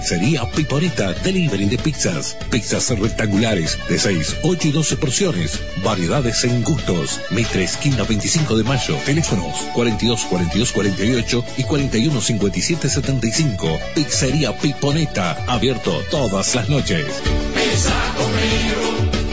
Pizzería 0.04 0.44
Piponeta, 0.50 1.14
delivery 1.14 1.64
de 1.64 1.78
pizzas, 1.78 2.36
pizzas 2.50 2.90
rectangulares 2.90 3.78
de 3.88 3.98
6, 3.98 4.36
8 4.42 4.68
y 4.68 4.72
12 4.72 4.96
porciones, 4.98 5.58
variedades 5.82 6.44
en 6.44 6.62
gustos, 6.62 7.22
Mitre 7.30 7.64
esquina 7.64 8.02
25 8.02 8.54
de 8.54 8.64
mayo, 8.64 8.98
teléfonos 9.06 9.56
42 9.72 10.26
42 10.26 10.72
48 10.72 11.44
y 11.56 11.62
41 11.62 12.20
57 12.20 12.90
75, 12.90 13.80
Pizzería 13.94 14.54
Piponeta, 14.54 15.42
abierto 15.46 16.02
todas 16.10 16.54
las 16.54 16.68
noches. 16.68 17.06
Pensa 17.54 17.94
conmigo, 18.18 19.23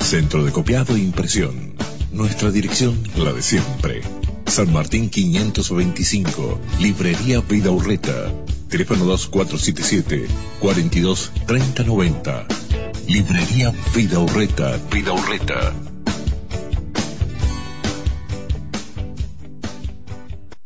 centro 0.00 0.44
de 0.44 0.50
copiado 0.50 0.96
e 0.96 0.98
impresión. 0.98 1.74
Nuestra 2.10 2.50
dirección, 2.50 3.00
la 3.16 3.32
de 3.32 3.42
siempre. 3.42 4.02
San 4.46 4.72
Martín 4.72 5.08
525, 5.08 6.58
Librería 6.80 7.40
Vida 7.42 7.70
Urreta, 7.70 8.32
teléfono 8.68 9.04
2477 9.04 10.26
42 10.58 11.30
3090. 11.46 12.46
Librería 13.06 13.72
Vida 13.94 14.18
Urreta, 14.18 14.80
Vida 14.90 15.12
Urreta. 15.12 15.72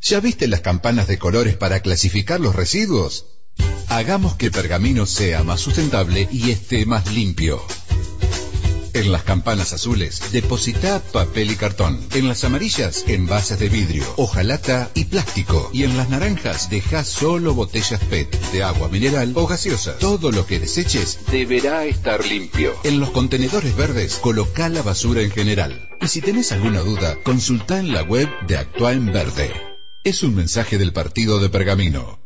¿Ya 0.00 0.20
viste 0.20 0.48
las 0.48 0.60
campanas 0.62 1.06
de 1.06 1.18
colores 1.18 1.56
para 1.56 1.80
clasificar 1.80 2.40
los 2.40 2.54
residuos? 2.54 3.33
Hagamos 3.94 4.34
que 4.34 4.50
Pergamino 4.50 5.06
sea 5.06 5.44
más 5.44 5.60
sustentable 5.60 6.28
y 6.32 6.50
esté 6.50 6.84
más 6.84 7.12
limpio. 7.12 7.62
En 8.92 9.12
las 9.12 9.22
campanas 9.22 9.72
azules, 9.72 10.32
deposita 10.32 10.98
papel 10.98 11.52
y 11.52 11.54
cartón. 11.54 12.00
En 12.12 12.26
las 12.26 12.42
amarillas, 12.42 13.04
envases 13.06 13.60
de 13.60 13.68
vidrio, 13.68 14.04
hojalata 14.16 14.90
y 14.94 15.04
plástico. 15.04 15.70
Y 15.72 15.84
en 15.84 15.96
las 15.96 16.10
naranjas, 16.10 16.70
deja 16.70 17.04
solo 17.04 17.54
botellas 17.54 18.00
PET 18.10 18.36
de 18.50 18.64
agua 18.64 18.88
mineral 18.88 19.30
o 19.36 19.46
gaseosa. 19.46 19.96
Todo 19.98 20.32
lo 20.32 20.44
que 20.44 20.58
deseches 20.58 21.20
deberá 21.30 21.84
estar 21.84 22.26
limpio. 22.26 22.74
En 22.82 22.98
los 22.98 23.10
contenedores 23.10 23.76
verdes, 23.76 24.16
coloca 24.16 24.68
la 24.70 24.82
basura 24.82 25.22
en 25.22 25.30
general. 25.30 25.88
Y 26.00 26.08
si 26.08 26.20
tenés 26.20 26.50
alguna 26.50 26.80
duda, 26.80 27.16
consulta 27.22 27.78
en 27.78 27.92
la 27.92 28.02
web 28.02 28.28
de 28.48 28.58
Actúa 28.58 28.92
en 28.92 29.12
Verde. 29.12 29.52
Es 30.02 30.24
un 30.24 30.34
mensaje 30.34 30.78
del 30.78 30.92
partido 30.92 31.38
de 31.38 31.48
Pergamino. 31.48 32.23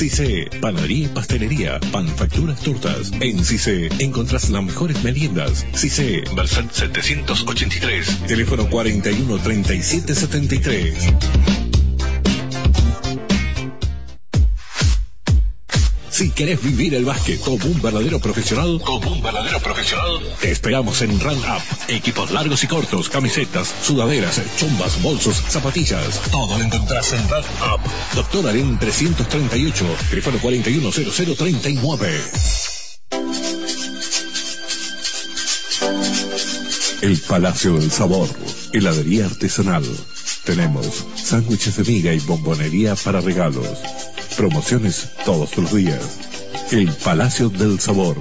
CICE, 0.00 0.48
panadería 0.62 1.04
y 1.04 1.08
pastelería, 1.08 1.78
panfacturas 1.92 2.58
tortas. 2.62 3.12
En 3.20 3.44
CICE 3.44 3.90
encontrás 3.98 4.48
las 4.48 4.64
mejores 4.64 5.04
meriendas. 5.04 5.66
CICE, 5.74 6.24
Versailles 6.34 6.72
783, 6.72 8.20
teléfono 8.26 8.70
41 8.70 9.38
37 9.40 10.14
73. 10.14 11.69
Si 16.20 16.28
querés 16.32 16.62
vivir 16.62 16.94
el 16.94 17.06
básquet 17.06 17.40
como 17.40 17.64
un 17.64 17.80
verdadero 17.80 18.20
profesional, 18.20 18.78
como 18.84 19.10
un 19.10 19.22
verdadero 19.22 19.58
profesional, 19.58 20.20
te 20.38 20.50
esperamos 20.50 21.00
en 21.00 21.18
Run 21.18 21.38
Up. 21.38 21.62
Equipos 21.88 22.30
largos 22.30 22.62
y 22.62 22.66
cortos, 22.66 23.08
camisetas, 23.08 23.74
sudaderas, 23.82 24.38
chumbas, 24.58 25.00
bolsos, 25.00 25.42
zapatillas. 25.48 26.20
Todo 26.30 26.58
lo 26.58 26.62
encontrás 26.62 27.14
en 27.14 27.26
Run 27.26 27.38
Up. 27.38 27.80
Doctor 28.14 28.48
Aren 28.50 28.78
338, 28.78 29.86
teléfono 30.10 30.38
410039. 30.42 32.20
El 37.00 37.18
Palacio 37.20 37.78
del 37.78 37.90
Sabor, 37.90 38.28
heladería 38.74 39.24
artesanal. 39.24 39.86
Tenemos 40.44 41.06
sándwiches 41.14 41.78
de 41.78 41.84
miga 41.84 42.12
y 42.12 42.18
bombonería 42.18 42.94
para 42.94 43.22
regalos. 43.22 43.66
Promociones 44.36 45.10
todos 45.24 45.56
los 45.56 45.74
días. 45.74 46.18
El 46.70 46.92
Palacio 46.92 47.48
del 47.48 47.80
Sabor. 47.80 48.16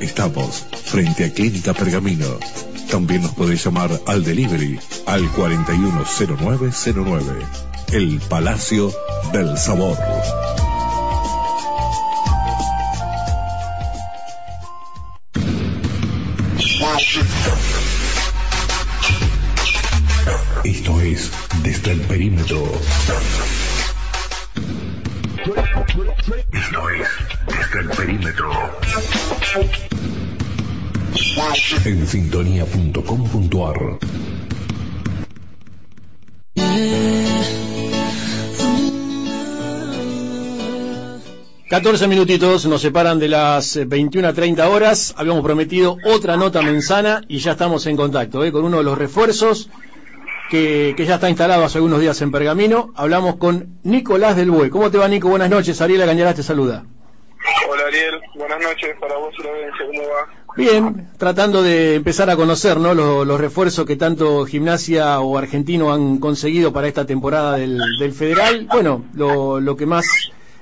Estamos 0.00 0.64
frente 0.84 1.24
a 1.24 1.32
Clínica 1.32 1.72
Pergamino. 1.72 2.26
También 2.90 3.22
nos 3.22 3.30
podés 3.32 3.64
llamar 3.64 3.90
al 4.06 4.24
delivery 4.24 4.80
al 5.06 5.30
410909. 5.32 7.46
El 7.92 8.20
Palacio 8.28 8.92
del 9.32 9.56
Sabor. 9.56 9.96
Esto 20.64 21.00
es 21.00 21.30
Desde 21.62 21.92
el 21.92 22.00
Perímetro. 22.02 22.70
Esto 25.46 26.90
es 26.90 27.08
Desde 27.46 27.80
el 27.80 27.88
Perímetro. 27.90 28.50
En 31.84 32.06
sintonía.com.ar 32.06 33.98
14 41.68 42.08
minutitos 42.08 42.66
nos 42.66 42.80
separan 42.82 43.20
de 43.20 43.28
las 43.28 43.78
21 43.86 44.26
a 44.26 44.32
30 44.32 44.68
horas. 44.68 45.14
Habíamos 45.16 45.44
prometido 45.44 45.96
otra 46.04 46.36
nota 46.36 46.60
mensana 46.62 47.22
y 47.28 47.38
ya 47.38 47.52
estamos 47.52 47.86
en 47.86 47.96
contacto 47.96 48.44
¿eh? 48.44 48.50
con 48.50 48.64
uno 48.64 48.78
de 48.78 48.84
los 48.84 48.98
refuerzos 48.98 49.68
que, 50.50 50.94
que, 50.96 51.06
ya 51.06 51.14
está 51.14 51.28
instalado 51.28 51.64
hace 51.64 51.78
algunos 51.78 52.00
días 52.00 52.20
en 52.22 52.30
Pergamino. 52.30 52.92
Hablamos 52.94 53.36
con 53.36 53.78
Nicolás 53.82 54.36
del 54.36 54.50
Bue. 54.50 54.70
¿Cómo 54.70 54.90
te 54.90 54.98
va, 54.98 55.08
Nico? 55.08 55.28
Buenas 55.28 55.50
noches. 55.50 55.80
Ariel 55.80 56.04
Cañarás 56.04 56.36
te 56.36 56.42
saluda. 56.42 56.84
Hola, 57.68 57.82
Ariel. 57.86 58.20
Buenas 58.34 58.60
noches 58.60 58.96
para 59.00 59.16
vos 59.16 59.34
y 59.38 59.42
la 59.42 59.50
audiencia. 59.50 59.86
¿Cómo 59.86 60.02
va? 60.02 60.46
Bien, 60.56 61.10
tratando 61.18 61.62
de 61.62 61.96
empezar 61.96 62.30
a 62.30 62.36
conocer 62.36 62.78
¿no? 62.78 62.94
los, 62.94 63.26
los, 63.26 63.38
refuerzos 63.38 63.84
que 63.84 63.96
tanto 63.96 64.46
Gimnasia 64.46 65.20
o 65.20 65.36
Argentino 65.36 65.92
han 65.92 66.16
conseguido 66.16 66.72
para 66.72 66.88
esta 66.88 67.04
temporada 67.04 67.58
del, 67.58 67.78
del 67.98 68.12
Federal. 68.12 68.66
Bueno, 68.72 69.04
lo, 69.12 69.60
lo 69.60 69.76
que 69.76 69.84
más 69.84 70.06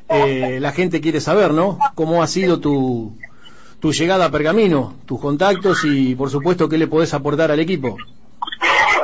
eh, 0.08 0.58
la 0.60 0.72
gente 0.72 1.00
quiere 1.00 1.20
saber, 1.20 1.52
¿no? 1.52 1.78
¿Cómo 1.94 2.24
ha 2.24 2.26
sido 2.26 2.58
tu, 2.58 3.16
tu 3.78 3.92
llegada 3.92 4.26
a 4.26 4.30
Pergamino, 4.30 4.94
tus 5.06 5.20
contactos 5.20 5.84
y, 5.84 6.14
por 6.14 6.28
supuesto, 6.28 6.68
qué 6.68 6.76
le 6.76 6.88
podés 6.88 7.14
aportar 7.14 7.52
al 7.52 7.60
equipo? 7.60 7.96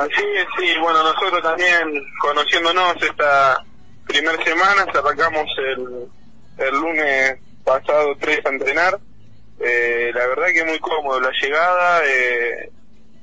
Así 0.01 0.23
sí. 0.57 0.73
Bueno, 0.81 1.03
nosotros 1.03 1.43
también, 1.43 1.93
conociéndonos 2.23 2.97
esta 3.03 3.63
primera 4.07 4.43
semana, 4.43 4.87
arrancamos 4.95 5.47
el, 5.59 6.09
el 6.57 6.75
lunes 6.75 7.39
pasado 7.63 8.17
3 8.19 8.47
a 8.47 8.49
entrenar. 8.49 8.99
Eh, 9.61 10.11
la 10.15 10.27
verdad 10.29 10.47
que 10.55 10.65
muy 10.65 10.79
cómodo 10.79 11.21
la 11.21 11.31
llegada. 11.33 12.03
Eh, 12.07 12.71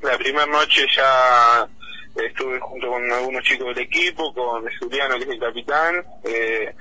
la 0.03 0.19
primera 0.19 0.45
noche 0.45 0.85
ya 0.95 1.67
estuve 2.15 2.59
junto 2.59 2.89
con 2.89 3.11
algunos 3.11 3.43
chicos 3.43 3.73
del 3.73 3.85
equipo, 3.85 4.31
con 4.35 4.63
Juliano, 4.79 5.15
que 5.15 5.23
es 5.23 5.29
el 5.29 5.39
capitán. 5.39 6.05
Eh, 6.25 6.75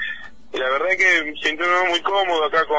y 0.52 0.58
la 0.58 0.68
verdad 0.68 0.90
que 0.98 1.32
siento 1.40 1.64
muy 1.88 2.02
cómodo 2.02 2.44
acá 2.44 2.66
con, 2.66 2.76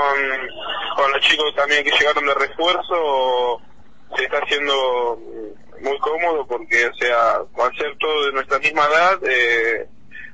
con 0.96 1.12
los 1.12 1.22
chicos 1.22 1.56
también 1.56 1.84
que 1.84 1.98
llegaron 1.98 2.28
de 2.28 2.34
refuerzo. 2.36 3.60
Se 4.16 4.24
está 4.24 4.38
haciendo 4.38 5.20
muy 5.82 5.98
cómodo 6.00 6.46
porque, 6.48 6.88
o 6.88 6.94
sea, 6.96 7.36
al 7.36 7.78
ser 7.78 7.96
todo 7.98 8.26
de 8.26 8.34
nuestra 8.34 8.60
misma 8.60 8.86
edad, 8.86 9.20
eh, 9.24 9.88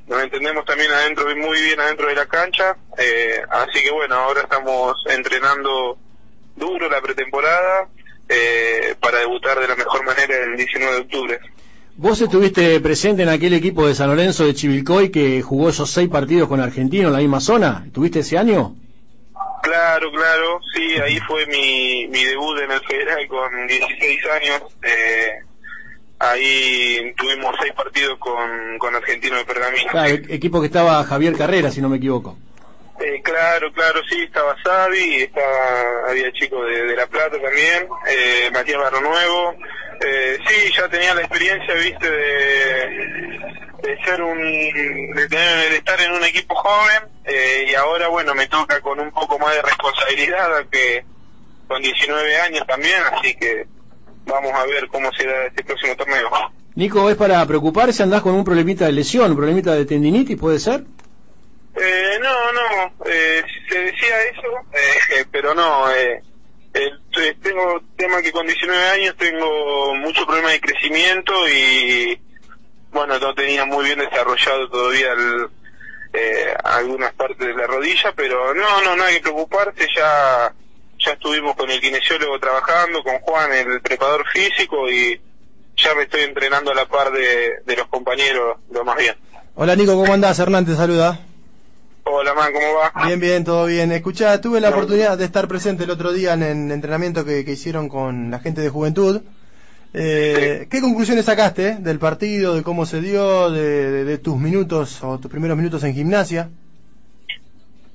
nos 0.07 0.21
entendemos 0.23 0.65
también 0.65 0.91
adentro, 0.91 1.25
muy 1.35 1.61
bien 1.61 1.79
adentro 1.79 2.07
de 2.07 2.15
la 2.15 2.25
cancha. 2.25 2.75
Eh, 2.97 3.41
así 3.49 3.83
que 3.83 3.91
bueno, 3.91 4.15
ahora 4.15 4.41
estamos 4.41 4.95
entrenando 5.09 5.97
duro 6.55 6.89
la 6.89 7.01
pretemporada 7.01 7.87
eh, 8.29 8.95
para 8.99 9.19
debutar 9.19 9.59
de 9.59 9.67
la 9.67 9.75
mejor 9.75 10.05
manera 10.05 10.35
el 10.43 10.57
19 10.57 10.95
de 10.95 11.01
octubre. 11.01 11.39
Vos 11.95 12.19
estuviste 12.21 12.79
presente 12.79 13.21
en 13.21 13.29
aquel 13.29 13.53
equipo 13.53 13.87
de 13.87 13.93
San 13.93 14.09
Lorenzo 14.09 14.45
de 14.45 14.55
Chivilcoy 14.55 15.11
que 15.11 15.41
jugó 15.41 15.69
esos 15.69 15.91
seis 15.91 16.09
partidos 16.09 16.49
con 16.49 16.59
Argentino 16.59 17.07
en 17.07 17.13
la 17.13 17.19
misma 17.19 17.39
zona. 17.39 17.83
¿Estuviste 17.85 18.19
ese 18.19 18.37
año? 18.37 18.75
Claro, 19.63 20.11
claro, 20.11 20.59
sí, 20.73 20.97
ahí 21.01 21.17
fue 21.21 21.45
mi, 21.45 22.05
mi 22.09 22.21
debut 22.25 22.59
en 22.59 22.71
el 22.71 22.81
Federal 22.81 23.25
con 23.29 23.65
16 23.65 24.19
años. 24.41 24.61
Eh, 24.83 25.31
ahí 26.19 27.13
tuvimos 27.15 27.55
seis 27.61 27.71
partidos 27.73 28.19
con, 28.19 28.77
con 28.77 28.93
Argentino 28.93 29.37
de 29.37 29.45
Pergamino. 29.45 29.89
Claro, 29.89 30.15
equipo 30.27 30.59
que 30.59 30.67
estaba 30.67 31.01
Javier 31.05 31.37
Carrera, 31.37 31.71
si 31.71 31.79
no 31.79 31.87
me 31.87 31.95
equivoco. 31.95 32.37
Eh, 33.03 33.21
claro, 33.21 33.69
claro, 33.73 33.99
sí, 34.09 34.21
estaba 34.23 34.55
Savi, 34.63 35.23
estaba, 35.23 36.09
había 36.09 36.31
chicos 36.31 36.65
de, 36.69 36.95
La 36.95 37.05
Plata 37.05 37.31
también, 37.31 37.85
eh, 38.07 38.49
Matías 38.53 38.79
Barro 38.79 39.01
Nuevo. 39.01 39.55
Eh, 39.99 40.37
sí, 40.47 40.71
ya 40.73 40.87
tenía 40.87 41.13
la 41.13 41.19
experiencia, 41.19 41.73
viste, 41.73 42.09
de, 42.09 42.85
de 43.83 44.03
ser 44.05 44.21
un, 44.21 44.39
de, 45.15 45.27
tener, 45.27 45.69
de 45.71 45.75
estar 45.75 45.99
en 45.99 46.13
un 46.13 46.23
equipo 46.23 46.55
joven, 46.55 47.09
eh, 47.25 47.67
y 47.71 47.75
ahora, 47.75 48.07
bueno, 48.07 48.33
me 48.35 48.47
toca 48.47 48.79
con 48.79 49.01
un 49.01 49.11
poco 49.11 49.37
más 49.37 49.53
de 49.53 49.63
responsabilidad, 49.63 50.65
que 50.71 51.03
con 51.67 51.81
19 51.81 52.37
años 52.37 52.65
también, 52.65 53.01
así 53.11 53.35
que 53.35 53.67
vamos 54.25 54.53
a 54.53 54.65
ver 54.65 54.87
cómo 54.87 55.11
será 55.11 55.47
este 55.47 55.61
próximo 55.65 55.93
torneo. 55.97 56.29
Nico, 56.75 57.09
¿es 57.09 57.17
para 57.17 57.45
preocuparse? 57.45 58.01
¿Andás 58.01 58.21
con 58.21 58.33
un 58.33 58.45
problemita 58.45 58.85
de 58.85 58.93
lesión, 58.93 59.31
un 59.31 59.37
problemita 59.37 59.73
de 59.73 59.83
tendinitis, 59.85 60.37
puede 60.37 60.59
ser? 60.59 60.85
Eh, 61.75 62.19
no, 62.21 62.51
no, 62.51 63.05
eh, 63.05 63.43
se 63.67 63.79
decía 63.79 64.21
eso, 64.23 64.47
eh, 64.73 65.25
pero 65.31 65.53
no, 65.55 65.91
eh, 65.91 66.21
tengo 67.41 67.81
tema 67.95 68.21
que 68.21 68.31
con 68.31 68.45
19 68.47 68.89
años 68.89 69.15
tengo 69.17 69.95
mucho 69.95 70.25
problema 70.25 70.51
de 70.51 70.61
crecimiento 70.61 71.33
y 71.47 72.19
bueno, 72.91 73.17
no 73.19 73.33
tenía 73.33 73.65
muy 73.65 73.85
bien 73.85 73.99
desarrollado 73.99 74.69
todavía 74.69 75.11
el, 75.13 75.47
eh, 76.13 76.53
algunas 76.63 77.13
partes 77.13 77.39
de 77.39 77.53
la 77.53 77.67
rodilla, 77.67 78.13
pero 78.15 78.53
no, 78.53 78.81
no, 78.83 78.95
no 78.95 79.03
hay 79.03 79.15
que 79.15 79.21
preocuparse, 79.21 79.87
ya, 79.95 80.53
ya 80.99 81.11
estuvimos 81.11 81.55
con 81.55 81.69
el 81.69 81.81
kinesiólogo 81.81 82.39
trabajando, 82.39 83.03
con 83.03 83.19
Juan, 83.19 83.51
el 83.51 83.81
preparador 83.81 84.25
físico 84.31 84.89
y 84.89 85.19
ya 85.75 85.95
me 85.95 86.03
estoy 86.03 86.21
entrenando 86.21 86.71
a 86.71 86.75
la 86.75 86.85
par 86.85 87.11
de, 87.11 87.61
de 87.65 87.75
los 87.75 87.87
compañeros 87.87 88.59
lo 88.71 88.83
más 88.83 88.97
bien. 88.97 89.15
Hola 89.55 89.75
Nico, 89.75 89.95
¿cómo 89.95 90.13
andás? 90.13 90.39
Hernán 90.39 90.65
te 90.65 90.75
saluda. 90.75 91.19
Hola, 92.05 92.33
man, 92.33 92.51
¿cómo 92.51 92.73
va? 92.75 93.05
Bien, 93.05 93.19
bien, 93.19 93.43
todo 93.43 93.65
bien. 93.65 93.91
Escuchá, 93.91 94.41
tuve 94.41 94.59
la 94.59 94.69
oportunidad 94.69 95.17
de 95.17 95.25
estar 95.25 95.47
presente 95.47 95.85
el 95.85 95.89
otro 95.89 96.11
día 96.11 96.33
en 96.33 96.43
el 96.43 96.71
entrenamiento 96.71 97.23
que, 97.23 97.45
que 97.45 97.53
hicieron 97.53 97.87
con 97.87 98.29
la 98.29 98.39
gente 98.39 98.61
de 98.61 98.69
Juventud. 98.69 99.21
Eh, 99.93 100.59
sí. 100.61 100.69
¿Qué 100.69 100.81
conclusiones 100.81 101.25
sacaste 101.25 101.75
del 101.75 101.99
partido, 101.99 102.55
de 102.55 102.63
cómo 102.63 102.85
se 102.85 102.99
dio, 102.99 103.51
de, 103.51 103.91
de, 103.91 104.03
de, 104.03 104.17
tus 104.17 104.37
minutos 104.37 105.03
o 105.03 105.19
tus 105.19 105.31
primeros 105.31 105.55
minutos 105.55 105.83
en 105.83 105.93
gimnasia? 105.93 106.49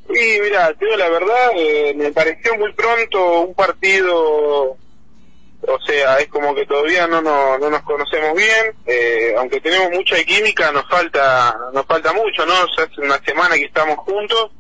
Sí, 0.07 0.39
mira, 0.43 0.73
te 0.75 0.85
digo 0.85 0.97
la 0.97 1.09
verdad, 1.11 1.51
eh, 1.57 1.95
me 1.95 2.13
pareció 2.13 2.57
muy 2.57 2.73
pronto 2.73 3.43
un 3.43 3.55
partido, 3.55 4.77
o 5.69 5.79
sea, 5.81 6.17
es 6.17 6.29
como 6.29 6.55
que 6.55 6.65
todavía 6.65 7.07
no, 7.07 7.21
no, 7.21 7.59
no 7.59 7.69
nos 7.69 7.83
conocemos 7.83 8.35
bien, 8.35 8.75
eh, 8.87 9.35
aunque 9.37 9.61
tenemos 9.61 9.91
mucha 9.91 10.17
química, 10.25 10.73
nos 10.73 10.89
falta, 10.89 11.55
nos 11.75 11.85
falta 11.85 12.13
mucho, 12.15 12.47
¿no? 12.47 12.55
O 12.55 12.69
sea, 12.75 12.85
hace 12.85 13.01
una 13.03 13.19
semana 13.23 13.55
que 13.55 13.67
estamos 13.67 13.99
juntos, 13.99 14.51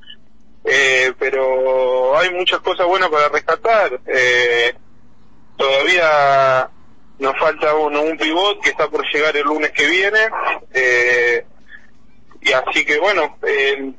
eh, 0.65 1.13
pero 1.19 2.19
hay 2.19 2.31
muchas 2.35 2.61
cosas 2.61 2.87
buenas 2.87 3.09
para 3.09 3.31
rescatar. 3.31 3.99
Eh, 4.07 4.75
todavía 5.57 6.69
nos 7.19 7.39
falta 7.39 7.75
uno, 7.75 8.03
un 8.03 8.19
pivot 8.19 8.61
que 8.61 8.71
está 8.71 8.89
por 8.89 9.03
llegar 9.11 9.35
el 9.35 9.45
lunes 9.45 9.71
que 9.71 9.87
viene, 9.87 10.29
eh, 10.75 11.47
y 12.43 12.53
así 12.53 12.85
que 12.85 12.99
bueno, 12.99 13.39
eh, 13.47 13.93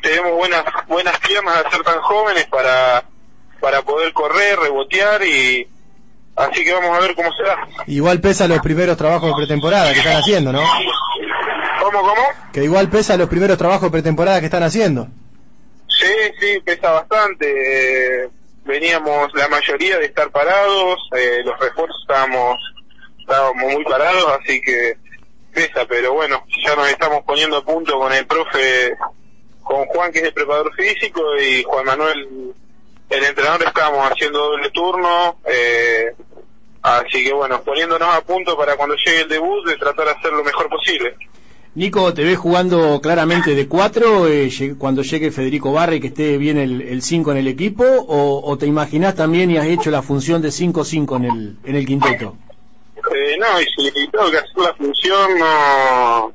tenemos 0.00 0.38
buenas, 0.38 0.64
buenas 0.88 1.18
piernas 1.20 1.64
de 1.64 1.70
ser 1.70 1.82
tan 1.82 2.00
jóvenes 2.00 2.46
para, 2.46 3.04
para 3.60 3.82
poder 3.82 4.12
correr, 4.14 4.58
rebotear 4.58 5.22
y, 5.22 5.68
Así 6.36 6.64
que 6.64 6.72
vamos 6.72 6.96
a 6.96 7.00
ver 7.00 7.14
cómo 7.14 7.32
se 7.32 7.42
da. 7.44 7.56
Igual 7.86 8.20
pesa 8.20 8.48
los 8.48 8.60
primeros 8.60 8.96
trabajos 8.96 9.28
de 9.30 9.36
pretemporada 9.36 9.92
que 9.92 10.00
están 10.00 10.16
haciendo, 10.16 10.52
¿no? 10.52 10.62
¿Cómo, 11.80 12.00
cómo? 12.00 12.22
Que 12.52 12.64
igual 12.64 12.88
pesa 12.88 13.16
los 13.16 13.28
primeros 13.28 13.56
trabajos 13.56 13.82
de 13.82 13.90
pretemporada 13.90 14.40
que 14.40 14.46
están 14.46 14.62
haciendo. 14.62 15.08
Sí, 15.88 16.12
sí, 16.40 16.60
pesa 16.64 16.90
bastante. 16.90 18.24
Eh, 18.24 18.28
veníamos 18.64 19.32
la 19.34 19.48
mayoría 19.48 19.98
de 19.98 20.06
estar 20.06 20.30
parados, 20.30 20.98
eh, 21.16 21.42
los 21.44 21.58
refuerzos 21.60 21.96
estábamos, 22.02 22.58
estábamos 23.20 23.72
muy 23.72 23.84
parados, 23.84 24.38
así 24.40 24.60
que 24.60 24.96
pesa, 25.52 25.86
pero 25.86 26.14
bueno, 26.14 26.44
ya 26.66 26.74
nos 26.74 26.88
estamos 26.88 27.22
poniendo 27.24 27.58
a 27.58 27.64
punto 27.64 27.98
con 27.98 28.12
el 28.12 28.26
profe, 28.26 28.94
con 29.62 29.84
Juan 29.86 30.12
que 30.12 30.18
es 30.18 30.24
el 30.24 30.34
preparador 30.34 30.74
físico 30.74 31.22
y 31.38 31.62
Juan 31.62 31.86
Manuel 31.86 32.43
el 33.10 33.24
entrenador 33.24 33.64
estábamos 33.64 34.10
haciendo 34.10 34.38
doble 34.38 34.70
turno, 34.70 35.38
eh, 35.44 36.14
así 36.82 37.24
que 37.24 37.32
bueno, 37.32 37.62
poniéndonos 37.62 38.14
a 38.14 38.20
punto 38.22 38.56
para 38.56 38.76
cuando 38.76 38.96
llegue 38.96 39.22
el 39.22 39.28
debut 39.28 39.66
de 39.66 39.76
tratar 39.76 40.06
de 40.06 40.12
hacer 40.12 40.32
lo 40.32 40.44
mejor 40.44 40.68
posible. 40.68 41.16
Nico, 41.76 42.14
¿te 42.14 42.22
ves 42.22 42.38
jugando 42.38 43.00
claramente 43.00 43.56
de 43.56 43.66
4 43.66 44.28
cuando 44.78 45.02
llegue 45.02 45.32
Federico 45.32 45.72
Barre 45.72 46.00
que 46.00 46.06
esté 46.06 46.38
bien 46.38 46.56
el 46.56 47.02
5 47.02 47.32
en 47.32 47.38
el 47.38 47.48
equipo? 47.48 47.84
O, 47.84 48.42
o 48.44 48.56
te 48.56 48.66
imaginás 48.66 49.16
también 49.16 49.50
y 49.50 49.56
has 49.56 49.66
hecho 49.66 49.90
la 49.90 50.02
función 50.02 50.40
de 50.40 50.50
5-5 50.50 51.16
en 51.16 51.24
el, 51.24 51.56
en 51.64 51.74
el 51.74 51.84
quinteto? 51.84 52.36
Eh, 53.12 53.36
no, 53.38 53.60
y 53.60 53.64
si 53.64 54.08
tengo 54.08 54.30
que 54.30 54.38
hacer 54.38 54.56
la 54.56 54.74
función 54.74 55.38
no, 55.38 56.32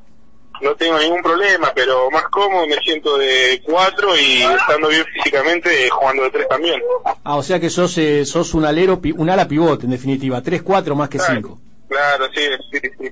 no 0.61 0.75
tengo 0.75 0.97
ningún 0.99 1.21
problema, 1.21 1.71
pero 1.73 2.09
más 2.11 2.23
cómodo 2.25 2.67
me 2.67 2.75
siento 2.77 3.17
de 3.17 3.61
4 3.65 4.17
y 4.17 4.43
estando 4.43 4.87
bien 4.89 5.05
físicamente 5.13 5.85
eh, 5.85 5.89
jugando 5.89 6.23
de 6.23 6.31
3 6.31 6.47
también. 6.49 6.81
Ah, 7.23 7.35
o 7.37 7.43
sea 7.43 7.59
que 7.59 7.69
sos, 7.69 7.97
eh, 7.97 8.25
sos 8.25 8.53
un 8.53 8.65
alero, 8.65 8.99
un 9.17 9.29
ala 9.29 9.47
pivote 9.47 9.85
en 9.85 9.91
definitiva, 9.91 10.41
3-4 10.43 10.95
más 10.95 11.09
que 11.09 11.19
5. 11.19 11.59
Claro, 11.87 12.25
sí, 12.33 12.41
sí, 12.71 12.79
sí. 12.99 13.11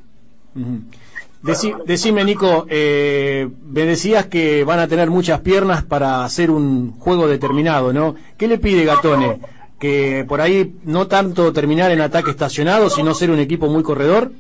Deci- 1.44 1.84
decime, 1.86 2.24
Nico, 2.24 2.66
eh, 2.70 3.48
me 3.64 3.86
decías 3.86 4.26
que 4.26 4.64
van 4.64 4.80
a 4.80 4.88
tener 4.88 5.10
muchas 5.10 5.40
piernas 5.42 5.84
para 5.84 6.26
hacer 6.26 6.50
un 6.50 6.98
juego 7.00 7.28
determinado, 7.28 7.94
¿no? 7.94 8.16
¿Qué 8.38 8.48
le 8.48 8.58
pide 8.58 8.84
Gatone? 8.86 9.40
¿Que 9.80 10.26
por 10.28 10.42
ahí 10.42 10.74
no 10.84 11.08
tanto 11.08 11.54
terminar 11.54 11.92
en 11.92 12.02
ataque 12.02 12.32
estacionado, 12.32 12.90
sino 12.90 13.14
ser 13.14 13.30
un 13.30 13.40
equipo 13.40 13.68
muy 13.68 13.84
corredor? 13.84 14.32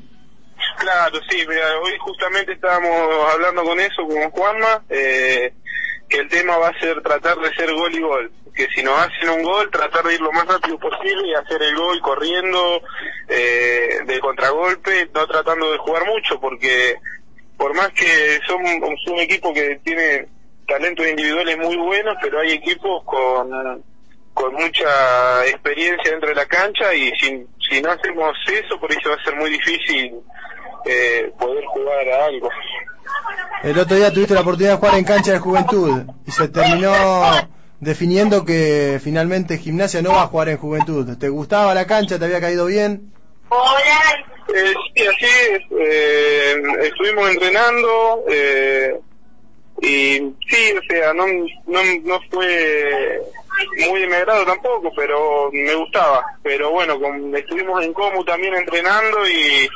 Claro, 0.77 1.19
sí, 1.27 1.43
mira, 1.47 1.79
hoy 1.79 1.97
justamente 1.99 2.53
estábamos 2.53 3.33
hablando 3.33 3.63
con 3.63 3.79
eso, 3.79 4.07
con 4.07 4.29
Juanma, 4.29 4.83
eh, 4.89 5.51
que 6.07 6.17
el 6.19 6.29
tema 6.29 6.57
va 6.57 6.69
a 6.69 6.79
ser 6.79 7.01
tratar 7.01 7.37
de 7.39 7.53
ser 7.55 7.73
gol 7.73 7.93
y 7.93 7.99
gol. 7.99 8.31
Que 8.55 8.67
si 8.67 8.83
nos 8.83 8.97
hacen 8.99 9.29
un 9.29 9.43
gol, 9.43 9.71
tratar 9.71 10.03
de 10.05 10.13
ir 10.13 10.21
lo 10.21 10.31
más 10.31 10.45
rápido 10.47 10.79
posible 10.79 11.27
y 11.27 11.33
hacer 11.33 11.61
el 11.63 11.75
gol 11.75 11.99
corriendo 12.01 12.81
eh, 13.27 13.99
de 14.05 14.19
contragolpe, 14.19 15.09
no 15.13 15.25
tratando 15.27 15.71
de 15.71 15.77
jugar 15.79 16.05
mucho, 16.05 16.39
porque 16.39 16.95
por 17.57 17.73
más 17.75 17.89
que 17.89 18.39
somos 18.45 18.71
un 19.07 19.19
equipo 19.19 19.51
que 19.53 19.79
tiene 19.83 20.27
talentos 20.67 21.07
individuales 21.07 21.57
muy 21.57 21.75
buenos, 21.75 22.15
pero 22.21 22.39
hay 22.39 22.51
equipos 22.51 23.03
con, 23.03 23.49
con 24.33 24.53
mucha 24.53 25.45
experiencia 25.47 26.11
dentro 26.11 26.29
de 26.29 26.35
la 26.35 26.45
cancha 26.45 26.93
y 26.93 27.11
si, 27.19 27.45
si 27.67 27.81
no 27.81 27.91
hacemos 27.91 28.37
eso, 28.47 28.79
por 28.79 28.91
eso 28.91 29.09
va 29.09 29.15
a 29.15 29.23
ser 29.23 29.35
muy 29.35 29.49
difícil 29.49 30.21
eh, 30.89 31.31
poder 31.39 31.63
jugar 31.65 32.09
a 32.09 32.25
algo. 32.25 32.49
El 33.63 33.77
otro 33.79 33.95
día 33.97 34.11
tuviste 34.13 34.33
la 34.33 34.41
oportunidad 34.41 34.73
de 34.73 34.77
jugar 34.77 34.95
en 34.95 35.03
cancha 35.05 35.31
de 35.33 35.39
juventud 35.39 36.03
y 36.25 36.31
se 36.31 36.47
terminó 36.47 36.93
definiendo 37.79 38.45
que 38.45 38.99
finalmente 39.03 39.57
gimnasia 39.57 40.01
no 40.01 40.11
va 40.11 40.23
a 40.23 40.27
jugar 40.27 40.49
en 40.49 40.57
juventud. 40.57 41.17
¿Te 41.17 41.29
gustaba 41.29 41.73
la 41.73 41.85
cancha? 41.87 42.19
¿Te 42.19 42.25
había 42.25 42.39
caído 42.41 42.65
bien? 42.67 43.11
Eh, 44.53 44.73
sí, 44.95 45.05
así 45.07 45.25
es. 45.51 45.61
Eh, 45.79 46.55
estuvimos 46.83 47.29
entrenando 47.29 48.23
eh, 48.29 48.99
y 49.81 50.17
sí, 50.47 50.73
o 50.77 50.81
sea, 50.89 51.13
no, 51.13 51.25
no, 51.65 51.79
no 52.03 52.19
fue 52.31 53.21
muy 53.89 54.01
de 54.01 54.07
mi 54.07 54.13
agrado 54.13 54.45
tampoco, 54.45 54.91
pero 54.95 55.49
me 55.51 55.73
gustaba. 55.75 56.23
Pero 56.43 56.71
bueno, 56.71 56.99
con- 56.99 57.35
estuvimos 57.35 57.83
en 57.83 57.93
Comu 57.93 58.23
también 58.23 58.53
entrenando 58.55 59.27
y, 59.27 59.67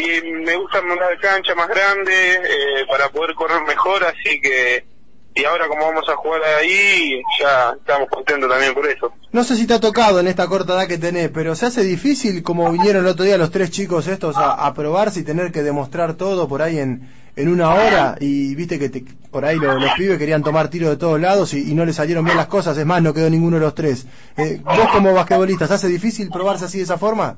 y 0.00 0.32
me 0.44 0.56
gusta 0.56 0.80
una 0.80 0.94
cancha 1.20 1.54
más 1.54 1.68
grande 1.68 2.12
eh, 2.34 2.86
para 2.88 3.08
poder 3.10 3.34
correr 3.34 3.62
mejor, 3.66 4.04
así 4.04 4.40
que 4.40 4.84
y 5.32 5.44
ahora 5.44 5.68
como 5.68 5.86
vamos 5.86 6.08
a 6.08 6.16
jugar 6.16 6.40
ahí, 6.58 7.22
ya 7.40 7.74
estamos 7.78 8.08
contentos 8.10 8.50
también 8.50 8.74
por 8.74 8.86
eso. 8.88 9.12
No 9.30 9.44
sé 9.44 9.54
si 9.56 9.64
te 9.66 9.74
ha 9.74 9.80
tocado 9.80 10.18
en 10.18 10.26
esta 10.26 10.48
corta 10.48 10.74
edad 10.74 10.88
que 10.88 10.98
tenés, 10.98 11.30
pero 11.30 11.54
se 11.54 11.66
hace 11.66 11.84
difícil 11.84 12.42
como 12.42 12.70
vinieron 12.72 13.04
el 13.04 13.10
otro 13.12 13.24
día 13.24 13.38
los 13.38 13.52
tres 13.52 13.70
chicos 13.70 14.08
estos 14.08 14.36
a, 14.36 14.74
probarse 14.74 15.20
y 15.20 15.22
tener 15.22 15.52
que 15.52 15.62
demostrar 15.62 16.14
todo 16.14 16.48
por 16.48 16.62
ahí 16.62 16.80
en, 16.80 17.08
en 17.36 17.48
una 17.48 17.72
hora 17.74 18.16
y 18.18 18.56
viste 18.56 18.80
que 18.80 18.88
te- 18.88 19.04
por 19.30 19.44
ahí 19.44 19.60
lo- 19.60 19.78
los 19.78 19.92
pibes 19.96 20.18
querían 20.18 20.42
tomar 20.42 20.68
tiro 20.68 20.90
de 20.90 20.96
todos 20.96 21.20
lados 21.20 21.54
y, 21.54 21.70
y 21.70 21.74
no 21.74 21.84
les 21.84 21.94
salieron 21.94 22.24
bien 22.24 22.36
las 22.36 22.48
cosas, 22.48 22.76
es 22.76 22.84
más, 22.84 23.00
no 23.00 23.14
quedó 23.14 23.30
ninguno 23.30 23.56
de 23.58 23.62
los 23.62 23.74
tres. 23.76 24.06
Eh, 24.36 24.60
vos 24.64 24.88
como 24.92 25.14
basquetbolista, 25.14 25.68
¿se 25.68 25.74
hace 25.74 25.86
difícil 25.88 26.28
probarse 26.30 26.64
así 26.64 26.78
de 26.78 26.84
esa 26.84 26.98
forma? 26.98 27.36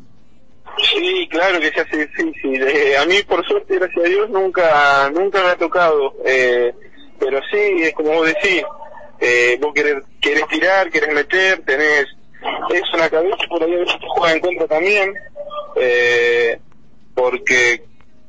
Sí, 0.79 1.29
claro 1.31 1.61
que 1.61 1.71
se 1.71 1.81
hace 1.81 2.07
difícil. 2.07 2.63
Eh, 2.63 2.97
a 2.97 3.05
mí, 3.07 3.23
por 3.23 3.47
suerte, 3.47 3.79
gracias 3.79 4.05
a 4.05 4.09
Dios, 4.09 4.31
nunca 4.31 5.11
nunca 5.11 5.43
me 5.43 5.49
ha 5.51 5.57
tocado. 5.57 6.15
Eh, 6.25 6.73
pero 7.19 7.41
sí, 7.51 7.83
es 7.83 7.95
como 7.95 8.13
vos 8.13 8.27
decís, 8.27 8.65
eh, 9.21 9.57
vos 9.61 9.73
querés, 9.75 10.03
querés 10.21 10.47
tirar, 10.49 10.91
querés 10.91 11.15
meter, 11.15 11.63
tenés 11.65 12.07
eso 12.71 12.95
en 12.95 13.01
la 13.01 13.11
cabeza, 13.11 13.37
por 13.49 13.63
ahí 13.63 13.75
a 13.75 13.79
veces 13.79 14.01
te 14.01 14.07
juega 14.09 14.35
en 14.35 14.41
contra 14.41 14.67
también, 14.67 15.15
eh, 15.77 16.59
porque, 17.15 17.85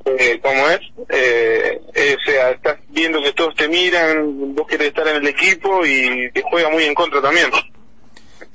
eh, 0.05 0.39
como 0.41 0.69
es, 0.69 0.81
eh, 1.09 1.81
o 2.17 2.31
sea, 2.31 2.51
estás 2.51 2.77
viendo 2.89 3.21
que 3.23 3.33
todos 3.33 3.55
te 3.55 3.67
miran, 3.67 4.53
vos 4.53 4.67
querés 4.67 4.89
estar 4.89 5.07
en 5.07 5.15
el 5.17 5.27
equipo 5.27 5.83
y 5.85 6.29
te 6.31 6.43
juega 6.43 6.69
muy 6.69 6.83
en 6.83 6.93
contra 6.93 7.21
también. 7.21 7.49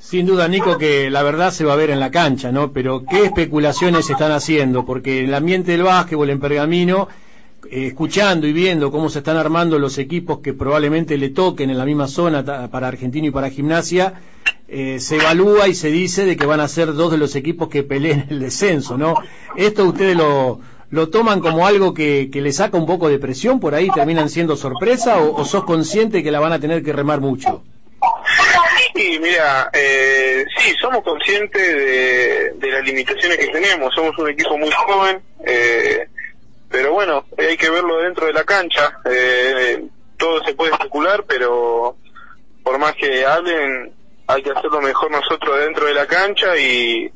Sin 0.01 0.27
duda, 0.27 0.47
Nico, 0.49 0.79
que 0.79 1.11
la 1.11 1.23
verdad 1.23 1.51
se 1.51 1.65
va 1.65 1.73
a 1.73 1.77
ver 1.77 1.91
en 1.91 2.01
la 2.01 2.11
cancha, 2.11 2.53
¿no? 2.53 2.73
Pero 2.73 3.05
¿qué 3.05 3.25
especulaciones 3.25 4.09
están 4.09 4.33
haciendo? 4.33 4.87
Porque 4.87 5.21
en 5.21 5.27
el 5.27 5.35
ambiente 5.35 5.73
del 5.73 5.83
básquetbol 5.83 6.31
en 6.31 6.41
Pergamino, 6.41 7.09
eh, 7.71 7.89
escuchando 7.89 8.47
y 8.47 8.53
viendo 8.53 8.93
cómo 8.93 9.11
se 9.11 9.19
están 9.19 9.37
armando 9.37 9.79
los 9.79 9.99
equipos 9.99 10.39
que 10.39 10.55
probablemente 10.55 11.19
le 11.19 11.31
toquen 11.31 11.71
en 11.71 11.79
la 11.79 11.85
misma 11.85 12.07
zona 12.07 12.45
para 12.71 12.89
Argentino 12.89 13.27
y 13.27 13.31
para 13.33 13.51
Gimnasia, 13.51 14.15
eh, 14.69 15.01
se 15.01 15.17
evalúa 15.17 15.67
y 15.67 15.75
se 15.75 15.91
dice 15.91 16.25
de 16.25 16.37
que 16.37 16.47
van 16.47 16.61
a 16.61 16.69
ser 16.69 16.95
dos 16.95 17.11
de 17.11 17.19
los 17.19 17.35
equipos 17.35 17.69
que 17.69 17.83
peleen 17.83 18.27
el 18.31 18.39
descenso, 18.39 18.97
¿no? 18.97 19.15
¿Esto 19.57 19.85
ustedes 19.85 20.17
lo, 20.17 20.61
lo 20.91 21.09
toman 21.09 21.41
como 21.41 21.67
algo 21.67 21.93
que, 21.93 22.31
que 22.33 22.41
le 22.41 22.53
saca 22.53 22.79
un 22.79 22.87
poco 22.87 23.09
de 23.09 23.19
presión 23.19 23.59
por 23.59 23.75
ahí, 23.75 23.91
terminan 23.91 24.29
siendo 24.31 24.57
sorpresa 24.57 25.19
o, 25.21 25.41
o 25.41 25.45
sos 25.45 25.65
consciente 25.65 26.23
que 26.23 26.31
la 26.31 26.39
van 26.39 26.53
a 26.53 26.61
tener 26.61 26.85
que 26.85 26.93
remar 26.93 27.21
mucho? 27.21 27.63
Sí, 28.95 29.19
mira, 29.21 29.71
eh, 29.73 30.45
sí, 30.57 30.75
somos 30.81 31.03
conscientes 31.03 31.63
de, 32.59 32.71
las 32.71 32.85
limitaciones 32.85 33.39
que 33.39 33.49
tenemos. 33.49 33.95
Somos 33.95 34.17
un 34.19 34.29
equipo 34.31 34.57
muy 34.59 34.71
joven, 34.71 35.23
eh, 35.47 36.09
pero 36.69 36.93
bueno, 36.93 37.25
hay 37.37 37.57
que 37.57 37.71
verlo 37.71 37.99
dentro 37.99 38.27
de 38.27 38.33
la 38.33 38.45
cancha. 38.45 38.99
Eh, 39.05 39.85
todo 40.17 40.43
se 40.45 40.55
puede 40.55 40.73
especular, 40.73 41.25
pero 41.27 41.97
por 42.63 42.79
más 42.79 42.95
que 42.95 43.25
hablen, 43.25 43.95
hay 44.27 44.43
que 44.43 44.51
hacerlo 44.51 44.81
mejor 44.81 45.11
nosotros 45.11 45.59
dentro 45.61 45.87
de 45.87 45.95
la 45.95 46.07
cancha 46.07 46.57
y, 46.57 47.11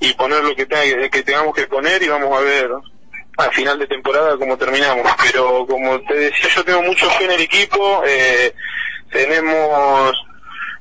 y 0.00 0.12
poner 0.14 0.42
lo 0.42 0.54
que, 0.56 0.66
tenga- 0.66 1.08
que 1.10 1.22
tengamos 1.22 1.54
que 1.54 1.66
poner 1.66 2.02
y 2.02 2.08
vamos 2.08 2.36
a 2.36 2.40
ver 2.42 2.70
al 3.38 3.50
final 3.52 3.78
de 3.78 3.86
temporada 3.86 4.36
cómo 4.36 4.56
terminamos. 4.56 5.06
Pero 5.30 5.66
como 5.66 6.00
te 6.02 6.14
decía, 6.14 6.48
yo 6.54 6.64
tengo 6.64 6.82
mucho 6.82 7.08
fe 7.10 7.24
en 7.24 7.30
el 7.32 7.40
equipo. 7.42 8.02
Eh, 8.06 8.52
tenemos 9.12 10.12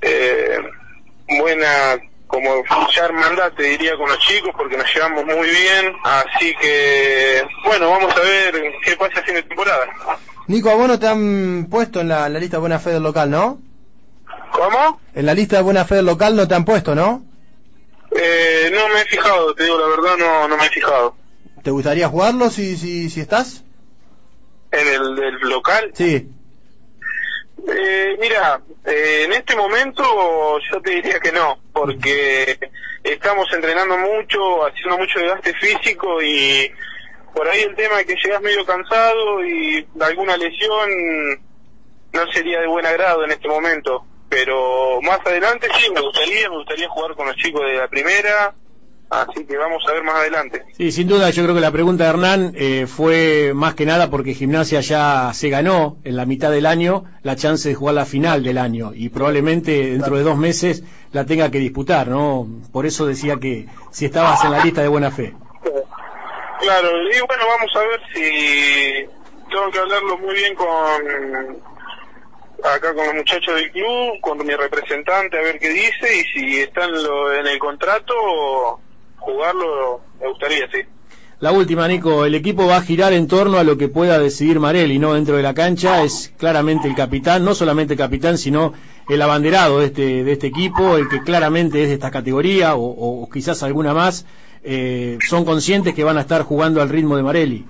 eh, 0.02 0.58
buena 1.40 2.00
como 2.28 2.64
ya 2.96 3.06
hermandad 3.06 3.52
te 3.54 3.64
diría 3.64 3.96
con 3.98 4.08
los 4.10 4.20
chicos 4.20 4.52
porque 4.58 4.78
nos 4.78 4.92
llevamos 4.94 5.26
muy 5.26 5.50
bien 5.50 5.94
así 6.04 6.56
que 6.62 7.44
bueno 7.66 7.90
vamos 7.92 8.16
a 8.16 8.20
ver 8.22 8.54
qué 8.84 8.96
pasa 8.96 9.20
a 9.20 9.24
fin 9.24 9.36
de 9.36 9.44
temporada 9.44 9.86
Nico, 10.48 10.70
a 10.70 10.76
vos 10.76 10.88
no 10.88 11.00
te 11.00 11.08
han 11.08 11.68
puesto 11.70 12.02
en 12.02 12.10
la, 12.10 12.28
en 12.28 12.34
la 12.34 12.40
lista 12.40 12.58
de 12.58 12.62
buena 12.62 12.80
fe 12.80 12.90
del 12.90 13.04
local, 13.04 13.30
¿no? 13.30 13.60
¿cómo? 14.52 15.00
En 15.14 15.26
la 15.26 15.34
lista 15.34 15.58
de 15.58 15.62
buena 15.62 15.86
fe 15.86 15.96
del 15.96 16.06
local 16.08 16.36
no 16.36 16.48
te 16.48 16.56
han 16.56 16.66
puesto, 16.66 16.94
¿no? 16.96 17.24
Eh, 18.14 18.70
no 18.74 18.90
me 18.90 19.02
he 19.02 19.06
fijado 19.06 19.54
te 19.54 19.64
digo 19.64 19.78
la 19.78 19.88
verdad 19.88 20.18
no, 20.18 20.48
no 20.48 20.58
me 20.58 20.66
he 20.66 20.70
fijado 20.70 21.16
¿Te 21.64 21.72
gustaría 21.72 22.10
jugarlo 22.10 22.50
si, 22.50 22.76
si, 22.76 23.10
si 23.10 23.22
estás? 23.22 23.64
en 24.72 24.88
el, 24.88 25.16
del 25.16 25.40
local 25.50 25.92
Sí. 25.94 26.28
Eh, 27.68 28.18
mira, 28.20 28.62
eh, 28.86 29.24
en 29.26 29.34
este 29.34 29.56
momento 29.56 30.60
yo 30.60 30.82
te 30.82 30.92
diría 30.92 31.20
que 31.20 31.32
no, 31.32 31.60
porque 31.74 32.58
estamos 33.04 33.52
entrenando 33.54 33.98
mucho, 33.98 34.66
haciendo 34.66 34.98
mucho 34.98 35.20
desgaste 35.20 35.54
físico 35.54 36.22
y 36.22 36.72
por 37.34 37.48
ahí 37.48 37.62
el 37.62 37.76
tema 37.76 38.00
es 38.00 38.08
que 38.08 38.16
llegas 38.16 38.42
medio 38.42 38.66
cansado 38.66 39.46
y 39.46 39.88
alguna 40.00 40.38
lesión 40.38 40.90
no 42.14 42.32
sería 42.32 42.62
de 42.62 42.68
buen 42.68 42.86
agrado 42.86 43.24
en 43.24 43.32
este 43.32 43.48
momento. 43.48 44.06
Pero 44.30 45.02
más 45.02 45.20
adelante 45.26 45.68
sí, 45.78 45.92
me 45.92 46.02
gustaría, 46.02 46.50
me 46.50 46.58
gustaría 46.58 46.90
jugar 46.90 47.16
con 47.16 47.28
los 47.28 47.36
chicos 47.36 47.64
de 47.66 47.74
la 47.74 47.88
primera, 47.90 48.56
así 49.12 49.46
que 49.46 49.58
vamos 49.58 49.84
a 49.88 49.92
ver 49.92 50.04
más 50.04 50.16
adelante. 50.16 50.64
Sí, 50.78 50.92
sin 50.92 51.08
duda, 51.08 51.30
yo 51.30 51.44
creo 51.44 51.54
que 51.54 51.62
la 51.62 51.72
pregunta 51.72 52.06
de 52.06 52.10
Hernán 52.10 52.54
eh, 52.56 52.88
fue 52.88 53.52
más 53.54 53.76
que 53.76 53.86
nada 53.86 54.10
porque 54.10 54.34
Gimnasia 54.34 54.80
ya 54.80 55.32
se 55.34 55.50
ganó 55.50 55.98
en 56.04 56.16
la 56.16 56.26
mitad 56.26 56.50
del 56.50 56.66
año 56.66 57.04
la 57.22 57.36
chance 57.36 57.68
de 57.68 57.76
jugar 57.76 57.96
la 57.96 58.06
final 58.06 58.42
del 58.44 58.58
año 58.58 58.94
y 58.96 59.10
probablemente 59.10 59.92
dentro 59.92 60.16
de 60.16 60.24
dos 60.24 60.38
meses 60.38 60.84
la 61.12 61.26
tenga 61.26 61.52
que 61.52 61.60
disputar, 61.60 62.08
¿no? 62.08 62.48
Por 62.72 62.86
eso 62.86 63.06
decía 63.06 63.36
que 63.40 63.68
si 63.92 64.06
estabas 64.06 64.44
en 64.46 64.52
la 64.52 64.64
lista 64.64 64.82
de 64.82 64.88
buena 64.88 65.12
fe. 65.12 65.34
Claro, 66.62 66.90
y 66.90 67.20
bueno, 67.28 67.44
vamos 67.48 67.76
a 67.76 67.80
ver 67.80 68.00
si 68.14 69.06
tengo 69.50 69.70
que 69.72 69.80
hablarlo 69.80 70.18
muy 70.20 70.36
bien 70.36 70.56
con 70.56 70.68
acá 72.64 72.94
con 72.94 73.06
los 73.06 73.16
muchachos 73.16 73.56
del 73.56 73.72
club, 73.72 74.22
con 74.22 74.38
mi 74.46 74.56
representante, 74.56 75.38
a 75.38 75.42
ver 75.42 75.60
qué 75.60 75.70
dice 75.70 76.16
y 76.16 76.24
si 76.26 76.60
está 76.62 76.86
en, 76.86 77.04
lo, 77.04 77.34
en 77.34 77.48
el 77.48 77.60
contrato, 77.60 78.14
jugarlo 79.22 80.02
me 80.20 80.28
gustaría, 80.28 80.70
sí. 80.72 80.80
La 81.40 81.52
última, 81.52 81.88
Nico, 81.88 82.26
el 82.26 82.36
equipo 82.36 82.68
va 82.68 82.78
a 82.78 82.82
girar 82.84 83.14
en 83.14 83.28
torno 83.28 83.58
a 83.58 83.64
lo 83.64 83.76
que 83.76 83.88
pueda 83.88 84.20
decidir 84.20 84.60
Marelli, 84.60 85.00
¿no? 85.00 85.16
Dentro 85.16 85.38
de 85.38 85.42
la 85.42 85.56
cancha 85.56 86.04
es 86.04 86.32
claramente 86.38 86.88
el 86.88 86.94
capitán, 86.94 87.44
no 87.44 87.56
solamente 87.56 87.94
el 87.94 88.00
capitán, 88.00 88.38
sino 88.38 88.74
el 89.10 89.20
abanderado 89.24 89.80
de 89.80 89.88
este, 89.88 90.24
de 90.24 90.32
este 90.32 90.48
equipo, 90.48 90.98
el 90.98 91.10
que 91.10 91.24
claramente 91.24 91.82
es 91.82 91.88
de 91.88 91.96
esta 91.96 92.12
categoría, 92.12 92.76
o, 92.76 93.24
o 93.24 93.28
quizás 93.28 93.64
alguna 93.64 93.96
más, 93.96 94.28
eh, 94.64 95.18
son 95.28 95.44
conscientes 95.44 95.96
que 95.96 96.04
van 96.04 96.20
a 96.20 96.22
estar 96.22 96.44
jugando 96.44 96.80
al 96.80 96.90
ritmo 96.90 97.18
de 97.18 97.24
Marelli. 97.24 97.66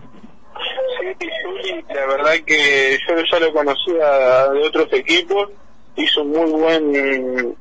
Sí, 1.00 1.72
la 1.94 2.06
verdad 2.08 2.34
que 2.46 2.98
yo 3.08 3.16
ya 3.32 3.40
lo 3.40 3.54
conocía 3.54 4.50
de 4.52 4.68
otros 4.68 4.92
equipos, 4.92 5.48
hizo 5.96 6.24
un 6.24 6.32
muy 6.32 6.52
buen 6.52 7.56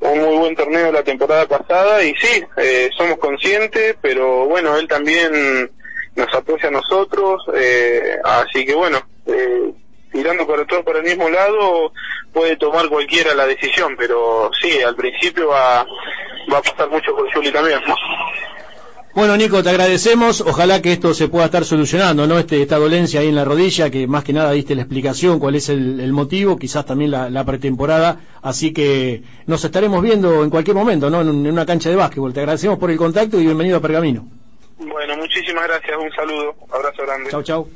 un 0.00 0.20
muy 0.20 0.36
buen 0.36 0.56
torneo 0.56 0.92
la 0.92 1.02
temporada 1.02 1.46
pasada 1.46 2.02
y 2.02 2.14
sí, 2.16 2.42
eh, 2.56 2.90
somos 2.96 3.18
conscientes, 3.18 3.96
pero 4.00 4.46
bueno, 4.46 4.76
él 4.76 4.86
también 4.86 5.70
nos 6.14 6.34
apoya 6.34 6.68
a 6.68 6.72
nosotros, 6.72 7.42
eh, 7.54 8.16
así 8.24 8.64
que 8.64 8.74
bueno, 8.74 8.98
eh, 9.26 9.72
tirando 10.12 10.46
para 10.46 10.64
todos 10.66 10.84
para 10.84 10.98
el 10.98 11.04
mismo 11.04 11.28
lado, 11.28 11.92
puede 12.32 12.56
tomar 12.56 12.88
cualquiera 12.88 13.34
la 13.34 13.46
decisión, 13.46 13.94
pero 13.96 14.50
sí, 14.60 14.80
al 14.82 14.96
principio 14.96 15.48
va, 15.48 15.86
va 16.52 16.58
a 16.58 16.62
pasar 16.62 16.88
mucho 16.88 17.14
con 17.14 17.30
Juli 17.30 17.50
también. 17.52 17.80
Bueno, 19.16 19.34
Nico, 19.34 19.62
te 19.62 19.70
agradecemos. 19.70 20.42
Ojalá 20.42 20.82
que 20.82 20.92
esto 20.92 21.14
se 21.14 21.28
pueda 21.28 21.46
estar 21.46 21.64
solucionando, 21.64 22.26
¿no? 22.26 22.38
Este, 22.38 22.60
esta 22.60 22.76
dolencia 22.76 23.20
ahí 23.20 23.28
en 23.28 23.34
la 23.34 23.46
rodilla, 23.46 23.88
que 23.88 24.06
más 24.06 24.24
que 24.24 24.34
nada 24.34 24.52
diste 24.52 24.74
la 24.74 24.82
explicación, 24.82 25.38
cuál 25.38 25.54
es 25.54 25.70
el, 25.70 26.00
el 26.00 26.12
motivo, 26.12 26.58
quizás 26.58 26.84
también 26.84 27.12
la, 27.12 27.30
la, 27.30 27.42
pretemporada. 27.42 28.20
Así 28.42 28.74
que 28.74 29.22
nos 29.46 29.64
estaremos 29.64 30.02
viendo 30.02 30.44
en 30.44 30.50
cualquier 30.50 30.76
momento, 30.76 31.08
¿no? 31.08 31.22
En, 31.22 31.28
en, 31.30 31.50
una 31.50 31.64
cancha 31.64 31.88
de 31.88 31.96
básquetbol. 31.96 32.34
Te 32.34 32.40
agradecemos 32.40 32.78
por 32.78 32.90
el 32.90 32.98
contacto 32.98 33.40
y 33.40 33.46
bienvenido 33.46 33.78
a 33.78 33.80
Pergamino. 33.80 34.28
Bueno, 34.80 35.16
muchísimas 35.16 35.66
gracias. 35.66 35.96
Un 35.98 36.12
saludo. 36.12 36.54
Abrazo 36.70 37.02
grande. 37.06 37.30
Chau, 37.30 37.42
chau. 37.42 37.68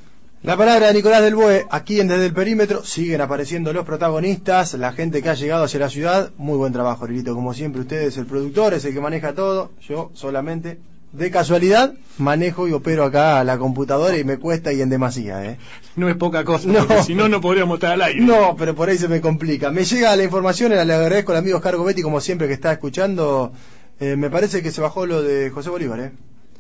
La 0.42 0.58
palabra 0.58 0.88
de 0.88 0.92
Nicolás 0.92 1.22
del 1.22 1.36
Bue, 1.36 1.64
aquí 1.70 2.00
en 2.00 2.08
Desde 2.08 2.26
el 2.26 2.34
Perímetro, 2.34 2.84
siguen 2.84 3.22
apareciendo 3.22 3.72
los 3.72 3.86
protagonistas, 3.86 4.74
la 4.74 4.92
gente 4.92 5.22
que 5.22 5.30
ha 5.30 5.34
llegado 5.34 5.64
hacia 5.64 5.80
la 5.80 5.88
ciudad. 5.88 6.32
Muy 6.36 6.58
buen 6.58 6.74
trabajo, 6.74 7.06
Lilito. 7.06 7.34
Como 7.34 7.54
siempre, 7.54 7.80
usted 7.80 8.02
es 8.02 8.18
el 8.18 8.26
productor, 8.26 8.74
es 8.74 8.84
el 8.84 8.92
que 8.92 9.00
maneja 9.00 9.34
todo. 9.34 9.70
Yo 9.80 10.10
solamente 10.12 10.78
de 11.12 11.30
casualidad 11.30 11.94
manejo 12.18 12.68
y 12.68 12.72
opero 12.72 13.04
acá 13.04 13.42
la 13.44 13.58
computadora 13.58 14.16
y 14.16 14.24
me 14.24 14.38
cuesta 14.38 14.72
y 14.72 14.80
en 14.80 14.90
demasía, 14.90 15.44
¿eh? 15.44 15.58
No 15.96 16.08
es 16.08 16.16
poca 16.16 16.44
cosa, 16.44 16.68
no. 16.68 17.02
si 17.02 17.14
no, 17.14 17.28
no 17.28 17.40
podríamos 17.40 17.76
estar 17.76 17.92
al 17.92 18.02
aire. 18.02 18.20
No, 18.20 18.54
pero 18.56 18.74
por 18.74 18.88
ahí 18.88 18.98
se 18.98 19.08
me 19.08 19.20
complica. 19.20 19.70
Me 19.70 19.84
llega 19.84 20.14
la 20.14 20.24
información, 20.24 20.70
le 20.70 20.80
agradezco 20.80 21.32
al 21.32 21.38
amigo 21.38 21.56
Oscar 21.56 21.76
Gobetti, 21.76 22.02
como 22.02 22.20
siempre, 22.20 22.46
que 22.46 22.54
está 22.54 22.72
escuchando. 22.72 23.52
Eh, 23.98 24.16
me 24.16 24.30
parece 24.30 24.62
que 24.62 24.70
se 24.70 24.80
bajó 24.80 25.06
lo 25.06 25.22
de 25.22 25.50
José 25.50 25.70
Bolívar, 25.70 26.00
¿eh? 26.00 26.12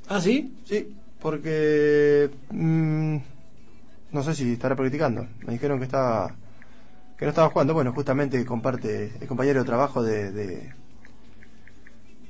¿Ah, 0.08 0.20
sí? 0.20 0.52
Sí, 0.64 0.94
porque. 1.20 2.30
Mmm, 2.50 3.16
no 4.12 4.22
sé 4.24 4.34
si 4.34 4.52
estará 4.52 4.74
practicando. 4.74 5.26
Me 5.46 5.52
dijeron 5.52 5.78
que 5.78 5.84
estaba. 5.84 6.34
que 7.16 7.24
no 7.24 7.30
estaba 7.30 7.50
jugando. 7.50 7.74
Bueno, 7.74 7.92
justamente 7.92 8.44
comparte 8.44 9.12
el 9.20 9.28
compañero 9.28 9.60
de 9.60 9.66
trabajo 9.66 10.02
de. 10.02 10.32
de, 10.32 10.72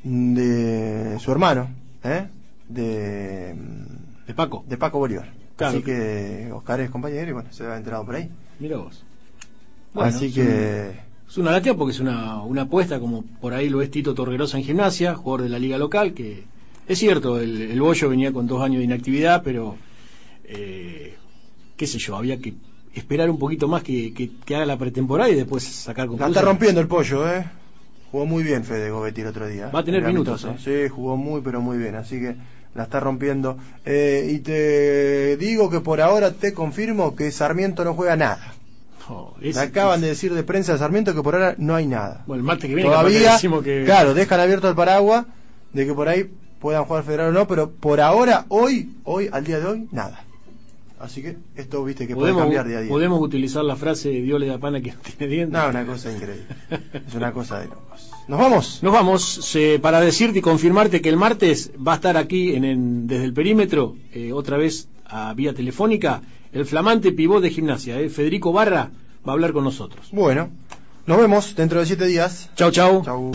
de 0.04 1.18
su 1.18 1.32
hermano, 1.32 1.70
¿eh? 2.04 2.28
De, 2.68 3.54
de 4.26 4.34
Paco. 4.34 4.64
De 4.68 4.76
Paco 4.76 4.98
Bolívar. 4.98 5.32
Claro. 5.56 5.74
Así 5.74 5.84
que 5.84 6.50
Oscar 6.52 6.80
es 6.80 6.90
compañero 6.90 7.28
y 7.28 7.32
bueno, 7.32 7.52
se 7.52 7.64
ha 7.66 7.76
enterado 7.76 8.04
por 8.06 8.14
ahí. 8.14 8.30
Mira 8.58 8.78
vos. 8.78 9.04
Bueno, 9.92 10.08
Así 10.08 10.26
es 10.26 10.34
que. 10.34 11.10
Es 11.28 11.38
una 11.38 11.52
lástima 11.52 11.76
porque 11.76 11.92
es 11.92 12.00
una, 12.00 12.42
una 12.42 12.62
apuesta 12.62 12.98
como 12.98 13.22
por 13.40 13.54
ahí 13.54 13.68
lo 13.68 13.82
es 13.82 13.90
Tito 13.90 14.14
Torrerosa 14.14 14.58
en 14.58 14.64
gimnasia, 14.64 15.14
jugador 15.14 15.42
de 15.42 15.48
la 15.48 15.60
liga 15.60 15.78
local, 15.78 16.12
que 16.12 16.44
es 16.88 16.98
cierto, 16.98 17.38
el, 17.38 17.62
el 17.62 17.80
Bollo 17.80 18.08
venía 18.08 18.32
con 18.32 18.48
dos 18.48 18.60
años 18.62 18.78
de 18.78 18.84
inactividad, 18.84 19.42
pero 19.44 19.76
eh, 20.42 21.14
qué 21.76 21.86
sé 21.86 21.98
yo, 21.98 22.16
había 22.16 22.40
que 22.40 22.54
esperar 22.94 23.30
un 23.30 23.38
poquito 23.38 23.68
más 23.68 23.84
que, 23.84 24.12
que, 24.12 24.28
que 24.44 24.56
haga 24.56 24.66
la 24.66 24.76
pretemporada 24.76 25.30
y 25.30 25.36
después 25.36 25.62
sacar 25.62 26.08
conclusiones. 26.08 26.34
La 26.34 26.40
está 26.40 26.50
rompiendo 26.50 26.80
el 26.80 26.88
pollo, 26.88 27.28
¿eh? 27.28 27.48
Jugó 28.10 28.26
muy 28.26 28.42
bien 28.42 28.64
Fede 28.64 28.90
Gobetti 28.90 29.20
el 29.20 29.28
otro 29.28 29.46
día. 29.46 29.68
Va 29.68 29.80
a 29.80 29.84
tener 29.84 30.02
minutos, 30.02 30.44
¿eh? 30.44 30.56
Sí, 30.58 30.88
jugó 30.88 31.16
muy, 31.16 31.40
pero 31.42 31.60
muy 31.60 31.78
bien. 31.78 31.94
Así 31.94 32.20
que 32.20 32.36
la 32.74 32.84
está 32.84 33.00
rompiendo. 33.00 33.56
Eh, 33.84 34.30
y 34.32 34.38
te 34.40 35.36
digo 35.36 35.70
que 35.70 35.80
por 35.80 36.00
ahora 36.00 36.32
te 36.32 36.52
confirmo 36.52 37.14
que 37.14 37.30
Sarmiento 37.30 37.84
no 37.84 37.94
juega 37.94 38.16
nada. 38.16 38.54
Oh, 39.08 39.34
es, 39.40 39.56
acaban 39.56 39.96
es... 39.96 40.02
de 40.02 40.08
decir 40.08 40.34
de 40.34 40.42
prensa 40.42 40.72
de 40.72 40.78
Sarmiento 40.78 41.14
que 41.14 41.22
por 41.22 41.34
ahora 41.34 41.54
no 41.58 41.74
hay 41.74 41.86
nada. 41.86 42.24
Bueno, 42.26 42.40
el 42.40 42.46
martes 42.46 42.68
que 42.68 42.74
viene 42.74 42.90
Todavía, 42.90 43.38
que... 43.62 43.84
claro, 43.84 44.14
dejan 44.14 44.40
abierto 44.40 44.68
el 44.68 44.74
paraguas 44.74 45.26
de 45.72 45.86
que 45.86 45.94
por 45.94 46.08
ahí 46.08 46.30
puedan 46.60 46.84
jugar 46.84 47.04
federal 47.04 47.28
o 47.28 47.32
no, 47.32 47.46
pero 47.48 47.70
por 47.70 48.00
ahora, 48.00 48.44
hoy, 48.48 48.94
hoy, 49.04 49.28
al 49.32 49.44
día 49.44 49.58
de 49.58 49.66
hoy, 49.66 49.88
nada. 49.90 50.24
Así 51.00 51.22
que 51.22 51.38
esto, 51.56 51.82
viste, 51.82 52.06
que 52.06 52.14
podemos, 52.14 52.42
puede 52.42 52.44
cambiar 52.44 52.68
día 52.68 52.78
a 52.78 52.80
día. 52.82 52.90
Podemos 52.90 53.22
utilizar 53.22 53.64
la 53.64 53.74
frase 53.74 54.10
de 54.10 54.20
Dios 54.20 54.38
le 54.38 54.46
da 54.46 54.58
pan 54.58 54.74
a 54.74 54.82
quien 54.82 54.96
tiene 55.18 55.32
dientes. 55.32 55.58
No, 55.58 55.68
una 55.70 55.86
cosa 55.86 56.12
increíble. 56.12 56.44
es 57.06 57.14
una 57.14 57.32
cosa 57.32 57.58
de 57.60 57.68
locos. 57.68 58.10
¿Nos 58.28 58.38
vamos? 58.38 58.82
Nos 58.82 58.92
vamos 58.92 59.56
eh, 59.56 59.78
para 59.80 60.00
decirte 60.02 60.40
y 60.40 60.42
confirmarte 60.42 61.00
que 61.00 61.08
el 61.08 61.16
martes 61.16 61.72
va 61.76 61.92
a 61.92 61.94
estar 61.96 62.18
aquí 62.18 62.54
en, 62.54 62.66
en 62.66 63.06
desde 63.06 63.24
el 63.24 63.32
perímetro, 63.32 63.96
eh, 64.12 64.34
otra 64.34 64.58
vez 64.58 64.88
a 65.06 65.32
vía 65.32 65.54
telefónica, 65.54 66.20
el 66.52 66.66
flamante 66.66 67.12
pivot 67.12 67.42
de 67.42 67.48
gimnasia, 67.48 67.98
eh, 67.98 68.10
Federico 68.10 68.52
Barra, 68.52 68.90
va 69.26 69.32
a 69.32 69.34
hablar 69.34 69.54
con 69.54 69.64
nosotros. 69.64 70.08
Bueno, 70.12 70.50
nos 71.06 71.18
vemos 71.18 71.56
dentro 71.56 71.80
de 71.80 71.86
siete 71.86 72.06
días. 72.06 72.50
Chau, 72.56 72.70
chau. 72.70 73.02
Chau. 73.02 73.32